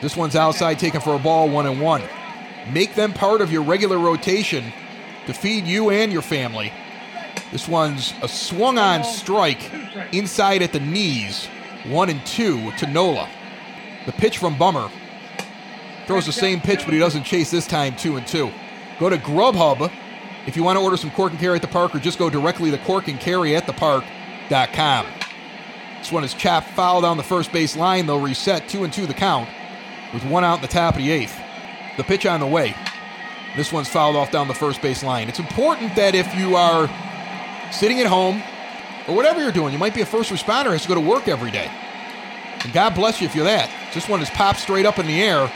This 0.00 0.16
one's 0.16 0.34
outside, 0.34 0.80
taken 0.80 1.00
for 1.00 1.14
a 1.14 1.20
ball, 1.20 1.48
one 1.48 1.66
and 1.66 1.80
one. 1.80 2.02
Make 2.72 2.96
them 2.96 3.12
part 3.12 3.40
of 3.40 3.52
your 3.52 3.62
regular 3.62 3.96
rotation 3.96 4.72
to 5.26 5.32
feed 5.32 5.66
you 5.66 5.90
and 5.90 6.12
your 6.12 6.22
family. 6.22 6.72
This 7.52 7.68
one's 7.68 8.12
a 8.22 8.28
swung 8.28 8.78
on 8.78 9.04
strike 9.04 9.72
inside 10.12 10.62
at 10.62 10.72
the 10.72 10.80
knees, 10.80 11.46
one 11.86 12.10
and 12.10 12.24
two 12.26 12.72
to 12.72 12.88
Nola. 12.88 13.28
The 14.06 14.12
pitch 14.12 14.38
from 14.38 14.58
Bummer 14.58 14.90
throws 16.08 16.26
the 16.26 16.32
same 16.32 16.60
pitch, 16.60 16.84
but 16.84 16.92
he 16.92 16.98
doesn't 16.98 17.22
chase 17.22 17.52
this 17.52 17.68
time, 17.68 17.94
two 17.94 18.16
and 18.16 18.26
two. 18.26 18.50
Go 19.02 19.10
to 19.10 19.18
Grubhub 19.18 19.90
if 20.46 20.56
you 20.56 20.62
want 20.62 20.78
to 20.78 20.80
order 20.80 20.96
some 20.96 21.10
Cork 21.10 21.32
and 21.32 21.40
Kerry 21.40 21.56
at 21.56 21.62
the 21.62 21.66
park, 21.66 21.92
or 21.92 21.98
just 21.98 22.20
go 22.20 22.30
directly 22.30 22.70
to 22.70 22.78
Cork 22.78 23.08
and 23.08 23.18
Kerry 23.18 23.56
at 23.56 23.66
the 23.66 23.72
park.com. 23.72 25.06
This 25.98 26.12
one 26.12 26.22
is 26.22 26.32
chopped 26.34 26.68
foul 26.68 27.00
down 27.00 27.16
the 27.16 27.24
first 27.24 27.50
base 27.50 27.74
line. 27.74 28.06
They'll 28.06 28.20
reset 28.20 28.68
two 28.68 28.84
and 28.84 28.92
two 28.92 29.06
the 29.06 29.12
count 29.12 29.48
with 30.14 30.24
one 30.24 30.44
out 30.44 30.58
in 30.58 30.62
the 30.62 30.68
top 30.68 30.94
of 30.94 31.02
the 31.02 31.10
eighth. 31.10 31.36
The 31.96 32.04
pitch 32.04 32.26
on 32.26 32.38
the 32.38 32.46
way. 32.46 32.76
This 33.56 33.72
one's 33.72 33.88
fouled 33.88 34.14
off 34.14 34.30
down 34.30 34.46
the 34.46 34.54
first 34.54 34.80
base 34.80 35.02
line. 35.02 35.28
It's 35.28 35.40
important 35.40 35.96
that 35.96 36.14
if 36.14 36.32
you 36.36 36.54
are 36.54 36.88
sitting 37.72 37.98
at 37.98 38.06
home 38.06 38.40
or 39.08 39.16
whatever 39.16 39.42
you're 39.42 39.50
doing, 39.50 39.72
you 39.72 39.80
might 39.80 39.96
be 39.96 40.02
a 40.02 40.06
first 40.06 40.30
responder, 40.30 40.70
has 40.70 40.82
to 40.82 40.88
go 40.88 40.94
to 40.94 41.00
work 41.00 41.26
every 41.26 41.50
day. 41.50 41.68
And 42.62 42.72
God 42.72 42.94
bless 42.94 43.20
you 43.20 43.26
if 43.26 43.34
you're 43.34 43.46
that. 43.46 43.68
This 43.94 44.08
one 44.08 44.22
is 44.22 44.30
popped 44.30 44.60
straight 44.60 44.86
up 44.86 45.00
in 45.00 45.08
the 45.08 45.20
air. 45.20 45.50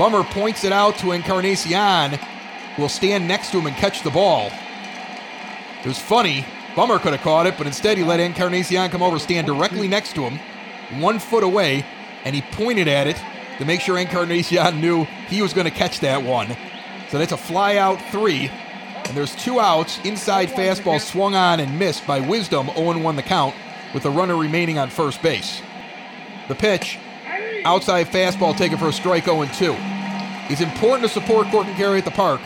Bummer 0.00 0.24
points 0.24 0.64
it 0.64 0.72
out 0.72 0.98
to 0.98 1.12
Encarnacion, 1.12 2.18
will 2.78 2.88
stand 2.88 3.26
next 3.26 3.50
to 3.50 3.58
him 3.58 3.66
and 3.66 3.76
catch 3.76 4.02
the 4.02 4.10
ball. 4.10 4.50
It 5.82 5.86
was 5.86 5.98
funny. 5.98 6.46
Bummer 6.76 6.98
could 6.98 7.12
have 7.12 7.22
caught 7.22 7.46
it, 7.46 7.56
but 7.58 7.66
instead 7.66 7.98
he 7.98 8.04
let 8.04 8.20
Encarnacion 8.20 8.90
come 8.90 9.02
over, 9.02 9.18
stand 9.18 9.46
directly 9.46 9.88
next 9.88 10.14
to 10.14 10.22
him, 10.22 10.38
one 11.00 11.18
foot 11.18 11.42
away, 11.42 11.84
and 12.24 12.34
he 12.34 12.42
pointed 12.42 12.86
at 12.86 13.06
it 13.06 13.20
to 13.58 13.64
make 13.64 13.80
sure 13.80 13.98
Encarnacion 13.98 14.80
knew 14.80 15.04
he 15.28 15.42
was 15.42 15.52
going 15.52 15.64
to 15.64 15.70
catch 15.72 16.00
that 16.00 16.22
one. 16.22 16.56
So 17.10 17.18
that's 17.18 17.32
a 17.32 17.36
fly 17.36 17.76
out 17.76 18.00
three. 18.12 18.50
And 19.06 19.16
there's 19.16 19.34
two 19.34 19.58
outs. 19.58 19.98
Inside 20.04 20.50
fastball 20.50 21.00
swung 21.00 21.34
on 21.34 21.58
and 21.58 21.78
missed 21.78 22.06
by 22.06 22.20
Wisdom, 22.20 22.68
0 22.74 22.98
1 22.98 23.16
the 23.16 23.22
count, 23.22 23.54
with 23.94 24.02
the 24.02 24.10
runner 24.10 24.36
remaining 24.36 24.78
on 24.78 24.90
first 24.90 25.22
base. 25.22 25.62
The 26.46 26.54
pitch, 26.54 26.98
outside 27.64 28.08
fastball 28.08 28.56
taken 28.56 28.78
for 28.78 28.88
a 28.88 28.92
strike 28.92 29.24
0 29.24 29.46
2. 29.46 29.74
It's 30.50 30.60
important 30.60 31.08
to 31.08 31.08
support 31.08 31.48
Cork 31.48 31.66
Kerry 31.68 31.98
at 31.98 32.04
the 32.04 32.10
park 32.10 32.40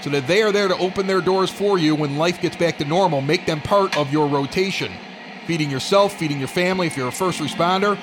so 0.00 0.10
that 0.10 0.26
they 0.26 0.42
are 0.42 0.52
there 0.52 0.68
to 0.68 0.76
open 0.76 1.06
their 1.06 1.20
doors 1.20 1.50
for 1.50 1.78
you 1.78 1.94
when 1.94 2.16
life 2.16 2.40
gets 2.40 2.56
back 2.56 2.78
to 2.78 2.84
normal. 2.84 3.20
Make 3.20 3.46
them 3.46 3.60
part 3.60 3.96
of 3.96 4.12
your 4.12 4.28
rotation. 4.28 4.92
Feeding 5.46 5.70
yourself, 5.70 6.14
feeding 6.14 6.38
your 6.38 6.48
family 6.48 6.86
if 6.86 6.96
you're 6.96 7.08
a 7.08 7.12
first 7.12 7.40
responder. 7.40 7.98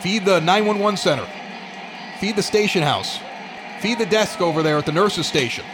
Feed 0.00 0.24
the 0.24 0.40
911 0.40 0.96
center. 0.96 1.26
Feed 2.18 2.36
the 2.36 2.42
station 2.42 2.82
house. 2.82 3.18
Feed 3.80 3.98
the 3.98 4.06
desk 4.06 4.40
over 4.40 4.62
there 4.62 4.78
at 4.78 4.86
the 4.86 4.92
nurse's 4.92 5.26
station. 5.26 5.64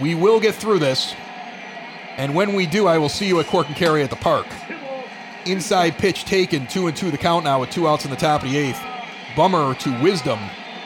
We 0.00 0.14
will 0.14 0.40
get 0.40 0.54
through 0.54 0.78
this. 0.78 1.14
And 2.16 2.34
when 2.34 2.54
we 2.54 2.66
do, 2.66 2.86
I 2.86 2.98
will 2.98 3.08
see 3.08 3.26
you 3.26 3.40
at 3.40 3.46
Cork 3.46 3.68
and 3.68 3.76
Kerry 3.76 4.02
at 4.02 4.10
the 4.10 4.16
park. 4.16 4.46
Inside 5.46 5.98
pitch 5.98 6.24
taken, 6.24 6.66
two 6.66 6.88
and 6.88 6.96
two 6.96 7.10
the 7.10 7.18
count 7.18 7.44
now 7.44 7.60
with 7.60 7.70
two 7.70 7.86
outs 7.88 8.04
in 8.04 8.10
the 8.10 8.16
top 8.16 8.42
of 8.42 8.50
the 8.50 8.56
eighth. 8.56 8.80
Bummer 9.36 9.74
to 9.74 10.02
Wisdom, 10.02 10.38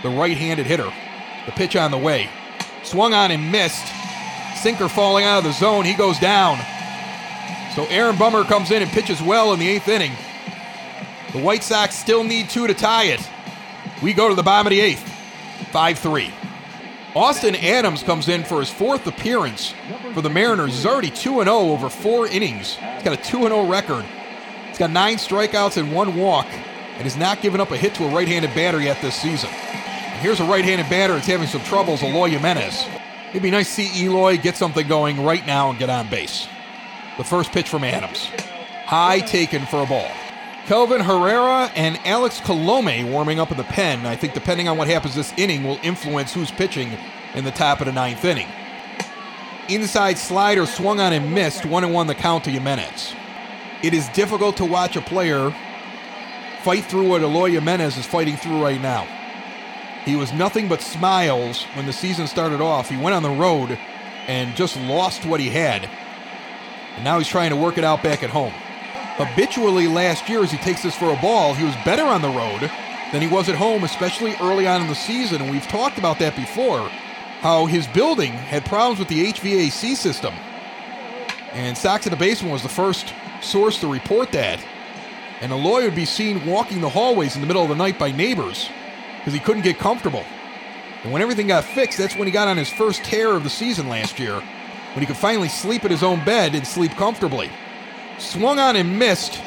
the 0.03 0.11
right 0.11 0.37
handed 0.37 0.67
hitter. 0.67 0.93
The 1.47 1.53
pitch 1.53 1.75
on 1.75 1.91
the 1.91 1.99
way. 1.99 2.29
Swung 2.83 3.15
on 3.15 3.31
and 3.31 3.51
missed. 3.51 3.87
Sinker 4.57 4.89
falling 4.89 5.25
out 5.25 5.39
of 5.39 5.45
the 5.45 5.53
zone. 5.53 5.85
He 5.85 5.95
goes 5.95 6.19
down. 6.19 6.59
So 7.75 7.87
Aaron 7.87 8.17
Bummer 8.17 8.45
comes 8.45 8.71
in 8.71 8.83
and 8.83 8.91
pitches 8.91 9.23
well 9.23 9.53
in 9.53 9.59
the 9.59 9.69
eighth 9.69 9.89
inning. 9.89 10.13
The 11.33 11.41
White 11.41 11.63
Sox 11.63 11.97
still 11.97 12.23
need 12.23 12.51
two 12.51 12.67
to 12.67 12.75
tie 12.75 13.05
it. 13.05 13.27
We 14.03 14.13
go 14.13 14.29
to 14.29 14.35
the 14.35 14.43
bottom 14.43 14.67
of 14.67 14.71
the 14.71 14.81
eighth. 14.81 15.09
5 15.71 15.99
3. 15.99 16.31
Austin 17.15 17.57
Adams 17.57 18.03
comes 18.03 18.29
in 18.29 18.43
for 18.45 18.61
his 18.61 18.71
fourth 18.71 19.07
appearance 19.07 19.75
for 20.15 20.23
the 20.23 20.31
Mariners. 20.31 20.73
He's 20.75 20.87
already 20.87 21.11
2 21.11 21.43
0 21.43 21.47
over 21.47 21.89
four 21.89 22.27
innings. 22.27 22.77
He's 22.77 23.03
got 23.03 23.19
a 23.19 23.23
2 23.23 23.43
0 23.43 23.67
record. 23.67 24.05
He's 24.69 24.79
got 24.79 24.91
nine 24.91 25.17
strikeouts 25.17 25.77
and 25.77 25.93
one 25.93 26.17
walk, 26.17 26.47
and 26.47 27.03
has 27.03 27.17
not 27.17 27.43
given 27.43 27.61
up 27.61 27.71
a 27.71 27.77
hit 27.77 27.95
to 27.97 28.05
a 28.05 28.15
right 28.15 28.27
handed 28.27 28.55
batter 28.55 28.81
yet 28.81 29.01
this 29.03 29.15
season. 29.15 29.51
Here's 30.23 30.39
a 30.39 30.45
right-handed 30.45 30.89
batter 30.89 31.15
that's 31.15 31.27
having 31.27 31.49
some 31.49 31.63
troubles, 31.63 32.01
Eloy 32.01 32.29
Jimenez. 32.29 32.87
It'd 33.31 33.43
be 33.43 33.51
nice 33.51 33.75
to 33.75 33.83
see 33.83 34.05
Eloy 34.05 34.39
get 34.39 34.57
something 34.57 34.87
going 34.87 35.21
right 35.21 35.45
now 35.45 35.71
and 35.71 35.79
get 35.81 35.91
on 35.91 36.09
base. 36.09 36.47
The 37.19 37.25
first 37.25 37.51
pitch 37.51 37.69
from 37.69 37.83
Adams. 37.83 38.27
High 38.87 39.19
taken 39.19 39.67
for 39.67 39.83
a 39.83 39.87
ball. 39.87 40.09
Kelvin 40.67 41.01
Herrera 41.01 41.73
and 41.75 41.99
Alex 42.05 42.41
Colome 42.41 43.11
warming 43.11 43.41
up 43.41 43.51
in 43.51 43.57
the 43.57 43.65
pen. 43.65 44.07
I 44.07 44.15
think 44.15 44.33
depending 44.33 44.69
on 44.69 44.79
what 44.79 44.87
happens 44.87 45.17
this 45.17 45.33
inning 45.37 45.65
will 45.65 45.81
influence 45.83 46.33
who's 46.33 46.53
pitching 46.53 46.97
in 47.35 47.43
the 47.43 47.51
top 47.51 47.81
of 47.81 47.87
the 47.87 47.93
ninth 47.93 48.25
inning. 48.25 48.47
Inside 49.69 50.19
slider 50.19 50.67
swung 50.67 51.01
on 51.01 51.13
and 51.13 51.35
missed, 51.35 51.67
one 51.67 51.83
and 51.83 51.93
one 51.93 52.07
the 52.07 52.15
count 52.15 52.45
to 52.45 52.51
Jimenez. 52.51 53.13
It 53.83 53.93
is 53.93 54.09
difficult 54.11 54.57
to 54.59 54.65
watch 54.65 54.95
a 54.95 55.01
player 55.01 55.53
fight 56.63 56.85
through 56.85 57.09
what 57.09 57.23
Eloy 57.23 57.51
Jimenez 57.51 57.97
is 57.97 58.07
fighting 58.07 58.37
through 58.37 58.63
right 58.63 58.81
now. 58.81 59.09
He 60.05 60.17
was 60.17 60.33
nothing 60.33 60.69
but 60.69 60.83
smiles 60.83 61.63
when 61.75 61.87
the 61.87 61.93
season 61.93 62.27
started 62.27 62.61
off. 62.61 62.89
He 62.89 62.97
went 62.97 63.15
on 63.15 63.23
the 63.23 63.31
road 63.31 63.79
and 64.27 64.57
just 64.57 64.77
lost 64.77 65.25
what 65.25 65.39
he 65.39 65.49
had. 65.49 65.89
And 66.97 67.05
now 67.05 67.19
he's 67.19 67.29
trying 67.29 67.51
to 67.51 67.57
work 67.57 67.79
it 67.79 67.85
out 67.85 68.03
back 68.03 68.23
at 68.23 68.31
home. 68.31 68.53
Habitually 69.17 69.87
last 69.87 70.29
year, 70.29 70.43
as 70.43 70.51
he 70.51 70.59
takes 70.59 70.83
this 70.83 70.97
for 70.97 71.13
a 71.13 71.21
ball, 71.21 71.55
he 71.55 71.65
was 71.65 71.75
better 71.85 72.03
on 72.03 72.21
the 72.21 72.29
road 72.29 72.69
than 73.13 73.23
he 73.23 73.29
was 73.29 73.49
at 73.49 73.55
home, 73.55 73.85
especially 73.85 74.35
early 74.41 74.67
on 74.67 74.83
in 74.83 74.89
the 74.89 74.95
season. 74.95 75.41
And 75.41 75.51
we've 75.51 75.67
talked 75.69 75.99
about 75.99 76.19
that 76.19 76.35
before 76.35 76.89
how 77.41 77.67
his 77.67 77.87
building 77.89 78.33
had 78.33 78.65
problems 78.65 78.99
with 78.99 79.09
the 79.09 79.33
HVAC 79.33 79.95
system. 79.95 80.35
And 81.53 81.79
Sox 81.79 82.07
in 82.07 82.11
the 82.11 82.17
Basement 82.17 82.53
was 82.53 82.63
the 82.63 82.69
first 82.69 83.13
source 83.41 83.79
to 83.81 83.87
report 83.87 84.33
that. 84.33 84.59
And 85.41 85.53
Eloy 85.53 85.85
would 85.85 85.95
be 85.95 86.05
seen 86.07 86.47
walking 86.47 86.81
the 86.81 86.89
hallways 86.89 87.35
in 87.35 87.41
the 87.41 87.47
middle 87.47 87.63
of 87.63 87.69
the 87.69 87.75
night 87.77 87.99
by 87.99 88.11
neighbors 88.11 88.69
because 89.23 89.33
he 89.33 89.39
couldn't 89.39 89.63
get 89.63 89.79
comfortable. 89.79 90.25
And 91.05 91.13
when 91.13 91.23
everything 91.23 91.47
got 91.47 91.63
fixed, 91.63 91.97
that's 91.97 92.17
when 92.17 92.27
he 92.27 92.33
got 92.33 92.49
on 92.49 92.57
his 92.57 92.69
first 92.69 93.05
tear 93.05 93.31
of 93.31 93.45
the 93.45 93.51
season 93.51 93.89
last 93.89 94.19
year, 94.19 94.35
when 94.35 95.01
he 95.01 95.07
could 95.07 95.17
finally 95.17 95.49
sleep 95.49 95.85
in 95.85 95.93
his 95.93 96.03
own 96.03 96.25
bed 96.25 96.55
and 96.55 96.67
sleep 96.67 96.93
comfortably. 96.93 97.51
Swung 98.19 98.59
on 98.59 98.77
and 98.77 98.99
missed, 98.99 99.41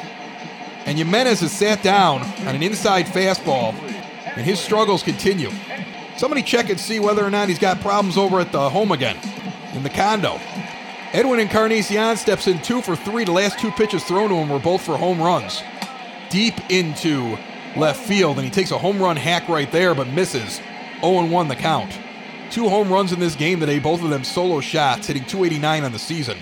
and 0.86 0.96
Jimenez 0.96 1.40
has 1.40 1.52
sat 1.52 1.82
down 1.82 2.22
on 2.46 2.54
an 2.54 2.62
inside 2.62 3.06
fastball, 3.06 3.74
and 4.36 4.46
his 4.46 4.58
struggles 4.58 5.02
continue. 5.02 5.50
Somebody 6.16 6.42
check 6.42 6.70
and 6.70 6.80
see 6.80 6.98
whether 6.98 7.24
or 7.24 7.30
not 7.30 7.48
he's 7.48 7.58
got 7.58 7.80
problems 7.80 8.16
over 8.16 8.40
at 8.40 8.52
the 8.52 8.70
home 8.70 8.92
again, 8.92 9.18
in 9.74 9.82
the 9.82 9.90
condo. 9.90 10.40
Edwin 11.12 11.40
Encarnacion 11.40 12.16
steps 12.16 12.46
in 12.46 12.60
two 12.60 12.82
for 12.82 12.96
three. 12.96 13.24
The 13.24 13.32
last 13.32 13.58
two 13.58 13.70
pitches 13.70 14.04
thrown 14.04 14.28
to 14.30 14.34
him 14.34 14.48
were 14.48 14.58
both 14.58 14.82
for 14.82 14.98
home 14.98 15.20
runs. 15.20 15.62
Deep 16.28 16.54
into 16.68 17.38
left 17.76 18.04
field, 18.04 18.36
and 18.36 18.44
he 18.44 18.50
takes 18.50 18.70
a 18.70 18.78
home 18.78 19.00
run 19.00 19.16
hack 19.16 19.48
right 19.48 19.70
there, 19.70 19.94
but 19.94 20.08
misses. 20.08 20.60
0 21.00 21.26
1 21.26 21.48
the 21.48 21.56
count. 21.56 21.98
Two 22.50 22.68
home 22.68 22.90
runs 22.90 23.12
in 23.12 23.20
this 23.20 23.34
game 23.34 23.60
today, 23.60 23.78
both 23.78 24.02
of 24.02 24.10
them 24.10 24.24
solo 24.24 24.60
shots, 24.60 25.06
hitting 25.06 25.24
289 25.24 25.84
on 25.84 25.92
the 25.92 25.98
season. 25.98 26.38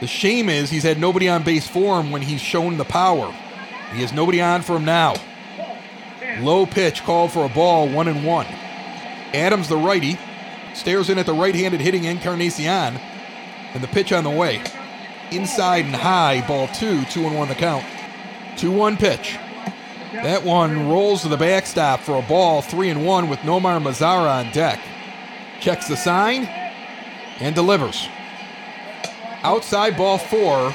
The 0.00 0.06
shame 0.06 0.48
is 0.48 0.70
he's 0.70 0.82
had 0.82 0.98
nobody 0.98 1.28
on 1.28 1.42
base 1.42 1.68
for 1.68 2.00
him 2.00 2.10
when 2.10 2.22
he's 2.22 2.40
shown 2.40 2.76
the 2.76 2.84
power. 2.84 3.32
He 3.92 4.00
has 4.00 4.12
nobody 4.12 4.40
on 4.40 4.62
for 4.62 4.76
him 4.76 4.84
now. 4.84 5.14
Low 6.40 6.66
pitch 6.66 7.02
called 7.04 7.30
for 7.30 7.44
a 7.44 7.48
ball, 7.48 7.88
one 7.88 8.08
and 8.08 8.24
one. 8.24 8.46
Adams, 9.32 9.68
the 9.68 9.76
righty, 9.76 10.18
stares 10.74 11.10
in 11.10 11.18
at 11.18 11.26
the 11.26 11.32
right 11.32 11.54
handed 11.54 11.80
hitting 11.80 12.04
Encarnacion, 12.04 12.98
and 13.74 13.82
the 13.82 13.88
pitch 13.88 14.12
on 14.12 14.24
the 14.24 14.30
way. 14.30 14.62
Inside 15.30 15.84
and 15.84 15.94
high, 15.94 16.46
ball 16.46 16.66
two, 16.68 17.04
two 17.06 17.26
and 17.26 17.36
one 17.36 17.48
the 17.48 17.54
count. 17.54 17.84
2 18.56 18.70
1 18.70 18.96
pitch. 18.96 19.36
That 20.22 20.44
one 20.44 20.88
rolls 20.88 21.22
to 21.22 21.28
the 21.28 21.36
backstop 21.36 22.00
for 22.00 22.16
a 22.18 22.22
ball, 22.22 22.62
three 22.62 22.88
and 22.88 23.04
one 23.04 23.28
with 23.28 23.40
Nomar 23.40 23.82
Mazara 23.82 24.44
on 24.44 24.52
deck. 24.52 24.80
Checks 25.60 25.88
the 25.88 25.96
sign 25.96 26.44
and 27.40 27.54
delivers. 27.54 28.08
Outside 29.42 29.96
ball 29.96 30.18
four, 30.18 30.74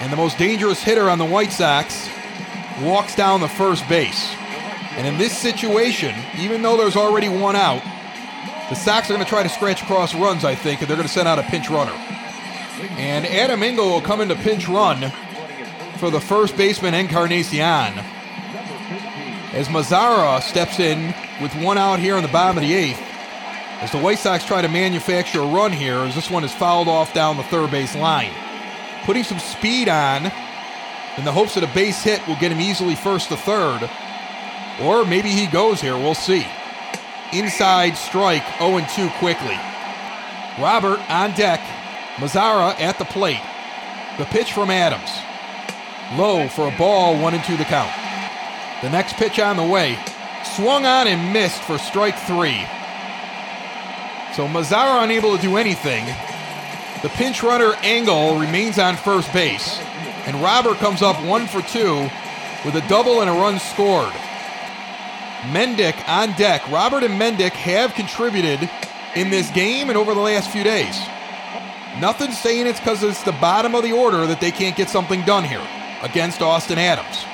and 0.00 0.12
the 0.12 0.16
most 0.16 0.38
dangerous 0.38 0.82
hitter 0.82 1.10
on 1.10 1.18
the 1.18 1.24
White 1.24 1.52
Sox 1.52 2.08
walks 2.80 3.14
down 3.14 3.40
the 3.40 3.48
first 3.48 3.86
base. 3.88 4.34
And 4.96 5.06
in 5.06 5.18
this 5.18 5.36
situation, 5.36 6.14
even 6.38 6.62
though 6.62 6.76
there's 6.76 6.96
already 6.96 7.28
one 7.28 7.56
out, 7.56 7.82
the 8.68 8.74
Sox 8.74 9.10
are 9.10 9.14
going 9.14 9.24
to 9.24 9.28
try 9.28 9.42
to 9.42 9.48
scratch 9.48 9.82
across 9.82 10.14
runs, 10.14 10.44
I 10.44 10.54
think, 10.54 10.80
and 10.80 10.88
they're 10.88 10.96
going 10.96 11.06
to 11.06 11.12
send 11.12 11.28
out 11.28 11.38
a 11.38 11.42
pinch 11.44 11.68
runner. 11.68 11.92
And 12.96 13.26
Adam 13.26 13.62
Engel 13.62 13.88
will 13.88 14.00
come 14.00 14.20
into 14.20 14.34
pinch 14.36 14.66
run 14.66 15.12
for 15.98 16.10
the 16.10 16.20
first 16.20 16.56
baseman 16.56 16.94
Encarnacion. 16.94 18.02
As 19.52 19.68
Mazara 19.68 20.40
steps 20.40 20.80
in 20.80 21.14
with 21.42 21.54
one 21.56 21.76
out 21.76 21.98
here 21.98 22.16
in 22.16 22.22
the 22.22 22.28
bottom 22.28 22.56
of 22.56 22.62
the 22.62 22.72
eighth, 22.72 23.00
as 23.82 23.92
the 23.92 23.98
White 23.98 24.18
Sox 24.18 24.46
try 24.46 24.62
to 24.62 24.68
manufacture 24.68 25.40
a 25.42 25.46
run 25.46 25.72
here, 25.72 25.98
as 25.98 26.14
this 26.14 26.30
one 26.30 26.42
is 26.42 26.54
fouled 26.54 26.88
off 26.88 27.12
down 27.12 27.36
the 27.36 27.42
third 27.42 27.70
base 27.70 27.94
line. 27.94 28.32
Putting 29.04 29.24
some 29.24 29.38
speed 29.38 29.90
on 29.90 30.32
in 31.18 31.24
the 31.26 31.32
hopes 31.32 31.54
that 31.54 31.64
a 31.64 31.74
base 31.74 32.02
hit 32.02 32.26
will 32.26 32.36
get 32.36 32.50
him 32.50 32.62
easily 32.62 32.94
first 32.94 33.28
to 33.28 33.36
third. 33.36 33.90
Or 34.80 35.04
maybe 35.04 35.28
he 35.28 35.46
goes 35.46 35.82
here, 35.82 35.98
we'll 35.98 36.14
see. 36.14 36.46
Inside 37.34 37.98
strike, 37.98 38.44
0 38.58 38.86
2 38.94 39.10
quickly. 39.18 39.58
Robert 40.58 41.00
on 41.10 41.32
deck, 41.32 41.60
Mazara 42.16 42.78
at 42.80 42.98
the 42.98 43.04
plate. 43.04 43.42
The 44.16 44.24
pitch 44.24 44.54
from 44.54 44.70
Adams. 44.70 45.10
Low 46.18 46.48
for 46.48 46.72
a 46.72 46.78
ball, 46.78 47.20
1 47.20 47.34
and 47.34 47.44
2 47.44 47.58
the 47.58 47.64
count. 47.64 48.01
The 48.82 48.90
next 48.90 49.14
pitch 49.14 49.38
on 49.38 49.56
the 49.56 49.64
way. 49.64 49.96
Swung 50.56 50.84
on 50.84 51.06
and 51.06 51.32
missed 51.32 51.62
for 51.62 51.78
strike 51.78 52.18
three. 52.18 52.66
So 54.34 54.48
Mazara 54.48 55.04
unable 55.04 55.36
to 55.36 55.40
do 55.40 55.56
anything. 55.56 56.04
The 57.02 57.08
pinch 57.10 57.42
runner 57.42 57.74
Engel 57.82 58.38
remains 58.38 58.78
on 58.78 58.96
first 58.96 59.32
base. 59.32 59.78
And 60.26 60.36
Robert 60.42 60.78
comes 60.78 61.00
up 61.00 61.22
one 61.24 61.46
for 61.46 61.62
two 61.62 62.08
with 62.64 62.74
a 62.74 62.84
double 62.88 63.20
and 63.20 63.30
a 63.30 63.32
run 63.32 63.58
scored. 63.58 64.12
Mendick 65.50 65.96
on 66.08 66.32
deck. 66.32 66.68
Robert 66.68 67.04
and 67.04 67.20
Mendick 67.20 67.52
have 67.52 67.94
contributed 67.94 68.68
in 69.14 69.30
this 69.30 69.50
game 69.50 69.90
and 69.90 69.98
over 69.98 70.14
the 70.14 70.20
last 70.20 70.50
few 70.50 70.64
days. 70.64 70.98
Nothing 72.00 72.32
saying 72.32 72.66
it's 72.66 72.80
because 72.80 73.02
it's 73.02 73.22
the 73.22 73.32
bottom 73.32 73.74
of 73.74 73.82
the 73.82 73.92
order 73.92 74.26
that 74.26 74.40
they 74.40 74.50
can't 74.50 74.76
get 74.76 74.88
something 74.88 75.22
done 75.22 75.44
here 75.44 75.66
against 76.02 76.40
Austin 76.40 76.78
Adams. 76.78 77.24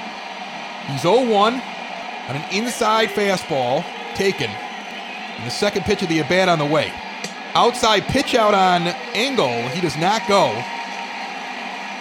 He's 0.88 1.02
0 1.02 1.28
1 1.28 1.54
on 1.54 2.36
an 2.36 2.44
inside 2.52 3.10
fastball 3.10 3.84
taken 4.14 4.50
and 5.38 5.46
the 5.46 5.50
second 5.50 5.84
pitch 5.84 6.02
of 6.02 6.08
the 6.08 6.20
at 6.20 6.28
bat 6.28 6.48
on 6.48 6.58
the 6.58 6.66
way. 6.66 6.92
Outside 7.54 8.02
pitch 8.04 8.34
out 8.34 8.54
on 8.54 8.88
Engel. 9.14 9.68
He 9.68 9.80
does 9.80 9.96
not 9.96 10.26
go. 10.28 10.48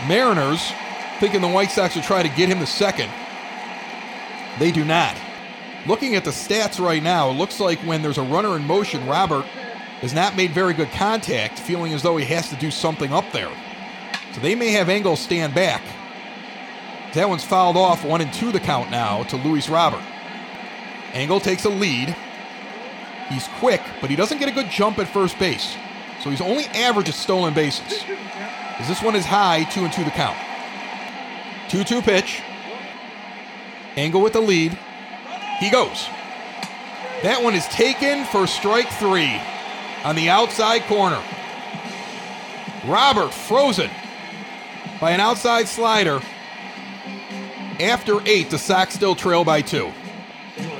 Mariners 0.07 0.71
thinking 1.19 1.41
the 1.41 1.47
White 1.47 1.71
Sox 1.71 1.95
will 1.95 2.01
try 2.01 2.21
to 2.23 2.29
get 2.29 2.49
him 2.49 2.59
the 2.59 2.67
second. 2.67 3.09
They 4.59 4.71
do 4.71 4.83
not. 4.83 5.15
Looking 5.85 6.15
at 6.15 6.25
the 6.25 6.31
stats 6.31 6.83
right 6.83 7.01
now, 7.01 7.29
it 7.29 7.33
looks 7.33 7.59
like 7.59 7.79
when 7.79 8.01
there's 8.01 8.17
a 8.17 8.23
runner 8.23 8.55
in 8.55 8.65
motion, 8.65 9.05
Robert 9.07 9.45
has 10.01 10.13
not 10.13 10.35
made 10.35 10.51
very 10.51 10.73
good 10.73 10.91
contact, 10.91 11.59
feeling 11.59 11.93
as 11.93 12.03
though 12.03 12.17
he 12.17 12.25
has 12.25 12.49
to 12.49 12.55
do 12.57 12.69
something 12.69 13.13
up 13.13 13.31
there. 13.31 13.51
So 14.33 14.41
they 14.41 14.53
may 14.53 14.71
have 14.71 14.89
Engel 14.89 15.15
stand 15.15 15.55
back. 15.55 15.81
That 17.17 17.29
one's 17.29 17.43
fouled 17.43 17.77
off, 17.77 18.05
one 18.05 18.21
and 18.21 18.31
two 18.31 18.51
the 18.51 18.59
count 18.59 18.91
now 18.91 19.23
to 19.23 19.37
Luis 19.37 19.69
Robert. 19.69 20.03
Engel 21.13 21.39
takes 21.39 21.65
a 21.65 21.69
lead. 21.69 22.15
He's 23.27 23.47
quick, 23.57 23.81
but 23.99 24.11
he 24.11 24.15
doesn't 24.15 24.37
get 24.37 24.47
a 24.47 24.51
good 24.51 24.69
jump 24.69 24.99
at 24.99 25.07
first 25.07 25.39
base. 25.39 25.75
So 26.21 26.29
he's 26.29 26.41
only 26.41 26.65
average 26.65 27.09
at 27.09 27.15
stolen 27.15 27.55
bases. 27.55 28.03
As 28.77 28.87
this 28.87 29.01
one 29.01 29.15
is 29.15 29.25
high, 29.25 29.63
two 29.63 29.83
and 29.83 29.91
two 29.91 30.03
the 30.03 30.11
count. 30.11 30.37
2 31.69 31.83
2 31.83 32.03
pitch. 32.03 32.43
Engel 33.95 34.21
with 34.21 34.33
the 34.33 34.39
lead. 34.39 34.77
He 35.59 35.71
goes. 35.71 36.05
That 37.23 37.41
one 37.41 37.55
is 37.55 37.65
taken 37.69 38.25
for 38.25 38.45
strike 38.45 38.91
three 38.91 39.41
on 40.03 40.15
the 40.15 40.29
outside 40.29 40.83
corner. 40.83 41.23
Robert 42.85 43.33
frozen 43.33 43.89
by 45.01 45.09
an 45.09 45.19
outside 45.19 45.67
slider. 45.67 46.21
After 47.79 48.19
eight, 48.27 48.49
the 48.49 48.57
Sox 48.57 48.93
still 48.95 49.15
trail 49.15 49.43
by 49.43 49.61
two. 49.61 49.91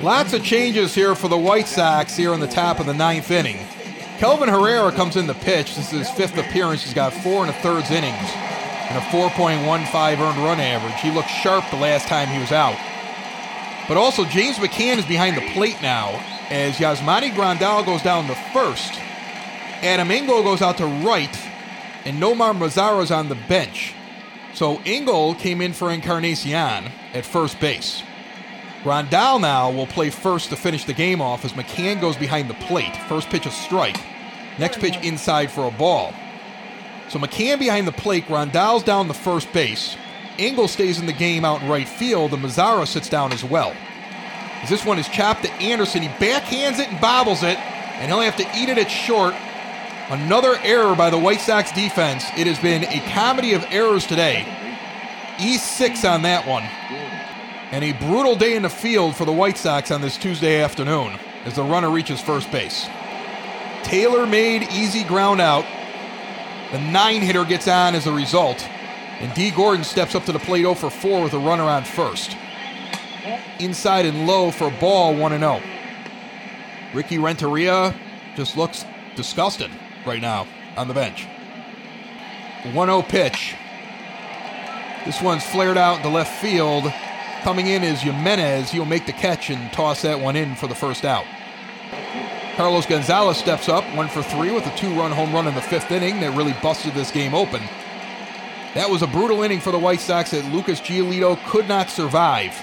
Lots 0.02 0.32
of 0.32 0.42
changes 0.42 0.94
here 0.94 1.14
for 1.14 1.28
the 1.28 1.38
White 1.38 1.68
Sox 1.68 2.16
here 2.16 2.32
in 2.32 2.40
the 2.40 2.46
top 2.48 2.80
of 2.80 2.86
the 2.86 2.94
ninth 2.94 3.30
inning. 3.30 3.64
Kelvin 4.18 4.48
Herrera 4.48 4.90
comes 4.90 5.16
in 5.16 5.28
the 5.28 5.34
pitch. 5.34 5.76
This 5.76 5.92
is 5.92 6.06
his 6.06 6.10
fifth 6.10 6.36
appearance. 6.36 6.82
He's 6.82 6.94
got 6.94 7.12
four 7.12 7.42
and 7.42 7.50
a 7.50 7.52
thirds 7.54 7.90
innings 7.92 8.30
and 8.88 8.96
a 8.96 9.00
4.15 9.02 10.18
earned 10.18 10.38
run 10.38 10.58
average. 10.58 11.00
He 11.00 11.10
looked 11.10 11.28
sharp 11.28 11.64
the 11.70 11.76
last 11.76 12.08
time 12.08 12.28
he 12.28 12.40
was 12.40 12.52
out. 12.52 12.76
But 13.86 13.96
also, 13.96 14.24
James 14.24 14.56
McCann 14.56 14.98
is 14.98 15.06
behind 15.06 15.36
the 15.36 15.52
plate 15.52 15.80
now 15.82 16.08
as 16.50 16.76
Yasmani 16.76 17.30
Grandal 17.30 17.84
goes 17.84 18.02
down 18.02 18.26
the 18.26 18.34
first. 18.52 18.94
Adam 19.82 20.10
Engel 20.10 20.42
goes 20.42 20.62
out 20.62 20.78
to 20.78 20.86
right, 20.86 21.38
and 22.04 22.20
Nomar 22.20 22.56
Mazara's 22.56 23.10
on 23.10 23.28
the 23.28 23.36
bench. 23.46 23.94
So 24.58 24.80
Engel 24.84 25.36
came 25.36 25.60
in 25.60 25.72
for 25.72 25.92
Encarnacion 25.92 26.90
at 27.14 27.24
first 27.24 27.60
base. 27.60 28.02
Grandal 28.82 29.40
now 29.40 29.70
will 29.70 29.86
play 29.86 30.10
first 30.10 30.50
to 30.50 30.56
finish 30.56 30.82
the 30.82 30.92
game 30.92 31.20
off 31.20 31.44
as 31.44 31.52
McCann 31.52 32.00
goes 32.00 32.16
behind 32.16 32.50
the 32.50 32.54
plate. 32.54 32.96
First 33.08 33.28
pitch 33.28 33.46
a 33.46 33.52
strike. 33.52 34.00
Next 34.58 34.80
pitch 34.80 34.96
inside 35.04 35.52
for 35.52 35.68
a 35.68 35.70
ball. 35.70 36.12
So 37.08 37.20
McCann 37.20 37.60
behind 37.60 37.86
the 37.86 37.92
plate, 37.92 38.26
Grandal's 38.26 38.82
down 38.82 39.06
the 39.06 39.14
first 39.14 39.52
base. 39.52 39.96
Engel 40.40 40.66
stays 40.66 40.98
in 40.98 41.06
the 41.06 41.12
game 41.12 41.44
out 41.44 41.62
in 41.62 41.68
right 41.68 41.88
field, 41.88 42.34
and 42.34 42.42
Mazara 42.42 42.88
sits 42.88 43.08
down 43.08 43.30
as 43.30 43.44
well. 43.44 43.72
As 44.64 44.68
this 44.68 44.84
one 44.84 44.98
is 44.98 45.08
chopped 45.08 45.44
to 45.44 45.52
Anderson, 45.52 46.02
he 46.02 46.08
backhands 46.08 46.80
it 46.80 46.88
and 46.88 47.00
bobbles 47.00 47.44
it, 47.44 47.58
and 47.58 48.10
he'll 48.10 48.22
have 48.22 48.36
to 48.38 48.48
eat 48.56 48.68
it 48.68 48.78
at 48.78 48.90
short. 48.90 49.34
Another 50.10 50.58
error 50.62 50.96
by 50.96 51.10
the 51.10 51.18
White 51.18 51.42
Sox 51.42 51.70
defense. 51.70 52.24
It 52.34 52.46
has 52.46 52.58
been 52.58 52.82
a 52.84 53.00
comedy 53.12 53.52
of 53.52 53.62
errors 53.68 54.06
today. 54.06 54.46
E6 55.36 56.10
on 56.10 56.22
that 56.22 56.46
one. 56.46 56.62
And 57.72 57.84
a 57.84 57.92
brutal 57.92 58.34
day 58.34 58.56
in 58.56 58.62
the 58.62 58.70
field 58.70 59.16
for 59.16 59.26
the 59.26 59.32
White 59.32 59.58
Sox 59.58 59.90
on 59.90 60.00
this 60.00 60.16
Tuesday 60.16 60.62
afternoon 60.62 61.12
as 61.44 61.56
the 61.56 61.62
runner 61.62 61.90
reaches 61.90 62.22
first 62.22 62.50
base. 62.50 62.88
Taylor 63.82 64.26
made 64.26 64.62
easy 64.72 65.04
ground 65.04 65.42
out. 65.42 65.66
The 66.72 66.80
nine 66.80 67.20
hitter 67.20 67.44
gets 67.44 67.68
on 67.68 67.94
as 67.94 68.06
a 68.06 68.12
result. 68.12 68.66
And 69.20 69.34
Dee 69.34 69.50
Gordon 69.50 69.84
steps 69.84 70.14
up 70.14 70.24
to 70.24 70.32
the 70.32 70.38
plate 70.38 70.62
0 70.62 70.72
for 70.72 70.88
4 70.88 71.22
with 71.22 71.34
a 71.34 71.38
runner 71.38 71.64
on 71.64 71.84
first. 71.84 72.34
Inside 73.58 74.06
and 74.06 74.26
low 74.26 74.52
for 74.52 74.70
ball 74.70 75.14
1 75.14 75.38
0. 75.38 75.60
Ricky 76.94 77.18
Renteria 77.18 77.94
just 78.36 78.56
looks 78.56 78.86
disgusted 79.14 79.70
right 80.08 80.22
now 80.22 80.46
on 80.76 80.88
the 80.88 80.94
bench. 80.94 81.26
1 82.72 82.88
0 82.88 83.02
pitch. 83.02 83.54
This 85.04 85.22
one's 85.22 85.44
flared 85.44 85.76
out 85.76 85.98
into 85.98 86.08
left 86.08 86.40
field. 86.40 86.92
Coming 87.42 87.68
in 87.68 87.84
is 87.84 88.00
Jimenez. 88.00 88.70
He'll 88.70 88.84
make 88.84 89.06
the 89.06 89.12
catch 89.12 89.50
and 89.50 89.72
toss 89.72 90.02
that 90.02 90.18
one 90.18 90.34
in 90.34 90.56
for 90.56 90.66
the 90.66 90.74
first 90.74 91.04
out. 91.04 91.24
Carlos 92.56 92.86
Gonzalez 92.86 93.36
steps 93.36 93.68
up, 93.68 93.84
one 93.94 94.08
for 94.08 94.22
three 94.22 94.50
with 94.50 94.66
a 94.66 94.76
two 94.76 94.92
run 94.94 95.12
home 95.12 95.32
run 95.32 95.46
in 95.46 95.54
the 95.54 95.62
fifth 95.62 95.92
inning 95.92 96.18
that 96.20 96.36
really 96.36 96.54
busted 96.60 96.92
this 96.94 97.12
game 97.12 97.32
open. 97.32 97.62
That 98.74 98.90
was 98.90 99.02
a 99.02 99.06
brutal 99.06 99.44
inning 99.44 99.60
for 99.60 99.70
the 99.70 99.78
White 99.78 100.00
Sox 100.00 100.32
that 100.32 100.52
Lucas 100.52 100.80
Giolito 100.80 101.38
could 101.46 101.68
not 101.68 101.88
survive. 101.88 102.60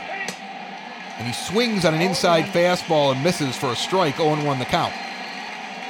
And 1.18 1.26
he 1.26 1.34
swings 1.34 1.86
on 1.86 1.94
an 1.94 2.02
inside 2.02 2.46
fastball 2.46 3.14
and 3.14 3.24
misses 3.24 3.56
for 3.56 3.68
a 3.68 3.76
strike, 3.76 4.18
0 4.18 4.44
1 4.44 4.60
the 4.60 4.66
count. 4.66 4.94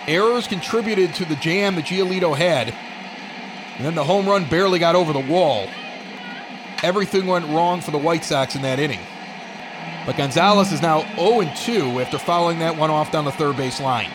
Errors 0.07 0.47
contributed 0.47 1.13
to 1.15 1.25
the 1.25 1.35
jam 1.37 1.75
that 1.75 1.85
Giolito 1.85 2.37
had, 2.37 2.73
and 3.77 3.85
then 3.85 3.95
the 3.95 4.03
home 4.03 4.27
run 4.27 4.47
barely 4.47 4.77
got 4.77 4.95
over 4.95 5.11
the 5.11 5.19
wall. 5.19 5.67
Everything 6.83 7.25
went 7.25 7.47
wrong 7.47 7.81
for 7.81 7.91
the 7.91 7.97
White 7.97 8.23
Sox 8.23 8.55
in 8.55 8.61
that 8.61 8.79
inning. 8.79 8.99
But 10.05 10.17
Gonzalez 10.17 10.71
is 10.71 10.81
now 10.81 11.01
0 11.15 11.51
2 11.55 11.99
after 11.99 12.19
fouling 12.19 12.59
that 12.59 12.77
one 12.77 12.91
off 12.91 13.11
down 13.11 13.25
the 13.25 13.31
third 13.31 13.57
base 13.57 13.81
line. 13.81 14.11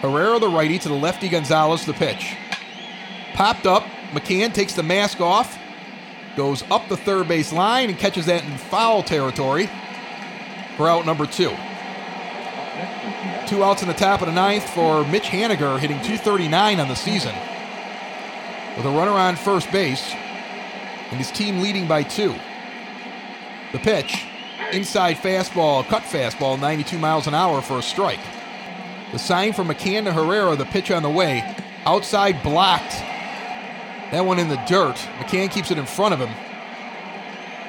Herrera, 0.00 0.38
the 0.38 0.48
righty, 0.48 0.78
to 0.78 0.88
the 0.88 0.94
lefty 0.94 1.28
Gonzalez, 1.28 1.84
the 1.84 1.92
pitch. 1.92 2.36
Popped 3.34 3.66
up. 3.66 3.84
McCann 4.12 4.54
takes 4.54 4.72
the 4.72 4.82
mask 4.82 5.20
off, 5.20 5.58
goes 6.34 6.62
up 6.70 6.88
the 6.88 6.96
third 6.96 7.28
base 7.28 7.52
line, 7.52 7.90
and 7.90 7.98
catches 7.98 8.26
that 8.26 8.44
in 8.44 8.56
foul 8.56 9.02
territory 9.02 9.68
for 10.76 10.88
out 10.88 11.04
number 11.04 11.26
two. 11.26 11.54
Two 13.46 13.64
outs 13.64 13.82
in 13.82 13.88
the 13.88 13.94
top 13.94 14.20
of 14.20 14.26
the 14.26 14.32
ninth 14.32 14.68
for 14.70 15.04
Mitch 15.06 15.24
Haniger, 15.24 15.78
hitting 15.78 15.96
239 15.98 16.80
on 16.80 16.88
the 16.88 16.94
season. 16.94 17.34
With 18.76 18.86
a 18.86 18.90
runner 18.90 19.12
on 19.12 19.36
first 19.36 19.70
base, 19.72 20.12
and 21.10 21.18
his 21.18 21.30
team 21.30 21.60
leading 21.60 21.88
by 21.88 22.02
two. 22.02 22.34
The 23.72 23.78
pitch, 23.78 24.26
inside 24.72 25.16
fastball, 25.16 25.86
cut 25.86 26.02
fastball, 26.02 26.60
92 26.60 26.98
miles 26.98 27.26
an 27.26 27.34
hour 27.34 27.62
for 27.62 27.78
a 27.78 27.82
strike. 27.82 28.20
The 29.12 29.18
sign 29.18 29.54
from 29.54 29.68
McCann 29.68 30.04
to 30.04 30.12
Herrera, 30.12 30.56
the 30.56 30.66
pitch 30.66 30.90
on 30.90 31.02
the 31.02 31.10
way, 31.10 31.42
outside 31.86 32.42
blocked. 32.42 32.92
That 34.12 34.24
one 34.24 34.38
in 34.38 34.48
the 34.48 34.62
dirt. 34.68 34.96
McCann 35.18 35.50
keeps 35.50 35.70
it 35.70 35.78
in 35.78 35.86
front 35.86 36.14
of 36.14 36.20
him, 36.20 36.34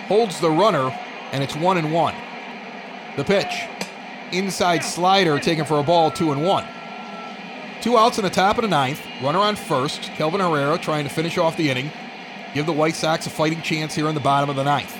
holds 0.07 0.39
the 0.39 0.49
runner, 0.49 0.93
and 1.31 1.43
it's 1.43 1.55
one 1.55 1.77
and 1.77 1.93
one. 1.93 2.15
The 3.15 3.23
pitch, 3.23 3.67
inside 4.31 4.83
slider 4.83 5.39
taken 5.39 5.65
for 5.65 5.79
a 5.79 5.83
ball, 5.83 6.11
two 6.11 6.31
and 6.31 6.43
one. 6.43 6.65
Two 7.81 7.97
outs 7.97 8.17
in 8.17 8.23
the 8.23 8.29
top 8.29 8.57
of 8.57 8.63
the 8.63 8.67
ninth. 8.67 9.01
Runner 9.21 9.39
on 9.39 9.55
first. 9.55 10.01
Kelvin 10.01 10.41
Herrera 10.41 10.77
trying 10.77 11.07
to 11.07 11.13
finish 11.13 11.37
off 11.37 11.55
the 11.55 11.69
inning. 11.69 11.91
Give 12.53 12.65
the 12.65 12.73
White 12.73 12.95
Sox 12.95 13.25
a 13.25 13.29
fighting 13.29 13.61
chance 13.61 13.95
here 13.95 14.07
in 14.07 14.15
the 14.15 14.21
bottom 14.21 14.49
of 14.49 14.55
the 14.55 14.63
ninth. 14.63 14.95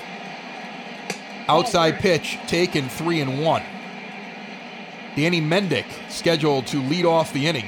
Outside 1.48 1.98
pitch 1.98 2.38
taken 2.46 2.88
three 2.88 3.20
and 3.20 3.42
one. 3.42 3.62
Danny 5.16 5.40
Mendick 5.40 5.86
scheduled 6.08 6.66
to 6.68 6.80
lead 6.80 7.04
off 7.04 7.32
the 7.32 7.46
inning 7.46 7.66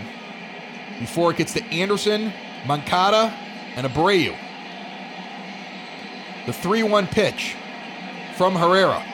before 1.01 1.33
it 1.33 1.37
gets 1.37 1.53
to 1.55 1.65
Anderson, 1.67 2.33
Moncada, 2.67 3.37
and 3.77 3.87
Abreu. 3.87 4.37
The 6.47 6.53
3 6.53 6.83
1 6.83 7.07
pitch 7.09 7.57
from 8.37 8.55
Herrera. 8.55 9.05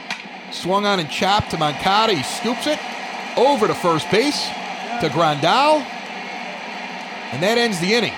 Swung 0.50 0.86
on 0.86 1.00
and 1.00 1.10
chopped 1.10 1.50
to 1.50 1.58
Moncada. 1.58 2.14
He 2.14 2.22
scoops 2.22 2.66
it 2.66 2.78
over 3.36 3.66
to 3.66 3.74
first 3.74 4.10
base 4.10 4.46
to 5.00 5.08
Grandal. 5.08 5.82
And 7.32 7.42
that 7.42 7.58
ends 7.58 7.78
the 7.80 7.94
inning. 7.94 8.14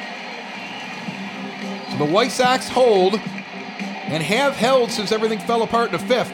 So 1.90 1.98
the 1.98 2.11
White 2.12 2.31
Sox 2.31 2.69
hold 2.69 3.15
and 3.15 4.23
have 4.23 4.55
held 4.55 4.90
since 4.90 5.12
everything 5.12 5.39
fell 5.40 5.62
apart 5.62 5.93
in 5.93 6.01
the 6.01 6.07
fifth. 6.07 6.32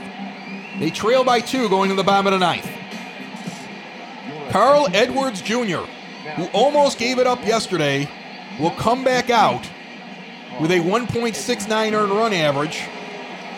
They 0.79 0.91
trail 0.91 1.25
by 1.25 1.41
two 1.41 1.69
going 1.69 1.89
to 1.91 1.97
the 1.97 2.05
bottom 2.05 2.27
of 2.27 2.33
the 2.33 2.39
ninth. 2.39 2.71
Carl 4.51 4.89
Edwards 4.93 5.41
Jr., 5.41 5.85
who 6.37 6.45
almost 6.53 6.99
gave 6.99 7.19
it 7.19 7.27
up 7.27 7.45
yesterday, 7.47 8.09
will 8.61 8.71
come 8.73 9.05
back 9.05 9.31
out 9.31 9.69
with 10.61 10.71
a 10.71 10.79
1.69 10.81 11.93
earned 11.93 12.13
run 12.13 12.33
average 12.33 12.83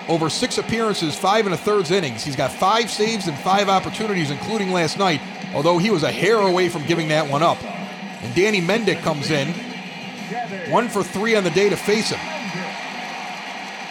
over 0.09 0.31
six 0.31 0.59
appearances, 0.59 1.15
five 1.15 1.45
and 1.45 1.55
a 1.55 1.59
thirds 1.59 1.91
innings. 1.91 2.25
He's 2.25 2.37
got 2.37 2.51
five 2.51 2.91
saves 2.91 3.29
and 3.29 3.39
five 3.39 3.69
opportunities, 3.69 4.31
including 4.31 4.73
last 4.73 4.99
night, 4.99 5.21
although 5.55 5.79
he 5.79 5.91
was 5.91 6.03
a 6.03 6.11
hair 6.11 6.37
away 6.37 6.69
from 6.69 6.85
giving 6.87 7.09
that 7.09 7.29
one 7.29 7.43
up. 7.43 7.63
And 7.63 8.35
Danny 8.35 8.61
Mendick 8.61 9.03
comes 9.03 9.31
in, 9.31 9.49
one 10.71 10.89
for 10.89 11.03
three 11.03 11.37
on 11.37 11.45
the 11.45 11.51
day 11.51 11.69
to 11.69 11.77
face 11.77 12.11
him. 12.11 12.21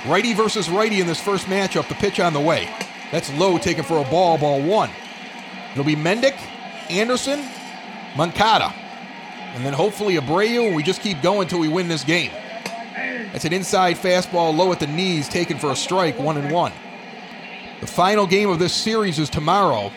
Righty 0.09 0.33
versus 0.33 0.69
righty 0.69 1.01
in 1.01 1.07
this 1.07 1.21
first 1.21 1.47
matchup, 1.47 1.87
the 1.87 1.95
pitch 1.95 2.19
on 2.19 2.33
the 2.33 2.39
way. 2.39 2.69
That's 3.11 3.33
low, 3.35 3.57
taken 3.57 3.83
for 3.83 3.99
a 3.99 4.09
ball, 4.09 4.37
ball 4.37 4.61
one. 4.61 4.89
It'll 5.71 5.83
be 5.83 5.95
Mendick, 5.95 6.37
Anderson, 6.89 7.45
Moncada, 8.15 8.73
and 9.53 9.65
then 9.65 9.73
hopefully 9.73 10.15
Abreu, 10.15 10.67
and 10.67 10.75
we 10.75 10.83
just 10.83 11.01
keep 11.01 11.21
going 11.21 11.43
until 11.43 11.59
we 11.59 11.67
win 11.67 11.87
this 11.87 12.03
game. 12.03 12.31
That's 13.31 13.45
an 13.45 13.53
inside 13.53 13.97
fastball 13.97 14.55
low 14.55 14.71
at 14.71 14.79
the 14.79 14.87
knees, 14.87 15.29
taken 15.29 15.57
for 15.57 15.71
a 15.71 15.75
strike, 15.75 16.17
one 16.17 16.37
and 16.37 16.51
one. 16.51 16.71
The 17.81 17.87
final 17.87 18.25
game 18.25 18.49
of 18.49 18.59
this 18.59 18.73
series 18.73 19.19
is 19.19 19.29
tomorrow. 19.29 19.91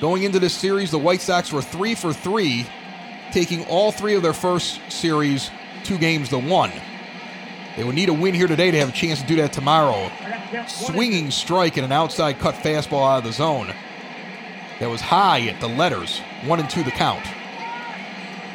Going 0.00 0.24
into 0.24 0.40
this 0.40 0.54
series, 0.54 0.90
the 0.90 0.98
White 0.98 1.20
Sox 1.20 1.52
were 1.52 1.62
three 1.62 1.94
for 1.94 2.12
three, 2.12 2.66
taking 3.32 3.64
all 3.66 3.92
three 3.92 4.14
of 4.14 4.22
their 4.22 4.32
first 4.32 4.80
series 4.88 5.50
two 5.84 5.98
games 5.98 6.30
to 6.30 6.38
one. 6.38 6.72
They 7.76 7.84
would 7.84 7.94
need 7.94 8.08
a 8.08 8.12
win 8.12 8.34
here 8.34 8.46
today 8.46 8.70
to 8.70 8.78
have 8.78 8.88
a 8.88 8.92
chance 8.92 9.20
to 9.20 9.26
do 9.26 9.36
that 9.36 9.52
tomorrow. 9.52 10.10
Swinging 10.66 11.30
strike 11.30 11.76
and 11.76 11.84
an 11.84 11.92
outside 11.92 12.38
cut 12.38 12.54
fastball 12.54 13.08
out 13.08 13.18
of 13.18 13.24
the 13.24 13.32
zone. 13.32 13.72
That 14.80 14.90
was 14.90 15.00
high 15.00 15.46
at 15.48 15.60
the 15.60 15.68
letters, 15.68 16.20
one 16.44 16.60
and 16.60 16.68
two 16.68 16.82
the 16.82 16.90
count. 16.90 17.24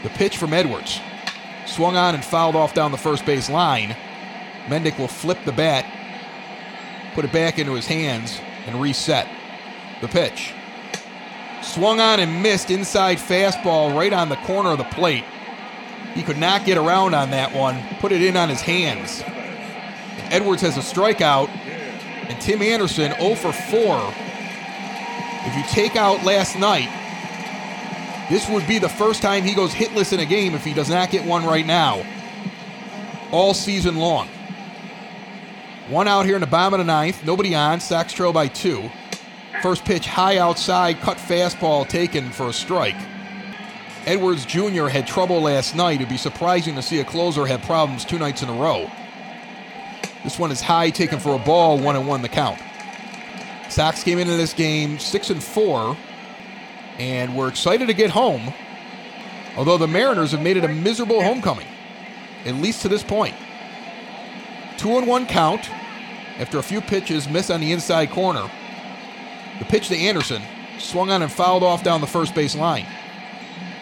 The 0.04 0.10
pitch 0.10 0.38
from 0.38 0.54
Edwards. 0.54 1.00
Swung 1.70 1.96
on 1.96 2.16
and 2.16 2.26
fouled 2.26 2.56
off 2.56 2.74
down 2.74 2.92
the 2.92 2.98
first 2.98 3.26
base 3.26 3.48
line. 3.48 3.96
Mendick 4.66 4.98
will 4.98 5.08
flip 5.08 5.38
the 5.46 5.52
bat, 5.52 5.86
put 7.14 7.26
it 7.26 7.32
back 7.32 7.60
into 7.60 7.74
his 7.74 7.86
hands, 7.86 8.42
and 8.66 8.82
reset. 8.82 9.28
The 10.02 10.08
pitch. 10.08 10.54
Swung 11.62 12.00
on 12.00 12.20
and 12.20 12.42
missed 12.42 12.72
inside 12.72 13.18
fastball 13.18 13.96
right 13.96 14.12
on 14.12 14.30
the 14.30 14.36
corner 14.38 14.72
of 14.72 14.80
the 14.80 14.84
plate. 14.86 15.26
He 16.16 16.24
could 16.24 16.40
not 16.40 16.66
get 16.66 16.78
around 16.78 17.14
on 17.14 17.30
that 17.32 17.54
one, 17.54 17.82
put 18.00 18.12
it 18.12 18.24
in 18.24 18.36
on 18.36 18.50
his 18.50 18.62
hands. 18.62 19.22
Edwards 20.32 20.64
has 20.64 20.76
a 20.78 20.82
strikeout, 20.82 21.50
and 21.50 22.42
Tim 22.42 22.64
Anderson 22.64 23.14
0 23.20 23.36
for 23.36 23.54
4. 23.54 24.14
If 25.46 25.56
you 25.56 25.64
take 25.70 25.96
out 25.96 26.24
last 26.24 26.58
night, 26.58 26.90
this 28.30 28.48
would 28.50 28.68
be 28.68 28.78
the 28.78 28.90
first 28.90 29.22
time 29.22 29.44
he 29.44 29.56
goes 29.56 29.74
hitless 29.74 30.14
in 30.14 30.20
a 30.20 30.26
game 30.26 30.54
if 30.54 30.64
he 30.64 30.74
does 30.74 30.90
not 30.90 31.10
get 31.10 31.26
one 31.26 31.46
right 31.46 31.66
now. 31.66 32.06
All 33.32 33.54
season 33.54 33.98
long. 33.98 34.28
One 35.90 36.08
out 36.08 36.26
here 36.26 36.36
in 36.36 36.42
the 36.42 36.48
bottom 36.48 36.80
of 36.80 36.86
the 36.86 36.92
ninth. 36.92 37.26
Nobody 37.26 37.56
on. 37.56 37.80
Sox 37.80 38.14
trail 38.14 38.32
by 38.32 38.48
two. 38.48 38.90
First 39.64 39.84
pitch 39.84 40.06
high 40.06 40.38
outside, 40.38 41.00
cut 41.02 41.18
fastball 41.18 41.88
taken 41.88 42.30
for 42.32 42.48
a 42.48 42.54
strike. 42.54 42.96
Edwards 44.06 44.46
Jr. 44.46 44.88
had 44.88 45.06
trouble 45.06 45.42
last 45.42 45.76
night. 45.76 45.96
It'd 45.96 46.08
be 46.10 46.18
surprising 46.18 46.76
to 46.76 46.82
see 46.82 47.00
a 47.00 47.06
closer 47.06 47.46
have 47.46 47.62
problems 47.64 48.06
two 48.06 48.18
nights 48.18 48.42
in 48.42 48.50
a 48.50 48.54
row. 48.54 48.90
This 50.24 50.40
one 50.40 50.52
is 50.52 50.62
high, 50.62 50.90
taken 50.90 51.20
for 51.20 51.36
a 51.36 51.40
ball, 51.40 51.78
one 51.78 51.96
and 51.96 52.08
one 52.08 52.22
the 52.22 52.30
count. 52.30 52.60
Sox 53.70 54.04
came 54.04 54.18
into 54.18 54.38
this 54.38 54.54
game 54.54 55.00
six 55.00 55.30
and 55.30 55.44
four, 55.44 55.98
and 57.00 57.36
we're 57.36 57.48
excited 57.48 57.88
to 57.88 57.94
get 57.94 58.12
home. 58.12 58.54
Although 59.58 59.78
the 59.78 59.88
Mariners 59.88 60.32
have 60.32 60.42
made 60.42 60.58
it 60.58 60.64
a 60.64 60.68
miserable 60.68 61.24
homecoming, 61.24 61.68
at 62.46 62.56
least 62.56 62.82
to 62.84 62.90
this 62.90 63.04
point. 63.04 63.36
Two 64.78 64.98
and 64.98 65.08
one 65.08 65.26
count 65.26 65.70
after 66.38 66.60
a 66.60 66.64
few 66.64 66.82
pitches 66.82 67.28
missed 67.28 67.52
on 67.52 67.60
the 67.60 67.72
inside 67.72 68.12
corner. 68.12 68.50
The 69.60 69.66
pitch 69.66 69.88
to 69.90 69.98
Anderson 69.98 70.42
swung 70.78 71.10
on 71.10 71.22
and 71.22 71.32
fouled 71.32 71.64
off 71.64 71.84
down 71.84 72.02
the 72.02 72.08
first 72.08 72.36
base 72.36 72.56
line. 72.56 72.86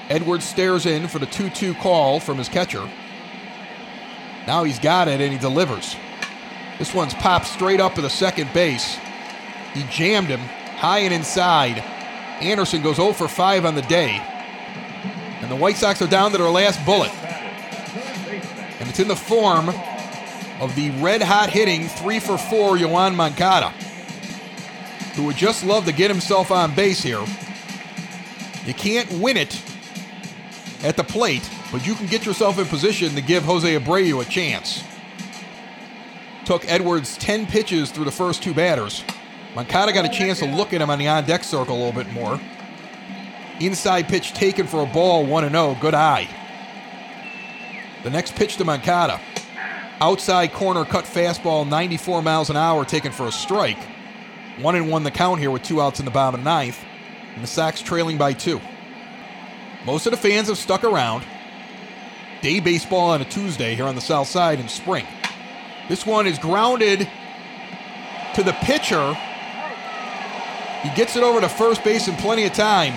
Edwards 0.09 0.45
stares 0.45 0.85
in 0.85 1.07
for 1.07 1.19
the 1.19 1.25
2 1.25 1.49
2 1.49 1.73
call 1.75 2.19
from 2.19 2.37
his 2.37 2.49
catcher. 2.49 2.89
Now 4.47 4.63
he's 4.63 4.79
got 4.79 5.07
it 5.07 5.19
and 5.19 5.33
he 5.33 5.37
delivers. 5.37 5.95
This 6.79 6.93
one's 6.93 7.13
popped 7.15 7.47
straight 7.47 7.79
up 7.79 7.95
to 7.95 8.01
the 8.01 8.09
second 8.09 8.51
base. 8.53 8.97
He 9.73 9.83
jammed 9.91 10.29
him 10.29 10.39
high 10.39 10.99
and 10.99 11.13
inside. 11.13 11.83
Anderson 12.41 12.81
goes 12.81 12.97
0 12.97 13.13
for 13.13 13.27
5 13.27 13.65
on 13.65 13.75
the 13.75 13.81
day. 13.83 14.21
And 15.41 15.51
the 15.51 15.55
White 15.55 15.77
Sox 15.77 16.01
are 16.01 16.07
down 16.07 16.31
to 16.31 16.37
their 16.37 16.49
last 16.49 16.83
bullet. 16.85 17.11
And 18.79 18.89
it's 18.89 18.99
in 18.99 19.07
the 19.07 19.15
form 19.15 19.69
of 20.59 20.75
the 20.75 20.91
red 21.01 21.21
hot 21.21 21.49
hitting 21.49 21.87
3 21.87 22.19
for 22.19 22.37
4 22.37 22.77
Yoan 22.77 23.15
Moncada, 23.15 23.69
who 25.15 25.23
would 25.25 25.35
just 25.35 25.63
love 25.65 25.85
to 25.85 25.91
get 25.91 26.09
himself 26.09 26.51
on 26.51 26.73
base 26.75 27.01
here. 27.01 27.23
You 28.65 28.73
can't 28.73 29.11
win 29.13 29.37
it 29.37 29.61
at 30.83 30.97
the 30.97 31.03
plate, 31.03 31.49
but 31.71 31.85
you 31.85 31.95
can 31.95 32.07
get 32.07 32.25
yourself 32.25 32.59
in 32.59 32.65
position 32.65 33.15
to 33.15 33.21
give 33.21 33.43
Jose 33.43 33.79
Abreu 33.79 34.21
a 34.21 34.25
chance. 34.25 34.83
Took 36.45 36.69
Edwards 36.69 37.17
10 37.17 37.45
pitches 37.47 37.91
through 37.91 38.05
the 38.05 38.11
first 38.11 38.41
two 38.41 38.53
batters. 38.53 39.03
Moncada 39.57 39.91
got 39.91 40.05
a 40.05 40.09
chance 40.09 40.37
to 40.37 40.45
look 40.45 40.71
at 40.71 40.83
him 40.83 40.91
on 40.91 40.99
the 40.99 41.07
on 41.07 41.25
deck 41.25 41.43
circle 41.43 41.75
a 41.75 41.79
little 41.83 42.03
bit 42.03 42.13
more. 42.13 42.39
Inside 43.59 44.07
pitch 44.07 44.33
taken 44.33 44.67
for 44.67 44.83
a 44.83 44.85
ball, 44.85 45.25
1 45.25 45.49
0. 45.49 45.75
Good 45.81 45.95
eye. 45.95 46.29
The 48.03 48.11
next 48.11 48.35
pitch 48.35 48.57
to 48.57 48.65
Moncada. 48.65 49.19
Outside 49.99 50.53
corner 50.53 50.85
cut 50.85 51.05
fastball, 51.05 51.67
94 51.67 52.21
miles 52.21 52.51
an 52.51 52.55
hour, 52.55 52.85
taken 52.85 53.11
for 53.11 53.25
a 53.25 53.31
strike. 53.31 53.79
1 54.61 54.75
and 54.75 54.91
1 54.91 55.03
the 55.03 55.09
count 55.09 55.39
here 55.39 55.49
with 55.49 55.63
two 55.63 55.81
outs 55.81 55.97
in 55.97 56.05
the 56.05 56.11
bottom 56.11 56.39
of 56.39 56.45
ninth. 56.45 56.85
And 57.33 57.43
the 57.43 57.47
Sox 57.47 57.81
trailing 57.81 58.19
by 58.19 58.33
two. 58.33 58.61
Most 59.87 60.05
of 60.05 60.11
the 60.11 60.17
fans 60.17 60.49
have 60.49 60.59
stuck 60.59 60.83
around. 60.83 61.23
Day 62.43 62.59
baseball 62.59 63.09
on 63.09 63.23
a 63.23 63.25
Tuesday 63.25 63.73
here 63.73 63.85
on 63.85 63.95
the 63.95 64.01
south 64.01 64.27
side 64.27 64.59
in 64.59 64.69
spring. 64.69 65.07
This 65.89 66.05
one 66.05 66.27
is 66.27 66.37
grounded 66.37 67.09
to 68.35 68.43
the 68.43 68.53
pitcher. 68.61 69.17
He 70.87 70.95
gets 70.95 71.17
it 71.17 71.23
over 71.23 71.41
to 71.41 71.49
first 71.49 71.83
base 71.83 72.07
in 72.07 72.15
plenty 72.15 72.45
of 72.45 72.53
time. 72.53 72.93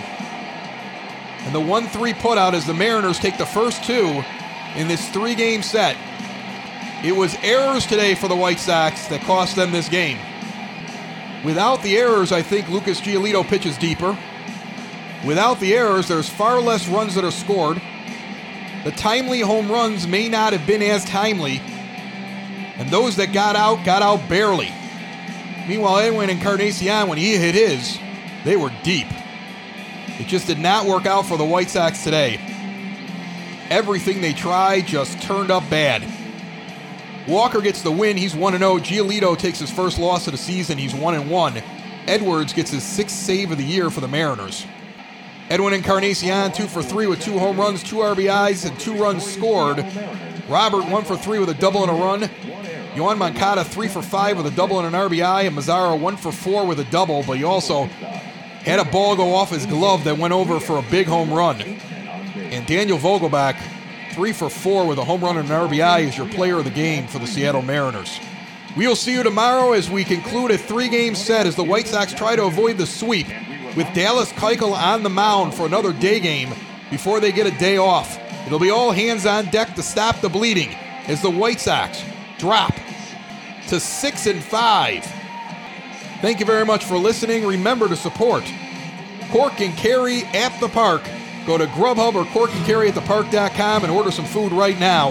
And 1.45 1.53
the 1.53 1.61
1 1.61 1.89
3 1.89 2.13
putout 2.13 2.53
as 2.53 2.65
the 2.65 2.73
Mariners 2.73 3.19
take 3.19 3.37
the 3.37 3.47
first 3.47 3.83
two 3.83 4.23
in 4.77 4.87
this 4.87 5.09
three 5.09 5.35
game 5.35 5.61
set. 5.61 5.97
It 7.05 7.11
was 7.11 7.37
errors 7.43 7.87
today 7.87 8.15
for 8.15 8.29
the 8.29 8.37
White 8.37 8.61
Sox 8.61 9.09
that 9.09 9.23
cost 9.23 9.57
them 9.57 9.73
this 9.73 9.89
game. 9.89 10.19
Without 11.45 11.83
the 11.83 11.97
errors, 11.97 12.31
I 12.31 12.43
think 12.43 12.69
Lucas 12.69 13.01
Giolito 13.01 13.45
pitches 13.45 13.77
deeper. 13.77 14.17
Without 15.27 15.59
the 15.59 15.75
errors, 15.75 16.07
there's 16.07 16.29
far 16.29 16.61
less 16.61 16.87
runs 16.87 17.17
that 17.17 17.25
are 17.25 17.33
scored. 17.33 17.83
The 18.85 18.93
timely 18.93 19.41
home 19.41 19.69
runs 19.69 20.07
may 20.07 20.29
not 20.29 20.53
have 20.53 20.65
been 20.65 20.83
as 20.83 21.05
timely, 21.05 21.61
and 22.77 22.89
those 22.89 23.17
that 23.17 23.33
got 23.33 23.57
out 23.57 23.85
got 23.85 24.03
out 24.03 24.29
barely. 24.29 24.73
Meanwhile, 25.69 25.99
Edwin 25.99 26.31
and 26.31 26.39
Encarnacion, 26.39 27.09
when 27.09 27.19
he 27.19 27.37
hit 27.37 27.55
his, 27.55 27.99
they 28.45 28.57
were 28.57 28.71
deep. 28.83 29.07
It 30.19 30.27
just 30.27 30.47
did 30.47 30.59
not 30.59 30.87
work 30.87 31.07
out 31.07 31.27
for 31.27 31.39
the 31.39 31.45
White 31.45 31.71
Sox 31.71 32.05
today. 32.05 32.41
Everything 33.71 34.21
they 34.21 34.33
tried 34.33 34.87
just 34.87 35.23
turned 35.23 35.51
up 35.51 35.69
bad. 35.71 36.03
Walker 37.29 37.61
gets 37.61 37.83
the 37.83 37.93
win. 37.93 38.17
He's 38.17 38.35
1 38.35 38.59
0. 38.59 38.79
Giolito 38.79 39.39
takes 39.39 39.61
his 39.61 39.71
first 39.71 39.99
loss 39.99 40.27
of 40.27 40.33
the 40.33 40.39
season. 40.39 40.79
He's 40.79 40.95
1 40.95 41.29
1. 41.29 41.63
Edwards 42.07 42.53
gets 42.53 42.71
his 42.71 42.83
sixth 42.83 43.17
save 43.17 43.53
of 43.53 43.59
the 43.59 43.65
year 43.65 43.91
for 43.91 44.01
the 44.01 44.09
Mariners. 44.09 44.67
Edwin 45.49 45.73
Encarnacion, 45.73 46.53
2 46.53 46.67
for 46.67 46.83
3 46.83 47.07
with 47.07 47.21
two 47.21 47.39
home 47.39 47.59
runs, 47.59 47.83
two 47.83 47.97
RBIs, 47.97 48.69
and 48.69 48.79
two 48.79 48.95
runs 48.95 49.25
scored. 49.25 49.85
Robert, 50.49 50.89
1 50.89 51.05
for 51.05 51.17
3 51.17 51.39
with 51.39 51.49
a 51.49 51.55
double 51.55 51.83
and 51.83 51.91
a 51.91 51.95
run. 51.95 52.31
Yoan 52.95 53.19
Moncada, 53.19 53.65
3 53.65 53.89
for 53.89 54.03
5 54.03 54.39
with 54.39 54.47
a 54.47 54.51
double 54.51 54.81
and 54.81 54.95
an 54.95 55.01
RBI. 55.01 55.47
And 55.47 55.57
Mazara, 55.57 55.99
1 55.99 56.17
for 56.17 56.33
4 56.33 56.67
with 56.67 56.81
a 56.81 56.85
double, 56.85 57.23
but 57.23 57.37
he 57.37 57.45
also 57.45 57.85
had 58.65 58.79
a 58.79 58.85
ball 58.85 59.17
go 59.17 59.35
off 59.35 59.51
his 59.51 59.65
glove 59.67 60.05
that 60.05 60.19
went 60.19 60.35
over 60.35 60.61
for 60.61 60.79
a 60.79 60.83
big 60.83 61.07
home 61.07 61.33
run. 61.33 61.61
And 61.61 62.67
Daniel 62.67 62.99
Vogelbach, 62.99 63.57
three 64.13 64.33
for 64.33 64.51
four 64.51 64.87
with 64.87 64.99
a 64.99 65.05
home 65.05 65.23
run 65.23 65.37
and 65.39 65.49
an 65.51 65.69
RBI, 65.69 66.09
is 66.09 66.19
your 66.19 66.29
player 66.29 66.59
of 66.59 66.65
the 66.65 66.71
game 66.71 67.07
for 67.07 67.19
the 67.19 67.27
Seattle 67.27 67.63
Mariners. 67.63 68.19
We'll 68.77 68.97
see 68.97 69.13
you 69.13 69.23
tomorrow 69.23 69.73
as 69.73 69.91
we 69.91 70.05
conclude 70.05 70.51
a 70.51 70.59
three 70.59 70.89
game 70.89 71.15
set 71.15 71.47
as 71.47 71.57
the 71.57 71.65
White 71.65 71.87
Sox 71.87 72.13
try 72.13 72.37
to 72.37 72.45
avoid 72.45 72.77
the 72.77 72.87
sweep 72.87 73.29
with 73.77 73.93
Dallas 73.95 74.33
Keuchel 74.33 74.73
on 74.73 75.03
the 75.03 75.11
mound 75.11 75.55
for 75.55 75.65
another 75.65 75.93
day 75.93 76.21
game 76.21 76.53
before 76.91 77.21
they 77.21 77.33
get 77.33 77.47
a 77.47 77.59
day 77.59 77.79
off. 77.79 78.19
It'll 78.47 78.59
be 78.59 78.71
all 78.71 78.91
hands 78.91 79.27
on 79.27 79.47
deck 79.47 79.75
to 79.75 79.83
stop 79.83 80.21
the 80.21 80.29
bleeding 80.29 80.75
as 81.07 81.23
the 81.23 81.31
White 81.31 81.61
Sox 81.61 82.03
drop 82.41 82.75
to 83.69 83.79
6 83.79 84.27
and 84.27 84.43
5. 84.43 85.05
Thank 86.23 86.41
you 86.41 86.47
very 86.47 86.65
much 86.65 86.85
for 86.85 86.97
listening. 86.97 87.47
Remember 87.47 87.89
to 87.89 87.97
support 87.97 88.43
Cork 89.31 89.61
and 89.61 89.77
Kerry 89.77 90.25
at 90.35 90.59
the 90.61 90.69
park. 90.69 91.03
Go 91.47 91.57
to 91.57 91.67
Grubhub 91.67 92.15
or 92.15 92.25
Cork 92.33 92.53
and 92.55 92.65
Kerry 92.67 92.89
at 92.89 92.95
the 92.95 93.01
park.com 93.03 93.85
and 93.85 93.93
order 93.93 94.11
some 94.11 94.25
food 94.25 94.53
right 94.53 94.79
now. 94.81 95.11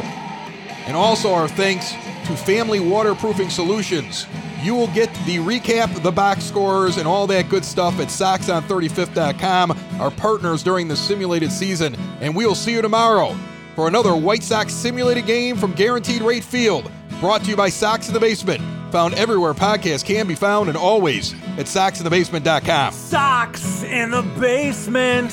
And 0.85 0.97
also 0.97 1.33
our 1.33 1.47
thanks 1.47 1.91
to 1.91 2.35
Family 2.35 2.79
Waterproofing 2.79 3.49
Solutions. 3.49 4.25
You 4.61 4.75
will 4.75 4.87
get 4.87 5.13
the 5.25 5.37
recap, 5.37 6.01
the 6.01 6.11
box 6.11 6.43
scores, 6.43 6.97
and 6.97 7.07
all 7.07 7.27
that 7.27 7.47
good 7.47 7.63
stuff 7.63 7.99
at 7.99 8.07
SoxOn35th.com, 8.07 9.71
our 9.99 10.11
partners 10.11 10.63
during 10.63 10.87
the 10.87 10.95
simulated 10.95 11.51
season. 11.51 11.95
And 12.19 12.35
we'll 12.35 12.55
see 12.55 12.73
you 12.73 12.81
tomorrow 12.81 13.35
for 13.75 13.87
another 13.87 14.15
White 14.15 14.43
Sox 14.43 14.73
simulated 14.73 15.25
game 15.25 15.55
from 15.55 15.71
Guaranteed 15.71 16.21
Rate 16.21 16.43
Field, 16.43 16.91
brought 17.19 17.43
to 17.43 17.49
you 17.49 17.55
by 17.55 17.69
Sox 17.69 18.07
in 18.07 18.13
the 18.13 18.19
Basement. 18.19 18.61
Found 18.91 19.13
everywhere 19.15 19.53
podcasts 19.53 20.03
can 20.03 20.27
be 20.27 20.35
found 20.35 20.67
and 20.67 20.77
always 20.77 21.33
at 21.57 21.65
SoxInTheBasement.com. 21.67 22.93
Sox 22.93 23.83
in 23.83 24.11
the 24.11 24.23
basement. 24.39 25.31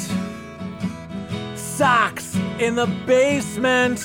Sox 1.57 2.37
in 2.59 2.75
the 2.75 2.87
basement. 3.07 3.99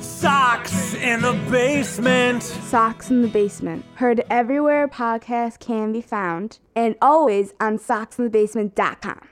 Sox 0.00 0.94
in 0.94 1.20
the 1.20 1.32
basement. 1.50 2.44
Sox 2.44 3.10
in 3.10 3.22
the 3.22 3.28
Basement. 3.28 3.84
Heard 3.96 4.24
everywhere 4.30 4.86
podcasts 4.86 5.58
can 5.58 5.92
be 5.92 6.00
found 6.00 6.60
and 6.76 6.94
always 7.02 7.54
on 7.58 7.76
soxinthebasement.com. 7.76 9.31